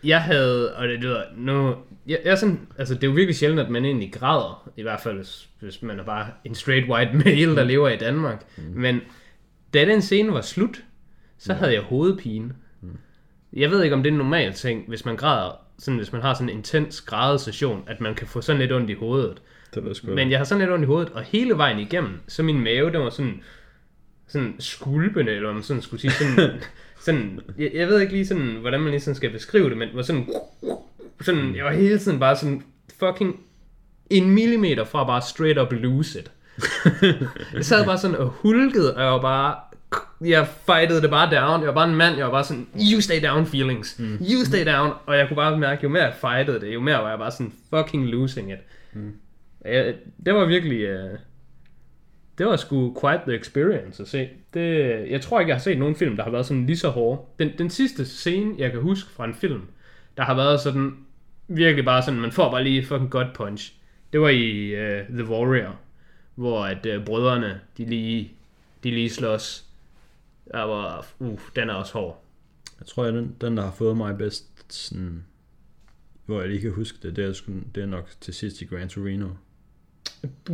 jeg 0.03 0.21
havde... 0.21 0.75
Og 0.75 0.87
det 0.87 0.99
lyder... 0.99 1.23
Nu, 1.37 1.75
jeg, 2.07 2.19
jeg 2.25 2.31
er 2.31 2.35
sådan, 2.35 2.67
altså, 2.77 2.93
det 2.93 3.03
er 3.03 3.07
jo 3.07 3.13
virkelig 3.13 3.35
sjældent, 3.35 3.59
at 3.61 3.69
man 3.69 3.85
egentlig 3.85 4.13
græder. 4.13 4.69
I 4.77 4.81
hvert 4.81 4.99
fald, 5.01 5.15
hvis, 5.15 5.49
hvis 5.59 5.81
man 5.81 5.99
er 5.99 6.03
bare 6.03 6.27
en 6.45 6.55
straight 6.55 6.89
white 6.89 7.13
male, 7.25 7.55
der 7.55 7.63
lever 7.63 7.89
i 7.89 7.97
Danmark. 7.97 8.45
Mm. 8.57 8.63
Men 8.63 9.01
da 9.73 9.85
den 9.85 10.01
scene 10.01 10.33
var 10.33 10.41
slut, 10.41 10.83
så 11.37 11.53
havde 11.53 11.73
jeg 11.73 11.81
hovedpine. 11.81 12.53
Jeg 13.53 13.71
ved 13.71 13.83
ikke, 13.83 13.95
om 13.95 14.03
det 14.03 14.09
er 14.09 14.13
en 14.13 14.17
normal 14.17 14.53
ting, 14.53 14.87
hvis 14.87 15.05
man 15.05 15.15
græder, 15.15 15.66
sådan, 15.79 15.97
hvis 15.97 16.11
man 16.11 16.21
har 16.21 16.33
sådan 16.33 16.49
en 16.49 16.57
intens 16.57 17.01
grædesession, 17.01 17.83
at 17.87 18.01
man 18.01 18.15
kan 18.15 18.27
få 18.27 18.41
sådan 18.41 18.61
lidt 18.61 18.71
ondt 18.71 18.89
i 18.89 18.93
hovedet. 18.93 19.41
Det 19.75 19.85
var 19.85 19.93
sgu 19.93 20.11
Men 20.11 20.31
jeg 20.31 20.39
har 20.39 20.45
sådan 20.45 20.59
lidt 20.59 20.71
ondt 20.71 20.83
i 20.83 20.85
hovedet, 20.85 21.09
og 21.09 21.23
hele 21.23 21.57
vejen 21.57 21.79
igennem, 21.79 22.19
så 22.27 22.43
min 22.43 22.63
mave, 22.63 22.91
den 22.91 23.01
var 23.01 23.09
sådan, 23.09 23.41
sådan 24.27 24.55
skulpende, 24.59 25.31
eller 25.31 25.53
man 25.53 25.63
sådan 25.63 25.81
skulle 25.81 26.01
sige, 26.01 26.11
sådan, 26.11 26.61
sådan, 27.05 27.39
jeg, 27.57 27.71
jeg 27.73 27.87
ved 27.87 27.99
ikke 27.99 28.13
lige 28.13 28.27
sådan, 28.27 28.55
hvordan 28.61 28.79
man 28.81 28.91
lige 28.91 29.01
sådan 29.01 29.15
skal 29.15 29.29
beskrive 29.29 29.69
det, 29.69 29.77
men 29.77 29.89
var 29.93 30.01
sådan, 30.01 30.29
sådan, 31.21 31.55
jeg 31.55 31.65
var 31.65 31.71
hele 31.71 31.99
tiden 31.99 32.19
bare 32.19 32.35
sådan 32.35 32.63
fucking 32.99 33.39
en 34.09 34.31
millimeter 34.31 34.83
fra 34.83 35.03
bare 35.03 35.21
straight 35.21 35.59
up 35.59 35.73
lose 35.73 36.19
it. 36.19 36.31
jeg 37.53 37.65
sad 37.65 37.85
bare 37.85 37.97
sådan 37.97 38.15
og 38.15 38.27
hulkede, 38.27 38.95
og 38.95 39.03
jeg 39.03 39.11
var 39.11 39.21
bare, 39.21 39.55
jeg 40.21 40.47
fightede 40.47 41.01
det 41.01 41.09
bare 41.09 41.35
down. 41.35 41.59
Jeg 41.59 41.67
var 41.67 41.73
bare 41.73 41.89
en 41.89 41.95
mand, 41.95 42.17
jeg 42.17 42.25
var 42.25 42.31
bare 42.31 42.43
sådan, 42.43 42.67
you 42.93 43.01
stay 43.01 43.27
down 43.27 43.45
feelings. 43.45 43.99
Mm. 43.99 44.13
You 44.13 44.45
stay 44.45 44.65
down. 44.65 44.93
Og 45.05 45.17
jeg 45.17 45.27
kunne 45.27 45.35
bare 45.35 45.57
mærke, 45.57 45.83
jo 45.83 45.89
mere 45.89 46.03
jeg 46.03 46.13
fightede 46.13 46.59
det, 46.61 46.73
jo 46.73 46.79
mere 46.79 46.97
var 46.97 47.09
jeg 47.09 47.19
bare 47.19 47.31
sådan 47.31 47.53
fucking 47.69 48.05
losing 48.05 48.51
it. 48.51 48.59
Mm. 48.93 49.13
Jeg, 49.65 49.95
det 50.25 50.33
var 50.33 50.45
virkelig, 50.45 50.93
uh, 50.93 51.19
det 52.37 52.45
var 52.45 52.55
sgu 52.55 52.97
quite 53.01 53.21
the 53.27 53.39
experience 53.39 54.03
at 54.03 54.09
se. 54.09 54.29
Det, 54.53 55.11
jeg 55.11 55.21
tror 55.21 55.39
ikke, 55.39 55.49
jeg 55.49 55.55
har 55.55 55.61
set 55.61 55.79
nogen 55.79 55.95
film, 55.95 56.15
der 56.15 56.23
har 56.23 56.31
været 56.31 56.45
sådan 56.45 56.65
lige 56.65 56.77
så 56.77 56.89
hårde. 56.89 57.21
Den, 57.39 57.51
den 57.57 57.69
sidste 57.69 58.05
scene, 58.05 58.55
jeg 58.57 58.71
kan 58.71 58.81
huske 58.81 59.09
fra 59.09 59.25
en 59.25 59.33
film, 59.33 59.61
der 60.17 60.23
har 60.23 60.35
været 60.35 60.59
sådan, 60.59 60.97
virkelig 61.47 61.85
bare 61.85 62.01
sådan, 62.01 62.19
man 62.19 62.31
får 62.31 62.51
bare 62.51 62.63
lige 62.63 62.85
fucking 62.85 63.11
godt 63.11 63.33
punch. 63.33 63.73
Det 64.13 64.21
var 64.21 64.29
i 64.29 64.73
uh, 64.73 65.07
The 65.15 65.25
Warrior, 65.29 65.75
hvor 66.35 66.65
at 66.65 66.85
uh, 66.97 67.05
brødrene, 67.05 67.59
de 67.77 67.85
lige, 67.85 68.31
de 68.83 68.91
lige 68.91 69.09
slås. 69.09 69.66
Der 70.51 70.63
var, 70.63 71.07
uh, 71.19 71.39
den 71.55 71.69
er 71.69 71.73
også 71.73 71.93
hård. 71.93 72.23
Jeg 72.79 72.87
tror, 72.87 73.03
at 73.03 73.13
den, 73.13 73.35
den 73.41 73.57
der 73.57 73.63
har 73.63 73.71
fået 73.71 73.97
mig 73.97 74.17
bedst, 74.17 74.73
sådan, 74.73 75.25
hvor 76.25 76.39
jeg 76.39 76.49
lige 76.49 76.61
kan 76.61 76.71
huske 76.71 76.97
det, 77.01 77.15
det 77.15 77.25
er, 77.25 77.33
sgu, 77.33 77.51
det 77.75 77.83
er 77.83 77.87
nok 77.87 78.09
til 78.21 78.33
sidst 78.33 78.61
i 78.61 78.65
Gran 78.65 78.89
Torino. 78.89 79.27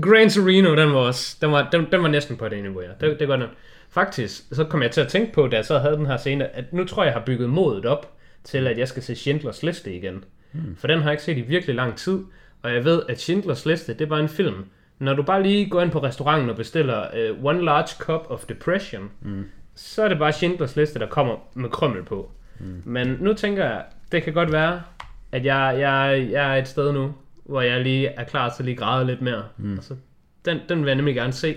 Gran 0.02 0.30
Torino, 0.30 0.76
den 0.76 0.90
var 0.94 1.00
også, 1.00 1.38
den 1.42 1.52
var, 1.52 1.70
den, 1.70 1.88
den 1.92 2.04
var 2.04 2.10
næsten 2.10 2.38
på 2.38 2.50
det 2.50 2.64
niveau, 2.64 2.82
ja. 2.82 2.90
Det, 3.02 3.20
det 3.20 3.28
godt 3.28 3.40
nok. 3.40 3.50
Faktisk, 3.90 4.44
så 4.52 4.64
kom 4.64 4.82
jeg 4.82 4.92
til 4.92 5.02
at 5.02 5.08
tænke 5.08 5.34
på, 5.34 5.48
da 5.48 5.56
jeg 5.56 5.66
så 5.66 5.80
havde 5.80 5.96
den 5.96 6.06
her 6.06 6.18
scene, 6.18 6.56
at 6.56 6.74
nu 6.74 6.86
tror 6.86 7.04
jeg, 7.04 7.12
jeg 7.12 7.20
har 7.20 7.26
bygget 7.26 7.50
modet 7.50 7.86
op 7.86 8.18
til, 8.44 8.68
at 8.68 8.78
jeg 8.78 8.88
skal 8.88 9.04
se 9.04 9.16
Schindlers 9.16 9.64
Liste 9.64 9.96
igen. 9.96 10.24
Hmm. 10.52 10.76
For 10.76 10.88
den 10.88 11.00
har 11.00 11.06
jeg 11.06 11.14
ikke 11.14 11.24
set 11.24 11.38
i 11.38 11.42
virkelig 11.42 11.76
lang 11.76 11.98
tid, 11.98 12.20
og 12.62 12.74
jeg 12.74 12.86
ved, 12.86 13.02
at 13.10 13.22
Schindlers 13.22 13.66
Liste, 13.66 13.94
det 13.94 14.10
var 14.10 14.18
en 14.18 14.30
film. 14.30 14.66
Når 15.00 15.14
du 15.14 15.24
bare 15.24 15.44
lige 15.44 15.70
går 15.70 15.82
ind 15.82 15.92
på 15.92 16.04
restauranten 16.04 16.50
og 16.50 16.56
bestiller 16.56 17.32
uh, 17.32 17.46
One 17.46 17.66
Large 17.66 17.88
Cup 18.00 18.26
of 18.30 18.46
Depression, 18.46 19.12
mm. 19.22 19.46
Så 19.76 20.04
er 20.04 20.10
det 20.10 20.20
bare 20.20 20.32
Schindlers 20.32 20.76
Liste, 20.76 21.00
der 21.00 21.08
kommer 21.08 21.36
med 21.54 21.70
krømmel 21.70 22.04
på. 22.04 22.32
Mm. 22.60 22.82
Men 22.86 23.18
nu 23.20 23.34
tænker 23.34 23.66
jeg, 23.66 23.84
det 24.12 24.24
kan 24.24 24.34
godt 24.34 24.52
være, 24.52 24.82
at 25.32 25.46
jeg, 25.46 25.76
jeg, 25.80 26.28
jeg 26.32 26.58
er 26.58 26.62
et 26.62 26.68
sted 26.68 26.92
nu, 26.92 27.14
hvor 27.46 27.62
jeg 27.62 27.82
lige 27.82 28.08
er 28.08 28.24
klar 28.24 28.50
til 28.50 28.64
at 28.64 28.66
lige 28.66 28.78
græde 28.78 29.08
lidt 29.08 29.22
mere. 29.22 29.44
Mm. 29.58 29.74
Altså, 29.74 29.96
den, 30.46 30.60
den 30.70 30.80
vil 30.80 30.88
jeg 30.88 30.96
nemlig 30.96 31.16
gerne 31.16 31.34
se. 31.34 31.56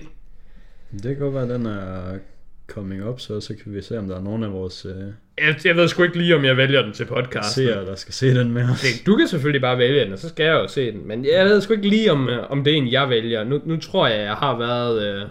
Det 0.92 1.02
kan 1.02 1.16
godt 1.18 1.34
være, 1.34 1.42
at 1.42 1.48
den 1.48 1.66
er 1.66 2.18
coming 2.66 3.08
up, 3.08 3.20
så, 3.20 3.40
så 3.40 3.54
kan 3.62 3.74
vi 3.74 3.82
se, 3.82 3.98
om 3.98 4.08
der 4.08 4.16
er 4.16 4.22
nogen 4.22 4.42
af 4.42 4.52
vores... 4.52 4.84
Øh, 4.86 4.92
Jeg, 5.38 5.56
jeg 5.64 5.76
ved 5.76 5.88
sgu 5.88 6.02
ikke 6.02 6.18
lige, 6.18 6.36
om 6.36 6.44
jeg 6.44 6.56
vælger 6.56 6.82
den 6.82 6.92
til 6.92 7.04
podcasten. 7.04 7.64
seere, 7.64 7.86
der 7.86 7.94
skal 7.94 8.14
se 8.14 8.34
den 8.34 8.52
med 8.52 8.62
os. 8.70 8.80
Det, 8.80 9.06
du 9.06 9.16
kan 9.16 9.28
selvfølgelig 9.28 9.60
bare 9.60 9.78
vælge 9.78 10.00
den, 10.04 10.12
og 10.12 10.18
så 10.18 10.28
skal 10.28 10.44
jeg 10.44 10.52
jo 10.52 10.68
se 10.68 10.92
den. 10.92 11.08
Men 11.08 11.24
jeg 11.24 11.46
ved 11.46 11.60
sgu 11.60 11.72
ikke 11.72 11.88
lige, 11.88 12.12
om, 12.12 12.28
øh, 12.28 12.50
om 12.50 12.64
det 12.64 12.72
er 12.72 12.76
en, 12.76 12.92
jeg 12.92 13.08
vælger. 13.08 13.44
Nu, 13.44 13.60
nu 13.64 13.76
tror 13.76 14.06
jeg, 14.06 14.18
jeg 14.20 14.34
har 14.34 14.58
været... 14.58 15.02
Øh, 15.22 15.28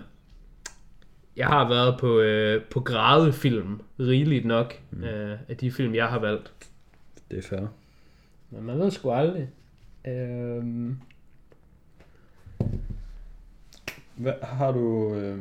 jeg 1.38 1.48
har 1.48 1.70
været 1.70 2.00
på, 2.00 2.20
øh, 2.20 2.64
på 2.64 2.80
grædefilm 2.80 3.82
rigeligt 4.00 4.46
nok 4.46 4.74
mm. 4.92 5.04
øh, 5.04 5.40
af 5.50 5.58
de 5.58 5.72
film, 5.72 5.96
jeg 5.96 6.08
har 6.08 6.20
valgt. 6.20 6.54
Det 7.32 7.38
er 7.38 7.42
fair. 7.42 7.68
Men 8.50 8.64
man 8.64 8.80
ved 8.80 8.92
sgu 8.92 9.12
aldrig. 9.12 9.50
Øhm, 10.08 10.98
Hvad, 14.16 14.34
har 14.42 14.72
du... 14.72 15.14
Øh, 15.16 15.38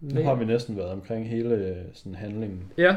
nu 0.00 0.22
har 0.22 0.34
vi 0.34 0.44
næsten 0.44 0.76
været 0.76 0.90
omkring 0.90 1.28
hele 1.28 1.54
øh, 1.54 1.76
sådan 1.94 2.14
handlingen. 2.14 2.62
ja. 2.78 2.96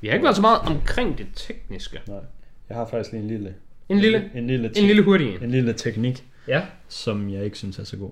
Vi 0.00 0.08
har 0.08 0.14
ikke 0.14 0.24
været 0.24 0.36
så 0.36 0.42
meget 0.42 0.60
omkring 0.60 1.18
det 1.18 1.26
tekniske. 1.34 2.00
Nej. 2.08 2.20
Jeg 2.68 2.76
har 2.76 2.86
faktisk 2.86 3.12
lige 3.12 3.22
en 3.22 3.28
lille... 3.28 3.54
En 3.88 3.98
lille, 3.98 4.30
En 4.34 4.46
lille, 4.46 4.78
en 4.78 4.86
lille 4.86 5.02
hurtig 5.02 5.34
en. 5.34 5.42
en 5.44 5.50
lille 5.50 5.72
teknik, 5.72 6.24
Ja. 6.48 6.66
som 6.88 7.30
jeg 7.30 7.44
ikke 7.44 7.58
synes 7.58 7.78
er 7.78 7.84
så 7.84 7.96
god. 7.96 8.10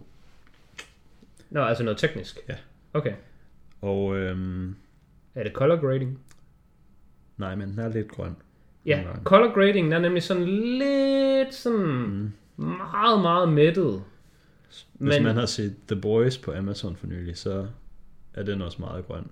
Nå, 1.51 1.61
altså 1.65 1.85
noget 1.85 1.99
teknisk. 1.99 2.39
Ja. 2.49 2.55
Okay. 2.95 3.13
Og 3.81 4.17
øhm, 4.17 4.77
Er 5.35 5.43
det 5.43 5.53
color 5.53 5.77
grading? 5.77 6.19
nej, 7.37 7.55
men 7.55 7.69
den 7.69 7.79
er 7.79 7.89
lidt 7.89 8.09
grøn. 8.09 8.37
Ja, 8.87 8.97
Nogle 8.97 9.09
gange. 9.11 9.25
color 9.25 9.55
grading 9.55 9.85
den 9.87 9.93
er 9.93 9.99
nemlig 9.99 10.23
sådan 10.23 10.45
lidt 10.79 11.55
sådan 11.55 11.81
mm. 12.57 12.65
meget, 12.65 13.21
meget 13.23 13.49
mættet. 13.53 14.03
Hvis 14.93 15.15
Men- 15.15 15.23
man 15.23 15.37
har 15.37 15.47
set 15.47 15.77
The 15.89 16.01
Boys 16.01 16.39
på 16.39 16.53
Amazon 16.53 16.97
for 16.97 17.07
nylig, 17.07 17.37
så 17.37 17.67
er 18.35 18.43
den 18.43 18.63
også 18.63 18.77
meget 18.81 19.07
grøn. 19.07 19.27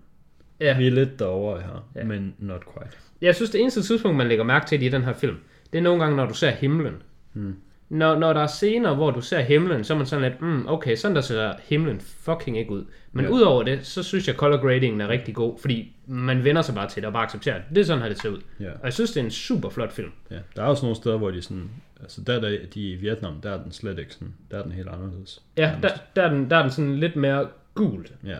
Ja. 0.61 0.78
Vi 0.78 0.86
er 0.86 0.90
lidt 0.90 1.18
derovre 1.18 1.61
her, 1.62 1.88
Ja. 1.94 2.04
men 2.04 2.34
not 2.38 2.61
quite. 2.74 2.96
Jeg 3.20 3.34
synes, 3.34 3.50
det 3.50 3.61
eneste 3.61 3.82
tidspunkt, 3.82 4.16
man 4.16 4.28
lægger 4.28 4.44
mærke 4.44 4.66
til 4.66 4.82
i 4.82 4.88
den 4.88 5.02
her 5.02 5.12
film, 5.12 5.36
det 5.72 5.78
er 5.78 5.82
nogle 5.82 6.02
gange, 6.02 6.16
når 6.16 6.26
du 6.26 6.34
ser 6.34 6.50
himlen. 6.50 7.02
Hmm. 7.32 7.56
Når, 7.91 8.18
når 8.18 8.32
der 8.32 8.41
er 8.41 8.47
scener, 8.47 8.95
hvor 8.95 9.11
du 9.11 9.20
ser 9.20 9.41
himlen, 9.41 9.84
så 9.84 9.93
er 9.95 9.97
man 9.99 10.07
sådan 10.07 10.30
lidt, 10.30 10.43
mm, 10.43 10.64
okay, 10.68 10.97
sådan 10.97 11.14
der 11.14 11.20
ser 11.20 11.53
himlen 11.62 12.01
fucking 12.01 12.59
ikke 12.59 12.70
ud. 12.70 12.84
Men 13.12 13.24
Ja. 13.24 13.30
udover 13.30 13.62
det, 13.62 13.86
så 13.86 14.03
synes 14.03 14.26
jeg, 14.28 14.34
color 14.36 14.57
gradingen 14.57 15.01
er 15.01 15.09
rigtig 15.09 15.34
god, 15.34 15.59
fordi 15.61 15.93
man 16.07 16.45
vender 16.45 16.62
sig 16.62 16.74
bare 16.74 16.88
til 16.88 17.03
det 17.03 17.07
og 17.07 17.12
bare 17.12 17.22
accepterer 17.24 17.55
det. 17.57 17.64
Det 17.74 17.78
er 17.78 17.84
sådan, 17.84 18.03
her 18.03 18.09
det 18.09 18.20
ser 18.20 18.28
ud. 18.28 18.41
Ja. 18.61 18.70
Og 18.70 18.80
jeg 18.84 18.93
synes, 18.93 19.11
det 19.11 19.20
er 19.20 19.24
en 19.24 19.30
super 19.30 19.68
flot 19.70 19.93
film. 19.93 20.11
ja. 20.30 20.36
Der 20.57 20.62
er 20.62 20.66
også 20.66 20.82
nogle 20.84 20.97
steder, 20.97 21.18
hvor 21.18 21.30
de 21.30 21.43
sådan... 21.43 21.70
Altså 22.03 22.20
der, 22.26 22.41
der 22.41 22.57
de 22.74 22.91
i 22.91 22.95
Vietnam, 22.95 23.41
der 23.41 23.51
er 23.59 23.62
den 23.62 23.72
slet 23.72 23.99
ikke 23.99 24.12
sådan... 24.12 24.34
Der 24.51 24.59
er 24.59 24.62
den 24.62 24.72
helt 24.72 24.88
anderledes. 24.88 25.43
Ja, 25.57 25.72
der, 25.82 25.88
der, 26.16 26.22
er 26.22 26.30
den, 26.30 26.51
der 26.51 26.57
er 26.57 26.62
den 26.62 26.70
sådan 26.70 26.97
lidt 26.97 27.16
mere 27.16 27.47
gul. 27.74 28.07
Ja. 28.26 28.36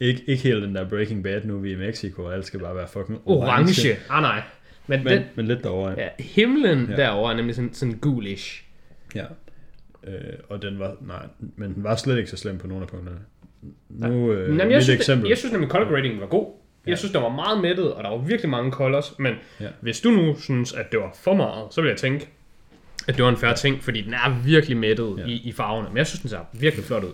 Ikke, 0.00 0.22
ikke 0.26 0.42
helt 0.42 0.62
den 0.62 0.74
der 0.74 0.88
Breaking 0.88 1.22
Bad, 1.24 1.40
nu 1.44 1.56
er 1.56 1.60
vi 1.60 1.72
i 1.72 1.76
Mexico, 1.76 2.22
og 2.24 2.34
alt 2.34 2.46
skal 2.46 2.60
bare 2.60 2.74
være 2.76 2.88
fucking 2.88 3.20
Orange. 3.26 3.96
Ah, 4.10 4.22
nej. 4.22 4.42
Men, 4.86 5.04
Men, 5.04 5.12
den, 5.12 5.22
men 5.34 5.46
lidt 5.46 5.64
derovre. 5.64 5.94
ja, 5.98 6.08
himlen. 6.18 6.86
Ja. 6.90 6.96
derovre 6.96 7.32
er 7.32 7.36
nemlig 7.36 7.54
sådan, 7.54 7.74
sådan 7.74 7.98
gulish. 7.98 8.64
Ja. 9.14 9.24
Øh, 10.04 10.38
og 10.48 10.62
den 10.62 10.78
var, 10.78 10.96
nej, 11.00 11.26
men 11.56 11.74
den 11.74 11.84
var 11.84 11.96
slet 11.96 12.18
ikke 12.18 12.30
så 12.30 12.36
slem 12.36 12.58
på 12.58 12.66
nogle 12.66 12.82
af 12.82 12.88
punkterne. 12.88 13.18
Nu, 13.88 14.32
øh, 14.32 14.58
Jamen, 14.58 14.72
jeg, 14.72 14.82
synes, 14.82 15.00
eksempel. 15.00 15.24
det, 15.24 15.30
jeg 15.30 15.38
synes 15.38 15.52
nemlig, 15.52 15.70
color 15.70 15.88
grading 15.88 16.20
var 16.20 16.26
god. 16.26 16.52
Jeg 16.86 16.98
synes, 16.98 17.12
den 17.12 17.22
var 17.22 17.28
meget 17.28 17.60
mættet, 17.60 17.92
og 17.94 18.04
der 18.04 18.10
var 18.10 18.18
virkelig 18.18 18.50
mange 18.50 18.72
colors, 18.72 19.18
men 19.18 19.34
ja. 19.60 19.64
Ja. 19.64 19.70
hvis 19.80 20.00
du 20.00 20.10
nu 20.10 20.36
synes, 20.38 20.72
at 20.72 20.92
det 20.92 21.00
var 21.00 21.12
for 21.14 21.34
meget, 21.34 21.74
så 21.74 21.80
vil 21.80 21.88
jeg 21.88 21.96
tænke, 21.96 22.28
at 23.08 23.16
det 23.16 23.24
var 23.24 23.30
en 23.30 23.36
færre 23.36 23.56
ting, 23.56 23.82
fordi 23.82 24.00
den 24.00 24.14
er 24.14 24.42
virkelig 24.44 24.76
mættet 24.76 25.14
ja. 25.18 25.22
Ja. 25.22 25.28
i, 25.28 25.32
i 25.44 25.52
farverne. 25.52 25.88
Men 25.88 25.96
jeg 25.96 26.06
synes, 26.06 26.20
den 26.20 26.30
ser 26.30 26.40
virkelig 26.52 26.84
flot 26.84 27.04
ud. 27.04 27.12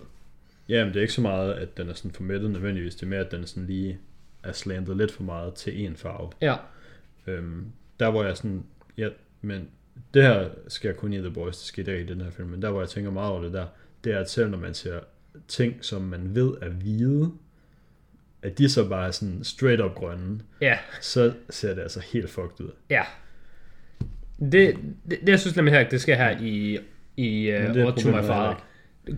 Ja, 0.68 0.84
men 0.84 0.88
det 0.88 0.96
er 0.96 1.00
ikke 1.00 1.12
så 1.12 1.20
meget, 1.20 1.52
at 1.52 1.76
den 1.76 1.88
er 1.88 1.94
sådan 1.94 2.10
formættet 2.10 2.50
nødvendigvis. 2.50 2.94
Det 2.94 3.02
er 3.02 3.06
mere, 3.06 3.20
at 3.20 3.30
den 3.30 3.42
er 3.42 3.46
sådan 3.46 3.66
lige 3.66 3.98
er 4.42 4.52
slantet 4.52 4.96
lidt 4.96 5.12
for 5.12 5.22
meget 5.22 5.54
til 5.54 5.84
en 5.84 5.96
farve. 5.96 6.30
Ja. 6.40 6.54
Øhm, 7.26 7.66
der 8.00 8.10
hvor 8.10 8.24
jeg 8.24 8.36
sådan, 8.36 8.64
ja, 8.98 9.08
men 9.42 9.68
det 10.14 10.22
her 10.22 10.48
jeg 10.88 10.96
kun 10.96 11.12
i 11.12 11.18
The 11.18 11.30
Boys, 11.30 11.56
det 11.56 11.88
ikke 11.92 12.12
i 12.12 12.14
den 12.14 12.20
her 12.20 12.30
film, 12.30 12.48
men 12.48 12.62
der 12.62 12.70
hvor 12.70 12.80
jeg 12.80 12.88
tænker 12.88 13.10
meget 13.10 13.32
over 13.32 13.42
det 13.42 13.52
der, 13.52 13.66
det 14.04 14.12
er, 14.12 14.18
at 14.18 14.30
selv 14.30 14.50
når 14.50 14.58
man 14.58 14.74
ser 14.74 15.00
ting, 15.48 15.74
som 15.80 16.02
man 16.02 16.34
ved 16.34 16.54
er 16.62 16.68
hvide, 16.68 17.32
at 18.42 18.58
de 18.58 18.68
så 18.68 18.88
bare 18.88 19.06
er 19.06 19.10
sådan 19.10 19.44
straight 19.44 19.80
up 19.80 19.94
grønne, 19.94 20.40
Ja, 20.60 20.78
så 21.00 21.32
ser 21.50 21.74
det 21.74 21.82
altså 21.82 22.00
helt 22.12 22.30
fucked 22.30 22.60
ud. 22.60 22.70
ja. 22.90 23.02
Det, 24.40 24.52
det, 25.10 25.20
det 25.20 25.28
jeg 25.28 25.40
synes 25.40 25.56
nemlig 25.56 25.74
her, 25.74 25.88
det 25.88 26.00
skal 26.00 26.16
her 26.16 26.38
i, 26.40 26.78
i 27.16 27.52
uh, 27.52 27.94
to 27.96 28.08
My 28.08 28.22
Father. 28.22 28.64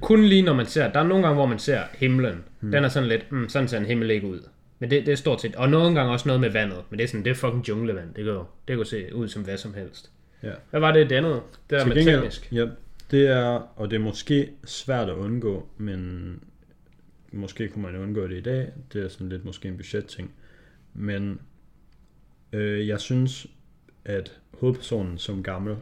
Kun 0.00 0.24
lige 0.24 0.42
når 0.42 0.54
man 0.54 0.66
ser, 0.66 0.92
der 0.92 1.00
er 1.00 1.04
nogle 1.04 1.22
gange, 1.24 1.34
hvor 1.34 1.46
man 1.46 1.58
ser 1.58 1.82
himlen. 1.94 2.44
Hmm. 2.60 2.70
Den 2.70 2.84
er 2.84 2.88
sådan 2.88 3.08
lidt, 3.08 3.32
mm, 3.32 3.48
sådan 3.48 3.68
ser 3.68 3.78
en 3.78 3.86
himmel 3.86 4.10
ikke 4.10 4.26
ud. 4.26 4.40
Men 4.78 4.90
det, 4.90 5.06
det 5.06 5.12
er 5.12 5.16
stort 5.16 5.40
set, 5.40 5.54
og 5.56 5.68
nogle 5.68 5.94
gange 5.94 6.12
også 6.12 6.28
noget 6.28 6.40
med 6.40 6.50
vandet. 6.50 6.78
Men 6.90 6.98
det 6.98 7.04
er 7.04 7.08
sådan, 7.08 7.24
det 7.24 7.30
er 7.30 7.34
fucking 7.34 7.68
junglevand. 7.68 8.14
Det 8.14 8.24
kan 8.24 8.32
jo 8.32 8.38
det 8.38 8.46
kan 8.68 8.76
jo 8.78 8.84
se 8.84 9.14
ud 9.14 9.28
som 9.28 9.42
hvad 9.42 9.56
som 9.56 9.74
helst. 9.74 10.10
Ja. 10.42 10.50
Hvad 10.70 10.80
var 10.80 10.92
det, 10.92 11.10
det 11.10 11.16
andet? 11.16 11.32
Det 11.32 11.70
der 11.70 11.78
Til 11.78 11.88
med 11.88 11.96
gengæld- 11.96 12.16
teknisk. 12.20 12.52
Ja, 12.52 12.66
det 13.10 13.26
er, 13.26 13.72
og 13.76 13.90
det 13.90 13.96
er 13.96 14.00
måske 14.00 14.48
svært 14.64 15.08
at 15.08 15.14
undgå, 15.14 15.66
men 15.78 16.30
måske 17.32 17.68
kunne 17.68 17.82
man 17.82 17.96
undgå 17.96 18.26
det 18.26 18.36
i 18.36 18.40
dag. 18.40 18.68
Det 18.92 19.04
er 19.04 19.08
sådan 19.08 19.28
lidt 19.28 19.44
måske 19.44 19.68
en 19.68 19.76
budgetting. 19.76 20.30
Men 20.94 21.38
øh, 22.52 22.88
jeg 22.88 23.00
synes, 23.00 23.46
at 24.04 24.32
hovedpersonen 24.60 25.18
som 25.18 25.42
gammel, 25.42 25.76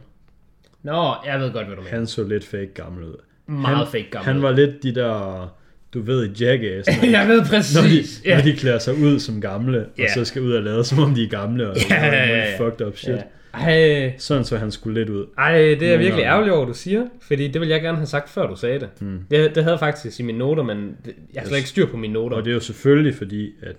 Nå, 0.83 1.15
jeg 1.25 1.39
ved 1.39 1.51
godt, 1.53 1.65
hvad 1.67 1.75
du 1.75 1.81
mener. 1.81 1.95
han 1.97 2.07
så 2.07 2.23
lidt 2.23 2.45
fake 2.45 2.71
gammel 2.73 3.03
ud. 3.03 3.15
Meget 3.47 3.77
han, 3.77 3.87
fake 3.87 4.07
gammel. 4.11 4.33
Han 4.33 4.41
var 4.41 4.51
lidt 4.51 4.83
de 4.83 4.95
der, 4.95 5.55
du 5.93 6.01
ved, 6.01 6.25
i 6.29 6.43
Jackass, 6.43 6.89
når, 7.03 7.09
jeg 7.09 7.27
ved 7.27 7.37
når, 7.37 7.43
de, 7.43 7.49
præcis. 7.49 8.21
når 8.25 8.41
de 8.41 8.55
klæder 8.55 8.79
sig 8.79 8.93
ud 8.93 9.19
som 9.19 9.41
gamle, 9.41 9.87
Ja. 9.97 10.03
og 10.03 10.09
så 10.13 10.25
skal 10.25 10.41
ud 10.41 10.53
og 10.53 10.63
lade 10.63 10.83
som 10.83 10.99
om 10.99 11.13
de 11.15 11.23
er 11.23 11.27
gamle, 11.29 11.69
og 11.69 11.75
ja, 11.89 12.05
ja, 12.05 12.25
ja. 12.27 12.57
fucked 12.59 12.87
up 12.87 12.97
shit. 12.97 13.15
Ja. 13.15 13.21
Ej, 13.61 14.13
Sådan 14.17 14.43
så 14.43 14.57
han 14.57 14.71
skulle 14.71 14.99
lidt 14.99 15.09
ud. 15.09 15.25
ej, 15.37 15.51
det 15.57 15.71
er 15.71 15.77
virkelig 15.97 16.09
gange. 16.09 16.25
ærgerligt 16.25 16.53
over, 16.53 16.65
du 16.65 16.73
siger. 16.73 17.05
Fordi 17.21 17.47
det 17.47 17.61
ville 17.61 17.73
jeg 17.73 17.81
gerne 17.81 17.97
have 17.97 18.07
sagt, 18.07 18.29
før 18.29 18.47
du 18.47 18.55
sagde 18.55 18.79
det. 18.79 18.89
Mm. 19.01 19.19
Det, 19.31 19.55
det 19.55 19.63
havde 19.63 19.73
jeg 19.73 19.79
faktisk 19.79 20.19
i 20.19 20.23
mine 20.23 20.37
noter, 20.37 20.63
men 20.63 20.95
det, 21.05 21.15
jeg 21.33 21.41
har 21.41 21.47
slet 21.47 21.57
ikke 21.57 21.69
styr 21.69 21.85
på 21.85 21.97
mine 21.97 22.13
noter. 22.13 22.37
Og 22.37 22.43
det 22.45 22.51
er 22.51 22.53
jo 22.55 22.59
selvfølgelig 22.59 23.15
fordi, 23.15 23.51
at 23.63 23.75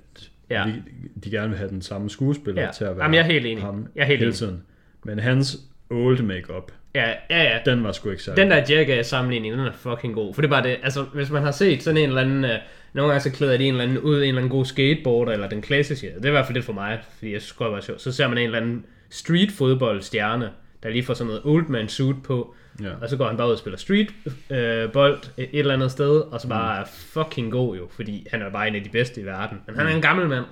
Ja. 0.51 0.65
de, 0.67 0.83
de 1.25 1.31
gerne 1.31 1.49
vil 1.49 1.59
have 1.59 1.71
den 1.71 1.83
samme 1.83 2.11
skuespiller 2.11 2.63
Ja. 2.63 2.69
til 2.77 2.85
at 2.85 2.97
være 2.97 3.05
Jamen, 3.05 3.15
jeg 3.15 3.21
er 3.21 3.27
helt 3.33 3.47
enig. 3.47 3.63
ham 3.65 3.87
Jeg 3.95 4.03
er 4.03 4.07
helt 4.07 4.19
hele 4.19 4.27
enig. 4.29 4.37
tiden. 4.39 4.63
Men 5.05 5.19
hans 5.19 5.59
old 5.91 6.23
makeup, 6.23 6.73
Ja, 6.95 7.09
ja, 7.31 7.43
ja. 7.43 7.59
den 7.67 7.85
var 7.85 7.93
sgu 7.93 8.11
ikke 8.11 8.23
særlig. 8.23 8.43
Den 8.43 8.51
der 8.51 8.63
Jackass 8.69 9.09
sammenligning, 9.09 9.53
den 9.55 9.61
er 9.67 9.73
fucking 9.73 10.15
god. 10.15 10.35
For 10.35 10.43
det 10.43 10.49
er 10.49 10.51
bare 10.53 10.63
det, 10.63 10.77
altså 10.83 11.03
hvis 11.03 11.31
man 11.31 11.43
har 11.43 11.51
set 11.51 11.83
sådan 11.83 11.97
en 11.97 12.09
eller 12.09 12.21
anden 12.23 12.45
uh, 12.45 12.51
Nogle 12.93 13.11
gange 13.13 13.23
så 13.23 13.31
klæder 13.31 13.57
de 13.57 13.65
en 13.65 13.75
eller 13.75 13.85
anden 13.85 13.99
ud, 13.99 14.17
en 14.17 14.23
eller 14.23 14.37
anden 14.37 14.51
god 14.51 14.65
skateboarder, 14.65 15.33
eller 15.33 15.49
den 15.49 15.63
klassiske. 15.63 16.07
Det 16.17 16.25
er 16.25 16.29
i 16.29 16.31
hvert 16.31 16.47
fald 16.47 16.55
det 16.55 16.65
for 16.65 16.73
mig, 16.73 16.99
fordi 17.19 17.33
jeg 17.33 17.41
synes 17.43 17.53
godt, 17.53 17.67
det 17.69 17.75
var 17.75 17.81
sjovt. 17.81 18.01
Så 18.03 18.13
ser 18.13 18.29
man 18.29 18.39
en 18.39 18.45
eller 18.45 18.59
anden 18.61 18.85
street 19.11 19.51
fodbold 19.53 20.03
stjerne, 20.03 20.51
der 20.83 20.89
lige 20.89 21.05
får 21.05 21.15
sådan 21.15 21.27
noget 21.27 21.43
old 21.45 21.69
man 21.69 21.89
suit 21.89 22.23
på, 22.25 22.55
Ja. 22.83 22.91
og 23.03 23.09
så 23.09 23.17
går 23.17 23.27
han 23.27 23.37
bare 23.37 23.47
ud 23.47 23.53
og 23.53 23.59
spiller 23.59 23.79
street 23.79 24.09
øh, 24.51 24.93
bold 24.93 25.19
et 25.37 25.49
eller 25.53 25.75
andet 25.75 25.91
sted, 25.91 26.21
og 26.21 26.41
så 26.41 26.49
bare 26.49 26.81
er 26.81 26.85
fucking 26.87 27.53
god 27.53 27.77
jo, 27.77 27.89
fordi 27.91 28.27
han 28.31 28.43
er 28.43 28.51
bare 28.51 28.69
en 28.69 28.75
af 28.75 28.85
de 28.85 28.91
bedste 28.91 29.21
i 29.21 29.25
verden. 29.25 29.59
Men 29.67 29.77
han 29.77 29.87
er 29.87 29.91
en 29.95 30.03
gammel 30.03 30.29
mand. 30.29 30.45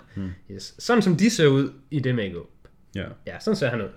Yes. 0.51 0.75
Sådan 0.79 1.03
som 1.03 1.17
de 1.17 1.31
ser 1.31 1.47
ud 1.47 1.71
i 1.91 2.01
det 2.01 2.15
make 2.15 2.35
Ja. 2.95 3.05
Ja, 3.27 3.39
sådan 3.41 3.57
ser 3.57 3.69
han 3.69 3.81
ud. 3.83 3.89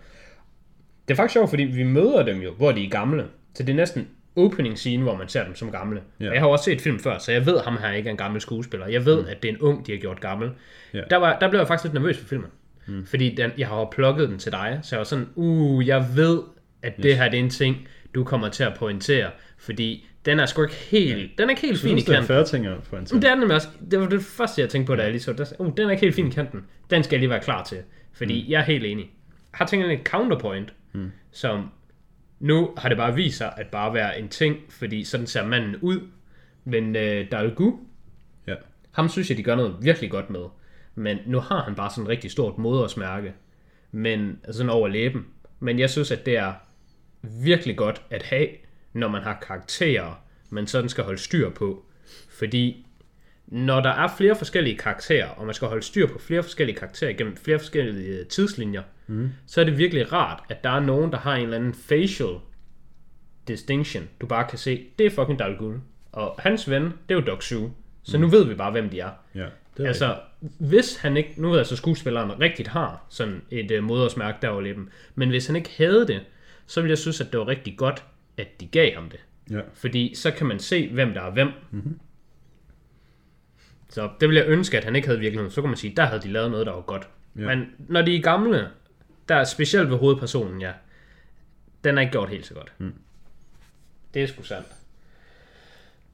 Det 1.08 1.14
er 1.14 1.16
faktisk 1.16 1.34
sjovt, 1.34 1.50
fordi 1.50 1.64
vi 1.64 1.84
møder 1.84 2.24
dem 2.24 2.42
jo, 2.42 2.54
hvor 2.54 2.72
de 2.72 2.86
er 2.86 2.90
gamle. 2.90 3.26
Så 3.54 3.64
det 3.64 3.70
er 3.72 3.76
næsten 3.76 4.08
opening 4.36 4.78
scene, 4.78 5.04
hvor 5.04 5.18
man 5.18 5.28
ser 5.28 5.44
dem 5.46 5.56
som 5.56 5.72
gamle. 5.72 6.02
Ja. 6.20 6.26
Ja. 6.26 6.32
Jeg 6.32 6.42
har 6.42 6.48
også 6.48 6.66
set 6.66 6.82
film 6.82 7.00
før, 7.00 7.18
så 7.18 7.32
jeg 7.32 7.46
ved, 7.46 7.58
at 7.58 7.64
ham 7.64 7.78
her 7.78 7.92
ikke 7.92 8.08
er 8.08 8.12
en 8.12 8.18
gammel 8.18 8.42
skuespiller. 8.42 8.88
Jeg 8.88 9.06
ved, 9.06 9.22
mm. 9.22 9.28
at 9.30 9.44
det 9.44 9.50
er 9.50 9.54
en 9.54 9.62
ung, 9.62 9.88
de 9.88 9.92
har 9.92 10.00
gjort 10.00 10.20
gammel. 10.22 10.52
Ja. 10.94 11.02
Der, 11.10 11.18
var, 11.18 11.40
der 11.40 11.50
blev 11.50 11.60
jeg 11.60 11.68
faktisk 11.68 11.84
lidt 11.84 11.94
nervøs 11.94 12.18
for 12.18 12.28
filmen. 12.28 12.50
Mm. 12.88 13.06
Fordi 13.06 13.36
den, 13.36 13.52
jeg 13.58 13.68
har 13.68 13.88
plukket 13.92 14.30
den 14.30 14.40
til 14.40 14.52
dig, 14.52 14.80
så 14.84 14.96
jeg 14.96 14.98
var 14.98 15.04
sådan, 15.04 15.30
uh, 15.36 15.88
jeg 15.88 16.06
ved, 16.16 16.42
at 16.82 16.94
det 17.04 17.18
her 17.18 17.30
det 17.30 17.40
er 17.40 17.44
en 17.44 17.50
ting, 17.50 17.88
du 18.16 18.24
kommer 18.24 18.50
til 18.50 18.64
at 18.64 18.74
pointere. 18.78 19.32
Fordi 19.58 20.08
den 20.26 20.40
er 20.40 20.46
sgu 20.46 20.64
ikke 20.64 20.76
helt, 20.76 21.22
ja. 21.22 21.28
den 21.38 21.46
er 21.46 21.50
ikke 21.50 21.62
helt 21.62 21.80
fin 21.80 21.98
i 21.98 22.02
synes, 22.02 22.06
det 22.06 22.34
er 22.34 22.44
kanten. 22.44 22.46
ting 22.46 22.66
at 22.66 23.14
Men 23.14 23.22
det 23.22 23.30
er 23.30 23.36
den 23.36 23.52
også. 23.52 23.68
Det 23.92 24.00
var 24.00 24.10
det 24.10 24.24
første, 24.24 24.62
jeg 24.62 24.70
tænkte 24.70 24.92
på, 24.92 24.96
da 24.96 25.04
jeg 25.04 25.12
lige 25.12 25.22
så 25.22 25.34
det. 25.34 25.54
Uh, 25.60 25.72
den 25.78 25.88
er 25.88 25.92
ikke 25.92 26.02
helt 26.02 26.16
fin 26.16 26.28
i 26.28 26.32
kanten. 26.32 26.64
Den 26.90 27.04
skal 27.04 27.16
jeg 27.16 27.20
lige 27.20 27.30
være 27.30 27.40
klar 27.40 27.64
til. 27.64 27.78
Fordi 28.14 28.44
mm. 28.44 28.52
jeg 28.52 28.60
er 28.60 28.66
helt 28.66 28.86
enig. 28.86 29.04
Jeg 29.52 29.58
har 29.58 29.66
tænkt 29.66 29.86
en 29.86 30.04
counterpoint, 30.04 30.74
mm. 30.94 31.12
som 31.32 31.72
nu 32.40 32.70
har 32.78 32.90
det 32.90 32.98
bare 32.98 33.16
vist 33.16 33.38
sig 33.38 33.54
at 33.58 33.68
bare 33.68 33.94
være 33.94 34.20
en 34.20 34.30
ting, 34.30 34.58
fordi 34.70 35.04
sådan 35.04 35.28
ser 35.28 35.46
manden 35.46 35.76
ud. 35.82 36.00
Men 36.66 36.96
øh, 36.96 37.32
Dalgu, 37.32 37.80
Ja. 38.48 38.54
ham 38.92 39.10
synes 39.10 39.30
jeg, 39.30 39.38
de 39.38 39.44
gør 39.44 39.56
noget 39.56 39.76
virkelig 39.82 40.12
godt 40.12 40.30
med. 40.30 40.42
Men 40.98 41.18
nu 41.26 41.40
har 41.40 41.64
han 41.64 41.76
bare 41.76 41.90
sådan 41.90 42.04
et 42.04 42.10
rigtig 42.10 42.32
stort 42.32 42.58
modersmærke. 42.58 43.34
Men 43.92 44.40
altså 44.44 44.58
sådan 44.58 44.70
over 44.70 44.88
læben. 44.88 45.26
Men 45.60 45.80
jeg 45.80 45.90
synes, 45.90 46.12
at 46.12 46.26
det 46.26 46.38
er 46.38 46.54
virkelig 47.22 47.78
godt 47.78 48.02
at 48.10 48.24
have, 48.24 48.48
når 48.94 49.08
man 49.08 49.22
har 49.22 49.44
karakterer, 49.48 50.24
man 50.50 50.68
sådan 50.68 50.90
skal 50.90 51.04
holde 51.04 51.20
styr 51.20 51.50
på. 51.50 51.86
Fordi 52.30 52.88
når 53.48 53.82
der 53.82 53.90
er 53.90 54.08
flere 54.18 54.36
forskellige 54.36 54.78
karakterer, 54.78 55.30
og 55.30 55.46
man 55.46 55.56
skal 55.56 55.68
holde 55.68 55.84
styr 55.84 56.08
på 56.08 56.20
flere 56.20 56.44
forskellige 56.44 56.78
karakterer 56.78 57.14
gennem 57.14 57.38
flere 57.38 57.60
forskellige 57.60 58.24
tidslinjer, 58.24 58.84
mm. 59.08 59.30
så 59.48 59.62
er 59.62 59.66
det 59.66 59.78
virkelig 59.78 60.14
rart, 60.14 60.44
at 60.50 60.64
der 60.64 60.70
er 60.70 60.80
nogen, 60.80 61.12
der 61.12 61.18
har 61.18 61.36
en 61.36 61.44
eller 61.44 61.58
anden 61.58 61.74
facial 61.74 62.36
distinction, 63.48 64.10
du 64.22 64.26
bare 64.26 64.48
kan 64.50 64.58
se, 64.58 64.88
det 65.00 65.06
er 65.06 65.10
fucking 65.10 65.40
Dal 65.40 65.58
Ghul. 65.58 65.80
Og 66.12 66.36
hans 66.40 66.70
ven, 66.70 66.84
det 66.84 66.92
er 67.10 67.16
jo 67.16 67.22
Doc 67.22 67.44
Su. 67.44 67.70
Så 68.04 68.18
nu 68.18 68.28
ved 68.28 68.46
vi 68.46 68.56
bare, 68.56 68.72
hvem 68.72 68.90
de 68.90 69.00
er. 69.00 69.12
Ja. 69.36 69.48
Det 69.78 69.88
Altså, 69.88 70.20
hvis 70.60 70.98
han 70.98 71.18
ikke, 71.18 71.34
nu 71.38 71.50
ved 71.50 71.58
jeg 71.58 71.66
så 71.66 71.76
skuespilleren 71.76 72.40
rigtigt 72.40 72.68
har 72.68 73.06
sådan 73.10 73.42
et 73.52 73.72
øh, 73.72 73.84
modersmærke 73.84 74.38
der 74.42 74.50
over 74.50 74.62
læben, 74.62 74.90
men 75.16 75.30
hvis 75.30 75.48
han 75.48 75.56
ikke 75.56 75.72
havde 75.78 76.08
det, 76.08 76.22
så 76.66 76.82
ville 76.82 76.90
jeg 76.90 76.98
synes, 76.98 77.22
at 77.22 77.32
det 77.32 77.40
var 77.40 77.48
rigtig 77.48 77.78
godt, 77.78 78.04
at 78.38 78.62
de 78.62 78.68
gav 78.68 78.94
ham 78.94 79.10
det. 79.10 79.20
Ja. 79.52 79.62
Fordi 79.74 80.16
så 80.16 80.32
kan 80.32 80.48
man 80.48 80.60
se, 80.60 80.94
hvem 80.94 81.14
der 81.14 81.22
er 81.22 81.32
hvem. 81.32 81.52
Mm-hmm. 81.72 82.00
Så 83.90 84.10
det 84.20 84.30
ville 84.30 84.42
jeg 84.42 84.50
ønske, 84.50 84.78
at 84.78 84.84
han 84.84 84.96
ikke 84.96 85.08
havde 85.08 85.20
virkeligheden. 85.20 85.52
Så 85.52 85.62
kan 85.62 85.70
man 85.70 85.78
sige, 85.78 85.96
der 85.96 86.06
havde 86.06 86.22
de 86.22 86.28
lavet 86.28 86.52
noget, 86.52 86.66
der 86.66 86.74
var 86.74 86.82
godt. 86.82 87.08
Ja. 87.36 87.56
Men 87.56 87.66
når 87.78 88.02
de 88.02 88.16
er 88.16 88.22
gamle, 88.22 88.70
der 89.30 89.36
er 89.36 89.44
specielt 89.44 89.90
ved 89.90 89.98
hovedpersonen, 89.98 90.62
ja, 90.62 90.72
den 91.84 91.98
er 91.98 92.02
ikke 92.02 92.12
gjort 92.12 92.30
helt 92.30 92.46
så 92.46 92.54
godt. 92.54 92.74
Mm. 92.78 92.94
Det 94.14 94.24
er 94.24 94.28
sgu 94.28 94.44
sandt. 94.44 94.68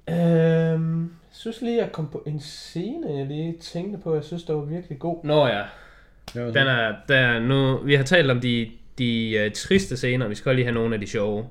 Øhm, 0.10 1.14
synes 1.34 1.62
lige, 1.62 1.78
jeg 1.78 1.92
kom 1.92 2.10
på 2.10 2.24
en 2.28 2.40
scene, 2.40 3.18
jeg 3.18 3.28
lige 3.28 3.58
tænkte 3.60 4.00
på, 4.04 4.16
jeg 4.16 4.24
synes, 4.24 4.44
der 4.44 4.54
var 4.54 4.62
virkelig 4.62 5.00
god. 5.00 5.24
Nå 5.24 5.48
ja, 5.48 5.64
den 6.34 6.68
er, 6.68 6.96
der 7.08 7.16
er 7.16 7.40
nu, 7.40 7.78
vi 7.78 7.96
har 7.96 8.04
talt 8.04 8.32
om 8.32 8.40
de, 8.40 8.72
de 8.98 9.44
uh, 9.46 9.52
triste 9.52 9.98
scener, 9.98 10.28
vi 10.28 10.36
skal 10.36 10.56
lige 10.56 10.66
have 10.66 10.74
nogle 10.74 10.96
af 10.96 11.02
de 11.02 11.08
sjove. 11.08 11.50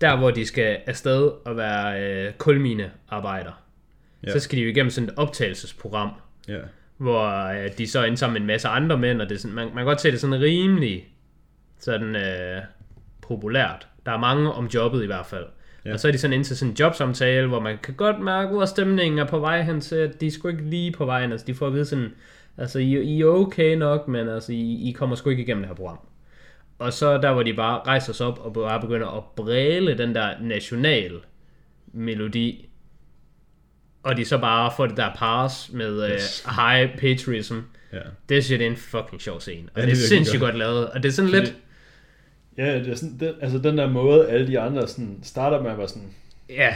Der, 0.00 0.16
hvor 0.16 0.30
de 0.30 0.46
skal 0.46 0.78
afsted 0.86 1.30
og 1.44 1.56
være 1.56 2.28
uh, 2.28 2.34
kulminearbejder. 2.34 3.62
Ja. 4.22 4.28
Ja. 4.28 4.32
Så 4.32 4.40
skal 4.40 4.58
de 4.58 4.62
jo 4.62 4.68
igennem 4.68 4.90
sådan 4.90 5.08
et 5.08 5.14
optagelsesprogram, 5.16 6.10
ja. 6.48 6.58
hvor 6.96 7.48
uh, 7.48 7.78
de 7.78 7.86
så 7.88 8.00
er 8.00 8.04
inde 8.04 8.16
sammen 8.16 8.34
med 8.34 8.40
en 8.40 8.46
masse 8.46 8.68
andre 8.68 8.98
mænd, 8.98 9.22
og 9.22 9.28
det 9.28 9.34
er 9.34 9.38
sådan, 9.38 9.54
man, 9.54 9.66
man 9.66 9.76
kan 9.76 9.84
godt 9.84 10.00
se, 10.00 10.08
det 10.08 10.14
er 10.14 10.18
sådan 10.18 10.40
rimelig 10.40 11.08
sådan 11.78 12.14
uh, 12.14 12.62
populært. 13.22 13.88
Der 14.06 14.12
er 14.12 14.18
mange 14.18 14.52
om 14.52 14.66
jobbet 14.66 15.02
i 15.02 15.06
hvert 15.06 15.26
fald. 15.26 15.46
Ja. 15.84 15.92
Og 15.92 16.00
så 16.00 16.08
er 16.08 16.12
de 16.12 16.18
sådan 16.18 16.34
ind 16.34 16.44
til 16.44 16.56
sådan 16.56 16.70
en 16.70 16.76
jobsamtale, 16.76 17.48
hvor 17.48 17.60
man 17.60 17.78
kan 17.82 17.94
godt 17.94 18.20
mærke, 18.20 18.48
hvor 18.52 18.64
stemningen 18.64 19.18
er 19.18 19.24
på 19.24 19.38
vej 19.38 19.62
hen 19.62 19.80
til, 19.80 19.96
at 19.96 20.20
de 20.20 20.26
er 20.26 20.30
sgu 20.30 20.48
ikke 20.48 20.70
lige 20.70 20.92
på 20.92 21.04
vejen. 21.04 21.32
Altså, 21.32 21.46
de 21.46 21.54
får 21.54 21.66
at 21.66 21.72
vide 21.74 21.84
sådan, 21.84 22.08
altså, 22.58 22.78
I, 22.78 22.98
I 23.02 23.20
er 23.20 23.26
okay 23.26 23.74
nok, 23.76 24.08
men 24.08 24.28
altså, 24.28 24.52
I, 24.52 24.88
I 24.88 24.92
kommer 24.92 25.16
sgu 25.16 25.30
ikke 25.30 25.42
igennem 25.42 25.62
det 25.62 25.68
her 25.68 25.74
program. 25.74 25.98
Og 26.78 26.92
så 26.92 27.18
der, 27.18 27.32
hvor 27.32 27.42
de 27.42 27.54
bare 27.54 27.80
rejser 27.86 28.12
sig 28.12 28.26
op 28.26 28.38
og 28.38 28.52
bare 28.54 28.80
begynder 28.80 29.08
at 29.16 29.22
bræle 29.36 29.98
den 29.98 30.14
der 30.14 30.28
national 30.40 31.12
melodi, 31.92 32.68
og 34.02 34.16
de 34.16 34.24
så 34.24 34.38
bare 34.38 34.72
får 34.76 34.86
det 34.86 34.96
der 34.96 35.14
pars 35.16 35.70
med 35.72 36.10
Yes. 36.14 36.44
uh, 36.46 36.54
high 36.64 36.98
patriotism. 36.98 37.54
ja. 37.92 37.98
Det 38.28 38.44
synes 38.44 38.50
jeg, 38.50 38.58
det 38.58 38.66
er 38.66 38.70
en 38.70 38.76
fucking 38.76 39.22
sjov 39.22 39.40
scene. 39.40 39.68
Og 39.74 39.80
Ja, 39.80 39.86
det 39.86 39.96
det, 39.96 40.02
er 40.04 40.08
sindssygt 40.08 40.40
godt. 40.40 40.50
godt 40.52 40.58
lavet. 40.58 40.90
Og 40.90 41.02
det 41.02 41.08
er 41.08 41.12
sådan 41.12 41.30
Fordi- 41.30 41.40
lidt... 41.46 41.56
Ja, 42.66 42.78
det 42.78 42.88
er 42.88 42.94
sådan, 42.94 43.16
den, 43.20 43.28
altså 43.40 43.58
den 43.58 43.78
der 43.78 43.88
måde, 43.88 44.28
alle 44.28 44.46
de 44.46 44.60
andre 44.60 44.88
sådan, 44.88 45.18
starter 45.22 45.62
med 45.62 45.70
at 45.70 45.78
være 45.78 45.88
sådan, 45.88 46.08
Ja, 46.50 46.74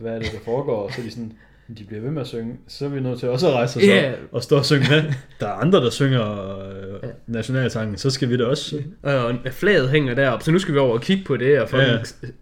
hvad 0.00 0.12
er 0.14 0.18
det, 0.18 0.32
der 0.32 0.38
foregår, 0.44 0.76
og 0.82 0.92
så 0.92 1.00
er 1.00 1.04
de 1.04 1.10
sådan, 1.10 1.32
de 1.78 1.84
bliver 1.84 2.02
ved 2.02 2.10
med 2.10 2.20
at 2.22 2.28
synge, 2.28 2.54
så 2.68 2.84
er 2.84 2.88
vi 2.88 3.00
nødt 3.00 3.18
til 3.18 3.28
også 3.28 3.48
at 3.48 3.54
rejse 3.54 3.78
os 3.78 3.84
Ja. 3.86 4.10
op 4.12 4.18
og 4.32 4.42
stå 4.42 4.56
og 4.56 4.64
synge 4.64 4.86
med. 4.90 5.02
Der 5.40 5.46
er 5.46 5.52
andre, 5.52 5.78
der 5.84 5.90
synger 5.90 6.58
øh, 6.68 7.10
nationalsangen, 7.26 7.96
så 7.96 8.10
skal 8.10 8.28
vi 8.28 8.36
det 8.36 8.46
også. 8.46 8.82
og 9.02 9.34
flaget 9.50 9.90
hænger 9.90 10.14
deroppe, 10.14 10.44
så 10.44 10.50
nu 10.52 10.58
skal 10.58 10.74
vi 10.74 10.78
over 10.78 10.92
og 10.94 11.00
kigge 11.02 11.24
på 11.24 11.36
det, 11.36 11.60
og 11.60 11.68
Ja. 11.72 11.92
ja. 11.92 11.98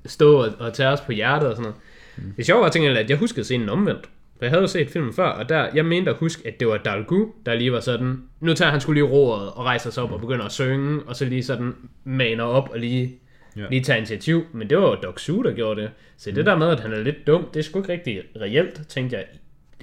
stå 0.06 0.42
og, 0.42 0.48
og 0.58 0.72
tage 0.74 0.88
os 0.88 1.00
på 1.00 1.12
hjertet 1.12 1.48
og 1.48 1.56
sådan 1.56 1.62
noget. 1.62 1.76
Mm. 2.16 2.32
Det 2.36 2.46
sjove 2.46 2.62
var, 2.62 2.68
tænke, 2.68 2.88
at 2.88 3.10
jeg 3.10 3.18
huskede 3.18 3.44
scenen 3.44 3.68
omvendt. 3.68 4.08
For 4.38 4.44
jeg 4.44 4.50
havde 4.50 4.60
jo 4.62 4.66
set 4.66 4.90
filmen 4.90 5.12
før, 5.12 5.24
og 5.28 5.48
der, 5.48 5.68
jeg 5.74 5.84
mente 5.84 6.10
at 6.10 6.16
huske, 6.16 6.48
at 6.48 6.60
det 6.60 6.68
var 6.68 6.76
Dalgu, 6.76 7.32
der 7.46 7.54
lige 7.54 7.72
var 7.72 7.80
sådan, 7.80 8.22
nu 8.40 8.54
tager 8.54 8.70
han 8.70 8.80
skulle 8.80 9.00
lige 9.02 9.10
roret 9.12 9.48
og 9.52 9.64
rejser 9.64 9.90
sig 9.90 10.02
op 10.02 10.12
og 10.12 10.20
begynder 10.20 10.44
at 10.44 10.52
synge, 10.52 11.00
og 11.06 11.16
så 11.16 11.24
lige 11.24 11.42
sådan 11.42 11.74
maner 12.04 12.44
op 12.44 12.68
og 12.72 12.78
lige, 12.78 13.18
Ja. 13.56 13.62
ja. 13.62 13.66
lige 13.70 13.80
tager 13.82 13.96
initiativ. 13.96 14.42
Men 14.52 14.70
det 14.70 14.78
var 14.78 14.88
jo 14.88 14.94
Doc 14.94 15.20
Su, 15.20 15.42
der 15.42 15.52
gjorde 15.52 15.80
det. 15.82 15.90
Så 16.16 16.30
det 16.30 16.46
der 16.46 16.56
med, 16.56 16.66
at 16.68 16.80
han 16.80 16.92
er 16.92 16.98
lidt 17.02 17.26
dum, 17.26 17.48
det 17.54 17.60
er 17.60 17.64
sgu 17.64 17.78
ikke 17.78 17.92
rigtig 17.92 18.22
reelt, 18.40 18.88
tænkte 18.88 19.16
jeg. 19.16 19.24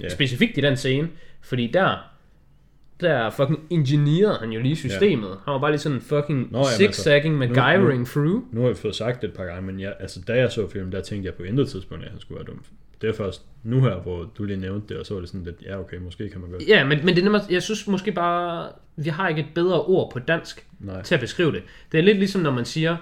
Ja. 0.00 0.04
Ja. 0.04 0.08
Specifikt 0.08 0.58
i 0.58 0.60
den 0.60 0.76
scene, 0.76 1.08
fordi 1.42 1.66
der, 1.66 1.96
der 3.00 3.30
fucking 3.30 3.60
ingenierede 3.70 4.36
han 4.40 4.50
jo 4.52 4.60
lige 4.60 4.76
systemet. 4.76 5.28
Han 5.44 5.52
var 5.52 5.58
bare 5.58 5.70
lige 5.70 5.78
sådan 5.80 6.00
fucking 6.00 6.52
Nå, 6.52 6.58
jamen 6.58 6.64
zigzagging, 6.76 7.42
altså, 7.42 7.54
nu- 7.54 7.62
MacGyvering 7.66 8.06
through. 8.06 8.42
Nu 8.54 8.60
har 8.62 8.68
vi 8.68 8.74
fået 8.74 8.94
sagt 8.94 9.22
det 9.22 9.28
et 9.30 9.34
par 9.36 9.44
gange, 9.44 9.62
men 9.72 9.80
jeg, 9.80 9.94
altså, 10.00 10.20
da 10.28 10.32
jeg 10.32 10.52
så 10.52 10.68
filmen, 10.68 10.92
der 10.92 11.00
tænkte 11.00 11.26
jeg 11.26 11.34
på 11.34 11.42
intet 11.42 11.68
tidspunkt, 11.68 12.04
at 12.04 12.10
han 12.10 12.20
skulle 12.20 12.36
være 12.36 12.44
dum. 12.46 12.64
Det 13.00 13.08
er 13.08 13.14
først 13.14 13.42
nu 13.62 13.80
her, 13.80 13.96
hvor 13.96 14.30
du 14.38 14.44
lige 14.44 14.60
nævnte 14.60 14.88
det, 14.88 14.96
og 14.96 15.06
så 15.06 15.14
var 15.14 15.20
det 15.20 15.28
sådan 15.28 15.44
lidt, 15.44 15.56
ja 15.62 15.80
okay, 15.80 15.96
måske 15.96 16.28
kan 16.28 16.40
man 16.40 16.50
godt. 16.50 16.62
Ja, 16.68 16.84
men, 16.84 16.98
men 17.04 17.08
det 17.08 17.18
er 17.18 17.24
nemlig, 17.24 17.42
jeg 17.50 17.62
synes 17.62 17.86
måske 17.86 18.12
bare, 18.12 18.68
vi 18.96 19.08
har 19.08 19.28
ikke 19.28 19.40
et 19.40 19.48
bedre 19.54 19.82
ord 19.82 20.12
på 20.12 20.18
dansk 20.18 20.66
Nej. 20.80 21.02
til 21.02 21.14
at 21.14 21.20
beskrive 21.20 21.52
det. 21.52 21.62
Det 21.92 21.98
er 21.98 22.02
lidt 22.02 22.18
ligesom, 22.18 22.42
når 22.42 22.50
man 22.50 22.64
siger, 22.64 22.96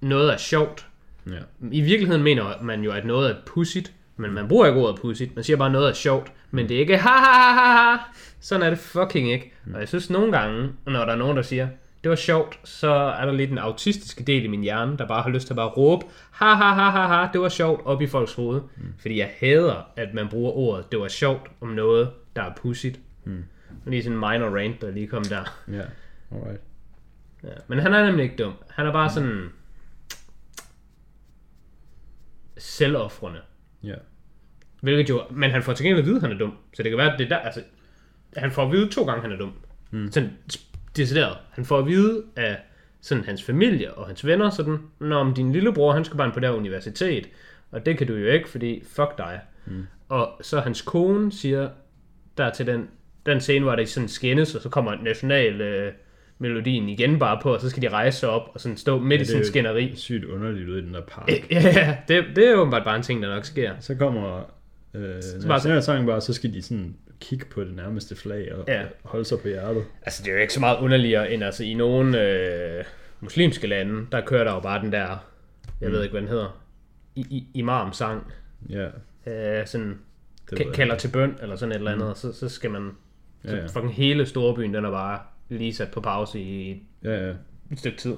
noget 0.00 0.32
er 0.32 0.36
sjovt. 0.36 0.86
Ja. 1.26 1.38
I 1.70 1.80
virkeligheden 1.80 2.22
mener 2.22 2.62
man 2.62 2.82
jo, 2.82 2.92
at 2.92 3.06
noget 3.06 3.30
er 3.30 3.34
pudsigt, 3.46 3.92
men 4.16 4.32
man 4.32 4.48
bruger 4.48 4.66
ikke 4.66 4.80
ordet 4.80 5.00
pudsigt. 5.00 5.34
Man 5.34 5.44
siger 5.44 5.56
bare, 5.56 5.70
noget 5.70 5.88
er 5.88 5.94
sjovt, 5.94 6.32
men 6.50 6.68
det 6.68 6.76
er 6.76 6.80
ikke 6.80 6.96
ha 6.96 7.08
ha 7.08 7.52
ha 7.52 7.92
ha. 7.92 7.96
Sådan 8.40 8.66
er 8.66 8.70
det 8.70 8.78
fucking 8.78 9.32
ikke. 9.32 9.52
Og 9.74 9.80
jeg 9.80 9.88
synes 9.88 10.10
nogle 10.10 10.32
gange, 10.32 10.68
når 10.86 11.04
der 11.04 11.12
er 11.12 11.16
nogen, 11.16 11.36
der 11.36 11.42
siger, 11.42 11.68
det 12.02 12.10
var 12.10 12.16
sjovt, 12.16 12.60
så 12.64 12.90
er 12.90 13.26
der 13.26 13.32
lidt 13.32 13.50
en 13.50 13.58
autistiske 13.58 14.24
del 14.24 14.44
i 14.44 14.48
min 14.48 14.62
hjerne, 14.62 14.98
der 14.98 15.06
bare 15.06 15.22
har 15.22 15.30
lyst 15.30 15.46
til 15.46 15.52
at 15.52 15.56
bare 15.56 15.68
råbe, 15.68 16.06
ha 16.30 16.54
ha 16.54 16.72
ha 16.72 16.90
ha 16.90 17.06
ha, 17.06 17.28
det 17.32 17.40
var 17.40 17.48
sjovt 17.48 17.86
op 17.86 18.02
i 18.02 18.06
folks 18.06 18.34
hoved. 18.34 18.60
Mm. 18.76 18.94
Fordi 18.98 19.18
jeg 19.18 19.30
hader, 19.38 19.92
at 19.96 20.14
man 20.14 20.28
bruger 20.28 20.52
ordet, 20.52 20.92
det 20.92 21.00
var 21.00 21.08
sjovt 21.08 21.50
om 21.60 21.68
noget, 21.68 22.10
der 22.36 22.42
er 22.42 22.52
pudsigt. 22.56 23.00
Mm. 23.24 23.44
Lige 23.86 24.02
sådan 24.02 24.16
en 24.16 24.20
minor 24.20 24.58
rant, 24.58 24.80
der 24.80 24.90
lige 24.90 25.06
kom 25.06 25.24
der. 25.24 25.60
Ja, 25.68 25.82
alright. 26.32 26.60
Ja. 27.44 27.48
Men 27.68 27.78
han 27.78 27.94
er 27.94 28.06
nemlig 28.06 28.22
ikke 28.22 28.36
dum. 28.36 28.52
Han 28.70 28.86
er 28.86 28.92
bare 28.92 29.10
sådan 29.10 29.48
selvoffrende. 32.58 33.40
Ja. 33.82 33.94
Hvilket 34.80 35.10
jo, 35.10 35.22
men 35.30 35.50
han 35.50 35.62
får 35.62 35.72
til 35.72 35.84
gengæld 35.86 35.98
at 35.98 36.06
vide, 36.06 36.16
at 36.16 36.22
han 36.22 36.32
er 36.32 36.38
dum. 36.38 36.56
Så 36.74 36.82
det 36.82 36.90
kan 36.90 36.98
være, 36.98 37.12
at 37.12 37.18
det 37.18 37.24
er 37.24 37.28
der, 37.28 37.38
altså, 37.38 37.62
han 38.36 38.50
får 38.50 38.64
at 38.64 38.72
vide 38.72 38.88
to 38.88 39.04
gange, 39.04 39.16
at 39.16 39.22
han 39.22 39.32
er 39.32 39.36
dum. 39.36 39.52
Mm. 39.90 40.12
Sådan 40.12 40.30
decideret. 40.98 41.36
Han 41.50 41.64
får 41.64 41.78
at 41.78 41.86
vide 41.86 42.22
af 42.36 42.56
sådan 43.00 43.24
hans 43.24 43.42
familie 43.42 43.94
og 43.94 44.06
hans 44.06 44.26
venner, 44.26 44.50
sådan, 44.50 44.78
når 45.00 45.16
om 45.16 45.34
din 45.34 45.52
lillebror, 45.52 45.92
han 45.92 46.04
skal 46.04 46.16
bare 46.16 46.30
på 46.32 46.40
det 46.40 46.48
her 46.48 46.56
universitet, 46.56 47.28
og 47.70 47.86
det 47.86 47.98
kan 47.98 48.06
du 48.06 48.14
jo 48.14 48.26
ikke, 48.26 48.48
fordi 48.48 48.82
fuck 48.86 49.18
dig. 49.18 49.40
Mm. 49.66 49.86
Og 50.08 50.28
så 50.42 50.60
hans 50.60 50.82
kone 50.82 51.32
siger, 51.32 51.68
der 52.38 52.50
til 52.50 52.66
den, 52.66 52.88
den 53.26 53.40
scene, 53.40 53.64
hvor 53.64 53.74
der 53.76 53.84
sådan 53.86 54.08
skændes, 54.08 54.54
og 54.54 54.62
så 54.62 54.68
kommer 54.68 54.94
national 55.02 55.60
øh, 55.60 55.92
melodien 56.38 56.88
igen 56.88 57.18
bare 57.18 57.38
på, 57.42 57.54
og 57.54 57.60
så 57.60 57.70
skal 57.70 57.82
de 57.82 57.88
rejse 57.88 58.18
sig 58.18 58.28
op 58.28 58.50
og 58.54 58.60
sådan 58.60 58.76
stå 58.76 58.98
midt 58.98 59.10
ja, 59.10 59.14
i 59.14 59.18
det 59.18 59.22
er 59.22 59.26
sådan 59.26 59.40
en 59.40 59.44
jo- 59.44 59.48
skænderi. 59.48 59.92
Sygt 59.96 60.24
underligt 60.24 60.68
ud 60.68 60.78
i 60.78 60.82
den 60.82 60.94
der 60.94 61.00
park. 61.08 61.28
Ja, 61.28 61.60
ja, 61.62 61.96
det, 62.08 62.24
det 62.36 62.48
er 62.50 62.54
åbenbart 62.54 62.84
bare 62.84 62.96
en 62.96 63.02
ting, 63.02 63.22
der 63.22 63.28
nok 63.34 63.44
sker. 63.44 63.72
Så 63.80 63.94
kommer 63.94 64.38
Øh, 64.94 65.02
bare- 65.02 65.48
nationalsangen 65.48 66.06
bare, 66.06 66.20
så 66.20 66.32
skal 66.32 66.54
de 66.54 66.62
sådan 66.62 66.96
kigge 67.20 67.44
på 67.46 67.64
det 67.64 67.76
nærmeste 67.76 68.16
flag 68.16 68.54
og, 68.54 68.64
Ja. 68.68 68.84
holde 69.04 69.24
sig 69.24 69.38
på 69.40 69.48
hjertet. 69.48 69.84
Altså, 70.02 70.22
det 70.22 70.30
er 70.30 70.34
jo 70.34 70.40
ikke 70.40 70.52
så 70.52 70.60
meget 70.60 70.78
underligere, 70.78 71.32
end 71.32 71.44
altså 71.44 71.64
i 71.64 71.74
nogle 71.74 72.22
øh, 72.22 72.84
muslimske 73.20 73.66
lande, 73.66 74.06
der 74.12 74.20
kører 74.20 74.44
der 74.44 74.54
jo 74.54 74.60
bare 74.60 74.82
den 74.82 74.92
der, 74.92 74.98
jeg 75.80 75.88
mm. 75.88 75.92
ved 75.92 76.02
ikke, 76.02 76.12
hvad 76.12 76.20
den 76.22 76.28
hedder, 76.30 76.60
i, 77.14 77.20
i, 77.20 77.46
imam-sang, 77.54 78.32
Ja, 78.70 78.88
øh, 79.26 79.66
sådan, 79.66 79.98
det 80.50 80.72
kalder 80.74 80.96
til 80.96 81.08
bøn, 81.08 81.36
eller 81.42 81.56
sådan 81.56 81.72
et 81.72 81.76
eller 81.78 81.92
andet, 81.92 82.08
mm. 82.08 82.14
så, 82.14 82.32
så 82.32 82.48
skal 82.48 82.70
man, 82.70 82.90
så 83.44 83.56
Ja, 83.56 83.60
ja. 83.60 83.66
fucking 83.66 83.94
hele 83.94 84.26
storbyen, 84.26 84.74
den 84.74 84.84
er 84.84 84.90
bare 84.90 85.20
lige 85.48 85.74
sat 85.74 85.90
på 85.90 86.00
pause 86.00 86.40
i 86.40 86.70
et 86.70 86.78
Ja, 87.04 87.26
ja. 87.26 87.32
et 87.72 87.78
stykke 87.78 87.98
tid. 87.98 88.14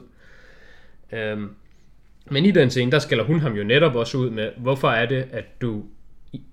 Øhm, 1.13 1.55
men 2.31 2.45
i 2.45 2.51
den 2.51 2.71
scene, 2.71 2.91
der 2.93 2.99
skælder 2.99 3.25
hun 3.25 3.41
ham 3.41 3.53
jo 3.53 3.65
netop 3.65 3.95
også 3.97 4.19
ud 4.19 4.31
med, 4.31 4.51
hvorfor 4.59 4.89
er 4.89 5.07
det, 5.07 5.27
at 5.33 5.45
du 5.61 5.85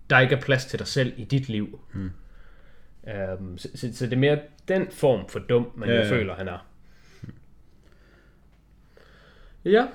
der 0.10 0.20
ikke 0.20 0.36
er 0.36 0.42
plads 0.42 0.66
til 0.66 0.80
dig 0.80 0.88
selv 0.88 1.14
i 1.18 1.24
dit 1.24 1.50
liv. 1.50 1.80
Hmm. 1.94 2.12
Øhm, 3.08 3.58
så, 3.58 3.70
så, 3.76 3.94
så 3.94 4.06
det 4.06 4.14
er 4.14 4.18
mere 4.18 4.40
den 4.68 4.88
form 4.92 5.30
for 5.30 5.40
dum, 5.40 5.72
man 5.76 5.90
ja, 5.90 5.96
ja. 5.96 6.12
føler, 6.12 6.36
han 6.36 6.48
er. 6.48 6.68
Ja. 9.66 9.88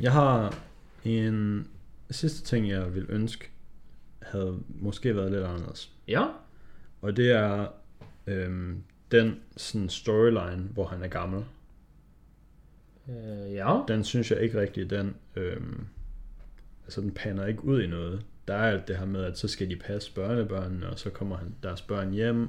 Jeg 0.00 0.12
har 0.12 0.58
en 1.04 1.68
sidste 2.10 2.46
ting, 2.46 2.68
jeg 2.68 2.94
vil 2.94 3.06
ønske, 3.08 3.50
havde 4.22 4.58
måske 4.68 5.16
været 5.16 5.32
lidt 5.32 5.44
anderledes. 5.44 5.92
Ja. 6.08 6.26
Og 7.00 7.16
det 7.16 7.30
er 7.30 7.66
øhm, 8.26 8.82
den 9.10 9.40
sådan 9.56 9.88
storyline, 9.88 10.62
hvor 10.62 10.86
han 10.86 11.02
er 11.02 11.08
gammel. 11.08 11.44
Øh, 13.08 13.54
ja. 13.54 13.80
Den 13.88 14.04
synes 14.04 14.30
jeg 14.30 14.40
ikke 14.40 14.60
rigtig, 14.60 14.90
den, 14.90 15.16
øhm, 15.36 15.86
altså 16.84 17.00
den 17.00 17.10
pander 17.10 17.46
ikke 17.46 17.64
ud 17.64 17.82
i 17.82 17.86
noget. 17.86 18.24
Der 18.48 18.54
er 18.54 18.70
alt 18.72 18.88
det 18.88 18.96
her 18.96 19.06
med, 19.06 19.24
at 19.24 19.38
så 19.38 19.48
skal 19.48 19.70
de 19.70 19.76
passe 19.76 20.14
børnebørnene, 20.14 20.88
og 20.88 20.98
så 20.98 21.10
kommer 21.10 21.36
han, 21.36 21.54
deres 21.62 21.82
børn 21.82 22.10
hjem. 22.12 22.48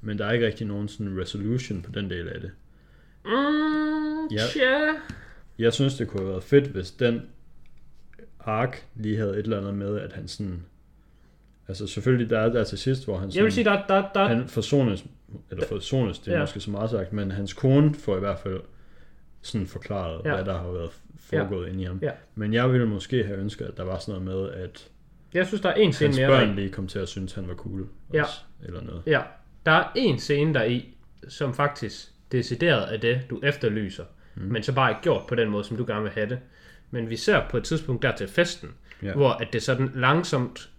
Men 0.00 0.18
der 0.18 0.26
er 0.26 0.32
ikke 0.32 0.46
rigtig 0.46 0.66
nogen 0.66 0.88
sådan 0.88 1.20
resolution 1.20 1.82
på 1.82 1.90
den 1.92 2.10
del 2.10 2.28
af 2.28 2.40
det. 2.40 2.50
Mm, 3.24 4.26
Ja. 4.30 4.42
tja. 4.52 4.78
Jeg 5.58 5.72
synes, 5.72 5.94
det 5.96 6.08
kunne 6.08 6.20
have 6.20 6.30
været 6.30 6.42
fedt, 6.42 6.66
hvis 6.66 6.90
den 6.90 7.22
ark 8.40 8.86
lige 8.94 9.16
havde 9.16 9.30
et 9.32 9.38
eller 9.38 9.58
andet 9.58 9.74
med, 9.74 10.00
at 10.00 10.12
han 10.12 10.28
sådan... 10.28 10.62
Altså 11.68 11.86
selvfølgelig, 11.86 12.30
der 12.30 12.38
er 12.38 12.48
der 12.52 12.64
til 12.64 12.78
sidst, 12.78 13.04
hvor 13.04 13.18
han 13.18 13.30
sådan... 13.30 13.36
Jeg 13.36 13.44
vil 13.44 13.52
sige, 13.52 13.64
der, 13.64 13.86
der, 13.88 14.08
der, 14.14 14.24
han 14.28 14.48
forsones, 14.48 15.04
eller 15.50 15.66
forsones, 15.66 16.18
det 16.18 16.28
er 16.32 16.36
Ja. 16.36 16.42
måske 16.42 16.60
så 16.60 16.70
meget 16.70 16.90
sagt, 16.90 17.12
men 17.12 17.30
hans 17.30 17.52
kone 17.52 17.94
får 17.94 18.16
i 18.16 18.20
hvert 18.20 18.38
fald 18.38 18.60
sådan 19.42 19.66
forklaret, 19.66 20.20
ja. 20.24 20.34
hvad 20.34 20.44
der 20.44 20.58
har 20.58 20.70
været 20.70 20.90
foregået 21.16 21.66
ja. 21.66 21.70
inde 21.72 21.82
i 21.82 21.86
ham. 21.86 21.98
Ja. 22.02 22.10
Men 22.34 22.54
jeg 22.54 22.72
ville 22.72 22.86
måske 22.86 23.24
have 23.24 23.38
ønsket, 23.38 23.64
at 23.64 23.76
der 23.76 23.82
var 23.84 23.98
sådan 23.98 24.22
noget 24.22 24.52
med, 24.52 24.62
at 24.62 24.88
jeg 25.34 25.46
synes, 25.46 25.60
der 25.60 25.68
er 25.68 25.74
en 25.74 25.92
scene 25.92 26.06
hans 26.08 26.18
mere. 26.18 26.28
børn 26.28 26.48
der- 26.48 26.54
lige 26.54 26.68
kom 26.70 26.86
til 26.86 26.98
at 26.98 27.08
synes, 27.08 27.32
han 27.32 27.48
var 27.48 27.54
cool. 27.54 27.86
Ja. 28.14 28.22
Også, 28.22 28.40
eller 28.64 28.82
noget. 28.82 29.02
Ja, 29.06 29.20
der 29.66 29.72
er 29.72 29.84
en 29.94 30.18
scene 30.18 30.54
der 30.54 30.64
i, 30.64 30.88
som 31.28 31.54
faktisk 31.54 32.06
decideret 32.32 32.94
er 32.94 32.98
det, 32.98 33.20
du 33.30 33.40
efterlyser, 33.42 34.04
mm. 34.34 34.42
men 34.42 34.62
så 34.62 34.72
bare 34.74 34.90
ikke 34.90 35.02
gjort 35.02 35.26
på 35.28 35.34
den 35.34 35.50
måde, 35.50 35.64
som 35.64 35.76
du 35.76 35.84
gerne 35.86 36.02
vil 36.02 36.12
have 36.12 36.28
det. 36.28 36.38
Men 36.90 37.10
vi 37.10 37.16
ser 37.16 37.40
på 37.50 37.56
et 37.56 37.64
tidspunkt 37.64 38.02
der 38.02 38.16
til 38.16 38.28
festen, 38.28 38.68
ja. 39.02 39.06
Ja. 39.06 39.14
hvor 39.14 39.30
at 39.30 39.48
det 39.52 39.62
sådan 39.62 39.90
langsomt 39.94 40.70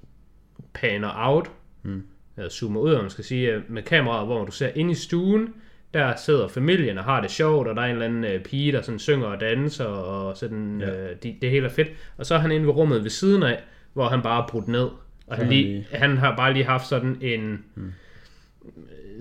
paner 0.73 1.11
out, 1.15 1.51
mm. 1.83 2.03
eller 2.37 2.49
zoomer 2.49 2.79
ud, 2.79 2.93
om 2.93 3.01
man 3.03 3.09
skal 3.09 3.23
sige, 3.23 3.63
med 3.67 3.83
kameraet, 3.83 4.27
hvor 4.27 4.45
du 4.45 4.51
ser 4.51 4.69
ind 4.75 4.91
i 4.91 4.95
stuen, 4.95 5.53
der 5.93 6.15
sidder 6.15 6.47
familien 6.47 6.97
og 6.97 7.03
har 7.03 7.21
det 7.21 7.31
sjovt, 7.31 7.67
og 7.67 7.75
der 7.75 7.81
er 7.81 7.85
en 7.85 7.91
eller 7.91 8.05
anden 8.05 8.23
øh, 8.23 8.43
pige, 8.43 8.71
der 8.71 8.81
sådan 8.81 8.99
synger 8.99 9.27
og 9.27 9.39
danser, 9.39 9.85
og 9.85 10.37
sådan, 10.37 10.81
ja. 10.81 10.87
Ja. 10.87 11.09
øh, 11.11 11.15
de, 11.23 11.37
det 11.41 11.49
hele 11.49 11.65
er 11.65 11.69
fedt. 11.69 11.87
Og 12.17 12.25
så 12.25 12.35
er 12.35 12.39
han 12.39 12.51
inde 12.51 12.65
ved 12.67 12.73
rummet 12.73 13.03
ved 13.03 13.09
siden 13.09 13.43
af, 13.43 13.63
hvor 13.93 14.09
han 14.09 14.21
bare 14.21 14.43
er 14.43 14.47
brudt 14.47 14.67
ned. 14.67 14.89
Og 15.27 15.37
han, 15.37 15.49
lige, 15.49 15.87
han 15.91 16.17
har 16.17 16.35
bare 16.35 16.53
lige 16.53 16.65
haft 16.65 16.87
sådan 16.87 17.17
en, 17.21 17.63
hmm. 17.75 17.93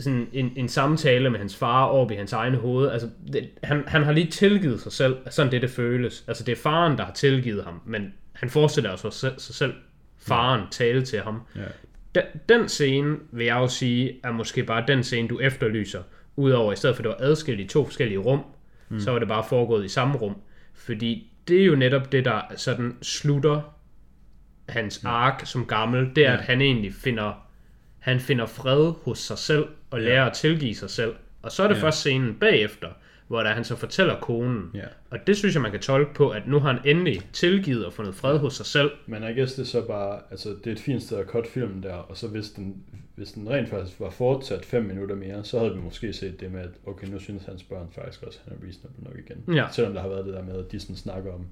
sådan 0.00 0.28
en, 0.32 0.52
en 0.56 0.68
samtale 0.68 1.30
med 1.30 1.38
hans 1.38 1.56
far 1.56 1.84
over 1.84 2.10
i 2.10 2.14
hans 2.14 2.32
egen 2.32 2.54
hoved. 2.54 2.90
Altså, 2.90 3.08
det, 3.32 3.50
han, 3.62 3.84
han 3.86 4.02
har 4.02 4.12
lige 4.12 4.30
tilgivet 4.30 4.80
sig 4.80 4.92
selv, 4.92 5.16
sådan 5.30 5.52
det 5.52 5.62
det 5.62 5.70
føles. 5.70 6.24
Altså 6.28 6.44
det 6.44 6.52
er 6.52 6.56
faren, 6.56 6.98
der 6.98 7.04
har 7.04 7.12
tilgivet 7.12 7.64
ham, 7.64 7.80
men 7.86 8.12
han 8.32 8.50
forestiller 8.50 8.96
sig 8.96 9.12
selv, 9.12 9.38
sig 9.38 9.54
selv 9.54 9.74
faren 10.18 10.62
tale 10.70 11.04
til 11.04 11.20
ham. 11.20 11.42
Ja. 11.56 11.60
Den, 12.14 12.22
den 12.48 12.68
scene, 12.68 13.16
vil 13.32 13.46
jeg 13.46 13.56
jo 13.56 13.68
sige, 13.68 14.20
er 14.24 14.32
måske 14.32 14.62
bare 14.62 14.84
den 14.88 15.02
scene, 15.02 15.28
du 15.28 15.38
efterlyser. 15.38 16.02
Udover 16.36 16.72
i 16.72 16.76
stedet 16.76 16.96
for, 16.96 17.00
at 17.00 17.04
det 17.04 17.16
var 17.18 17.30
adskilt 17.30 17.60
i 17.60 17.66
to 17.66 17.84
forskellige 17.84 18.18
rum, 18.18 18.40
mm. 18.88 19.00
så 19.00 19.10
var 19.10 19.18
det 19.18 19.28
bare 19.28 19.44
foregået 19.48 19.84
i 19.84 19.88
samme 19.88 20.18
rum. 20.18 20.36
Fordi 20.74 21.32
det 21.48 21.60
er 21.60 21.64
jo 21.64 21.76
netop 21.76 22.12
det, 22.12 22.24
der 22.24 22.40
sådan 22.56 22.96
slutter 23.02 23.75
hans 24.68 25.04
ark 25.04 25.42
som 25.46 25.66
gammel. 25.66 26.10
Det 26.16 26.26
er, 26.26 26.30
Ja. 26.32 26.36
at 26.38 26.42
han 26.44 26.60
egentlig 26.60 26.94
finder, 26.94 27.46
han 27.98 28.20
finder 28.20 28.46
fred 28.46 28.92
hos 29.02 29.18
sig 29.18 29.38
selv, 29.38 29.66
og 29.90 30.00
lærer 30.00 30.24
at 30.26 30.32
tilgive 30.32 30.74
sig 30.74 30.90
selv. 30.90 31.14
Og 31.42 31.52
så 31.52 31.62
er 31.62 31.68
det 31.68 31.74
Ja. 31.76 31.82
først 31.82 31.98
scenen 31.98 32.34
bagefter, 32.34 32.88
hvor 33.28 33.42
der 33.42 33.50
han 33.50 33.64
så 33.64 33.76
fortæller 33.76 34.20
konen. 34.20 34.70
Ja. 34.74 34.84
Og 35.10 35.18
det 35.26 35.36
synes 35.36 35.54
jeg, 35.54 35.62
man 35.62 35.70
kan 35.70 35.80
tolke 35.80 36.14
på, 36.14 36.28
at 36.30 36.42
nu 36.46 36.58
har 36.58 36.72
han 36.72 36.80
endelig 36.84 37.22
tilgivet 37.32 37.86
og 37.86 37.92
fundet 37.92 38.14
fred 38.14 38.38
hos 38.38 38.54
sig 38.54 38.66
selv. 38.66 38.90
Men 39.06 39.22
I 39.22 39.26
guess 39.38 39.54
det 39.54 39.62
er 39.62 39.66
så 39.66 39.86
bare, 39.86 40.20
altså 40.30 40.48
det 40.48 40.66
er 40.66 40.72
et 40.72 40.78
fint 40.80 41.02
sted 41.02 41.18
at 41.18 41.26
cut 41.26 41.46
filmen 41.46 41.82
der, 41.82 41.94
og 41.94 42.16
så 42.16 42.28
hvis 42.28 42.50
den, 42.50 42.76
hvis 43.14 43.32
den 43.32 43.50
rent 43.50 43.68
faktisk 43.68 44.00
var 44.00 44.10
fortsat 44.10 44.64
5 44.64 44.82
minutter 44.84 45.14
mere, 45.16 45.44
så 45.44 45.58
havde 45.58 45.74
vi 45.74 45.80
måske 45.80 46.12
set 46.12 46.40
det 46.40 46.52
med, 46.52 46.60
at 46.60 46.70
okay, 46.86 47.06
nu 47.06 47.18
synes 47.18 47.44
hans 47.44 47.62
børn 47.62 47.88
faktisk 47.94 48.22
også, 48.22 48.38
at 48.46 48.52
han 48.52 48.58
er 48.62 48.64
reasonable 48.66 49.04
nok 49.04 49.14
igen. 49.18 49.54
Ja. 49.56 49.66
Selvom 49.72 49.94
der 49.94 50.00
har 50.00 50.08
været 50.08 50.24
det 50.26 50.34
der 50.34 50.42
med, 50.42 50.58
at 50.64 50.72
de 50.72 50.80
sådan 50.80 50.96
snakker 50.96 51.32
om, 51.32 51.46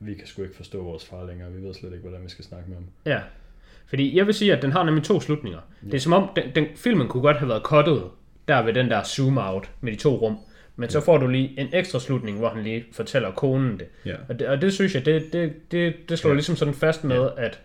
vi 0.00 0.14
kan 0.14 0.26
sgu 0.26 0.42
ikke 0.42 0.56
forstå 0.56 0.82
vores 0.82 1.06
far 1.06 1.26
længere, 1.26 1.52
vi 1.52 1.62
ved 1.62 1.74
slet 1.74 1.92
ikke, 1.92 2.02
hvordan 2.02 2.24
vi 2.24 2.28
skal 2.28 2.44
snakke 2.44 2.68
med 2.68 2.76
ham. 2.76 2.86
Ja. 3.06 3.20
Fordi 3.86 4.16
jeg 4.16 4.26
vil 4.26 4.34
sige, 4.34 4.56
at 4.56 4.62
den 4.62 4.72
har 4.72 4.84
nemlig 4.84 5.04
to 5.04 5.20
slutninger. 5.20 5.60
Ja. 5.82 5.86
Det 5.86 5.94
er 5.94 6.00
som 6.00 6.12
om, 6.12 6.28
den, 6.36 6.44
den 6.54 6.66
filmen 6.76 7.08
kunne 7.08 7.22
godt 7.22 7.36
have 7.36 7.48
været 7.48 7.62
cuttet 7.62 8.02
der 8.48 8.62
ved 8.62 8.72
den 8.72 8.90
der 8.90 9.02
zoom 9.02 9.38
out 9.38 9.70
med 9.80 9.92
de 9.92 9.96
to 9.96 10.16
rum. 10.16 10.38
Men 10.76 10.90
så 10.90 11.00
får 11.00 11.18
du 11.18 11.26
lige 11.26 11.60
en 11.60 11.68
ekstra 11.72 12.00
slutning, 12.00 12.38
hvor 12.38 12.48
han 12.48 12.62
lige 12.62 12.84
fortæller 12.92 13.30
konen 13.30 13.78
det. 13.78 13.86
Ja. 14.06 14.14
Og 14.28 14.38
det, 14.38 14.48
og 14.48 14.62
det 14.62 14.72
synes 14.72 14.94
jeg, 14.94 15.04
det, 15.04 15.32
det, 15.32 15.52
det, 15.72 15.94
det 16.08 16.18
slår 16.18 16.28
ja. 16.28 16.32
Ja. 16.32 16.36
ligesom 16.36 16.56
sådan 16.56 16.74
fast 16.74 17.04
med, 17.04 17.28
at 17.36 17.60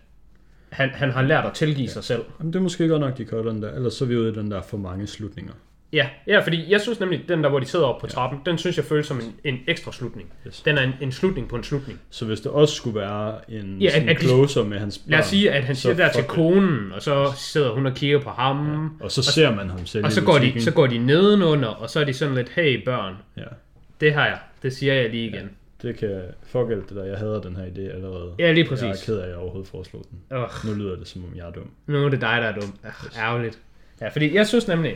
han, 0.70 0.90
han 0.90 1.12
har 1.12 1.22
lært 1.22 1.46
at 1.46 1.54
tilgive 1.54 1.86
ja. 1.86 1.92
sig 1.92 2.04
selv. 2.04 2.24
Jamen, 2.40 2.54
det 2.54 2.60
er 2.60 2.64
måske 2.64 2.88
godt 2.88 3.00
nok, 3.00 3.18
de 3.18 3.26
cutter 3.26 3.52
den 3.52 3.62
der, 3.62 3.74
ellers 3.74 3.94
så 3.94 4.06
er 4.06 4.10
vi 4.10 4.18
ude 4.18 4.30
i 4.30 4.36
den 4.36 4.52
der 4.52 4.62
for 4.62 4.78
mange 4.78 5.08
slutninger. 5.08 5.54
Ja, 5.94 6.08
ja, 6.28 6.40
fordi 6.40 6.72
jeg 6.72 6.82
synes 6.82 7.00
nemlig, 7.00 7.26
den 7.30 7.44
der, 7.44 7.50
hvor 7.50 7.60
de 7.60 7.66
sidder 7.66 7.86
oppe 7.86 8.08
på 8.08 8.14
trappen, 8.14 8.40
den 8.46 8.58
synes 8.58 8.78
jeg 8.78 8.86
føles 8.86 9.08
som 9.08 9.18
en, 9.20 9.36
en 9.44 9.60
ekstra 9.68 9.92
slutning. 9.92 10.34
Yes. 10.48 10.62
Den 10.62 10.78
er 10.78 10.82
en, 10.82 10.94
en 11.02 11.12
slutning 11.12 11.50
på 11.50 11.56
en 11.56 11.64
slutning. 11.64 12.00
Så 12.10 12.26
hvis 12.26 12.40
det 12.42 12.52
også 12.52 12.76
skulle 12.76 13.00
være 13.00 13.36
en 13.50 13.78
Ja, 13.82 13.86
ja, 13.86 14.02
at- 14.02 14.10
at 14.10 14.16
de- 14.22 14.26
closer 14.26 14.64
med 14.64 14.80
hans 14.80 14.98
børn, 14.98 15.12
Lad 15.12 15.20
os 15.20 15.26
sige, 15.26 15.52
at 15.52 15.64
han 15.64 15.76
siger 15.76 15.96
der 15.96 16.12
til 16.12 16.24
konen, 16.24 16.92
og 16.92 17.02
så 17.02 17.34
sidder 17.38 17.72
hun 17.72 17.86
og 17.86 17.94
kigger 17.94 18.20
på 18.20 18.30
ham. 18.30 18.92
Og 19.02 19.12
så 19.12 19.24
ser 19.24 19.56
man 19.56 19.70
ham 19.70 19.86
selv 19.86 20.06
Og 20.06 20.12
så 20.12 20.22
går, 20.24 20.38
de, 20.38 20.62
så 20.62 20.72
går 20.72 20.88
de 20.88 20.98
nedenunder, 20.98 21.68
og 21.70 21.90
så 21.90 22.00
er 22.00 22.04
de 22.04 22.14
sådan 22.14 22.36
lidt, 22.36 22.50
hey 22.50 22.86
børn, 22.86 23.14
Ja, 23.38 23.44
det 24.02 24.14
har 24.14 24.26
jeg, 24.26 24.38
det 24.64 24.74
siger 24.74 24.94
jeg 24.94 25.10
lige 25.10 25.28
igen. 25.28 25.50
det 25.82 25.98
kan, 25.98 26.22
fuck 26.44 26.72
alt 26.72 26.90
det 26.90 26.98
der, 26.98 27.04
jeg 27.06 27.18
hader 27.18 27.42
den 27.42 27.56
her 27.56 27.64
idé 27.66 27.94
allerede. 27.96 28.32
Ja, 28.40 28.52
lige 28.52 28.68
Jeg 28.72 28.84
er 28.84 28.90
præcis. 28.90 29.06
ked 29.06 29.18
af, 29.18 29.24
at 29.24 29.30
jeg 29.30 29.38
overhovedet 29.38 29.70
foreslog 29.72 30.06
den. 30.12 30.38
Ugh, 30.38 30.50
Nu 30.78 30.84
lyder 30.84 30.96
det, 30.96 31.08
som 31.08 31.24
om 31.24 31.36
jeg 31.38 31.48
er 31.48 31.52
dum. 31.52 31.70
nu 31.88 32.06
er 32.06 32.10
det 32.10 32.22
dig, 32.22 32.38
der 32.42 32.48
er 32.48 32.54
dum. 32.56 32.74
Ugh, 32.84 33.20
ærgerligt. 33.20 33.60
Ja, 34.02 34.08
fordi 34.10 34.36
jeg 34.36 34.48
synes 34.48 34.68
nemlig, 34.68 34.96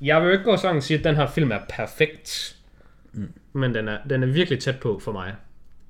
jeg 0.00 0.20
vil 0.20 0.26
jo 0.26 0.32
ikke 0.32 0.44
gå 0.44 0.56
så 0.56 0.66
langt 0.66 0.76
og 0.76 0.82
sige, 0.82 0.98
at 0.98 1.04
den 1.04 1.16
her 1.16 1.26
film 1.26 1.52
er 1.52 1.60
perfekt. 1.68 2.56
Mm. 3.12 3.32
Men 3.52 3.74
den 3.74 3.88
er, 3.88 3.98
den 4.10 4.22
er 4.22 4.26
virkelig 4.26 4.60
tæt 4.60 4.80
på 4.80 4.98
for 4.98 5.12
mig. 5.12 5.34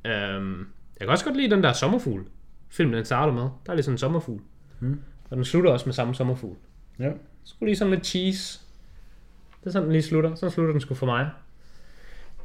Um, 0.05 0.69
jeg 1.01 1.07
kan 1.07 1.09
også 1.09 1.25
godt 1.25 1.37
lide 1.37 1.51
den 1.55 1.63
der 1.63 1.73
sommerfugl. 1.73 2.25
Film, 2.69 2.93
den 2.93 3.05
starter 3.05 3.33
med. 3.33 3.43
Der 3.43 3.71
er 3.71 3.75
lige 3.75 3.83
sådan 3.83 3.95
en 3.95 3.99
sommerfugl. 3.99 4.41
Mm. 4.81 5.01
Og 5.31 5.37
den 5.37 5.45
slutter 5.45 5.71
også 5.71 5.87
med 5.87 5.95
samme 5.95 6.15
sommerfugl. 6.15 6.57
Ja. 6.99 7.11
Skulle 7.45 7.69
lige 7.71 7.77
sådan 7.77 7.95
lidt 7.95 8.07
cheese. 8.07 8.61
Det 9.61 9.67
er 9.67 9.71
sådan, 9.71 9.85
den 9.85 9.93
lige 9.93 10.03
slutter. 10.03 10.35
Sådan 10.35 10.51
slutter 10.51 10.73
den 10.73 10.81
sgu 10.81 10.95
for 10.95 11.07
mig. 11.07 11.31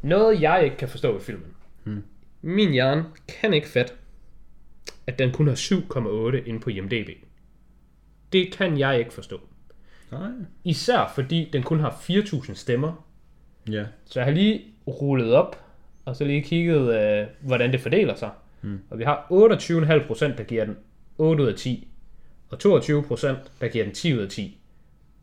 Noget, 0.02 0.42
jeg 0.42 0.64
ikke 0.64 0.78
kan 0.78 0.90
forstå 0.90 1.18
i 1.18 1.22
filmen. 1.22 1.54
Hmm. 1.84 2.04
Min 2.42 2.72
hjerne 2.72 3.06
kan 3.42 3.54
ikke 3.54 3.68
fatte, 3.68 3.94
at 5.08 5.20
den 5.20 5.32
kun 5.32 5.48
har 5.48 5.56
7,8 5.56 6.48
inde 6.48 6.60
på 6.60 6.70
IMDb. 6.70 7.10
Det 8.34 8.54
kan 8.54 8.78
jeg 8.80 9.00
ikke 9.00 9.14
forstå. 9.14 9.49
Nej. 10.12 10.30
Især 10.64 11.12
fordi 11.16 11.50
den 11.54 11.64
kun 11.64 11.80
har 11.80 11.90
4.000 11.90 12.54
stemmer. 12.54 13.06
Ja. 13.72 13.86
Så 14.06 14.20
jeg 14.20 14.26
har 14.26 14.34
lige 14.34 14.62
rullet 14.88 15.34
op, 15.34 15.64
og 16.06 16.16
så 16.16 16.24
lige 16.24 16.42
kigget, 16.42 17.02
øh, 17.02 17.28
hvordan 17.42 17.72
det 17.72 17.82
fordeler 17.82 18.16
sig. 18.16 18.30
Hmm. 18.62 18.80
Og 18.90 19.00
vi 19.00 19.04
har 19.04 19.28
28,5%, 19.32 20.38
der 20.38 20.44
giver 20.44 20.66
den 20.66 20.78
8 21.18 21.44
ud 21.44 21.48
af 21.48 21.56
10. 21.56 21.88
Og 22.50 22.58
22%, 22.66 23.28
der 23.62 23.68
giver 23.68 23.84
den 23.84 23.94
10 23.94 24.14
ud 24.14 24.20
af 24.20 24.30
10. 24.30 24.58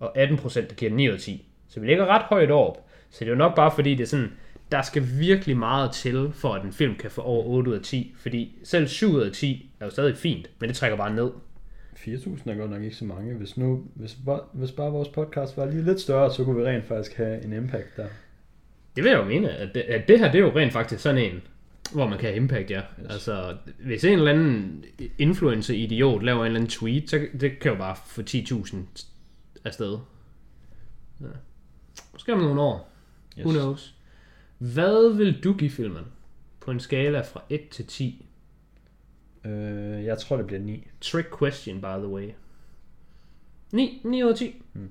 Og 0.00 0.18
18%, 0.18 0.60
der 0.60 0.74
giver 0.74 0.90
den 0.90 0.96
9 0.96 1.08
ud 1.08 1.14
af 1.14 1.20
10. 1.20 1.46
Så 1.68 1.80
vi 1.80 1.86
ligger 1.86 2.06
ret 2.06 2.22
højt 2.22 2.50
op. 2.50 2.86
Så 3.10 3.20
det 3.20 3.26
er 3.26 3.30
jo 3.30 3.38
nok 3.38 3.54
bare 3.56 3.70
fordi, 3.74 3.94
det 3.94 4.02
er 4.02 4.06
sådan, 4.06 4.32
der 4.72 4.82
skal 4.82 5.02
virkelig 5.18 5.56
meget 5.56 5.92
til, 5.92 6.30
for 6.34 6.54
at 6.54 6.64
en 6.64 6.72
film 6.72 6.94
kan 6.94 7.10
få 7.10 7.20
over 7.20 7.44
8 7.44 7.70
ud 7.70 7.76
af 7.76 7.82
10. 7.82 8.14
Fordi 8.18 8.58
selv 8.64 8.88
7 8.88 9.12
ud 9.12 9.20
af 9.20 9.32
10 9.32 9.70
er 9.80 9.84
jo 9.84 9.90
stadig 9.90 10.16
fint, 10.16 10.50
men 10.60 10.68
det 10.68 10.76
trækker 10.76 10.96
bare 10.96 11.14
ned. 11.14 11.30
4.000 11.96 12.50
er 12.50 12.54
godt 12.56 12.70
nok 12.70 12.82
ikke 12.82 12.96
så 12.96 13.04
mange. 13.04 13.34
Hvis, 13.34 13.56
nu, 13.56 13.84
hvis, 13.94 14.18
hvis 14.52 14.72
bare 14.72 14.92
vores 14.92 15.08
podcast 15.08 15.56
var 15.56 15.66
lige 15.66 15.84
lidt 15.84 16.00
større, 16.00 16.32
så 16.32 16.44
kunne 16.44 16.56
vi 16.56 16.66
rent 16.66 16.84
faktisk 16.84 17.16
have 17.16 17.44
en 17.44 17.52
impact 17.52 17.96
der. 17.96 18.06
Det 18.96 19.04
vil 19.04 19.10
jeg 19.10 19.18
jo 19.18 19.24
mene, 19.24 19.50
at 19.50 19.74
det, 19.74 19.80
at 19.80 20.08
det 20.08 20.18
her, 20.18 20.32
det 20.32 20.38
er 20.38 20.44
jo 20.44 20.56
rent 20.56 20.72
faktisk 20.72 21.02
sådan 21.02 21.32
en, 21.32 21.42
Hvor 21.92 22.08
man 22.08 22.18
kan 22.18 22.28
have 22.28 22.36
impact, 22.36 22.70
ja. 22.70 22.80
Yes. 23.00 23.10
Altså, 23.10 23.56
hvis 23.84 24.04
en 24.04 24.12
eller 24.12 24.30
anden 24.30 24.84
influencer-idiot 25.18 26.22
laver 26.22 26.40
en 26.40 26.46
eller 26.46 26.60
anden 26.60 26.70
tweet, 26.70 27.10
så 27.10 27.26
det 27.40 27.58
kan 27.58 27.72
jo 27.72 27.78
bare 27.78 27.96
få 28.06 28.22
10.000 28.22 28.76
afsted. 29.64 29.98
Ja. 31.20 31.26
Måske 32.12 32.32
om 32.32 32.38
nogle 32.38 32.60
år. 32.60 32.92
Yes. 33.38 33.44
Who 33.44 33.52
knows? 33.52 33.94
Hvad 34.58 35.16
vil 35.16 35.44
du 35.44 35.52
give 35.52 35.70
filmen? 35.70 36.04
På 36.60 36.70
en 36.70 36.80
skala 36.80 37.20
fra 37.20 37.42
1 37.50 37.68
til 37.68 37.86
10. 37.86 38.26
Øh, 39.46 40.04
jeg 40.04 40.18
tror, 40.18 40.36
det 40.36 40.46
bliver 40.46 40.60
9. 40.60 40.86
Trick 41.00 41.28
question, 41.38 41.80
by 41.80 41.84
the 41.84 42.08
way. 42.08 42.28
9, 43.72 44.00
9 44.04 44.22
ud 44.24 44.30
af 44.30 44.36
10. 44.36 44.62
Hmm. 44.72 44.88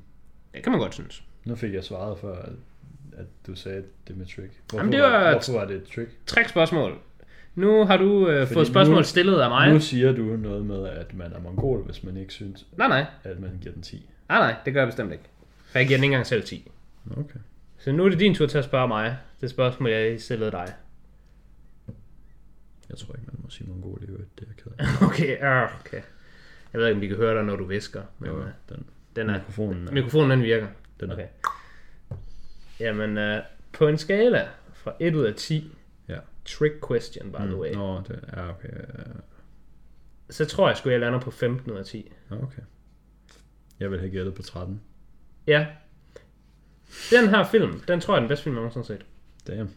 Det 0.53 0.63
kan 0.63 0.71
man 0.71 0.81
godt 0.81 0.93
synes. 0.93 1.23
Nu 1.45 1.55
fik 1.55 1.73
jeg 1.73 1.83
svaret 1.83 2.17
for, 2.19 2.31
at, 2.33 2.49
at 3.17 3.25
du 3.47 3.55
sagde 3.55 3.83
det 4.07 4.17
med 4.17 4.25
trick. 4.25 4.37
Hvorfor, 4.69 4.77
Jamen, 4.77 4.91
det 4.93 5.01
var- 5.01 5.09
var, 5.09 5.31
hvorfor 5.31 5.53
var 5.53 5.65
det 5.65 5.75
et 5.75 5.83
trick? 5.95 6.09
Trick 6.25 6.49
spørgsmål. 6.49 6.97
Nu 7.55 7.85
har 7.85 7.97
du 7.97 8.29
øh, 8.29 8.41
Fordi 8.47 8.53
fået 8.53 8.67
spørgsmål 8.67 8.97
nu- 8.97 9.03
stillet 9.03 9.39
af 9.41 9.49
mig. 9.49 9.73
Nu 9.73 9.79
siger 9.79 10.11
du 10.11 10.23
noget 10.23 10.65
med, 10.65 10.87
at 10.87 11.13
man 11.13 11.33
er 11.33 11.39
mongol, 11.39 11.83
hvis 11.85 12.03
man 12.03 12.17
ikke 12.17 12.33
synes, 12.33 12.65
Nej, 12.77 12.87
nej. 12.87 13.05
at 13.23 13.39
man 13.39 13.57
giver 13.61 13.73
den 13.73 13.81
10. 13.83 14.09
Nej, 14.29 14.37
nej, 14.39 14.55
det 14.65 14.73
gør 14.73 14.81
jeg 14.81 14.87
bestemt 14.87 15.11
ikke. 15.11 15.23
For 15.71 15.79
jeg 15.79 15.87
giver 15.87 15.97
den 15.97 16.03
ikke 16.03 16.13
engang 16.13 16.25
selv 16.27 16.43
10. 16.43 16.71
Okay. 17.11 17.39
Så 17.77 17.91
nu 17.91 18.05
er 18.05 18.09
det 18.09 18.19
din 18.19 18.35
tur 18.35 18.45
til 18.47 18.57
at 18.57 18.63
spørge 18.63 18.87
mig. 18.87 19.17
Det 19.41 19.49
spørgsmål, 19.49 19.89
jeg 19.89 20.21
stillede 20.21 20.51
dig. 20.51 20.73
Jeg 22.95 22.99
tror 23.07 23.13
ikke, 23.15 23.27
man 23.27 23.39
må 23.43 23.49
sige 23.49 23.69
mongol 23.69 24.03
i 24.03 24.05
øvrigt. 24.05 24.39
Det 24.39 24.45
er 24.45 24.49
jeg 24.49 24.63
ked 24.63 24.71
af. 24.79 24.85
Okay, 25.07 25.63
øh, 25.63 25.79
okay. 25.79 26.01
Jeg 26.73 26.81
ved 26.81 26.87
ikke, 26.87 26.95
om 26.95 27.01
vi 27.01 27.07
kan 27.07 27.15
høre 27.17 27.35
dig, 27.35 27.43
når 27.43 27.55
du 27.55 27.63
visker. 27.65 28.03
Men 28.19 28.29
Jo, 28.29 28.39
øh, 28.41 28.47
den, 28.69 28.85
den 29.15 29.29
er, 29.29 29.33
mikrofonen 29.33 29.87
er, 29.87 29.91
mikrofonen 29.91 30.31
den 30.31 30.41
virker. 30.43 30.67
den 30.99 31.11
Okay. 31.11 31.27
Jamen, 32.79 33.17
øh, 33.17 33.41
på 33.73 33.87
en 33.87 33.97
skala 33.97 34.47
fra 34.73 34.93
1 34.99 35.15
ud 35.15 35.23
af 35.25 35.35
10, 35.35 35.71
Ja. 36.07 36.17
trick 36.45 36.73
question, 36.87 37.31
by 37.31 37.35
the 37.37 37.55
way, 37.55 37.71
Mm, 37.71 37.77
Nå, 37.77 38.01
det 38.07 38.19
er 38.27 38.47
okay. 38.49 38.69
øh, 38.69 39.05
så 40.29 40.45
tror 40.45 40.67
jeg 40.67 40.77
sgu, 40.77 40.89
jeg 40.89 40.99
lander 40.99 41.19
på 41.19 41.31
15 41.31 41.71
ud 41.71 41.77
af 41.77 41.85
10. 41.85 42.11
nå, 42.29 42.35
okay. 42.35 42.61
Jeg 43.79 43.91
vil 43.91 43.99
have 43.99 44.11
gættet 44.11 44.33
på 44.35 44.41
13. 44.41 44.81
Ja. 45.47 45.67
Den 47.11 47.29
her 47.29 47.43
film, 47.43 47.79
den 47.87 47.99
tror 48.01 48.13
jeg 48.13 48.17
er 48.17 48.21
den 48.21 48.27
bedste 48.29 48.43
film, 48.43 48.55
jeg 48.55 48.61
nogensinde 48.63 48.87
har 48.87 49.05
set. 49.47 49.55
Damn. 49.55 49.69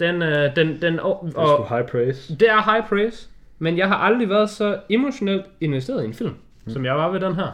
Den, 0.00 0.22
øh, 0.22 0.56
den, 0.56 0.82
den, 0.82 1.00
og, 1.00 1.24
Det 1.26 1.36
er 1.36 1.40
og, 1.40 1.76
high 1.76 1.88
praise. 1.88 2.36
Det 2.36 2.48
er 2.50 2.72
high 2.72 2.88
praise, 2.88 3.28
men 3.58 3.78
jeg 3.78 3.88
har 3.88 3.96
aldrig 3.96 4.28
været 4.28 4.50
så 4.50 4.80
emotionelt 4.88 5.44
investeret 5.60 6.02
i 6.02 6.06
en 6.06 6.14
film, 6.14 6.34
mm. 6.64 6.72
som 6.72 6.84
jeg 6.84 6.94
var 6.94 7.10
ved 7.10 7.20
den 7.20 7.34
her. 7.34 7.50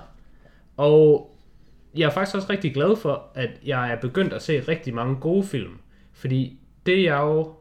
Og 0.76 1.30
jeg 1.96 2.06
er 2.06 2.10
faktisk 2.10 2.36
også 2.36 2.50
rigtig 2.50 2.74
glad 2.74 2.96
for, 2.96 3.26
at 3.34 3.50
jeg 3.66 3.92
er 3.92 3.96
begyndt 3.96 4.32
at 4.32 4.42
se 4.42 4.60
rigtig 4.60 4.94
mange 4.94 5.16
gode 5.16 5.44
film. 5.44 5.78
Fordi 6.12 6.58
det 6.86 7.02
jeg 7.02 7.18
jo 7.18 7.52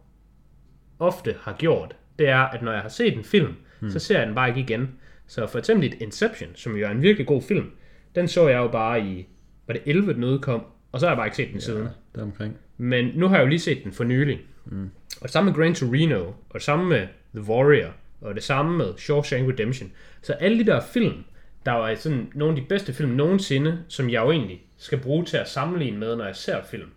ofte 1.00 1.36
har 1.42 1.54
gjort, 1.54 1.96
det 2.20 2.30
er, 2.30 2.40
at 2.40 2.62
når 2.62 2.72
jeg 2.72 2.82
har 2.82 2.90
set 2.90 3.18
en 3.18 3.24
film, 3.24 3.56
mm. 3.80 3.90
så 3.90 4.00
ser 4.00 4.18
jeg 4.18 4.28
den 4.28 4.36
bare 4.36 4.50
ikke 4.50 4.60
igen. 4.60 4.92
Så 5.28 5.48
for 5.48 5.60
eksempel 5.60 5.94
Inception, 6.00 6.50
som 6.56 6.76
jo 6.76 6.86
er 6.86 6.92
en 6.92 7.02
virkelig 7.02 7.28
god 7.28 7.42
film, 7.42 7.72
den 8.16 8.28
så 8.28 8.48
jeg 8.48 8.58
jo 8.58 8.68
bare 8.68 9.02
i, 9.02 9.28
var 9.68 9.74
det 9.74 9.82
11, 9.86 10.14
den 10.14 10.24
udkom, 10.24 10.66
og 10.92 11.00
så 11.00 11.06
har 11.06 11.12
jeg 11.12 11.18
bare 11.18 11.28
ikke 11.28 11.38
set 11.38 11.48
den 11.48 11.56
ja. 11.56 11.60
siden. 11.60 11.88
Der 12.16 12.24
omkring. 12.24 12.58
Men 12.78 13.12
nu 13.16 13.28
har 13.28 13.36
jeg 13.36 13.44
jo 13.44 13.50
lige 13.50 13.60
set 13.60 13.84
den 13.84 13.94
for 13.94 14.04
nylig. 14.04 14.40
Mm. 14.66 14.92
Og 15.16 15.24
det 15.24 15.32
samme 15.32 15.52
med 15.52 15.60
Gran 15.60 15.76
Torino, 15.76 16.26
og 16.28 16.54
det 16.54 16.62
samme 16.62 16.86
med 16.86 17.08
The 17.36 17.52
Warrior, 17.52 17.94
og 18.22 18.36
det 18.36 18.44
samme 18.44 18.78
med 18.78 18.98
Shawshank 18.98 19.50
Redemption. 19.50 19.92
Så 20.22 20.34
alle 20.34 20.60
de 20.60 20.66
der 20.66 20.82
film, 20.82 21.24
der 21.66 21.72
var 21.72 21.96
sådan 21.96 22.32
nogle 22.36 22.56
af 22.56 22.62
de 22.62 22.68
bedste 22.68 22.94
film 22.94 23.12
nogensinde, 23.12 23.84
som 23.88 24.10
jeg 24.10 24.22
jo 24.22 24.32
egentlig 24.32 24.62
skal 24.78 25.00
bruge 25.00 25.26
til 25.26 25.38
at 25.38 25.50
sammenligne 25.50 25.98
med, 25.98 26.16
når 26.16 26.26
jeg 26.26 26.36
ser 26.36 26.64
film. 26.64 26.90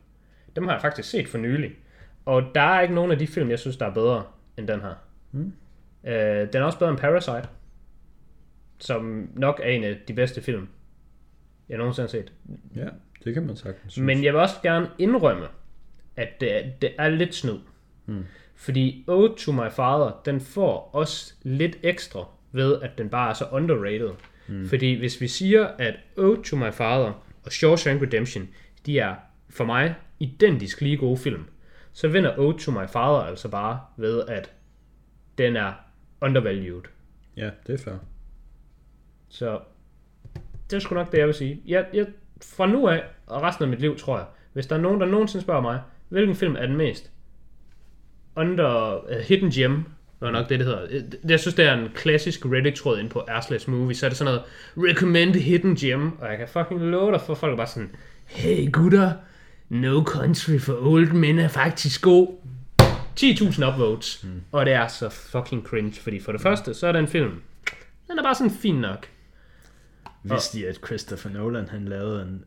Dem 0.56 0.64
har 0.64 0.72
jeg 0.72 0.82
faktisk 0.82 1.10
set 1.10 1.28
for 1.28 1.38
nylig. 1.38 1.72
Og 2.24 2.42
der 2.54 2.60
er 2.60 2.80
ikke 2.80 2.94
nogen 2.94 3.10
af 3.10 3.18
de 3.18 3.26
film, 3.26 3.50
jeg 3.50 3.58
synes, 3.58 3.76
der 3.76 3.86
er 3.86 3.94
bedre 3.94 4.24
end 4.56 4.68
den 4.68 4.80
her. 4.80 4.94
Mm. 5.32 5.52
Øh, 6.04 6.52
den 6.52 6.62
er 6.62 6.64
også 6.64 6.78
bedre 6.78 6.90
end 6.90 6.98
Parasite, 6.98 7.48
som 8.78 9.28
nok 9.34 9.60
er 9.62 9.68
en 9.68 9.84
af 9.84 9.96
de 10.08 10.14
bedste 10.14 10.42
film, 10.42 10.68
jeg 11.68 11.78
nogensinde 11.78 12.04
har 12.04 12.10
set. 12.10 12.32
Ja, 12.76 12.88
det 13.24 13.34
kan 13.34 13.46
man 13.46 13.56
sagtens 13.56 13.92
synes. 13.92 14.06
Men 14.06 14.24
jeg 14.24 14.32
vil 14.32 14.40
også 14.40 14.56
gerne 14.62 14.90
indrømme, 14.98 15.46
at 16.16 16.40
det 16.40 16.56
er, 16.56 16.70
det 16.82 16.92
er 16.98 17.08
lidt 17.08 17.34
snyd. 17.34 17.58
Mm. 18.06 18.24
Fordi 18.54 19.04
Ode 19.08 19.34
to 19.38 19.52
My 19.52 19.70
Father, 19.70 20.20
den 20.24 20.40
får 20.40 20.90
også 20.92 21.34
lidt 21.42 21.78
ekstra 21.82 22.28
ved, 22.52 22.82
at 22.82 22.98
den 22.98 23.08
bare 23.08 23.30
er 23.30 23.34
så 23.34 23.46
underrated. 23.52 24.10
Mm. 24.48 24.68
Fordi 24.68 24.98
hvis 24.98 25.20
vi 25.20 25.28
siger, 25.28 25.66
at 25.66 25.94
Ode 26.16 26.42
to 26.42 26.56
My 26.56 26.72
Father 26.72 27.22
og 27.44 27.52
Shawshank 27.52 28.02
Redemption, 28.02 28.48
de 28.86 28.98
er 28.98 29.14
for 29.50 29.64
mig 29.64 29.94
identisk 30.20 30.80
lige 30.80 30.96
gode 30.96 31.16
film, 31.16 31.44
så 31.92 32.08
vinder 32.08 32.38
Ode 32.38 32.58
to 32.58 32.70
My 32.70 32.86
Father 32.88 33.22
altså 33.22 33.48
bare 33.48 33.80
ved, 33.96 34.22
at 34.28 34.52
den 35.38 35.56
er 35.56 35.72
undervalued. 36.20 36.82
Ja, 37.36 37.50
det 37.66 37.80
er 37.80 37.84
fair. 37.84 37.94
Så 39.28 39.60
det 40.70 40.76
er 40.76 40.80
sgu 40.80 40.94
nok 40.94 41.12
det, 41.12 41.18
jeg 41.18 41.26
vil 41.26 41.34
sige. 41.34 41.62
Jeg, 41.66 41.86
jeg, 41.92 42.06
fra 42.42 42.66
nu 42.66 42.88
af, 42.88 43.04
og 43.26 43.42
resten 43.42 43.62
af 43.62 43.68
mit 43.68 43.80
liv, 43.80 43.96
tror 43.96 44.16
jeg, 44.16 44.26
hvis 44.52 44.66
der 44.66 44.76
er 44.76 44.80
nogen, 44.80 45.00
der 45.00 45.06
nogensinde 45.06 45.42
spørger 45.42 45.60
mig, 45.60 45.80
hvilken 46.08 46.34
film 46.36 46.56
er 46.56 46.66
den 46.66 46.76
mest 46.76 47.10
under 48.36 48.94
uh, 49.10 49.16
Hidden 49.24 49.50
Gem, 49.50 49.84
var 50.20 50.30
nok 50.30 50.48
det, 50.48 50.58
det 50.58 50.66
hedder. 50.66 50.86
Det- 50.88 51.18
Jeg 51.28 51.40
synes, 51.40 51.54
det 51.54 51.64
er 51.64 51.74
en 51.74 51.88
klassisk 51.94 52.46
Reddit-tråd 52.46 52.98
ind 52.98 53.10
på 53.10 53.24
Arsleys 53.28 53.68
Movie, 53.68 53.94
så 53.94 54.06
er 54.06 54.10
det 54.10 54.16
sådan 54.18 54.34
noget, 54.34 54.42
recommend 54.90 55.34
Hidden 55.34 55.76
Gem, 55.76 56.18
og 56.18 56.28
jeg 56.28 56.38
kan 56.38 56.48
fucking 56.48 56.80
love 56.80 57.12
dig 57.12 57.20
for, 57.20 57.34
folk 57.34 57.52
er 57.52 57.56
bare 57.56 57.66
sådan, 57.66 57.90
hey 58.26 58.72
gutter, 58.72 59.12
No 59.68 60.02
Country 60.04 60.58
for 60.58 60.78
Old 60.80 61.12
Men 61.12 61.38
er 61.38 61.48
faktisk 61.48 62.02
god. 62.02 62.28
10.000 63.20 63.66
upvotes, 63.72 64.24
mm. 64.24 64.42
og 64.52 64.66
det 64.66 64.74
er 64.74 64.88
så 64.88 65.08
fucking 65.08 65.62
cringe, 65.66 65.92
fordi 66.00 66.20
for 66.20 66.32
det 66.32 66.40
første, 66.40 66.74
så 66.74 66.86
er 66.86 66.92
den 66.92 67.06
film, 67.08 67.42
den 68.08 68.18
er 68.18 68.22
bare 68.22 68.34
sådan 68.34 68.50
fin 68.50 68.74
nok. 68.74 69.06
Vidste 70.22 70.58
I, 70.58 70.64
at 70.64 70.80
Christopher 70.86 71.30
Nolan 71.30 71.68
han 71.68 71.84
lavede 71.84 72.22
en 72.22 72.44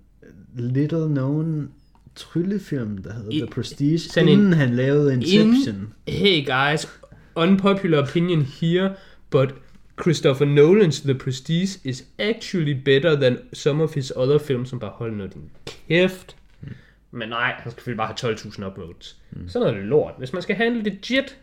little 0.55 1.07
known 1.07 1.71
tryllefilm, 2.19 2.97
der 2.97 3.13
hedder 3.13 3.31
I- 3.31 3.37
The 3.37 3.47
Prestige, 3.47 3.99
sådan 3.99 4.29
en- 4.29 4.39
inden 4.39 4.53
han 4.53 4.69
lavede 4.75 5.13
Inception. 5.13 5.93
Hey 6.07 6.45
guys, 6.45 6.87
unpopular 7.35 8.01
opinion 8.01 8.41
here, 8.61 8.95
but 9.29 9.53
Christopher 10.01 10.45
Nolan's 10.45 11.03
The 11.03 11.15
Prestige 11.15 11.79
is 11.83 12.03
actually 12.17 12.73
better 12.85 13.15
than 13.15 13.37
some 13.53 13.83
of 13.83 13.93
his 13.95 14.13
other 14.15 14.37
films, 14.37 14.69
som 14.69 14.79
bare 14.79 14.91
hold 14.91 15.15
nu 15.15 15.23
din 15.23 15.49
kæft. 15.87 16.35
Mm. 16.61 16.67
Men 17.11 17.29
nej, 17.29 17.53
han 17.57 17.71
skal 17.71 17.95
bare 17.95 18.07
have 18.21 18.35
12.000 18.35 18.65
upvotes. 18.65 19.17
Mm. 19.31 19.47
Sådan 19.47 19.67
noget 19.73 19.85
lort. 19.87 20.13
Hvis 20.17 20.33
man 20.33 20.41
skal 20.41 20.55
handle 20.55 20.83
legit 20.83 21.37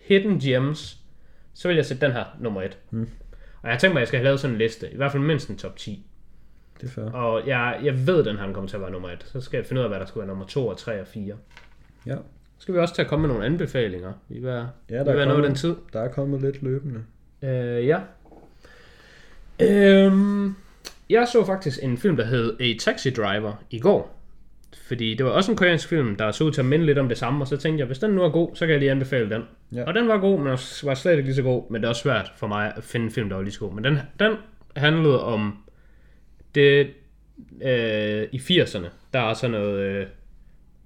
hidden 0.00 0.40
gems, 0.40 0.98
så 1.54 1.68
vil 1.68 1.74
jeg 1.74 1.86
sætte 1.86 2.06
den 2.06 2.12
her 2.14 2.24
nummer 2.40 2.62
et. 2.62 2.78
Mm. 2.90 3.08
Og 3.62 3.70
jeg 3.70 3.78
tænkt 3.78 3.94
mig, 3.94 3.98
at 4.00 4.02
jeg 4.02 4.08
skal 4.08 4.18
have 4.18 4.24
lavet 4.24 4.40
sådan 4.40 4.54
en 4.54 4.58
liste. 4.58 4.92
I 4.92 4.96
hvert 4.96 5.12
fald 5.12 5.22
mindst 5.22 5.48
en 5.48 5.56
top 5.56 5.76
10. 5.76 6.06
Det 6.82 6.88
er 6.88 6.92
fair. 6.92 7.04
Og 7.04 7.46
jeg, 7.46 7.80
jeg 7.84 8.06
ved, 8.06 8.18
at 8.18 8.24
den 8.24 8.36
her 8.36 8.52
kommer 8.52 8.68
til 8.68 8.76
at 8.76 8.82
være 8.82 8.90
nummer 8.90 9.08
et. 9.08 9.24
Så 9.32 9.40
skal 9.40 9.58
jeg 9.58 9.66
finde 9.66 9.80
ud 9.80 9.84
af, 9.84 9.90
hvad 9.90 10.00
der 10.00 10.06
skal 10.06 10.18
være 10.18 10.28
nummer 10.28 10.44
2 10.46 10.66
og 10.66 10.76
3 10.76 11.00
og 11.00 11.06
4. 11.06 11.34
Ja. 12.06 12.14
Så 12.14 12.18
skal 12.58 12.74
vi 12.74 12.78
også 12.80 12.94
til 12.94 13.02
at 13.02 13.08
komme 13.08 13.20
med 13.26 13.28
nogle 13.34 13.46
anbefalinger. 13.46 14.12
Vi 14.28 14.42
være, 14.42 14.68
Ja, 14.90 14.96
der 14.98 15.04
vi 15.04 15.10
er 15.10 15.22
af 15.22 15.26
kommet- 15.28 15.48
den 15.48 15.54
tid. 15.54 15.74
Der 15.92 16.00
er 16.00 16.08
kommet 16.08 16.40
lidt 16.40 16.62
løbende. 16.62 17.00
Øh, 17.42 17.86
ja. 17.86 17.98
Øhm, 19.60 20.54
jeg 21.10 21.28
så 21.32 21.44
faktisk 21.44 21.78
en 21.82 21.98
film, 21.98 22.16
der 22.16 22.24
hed 22.24 22.56
A 22.60 22.74
Taxi 22.80 23.10
Driver 23.10 23.52
i 23.70 23.78
går. 23.78 24.18
Fordi 24.86 25.14
det 25.14 25.26
var 25.26 25.32
også 25.32 25.50
en 25.52 25.56
koreansk 25.56 25.88
film, 25.88 26.16
der 26.16 26.30
så 26.30 26.44
ud 26.44 26.52
til 26.52 26.60
at 26.60 26.64
minde 26.66 26.86
lidt 26.86 26.98
om 26.98 27.08
det 27.08 27.18
samme. 27.18 27.44
Og 27.44 27.48
så 27.48 27.56
tænkte 27.56 27.78
jeg, 27.80 27.86
hvis 27.86 27.98
den 27.98 28.10
nu 28.10 28.22
er 28.22 28.28
god, 28.28 28.50
så 28.54 28.66
kan 28.66 28.70
jeg 28.70 28.78
lige 28.78 28.90
anbefale 28.90 29.30
den. 29.30 29.42
Ja. 29.72 29.84
Og 29.86 29.94
den 29.94 30.08
var 30.08 30.18
god, 30.18 30.38
men 30.38 30.46
var 30.82 30.94
slet 30.94 31.12
ikke 31.12 31.22
lige 31.22 31.34
så 31.34 31.42
god. 31.42 31.70
Men 31.70 31.80
det 31.80 31.84
er 31.84 31.88
også 31.88 32.02
svært 32.02 32.32
for 32.36 32.46
mig 32.46 32.72
at 32.76 32.84
finde 32.84 33.06
en 33.06 33.12
film, 33.12 33.28
der 33.28 33.36
var 33.36 33.42
lige 33.42 33.52
så 33.52 33.60
god. 33.60 33.74
Men 33.74 33.84
den, 33.84 33.98
den 34.18 34.32
handlede 34.76 35.24
om 35.24 35.61
det 36.54 36.94
øh, 37.62 38.28
i 38.32 38.38
80'erne. 38.38 38.86
Der 39.12 39.20
er 39.20 39.34
sådan 39.34 39.50
noget 39.50 39.78
øh, 39.78 40.06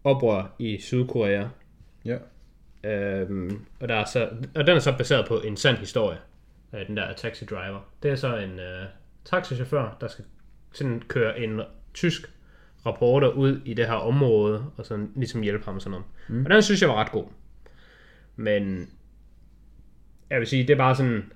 oprør 0.05 0.55
i 0.59 0.79
Sydkorea. 0.81 1.49
Ja. 2.05 2.17
Øhm, 2.85 3.67
og, 3.81 3.89
der 3.89 3.95
er 3.95 4.05
så, 4.05 4.29
og 4.55 4.67
den 4.67 4.77
er 4.77 4.81
så 4.81 4.97
baseret 4.99 5.29
på 5.29 5.41
en 5.41 5.57
sand 5.57 5.77
historie, 5.77 6.19
øh, 6.75 6.87
den 6.87 6.97
der 6.97 7.13
taxi 7.13 7.45
driver. 7.45 7.91
Det 8.03 8.11
er 8.11 8.17
så 8.17 8.37
en 8.37 8.59
øh, 8.59 8.87
taxichauffør, 9.25 9.97
der 10.01 10.09
skal 10.09 10.25
sådan 10.73 11.03
køre 11.09 11.41
en 11.41 11.61
tysk 11.95 12.33
rapporter 12.87 13.29
ud 13.29 13.61
i 13.65 13.75
det 13.75 13.87
her 13.87 13.95
område, 13.95 14.65
og 14.77 14.87
sådan 14.87 15.13
ligesom 15.17 15.43
hjælpe 15.43 15.65
ham 15.65 15.81
sådan 15.81 15.91
noget. 15.91 16.07
Mm. 16.29 16.45
Og 16.45 16.51
den 16.51 16.63
synes 16.63 16.83
jeg 16.83 16.89
var 16.89 16.95
ret 16.95 17.13
god. 17.13 17.25
Men 18.37 18.91
jeg 20.31 20.39
vil 20.39 20.47
sige, 20.47 20.63
det 20.63 20.71
er 20.71 20.77
bare 20.77 20.97
sådan, 20.97 21.33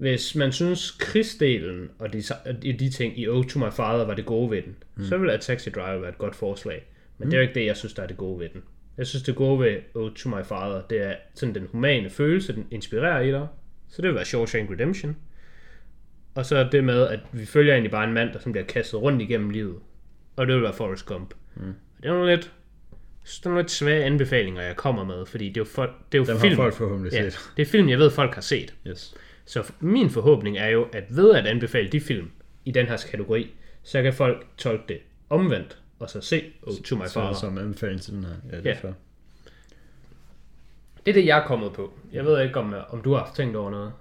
hvis 0.00 0.34
man 0.34 0.52
synes 0.52 0.90
krigsdelen 0.90 1.90
og 1.98 2.12
de, 2.12 2.22
de, 2.62 2.90
ting 2.90 3.18
i 3.18 3.28
Ode 3.28 3.48
to 3.48 3.58
My 3.58 3.70
Father 3.72 4.04
var 4.04 4.14
det 4.14 4.26
gode 4.26 4.50
ved 4.50 4.62
den, 4.62 4.76
mm. 4.96 5.04
så 5.04 5.18
vil 5.18 5.30
A 5.30 5.36
Taxi 5.36 5.70
Driver 5.70 5.98
være 5.98 6.10
et 6.10 6.18
godt 6.18 6.36
forslag. 6.36 6.86
Men 7.18 7.26
mm. 7.26 7.30
det 7.30 7.36
er 7.36 7.42
jo 7.42 7.48
ikke 7.48 7.60
det, 7.60 7.66
jeg 7.66 7.76
synes, 7.76 7.94
der 7.94 8.02
er 8.02 8.06
det 8.06 8.16
gode 8.16 8.40
ved 8.40 8.48
den. 8.48 8.62
Jeg 8.98 9.06
synes, 9.06 9.22
det 9.22 9.34
gode 9.34 9.60
ved 9.60 9.76
Ode 9.94 10.14
to 10.14 10.28
My 10.28 10.42
Father, 10.44 10.82
det 10.90 11.02
er 11.06 11.14
sådan 11.34 11.54
den 11.54 11.66
humane 11.72 12.10
følelse, 12.10 12.52
den 12.54 12.66
inspirerer 12.70 13.20
i 13.20 13.30
dig. 13.30 13.46
Så 13.88 14.02
det 14.02 14.08
vil 14.08 14.14
være 14.14 14.24
Shawshank 14.24 14.70
Redemption. 14.70 15.16
Og 16.34 16.46
så 16.46 16.68
det 16.72 16.84
med, 16.84 17.08
at 17.08 17.20
vi 17.32 17.46
følger 17.46 17.72
egentlig 17.72 17.90
bare 17.90 18.04
en 18.04 18.14
mand, 18.14 18.32
der 18.32 18.38
sådan 18.38 18.52
bliver 18.52 18.66
kastet 18.66 19.02
rundt 19.02 19.22
igennem 19.22 19.50
livet. 19.50 19.76
Og 20.36 20.46
det 20.46 20.54
vil 20.54 20.62
være 20.62 20.72
Forrest 20.72 21.06
Gump. 21.06 21.34
Mm. 21.56 21.74
Det 22.02 22.08
er 22.08 22.14
jo 22.14 22.26
lidt 22.26 22.52
sådan 23.24 23.50
nogle 23.50 23.62
lidt 23.62 23.70
svage 23.70 24.04
anbefalinger, 24.04 24.62
jeg 24.62 24.76
kommer 24.76 25.04
med, 25.04 25.26
fordi 25.26 25.48
det 25.48 25.56
er 25.56 25.60
jo, 25.60 25.64
folk, 25.64 25.90
det 26.12 26.18
er 26.18 26.22
jo 26.22 26.26
Dem 26.26 26.40
film. 26.40 26.50
har 26.50 26.62
folk 26.62 26.74
forhåbentlig 26.74 27.12
ja, 27.12 27.30
set. 27.30 27.50
det 27.56 27.62
er 27.62 27.66
film, 27.66 27.88
jeg 27.88 27.98
ved, 27.98 28.10
folk 28.10 28.34
har 28.34 28.40
set. 28.40 28.74
Yes. 28.86 29.14
Så 29.50 29.72
min 29.80 30.10
forhåbning 30.10 30.58
er 30.58 30.68
jo, 30.68 30.88
at 30.92 31.04
ved 31.16 31.34
at 31.34 31.46
anbefale 31.46 31.88
de 31.88 32.00
film 32.00 32.30
i 32.64 32.70
den 32.70 32.86
her 32.86 32.96
kategori, 33.10 33.54
så 33.82 34.02
kan 34.02 34.12
folk 34.14 34.46
tolke 34.56 34.84
det 34.88 34.98
omvendt, 35.30 35.78
og 35.98 36.10
så 36.10 36.20
se 36.20 36.52
Oh 36.62 36.74
To 36.84 36.96
My 36.96 37.02
Så 37.06 37.12
Father. 37.12 37.32
som 37.32 37.58
anbefaling 37.58 38.00
til 38.02 38.12
den 38.14 38.24
her. 38.24 38.32
Ja, 38.52 38.56
det 38.56 38.66
er 38.66 38.70
Ja. 38.70 38.76
fair. 38.76 38.92
Det 41.06 41.10
er 41.10 41.12
det, 41.12 41.26
jeg 41.26 41.38
er 41.38 41.46
kommet 41.46 41.72
på. 41.72 41.92
Jeg 42.12 42.24
ved 42.24 42.42
ikke, 42.42 42.56
om, 42.56 42.74
om 42.90 43.02
du 43.02 43.10
har 43.12 43.18
haft 43.18 43.34
tænkt 43.36 43.56
over 43.56 43.70
noget. 43.70 43.92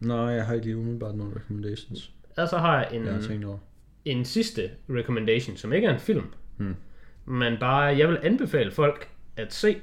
Nej, 0.00 0.16
jeg 0.18 0.46
har 0.46 0.54
ikke 0.54 0.66
lige 0.66 0.76
umiddelbart 0.76 1.14
nogle 1.14 1.36
recommendations. 1.36 2.12
Altså 2.36 2.58
har 2.58 2.76
jeg 2.78 2.88
en, 2.92 3.04
Jeg 3.06 3.14
har 3.14 3.22
tænkt 3.22 3.44
over. 3.44 3.58
en 4.04 4.24
sidste 4.24 4.70
recommendation, 4.90 5.56
som 5.56 5.72
ikke 5.72 5.86
er 5.88 5.94
en 5.94 6.00
film, 6.00 6.24
Hmm. 6.56 6.74
men 7.24 7.56
bare, 7.60 7.82
jeg 7.82 8.08
vil 8.08 8.18
anbefale 8.22 8.70
folk 8.70 9.08
at 9.36 9.52
se 9.54 9.76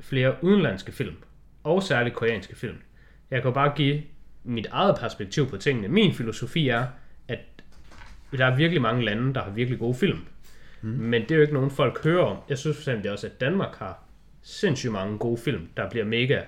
flere 0.00 0.34
udenlandske 0.42 0.92
film, 0.92 1.14
og 1.64 1.82
særligt 1.82 2.14
koreanske 2.16 2.56
film. 2.56 2.76
Jeg 3.30 3.42
kan 3.42 3.52
bare 3.52 3.72
give 3.76 4.02
mit 4.44 4.66
eget 4.70 4.96
perspektiv 5.00 5.48
på 5.50 5.56
tingene. 5.56 5.88
Min 5.88 6.14
filosofi 6.14 6.68
er, 6.68 6.86
at 7.28 7.38
der 8.32 8.46
er 8.46 8.56
virkelig 8.56 8.82
mange 8.82 9.04
lande, 9.04 9.34
der 9.34 9.42
har 9.42 9.50
virkelig 9.50 9.78
gode 9.78 9.94
film. 9.94 10.18
Mm. 10.82 10.88
Men 10.88 11.22
det 11.22 11.30
er 11.30 11.34
jo 11.36 11.40
ikke 11.40 11.54
nogen, 11.54 11.70
folk 11.70 12.04
hører 12.04 12.24
om. 12.24 12.36
Jeg 12.48 12.58
synes 12.58 12.76
for 12.76 12.80
eksempel 12.80 13.10
også, 13.10 13.26
at 13.26 13.40
Danmark 13.40 13.76
har 13.76 14.02
sindssygt 14.42 14.92
mange 14.92 15.18
gode 15.18 15.38
film, 15.40 15.68
der 15.76 15.90
bliver 15.90 16.04
mega 16.04 16.40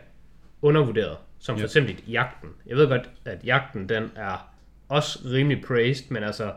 undervurderet. 0.62 1.16
Som 1.38 1.56
for 1.56 1.60
Ja. 1.60 1.64
eksempel 1.64 2.02
Jagten. 2.08 2.48
Jeg 2.66 2.76
ved 2.76 2.88
godt, 2.88 3.10
at 3.24 3.38
Jagten 3.44 3.88
den 3.88 4.10
er 4.16 4.48
også 4.88 5.18
rimelig 5.24 5.64
praised, 5.66 6.10
men 6.10 6.22
altså, 6.22 6.52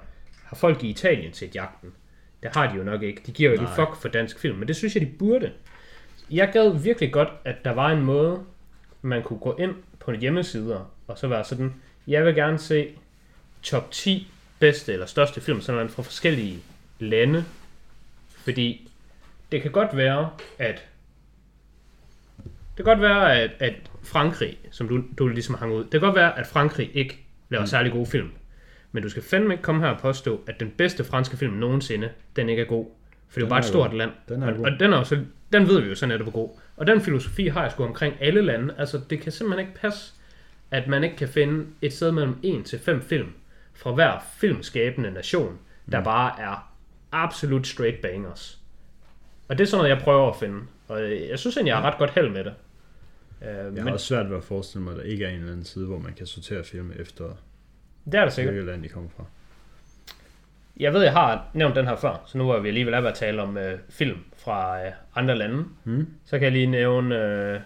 har 0.45 0.55
folk 0.55 0.83
i 0.83 0.89
Italien 0.89 1.33
set 1.33 1.55
Jagten? 1.55 1.89
Det 2.43 2.51
har 2.55 2.71
de 2.71 2.77
jo 2.77 2.83
nok 2.83 3.01
ikke. 3.03 3.21
De 3.25 3.31
giver 3.31 3.49
jo 3.49 3.53
ikke 3.53 3.63
Nej. 3.63 3.75
fuck 3.75 3.95
for 4.01 4.09
dansk 4.09 4.39
film, 4.39 4.57
men 4.57 4.67
det 4.67 4.75
synes 4.75 4.95
jeg, 4.95 5.01
de 5.01 5.11
burde. 5.19 5.51
Jeg 6.31 6.49
gad 6.53 6.79
virkelig 6.83 7.11
godt, 7.13 7.29
at 7.45 7.65
der 7.65 7.71
var 7.71 7.89
en 7.91 8.01
måde, 8.01 8.39
man 9.01 9.23
kunne 9.23 9.39
gå 9.39 9.55
ind 9.59 9.75
på 10.05 10.11
hjemmesider, 10.11 10.91
og 11.07 11.17
så 11.17 11.27
være 11.27 11.43
sådan, 11.43 11.73
jeg 12.07 12.25
vil 12.25 12.35
gerne 12.35 12.59
se 12.59 12.87
top 13.63 13.91
10 13.91 14.27
bedste 14.59 14.93
eller 14.93 15.05
største 15.05 15.41
film, 15.41 15.61
sådan 15.61 15.77
noget 15.77 15.91
fra 15.91 16.03
forskellige 16.03 16.59
lande. 16.99 17.45
Fordi 18.29 18.89
det 19.51 19.61
kan 19.61 19.71
godt 19.71 19.97
være, 19.97 20.29
at 20.59 20.85
det 22.77 22.85
kan 22.85 22.85
godt 22.85 23.01
være, 23.01 23.41
at, 23.41 23.51
at 23.59 23.73
Frankrig, 24.03 24.57
som 24.71 24.87
du, 24.87 25.03
du 25.17 25.27
ligesom 25.27 25.55
hang 25.55 25.73
ud, 25.73 25.83
det 25.83 25.91
kan 25.91 25.99
godt 25.99 26.15
være, 26.15 26.39
at 26.39 26.47
Frankrig 26.47 26.91
ikke 26.93 27.25
laver 27.49 27.65
særlig 27.65 27.91
gode 27.91 28.05
film. 28.05 28.31
Men 28.91 29.03
du 29.03 29.09
skal 29.09 29.23
fandme 29.23 29.53
ikke 29.53 29.63
komme 29.63 29.81
her 29.81 29.89
og 29.89 29.99
påstå, 29.99 30.41
at 30.47 30.59
den 30.59 30.71
bedste 30.77 31.03
franske 31.03 31.37
film 31.37 31.53
nogensinde, 31.53 32.09
den 32.35 32.49
ikke 32.49 32.61
er 32.61 32.65
god. 32.65 32.85
For 33.29 33.39
det 33.39 33.43
er 33.43 33.45
jo 33.45 33.49
bare 33.49 33.59
et 33.59 33.65
stort 33.65 33.89
god. 33.89 33.97
land. 33.97 34.11
Den 34.29 34.43
er 34.43 34.47
og, 34.47 34.55
god. 34.55 34.65
og 34.65 34.79
den, 34.79 34.93
er 34.93 34.97
jo 34.97 35.03
så, 35.03 35.19
den 35.53 35.67
ved 35.67 35.81
vi 35.81 35.89
jo 35.89 35.95
så 35.95 36.05
netop 36.05 36.27
er 36.27 36.31
god. 36.31 36.49
Og 36.77 36.87
den 36.87 37.01
filosofi 37.01 37.47
har 37.47 37.61
jeg 37.63 37.71
sgu 37.71 37.83
omkring 37.83 38.15
alle 38.21 38.41
lande. 38.41 38.75
Altså, 38.77 39.01
det 39.09 39.21
kan 39.21 39.31
simpelthen 39.31 39.67
ikke 39.67 39.79
passe, 39.79 40.13
at 40.71 40.87
man 40.87 41.03
ikke 41.03 41.15
kan 41.15 41.27
finde 41.27 41.65
et 41.81 41.93
sted 41.93 42.11
mellem 42.11 42.35
1 42.43 42.65
til 42.65 42.79
5 42.79 43.01
film 43.01 43.29
fra 43.73 43.91
hver 43.91 44.19
filmskabende 44.37 45.11
nation, 45.11 45.59
der 45.91 45.97
Mm. 45.99 46.03
bare 46.03 46.41
er 46.41 46.73
absolut 47.11 47.67
straight 47.67 48.01
bangers. 48.01 48.59
Og 49.47 49.57
det 49.57 49.63
er 49.63 49.67
sådan 49.67 49.77
noget, 49.83 49.95
jeg 49.95 50.03
prøver 50.03 50.29
at 50.29 50.35
finde. 50.39 50.59
Og 50.87 51.01
øh, 51.01 51.29
jeg 51.29 51.39
synes 51.39 51.57
egentlig, 51.57 51.69
jeg 51.71 51.77
har 51.77 51.91
ret 51.91 51.97
godt 51.97 52.11
held 52.11 52.29
med 52.29 52.43
det. 52.43 52.53
Uh, 53.41 53.47
Jeg 53.47 53.71
men 53.71 53.83
har 53.83 53.91
også 53.91 54.05
svært 54.05 54.29
ved 54.29 54.37
at 54.37 54.43
forestille 54.43 54.83
mig, 54.83 54.91
at 54.91 54.97
der 54.97 55.03
ikke 55.03 55.25
er 55.25 55.29
en 55.29 55.35
eller 55.35 55.51
anden 55.51 55.65
side, 55.65 55.85
hvor 55.85 55.99
man 55.99 56.13
kan 56.13 56.27
sortere 56.27 56.63
film 56.63 56.91
efter, 56.99 57.23
det 58.05 58.15
er 58.15 58.23
der 58.23 58.29
sikkert. 58.29 58.53
hvilket 58.53 58.71
land 58.71 58.83
de 58.83 58.89
kommer 58.89 59.09
fra. 59.17 59.25
Jeg 60.77 60.93
ved, 60.93 61.01
jeg 61.03 61.11
har 61.11 61.45
nævnt 61.53 61.75
den 61.75 61.87
her 61.87 61.95
før, 61.95 62.23
så 62.25 62.37
nu 62.37 62.49
er 62.49 62.59
vi 62.59 62.67
alligevel 62.67 62.93
ved 63.03 63.09
at 63.09 63.15
tale 63.15 63.41
om 63.41 63.57
øh, 63.57 63.79
film 63.89 64.17
fra 64.43 64.85
øh, 64.85 64.91
andre 65.15 65.35
lande. 65.37 65.65
Hmm? 65.83 66.07
Så 66.25 66.37
kan 66.39 66.43
jeg 66.43 66.51
lige 66.51 66.67
nævne... 66.67 67.15
Øh, 67.15 67.59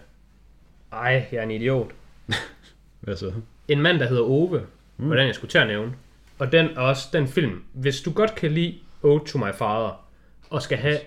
ej, 0.92 1.26
jeg 1.32 1.38
er 1.38 1.42
en 1.42 1.50
idiot. 1.50 1.90
Hvad 3.00 3.16
så? 3.16 3.32
En 3.68 3.80
mand, 3.82 3.98
der 3.98 4.06
hedder 4.08 4.22
Ove, 4.22 4.58
Mm. 4.58 5.04
mm. 5.04 5.06
hvordan 5.06 5.26
jeg 5.26 5.34
skulle 5.34 5.50
til 5.50 5.58
at 5.58 5.66
nævne. 5.66 5.92
Og 6.38 6.52
den 6.52 6.78
også 6.78 7.08
den 7.12 7.26
film. 7.28 7.62
Hvis 7.72 8.00
du 8.00 8.12
godt 8.12 8.34
kan 8.34 8.50
lide 8.52 8.74
Ode 9.02 9.24
to 9.26 9.38
My 9.38 9.52
Father, 9.54 10.04
og 10.50 10.62
skal 10.62 10.78
have 10.78 10.98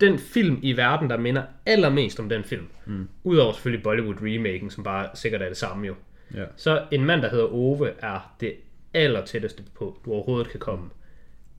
den 0.00 0.18
film 0.18 0.58
i 0.62 0.76
verden, 0.76 1.10
der 1.10 1.16
minder 1.16 1.42
allermest 1.66 2.20
om 2.20 2.28
den 2.28 2.44
film, 2.44 2.66
Mm. 2.86 3.08
udover 3.24 3.52
selvfølgelig 3.52 3.82
Bollywood-remaken, 3.86 4.70
som 4.70 4.84
bare 4.84 5.08
sikkert 5.14 5.42
er 5.42 5.48
det 5.48 5.56
samme 5.56 5.86
jo, 5.86 5.94
Ja. 6.34 6.44
så 6.56 6.82
en 6.90 7.04
mand, 7.04 7.22
der 7.22 7.30
hedder 7.30 7.44
Ove, 7.54 7.90
er 7.98 8.34
det 8.40 8.54
aller 8.94 9.24
tætteste 9.24 9.62
på, 9.78 9.98
du 10.04 10.12
overhovedet 10.12 10.50
kan 10.50 10.60
komme. 10.60 10.90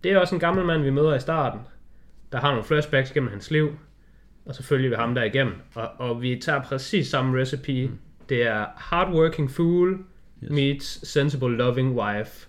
Det 0.03 0.11
er 0.11 0.17
også 0.19 0.35
en 0.35 0.39
gammel 0.39 0.65
mand, 0.65 0.81
vi 0.83 0.89
møder 0.89 1.15
i 1.15 1.19
starten, 1.19 1.59
der 2.31 2.39
har 2.39 2.49
nogle 2.51 2.63
flashbacks 2.63 3.11
gennem 3.11 3.29
hans 3.29 3.51
liv, 3.51 3.77
og 4.45 4.55
så 4.55 4.63
følger 4.63 4.89
vi 4.89 4.95
ham 4.95 5.15
der 5.15 5.23
igennem. 5.23 5.53
Og, 5.75 5.89
og 5.97 6.21
vi 6.21 6.39
tager 6.43 6.61
præcis 6.61 7.07
samme 7.07 7.41
recipe. 7.41 7.87
Mm. 7.87 7.97
Det 8.29 8.43
er 8.43 8.65
hardworking 8.75 9.51
fool 9.51 9.99
Yes. 10.43 10.51
meets 10.51 11.07
sensible 11.07 11.57
loving 11.57 11.95
wife. 11.95 12.47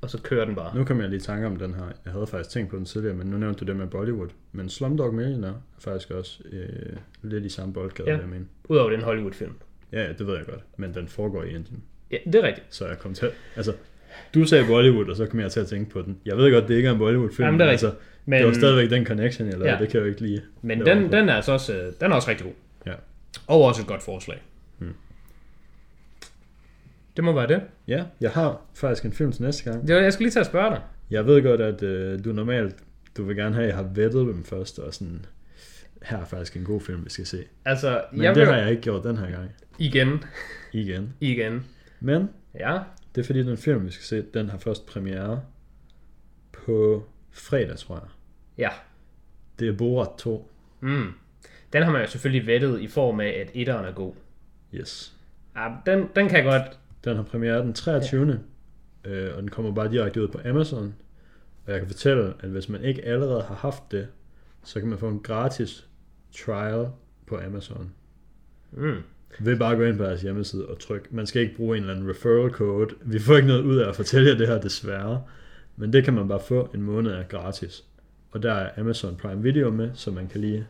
Og 0.00 0.10
så 0.10 0.22
kører 0.22 0.44
den 0.44 0.54
bare. 0.54 0.76
Nu 0.76 0.84
kom 0.84 1.00
jeg 1.00 1.08
lige 1.08 1.16
i 1.16 1.20
tanke 1.20 1.46
om 1.46 1.56
den 1.56 1.74
her. 1.74 1.84
Jeg 2.04 2.12
havde 2.12 2.26
faktisk 2.26 2.50
tænkt 2.50 2.70
på 2.70 2.76
den 2.76 2.84
tidligere, 2.84 3.14
men 3.16 3.26
nu 3.26 3.36
nævnte 3.38 3.60
du 3.64 3.64
det 3.64 3.76
med 3.76 3.86
Bollywood. 3.86 4.28
Men 4.52 4.68
Slumdog 4.68 5.14
Millionaire 5.14 5.54
er 5.76 5.80
faktisk 5.80 6.10
også 6.10 6.42
øh, 6.52 6.96
lidt 7.22 7.44
i 7.44 7.48
samme 7.48 7.74
boldgade, 7.74 8.10
ja. 8.10 8.16
jeg 8.18 8.28
mener. 8.28 8.44
Udover 8.68 8.90
den 8.90 9.02
Hollywood-film. 9.02 9.52
Ja, 9.92 10.02
ja, 10.02 10.12
det 10.12 10.26
ved 10.26 10.36
jeg 10.36 10.46
godt. 10.46 10.60
Men 10.76 10.94
den 10.94 11.08
foregår 11.08 11.42
i 11.42 11.48
Indien. 11.48 11.82
Ja, 12.10 12.16
det 12.26 12.34
er 12.34 12.42
rigtigt. 12.42 12.66
Så 12.70 12.86
jeg 12.86 12.98
kom 12.98 13.14
til 13.14 13.30
Altså, 13.56 13.72
du 14.34 14.44
sagde 14.44 14.66
Bollywood, 14.66 15.08
og 15.08 15.16
så 15.16 15.26
kom 15.26 15.40
jeg 15.40 15.50
til 15.52 15.60
at 15.60 15.66
tænke 15.66 15.90
på 15.90 16.02
den. 16.02 16.18
Jeg 16.24 16.36
ved 16.36 16.52
godt, 16.52 16.68
det 16.68 16.74
ikke 16.76 16.88
er 16.88 16.92
en 16.92 16.98
Bollywood-film. 16.98 17.44
Jamen, 17.46 17.60
det 17.60 17.64
er 17.64 17.68
men 17.68 17.70
altså, 17.72 17.86
rigtigt. 17.86 18.04
det 18.24 18.30
Men, 18.30 18.44
var 18.46 18.52
stadigvæk 18.52 18.90
den 18.90 19.06
connection, 19.06 19.48
eller 19.48 19.66
Ja. 19.66 19.78
det 19.80 19.88
kan 19.88 19.98
jeg 19.98 20.04
jo 20.04 20.08
ikke 20.10 20.20
lige. 20.20 20.42
men 20.62 20.80
den, 20.86 21.12
den, 21.12 21.28
er 21.28 21.34
altså 21.34 21.52
også, 21.52 21.74
øh, 21.76 21.92
den 22.00 22.10
er 22.12 22.16
også 22.16 22.28
rigtig 22.30 22.46
god. 22.46 22.54
Ja. 22.86 22.92
Og 23.46 23.62
også 23.64 23.82
et 23.82 23.88
godt 23.88 24.02
forslag. 24.02 24.42
Hmm. 24.78 24.94
Det 27.16 27.24
må 27.24 27.32
være 27.32 27.46
det. 27.46 27.60
Ja, 27.88 28.04
jeg 28.20 28.30
har 28.30 28.60
faktisk 28.74 29.04
en 29.04 29.12
film 29.12 29.32
til 29.32 29.42
næste 29.42 29.70
gang. 29.70 29.88
det 29.88 29.94
var, 29.96 30.02
jeg 30.02 30.12
skulle 30.12 30.26
lige 30.26 30.32
til 30.32 30.40
at 30.40 30.46
spørge 30.46 30.70
dig. 30.70 30.80
Jeg 31.10 31.26
ved 31.26 31.42
godt, 31.42 31.60
at 31.60 31.82
øh, 31.82 32.24
du 32.24 32.32
normalt, 32.32 32.74
du 33.16 33.24
vil 33.24 33.36
gerne 33.36 33.54
have, 33.54 33.62
at 33.62 33.68
jeg 33.68 33.76
har 33.76 33.90
vettet 33.94 34.26
dem 34.26 34.44
først, 34.44 34.78
og 34.78 34.94
sådan, 34.94 35.24
her 36.02 36.18
er 36.18 36.24
faktisk 36.24 36.56
en 36.56 36.64
god 36.64 36.80
film, 36.80 37.04
vi 37.04 37.10
skal 37.10 37.26
se. 37.26 37.44
Altså, 37.64 38.02
Men 38.12 38.22
jeg 38.22 38.34
det 38.34 38.40
vil 38.40 38.48
har 38.52 38.56
jeg 38.60 38.70
ikke 38.70 38.82
gjort 38.82 39.04
den 39.04 39.16
her 39.16 39.30
gang. 39.30 39.50
igen, 39.78 40.24
Igen. 40.72 41.12
igen. 41.20 41.64
Men 42.00 42.28
Ja, 42.60 42.78
det 43.14 43.20
er 43.20 43.26
fordi, 43.26 43.42
den 43.42 43.56
film, 43.56 43.86
vi 43.86 43.90
skal 43.90 44.04
se, 44.04 44.22
den 44.34 44.48
har 44.48 44.58
først 44.58 44.86
premiere 44.86 45.42
på 46.52 47.04
fredag, 47.30 47.76
tror 47.76 47.94
jeg. 47.94 48.08
ja. 48.58 48.70
Det 49.58 49.68
er 49.68 49.76
Borat 49.76 50.08
2. 50.18 50.50
Mm. 50.80 51.12
Den 51.72 51.82
har 51.82 51.92
man 51.92 52.00
jo 52.00 52.06
selvfølgelig 52.06 52.46
vettet 52.46 52.80
i 52.80 52.86
form 52.86 53.20
af, 53.20 53.28
at 53.28 53.50
etteren 53.54 53.84
er 53.84 53.92
god. 53.92 54.14
Yes. 54.74 55.16
Ja, 55.56 55.74
den, 55.86 56.08
den 56.16 56.28
kan 56.28 56.36
jeg 56.36 56.44
godt... 56.44 56.78
Den 57.04 57.16
har 57.16 57.22
premiere 57.22 57.58
den 57.58 57.74
23. 57.74 58.40
Ja. 59.04 59.10
Øh, 59.10 59.36
og 59.36 59.42
den 59.42 59.50
kommer 59.50 59.72
bare 59.74 59.90
direkte 59.92 60.22
ud 60.22 60.28
på 60.28 60.40
Amazon. 60.44 60.94
Og 61.66 61.72
jeg 61.72 61.80
kan 61.80 61.88
fortælle, 61.88 62.34
at 62.40 62.48
hvis 62.48 62.68
man 62.68 62.84
ikke 62.84 63.04
allerede 63.04 63.42
har 63.42 63.54
haft 63.54 63.82
det, 63.90 64.08
så 64.64 64.80
kan 64.80 64.88
man 64.88 64.98
få 64.98 65.08
en 65.08 65.20
gratis 65.20 65.88
trial 66.32 66.88
på 67.26 67.38
Amazon. 67.46 67.92
Mm. 68.70 69.02
Ved 69.40 69.56
bare 69.58 69.72
at 69.72 69.78
gå 69.78 69.84
ind 69.84 69.96
på 69.98 70.04
deres 70.04 70.22
hjemmeside 70.22 70.66
og 70.66 70.78
trykke. 70.78 71.08
Man 71.10 71.26
skal 71.26 71.42
ikke 71.42 71.56
bruge 71.56 71.76
en 71.76 71.82
eller 71.82 71.94
anden 71.94 72.10
referral 72.10 72.50
code. 72.50 72.94
Vi 73.00 73.18
får 73.18 73.36
ikke 73.36 73.48
noget 73.48 73.62
ud 73.62 73.76
af 73.76 73.88
at 73.88 73.96
fortælle 73.96 74.30
jer 74.30 74.36
det 74.38 74.48
her, 74.48 74.60
desværre. 74.60 75.22
Men 75.76 75.92
det 75.92 76.04
kan 76.04 76.14
man 76.14 76.28
bare 76.28 76.40
få 76.40 76.70
en 76.74 76.82
måned 76.82 77.12
af 77.12 77.28
gratis. 77.28 77.84
Og 78.30 78.42
der 78.42 78.52
er 78.52 78.80
Amazon 78.80 79.16
Prime 79.16 79.42
Video 79.42 79.70
med, 79.70 79.90
så 79.94 80.10
man 80.10 80.28
kan 80.28 80.40
lige, 80.40 80.66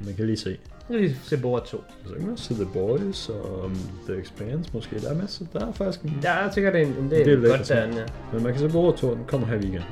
man 0.00 0.14
kan 0.14 0.26
lige 0.26 0.36
se. 0.36 0.50
Jeg 0.50 0.96
kan 0.98 1.00
lige 1.00 1.16
se 1.22 1.36
Borat 1.36 1.62
2. 1.62 1.84
Så 2.06 2.14
kan 2.14 2.26
man 2.26 2.36
se 2.36 2.54
The 2.54 2.68
Boys 2.72 3.28
og 3.28 3.64
um, 3.64 3.76
The 4.08 4.20
Expanse 4.20 4.70
måske. 4.74 5.00
Der 5.00 5.10
er 5.10 5.14
masser. 5.14 5.46
Der 5.52 5.66
er 5.68 5.72
faktisk 5.72 6.04
en... 6.04 6.18
Der 6.22 6.30
er 6.30 6.50
sikkert 6.50 6.76
en, 6.76 6.86
en 6.86 7.10
del, 7.10 7.26
lækkert, 7.26 7.48
godt 7.48 7.68
derinde, 7.68 7.98
ja. 7.98 8.04
Men 8.32 8.42
man 8.42 8.52
kan 8.52 8.60
se 8.60 8.68
Borat 8.68 8.98
2, 8.98 9.14
den 9.14 9.24
kommer 9.26 9.46
her 9.46 9.54
i 9.54 9.58
weekend. 9.58 9.82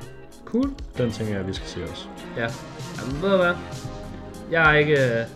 Cool. 0.45 0.71
Den 0.99 1.11
tænker 1.11 1.33
jeg, 1.33 1.41
at 1.41 1.49
vi 1.49 1.53
skal 1.53 1.69
se 1.69 1.83
også. 1.83 2.09
Ja. 2.37 2.49
Jamen, 3.01 3.23
ved 3.23 3.31
du 3.31 3.37
hvad? 3.37 3.55
Jeg 4.51 4.75
er 4.75 4.79
ikke, 4.79 4.93
øh, 4.93 5.27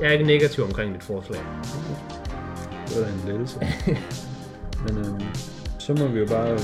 jeg 0.00 0.08
er 0.08 0.12
ikke 0.12 0.24
negativ 0.24 0.64
omkring 0.64 0.94
dit 0.94 1.02
forslag. 1.02 1.40
Det 2.88 2.96
er 2.96 3.04
da 3.04 3.12
en 3.12 3.22
lettelse. 3.26 3.58
Men 4.84 4.98
øhm, 4.98 5.20
så 5.78 5.92
må 5.92 6.06
vi 6.06 6.18
jo 6.18 6.26
bare 6.26 6.50
øhm, 6.50 6.60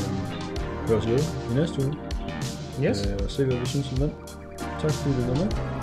høre 0.88 0.98
os 0.98 1.06
ved 1.06 1.18
i 1.50 1.54
næste 1.54 1.86
uge. 1.86 1.94
Yes. 2.84 3.06
Øh, 3.06 3.24
og 3.24 3.30
se, 3.30 3.44
hvad 3.44 3.56
vi 3.56 3.66
synes 3.66 3.92
om 3.92 3.98
den. 3.98 4.12
Tak 4.80 4.90
fordi 4.90 5.14
du 5.14 5.20
var 5.20 5.34
med. 5.34 5.81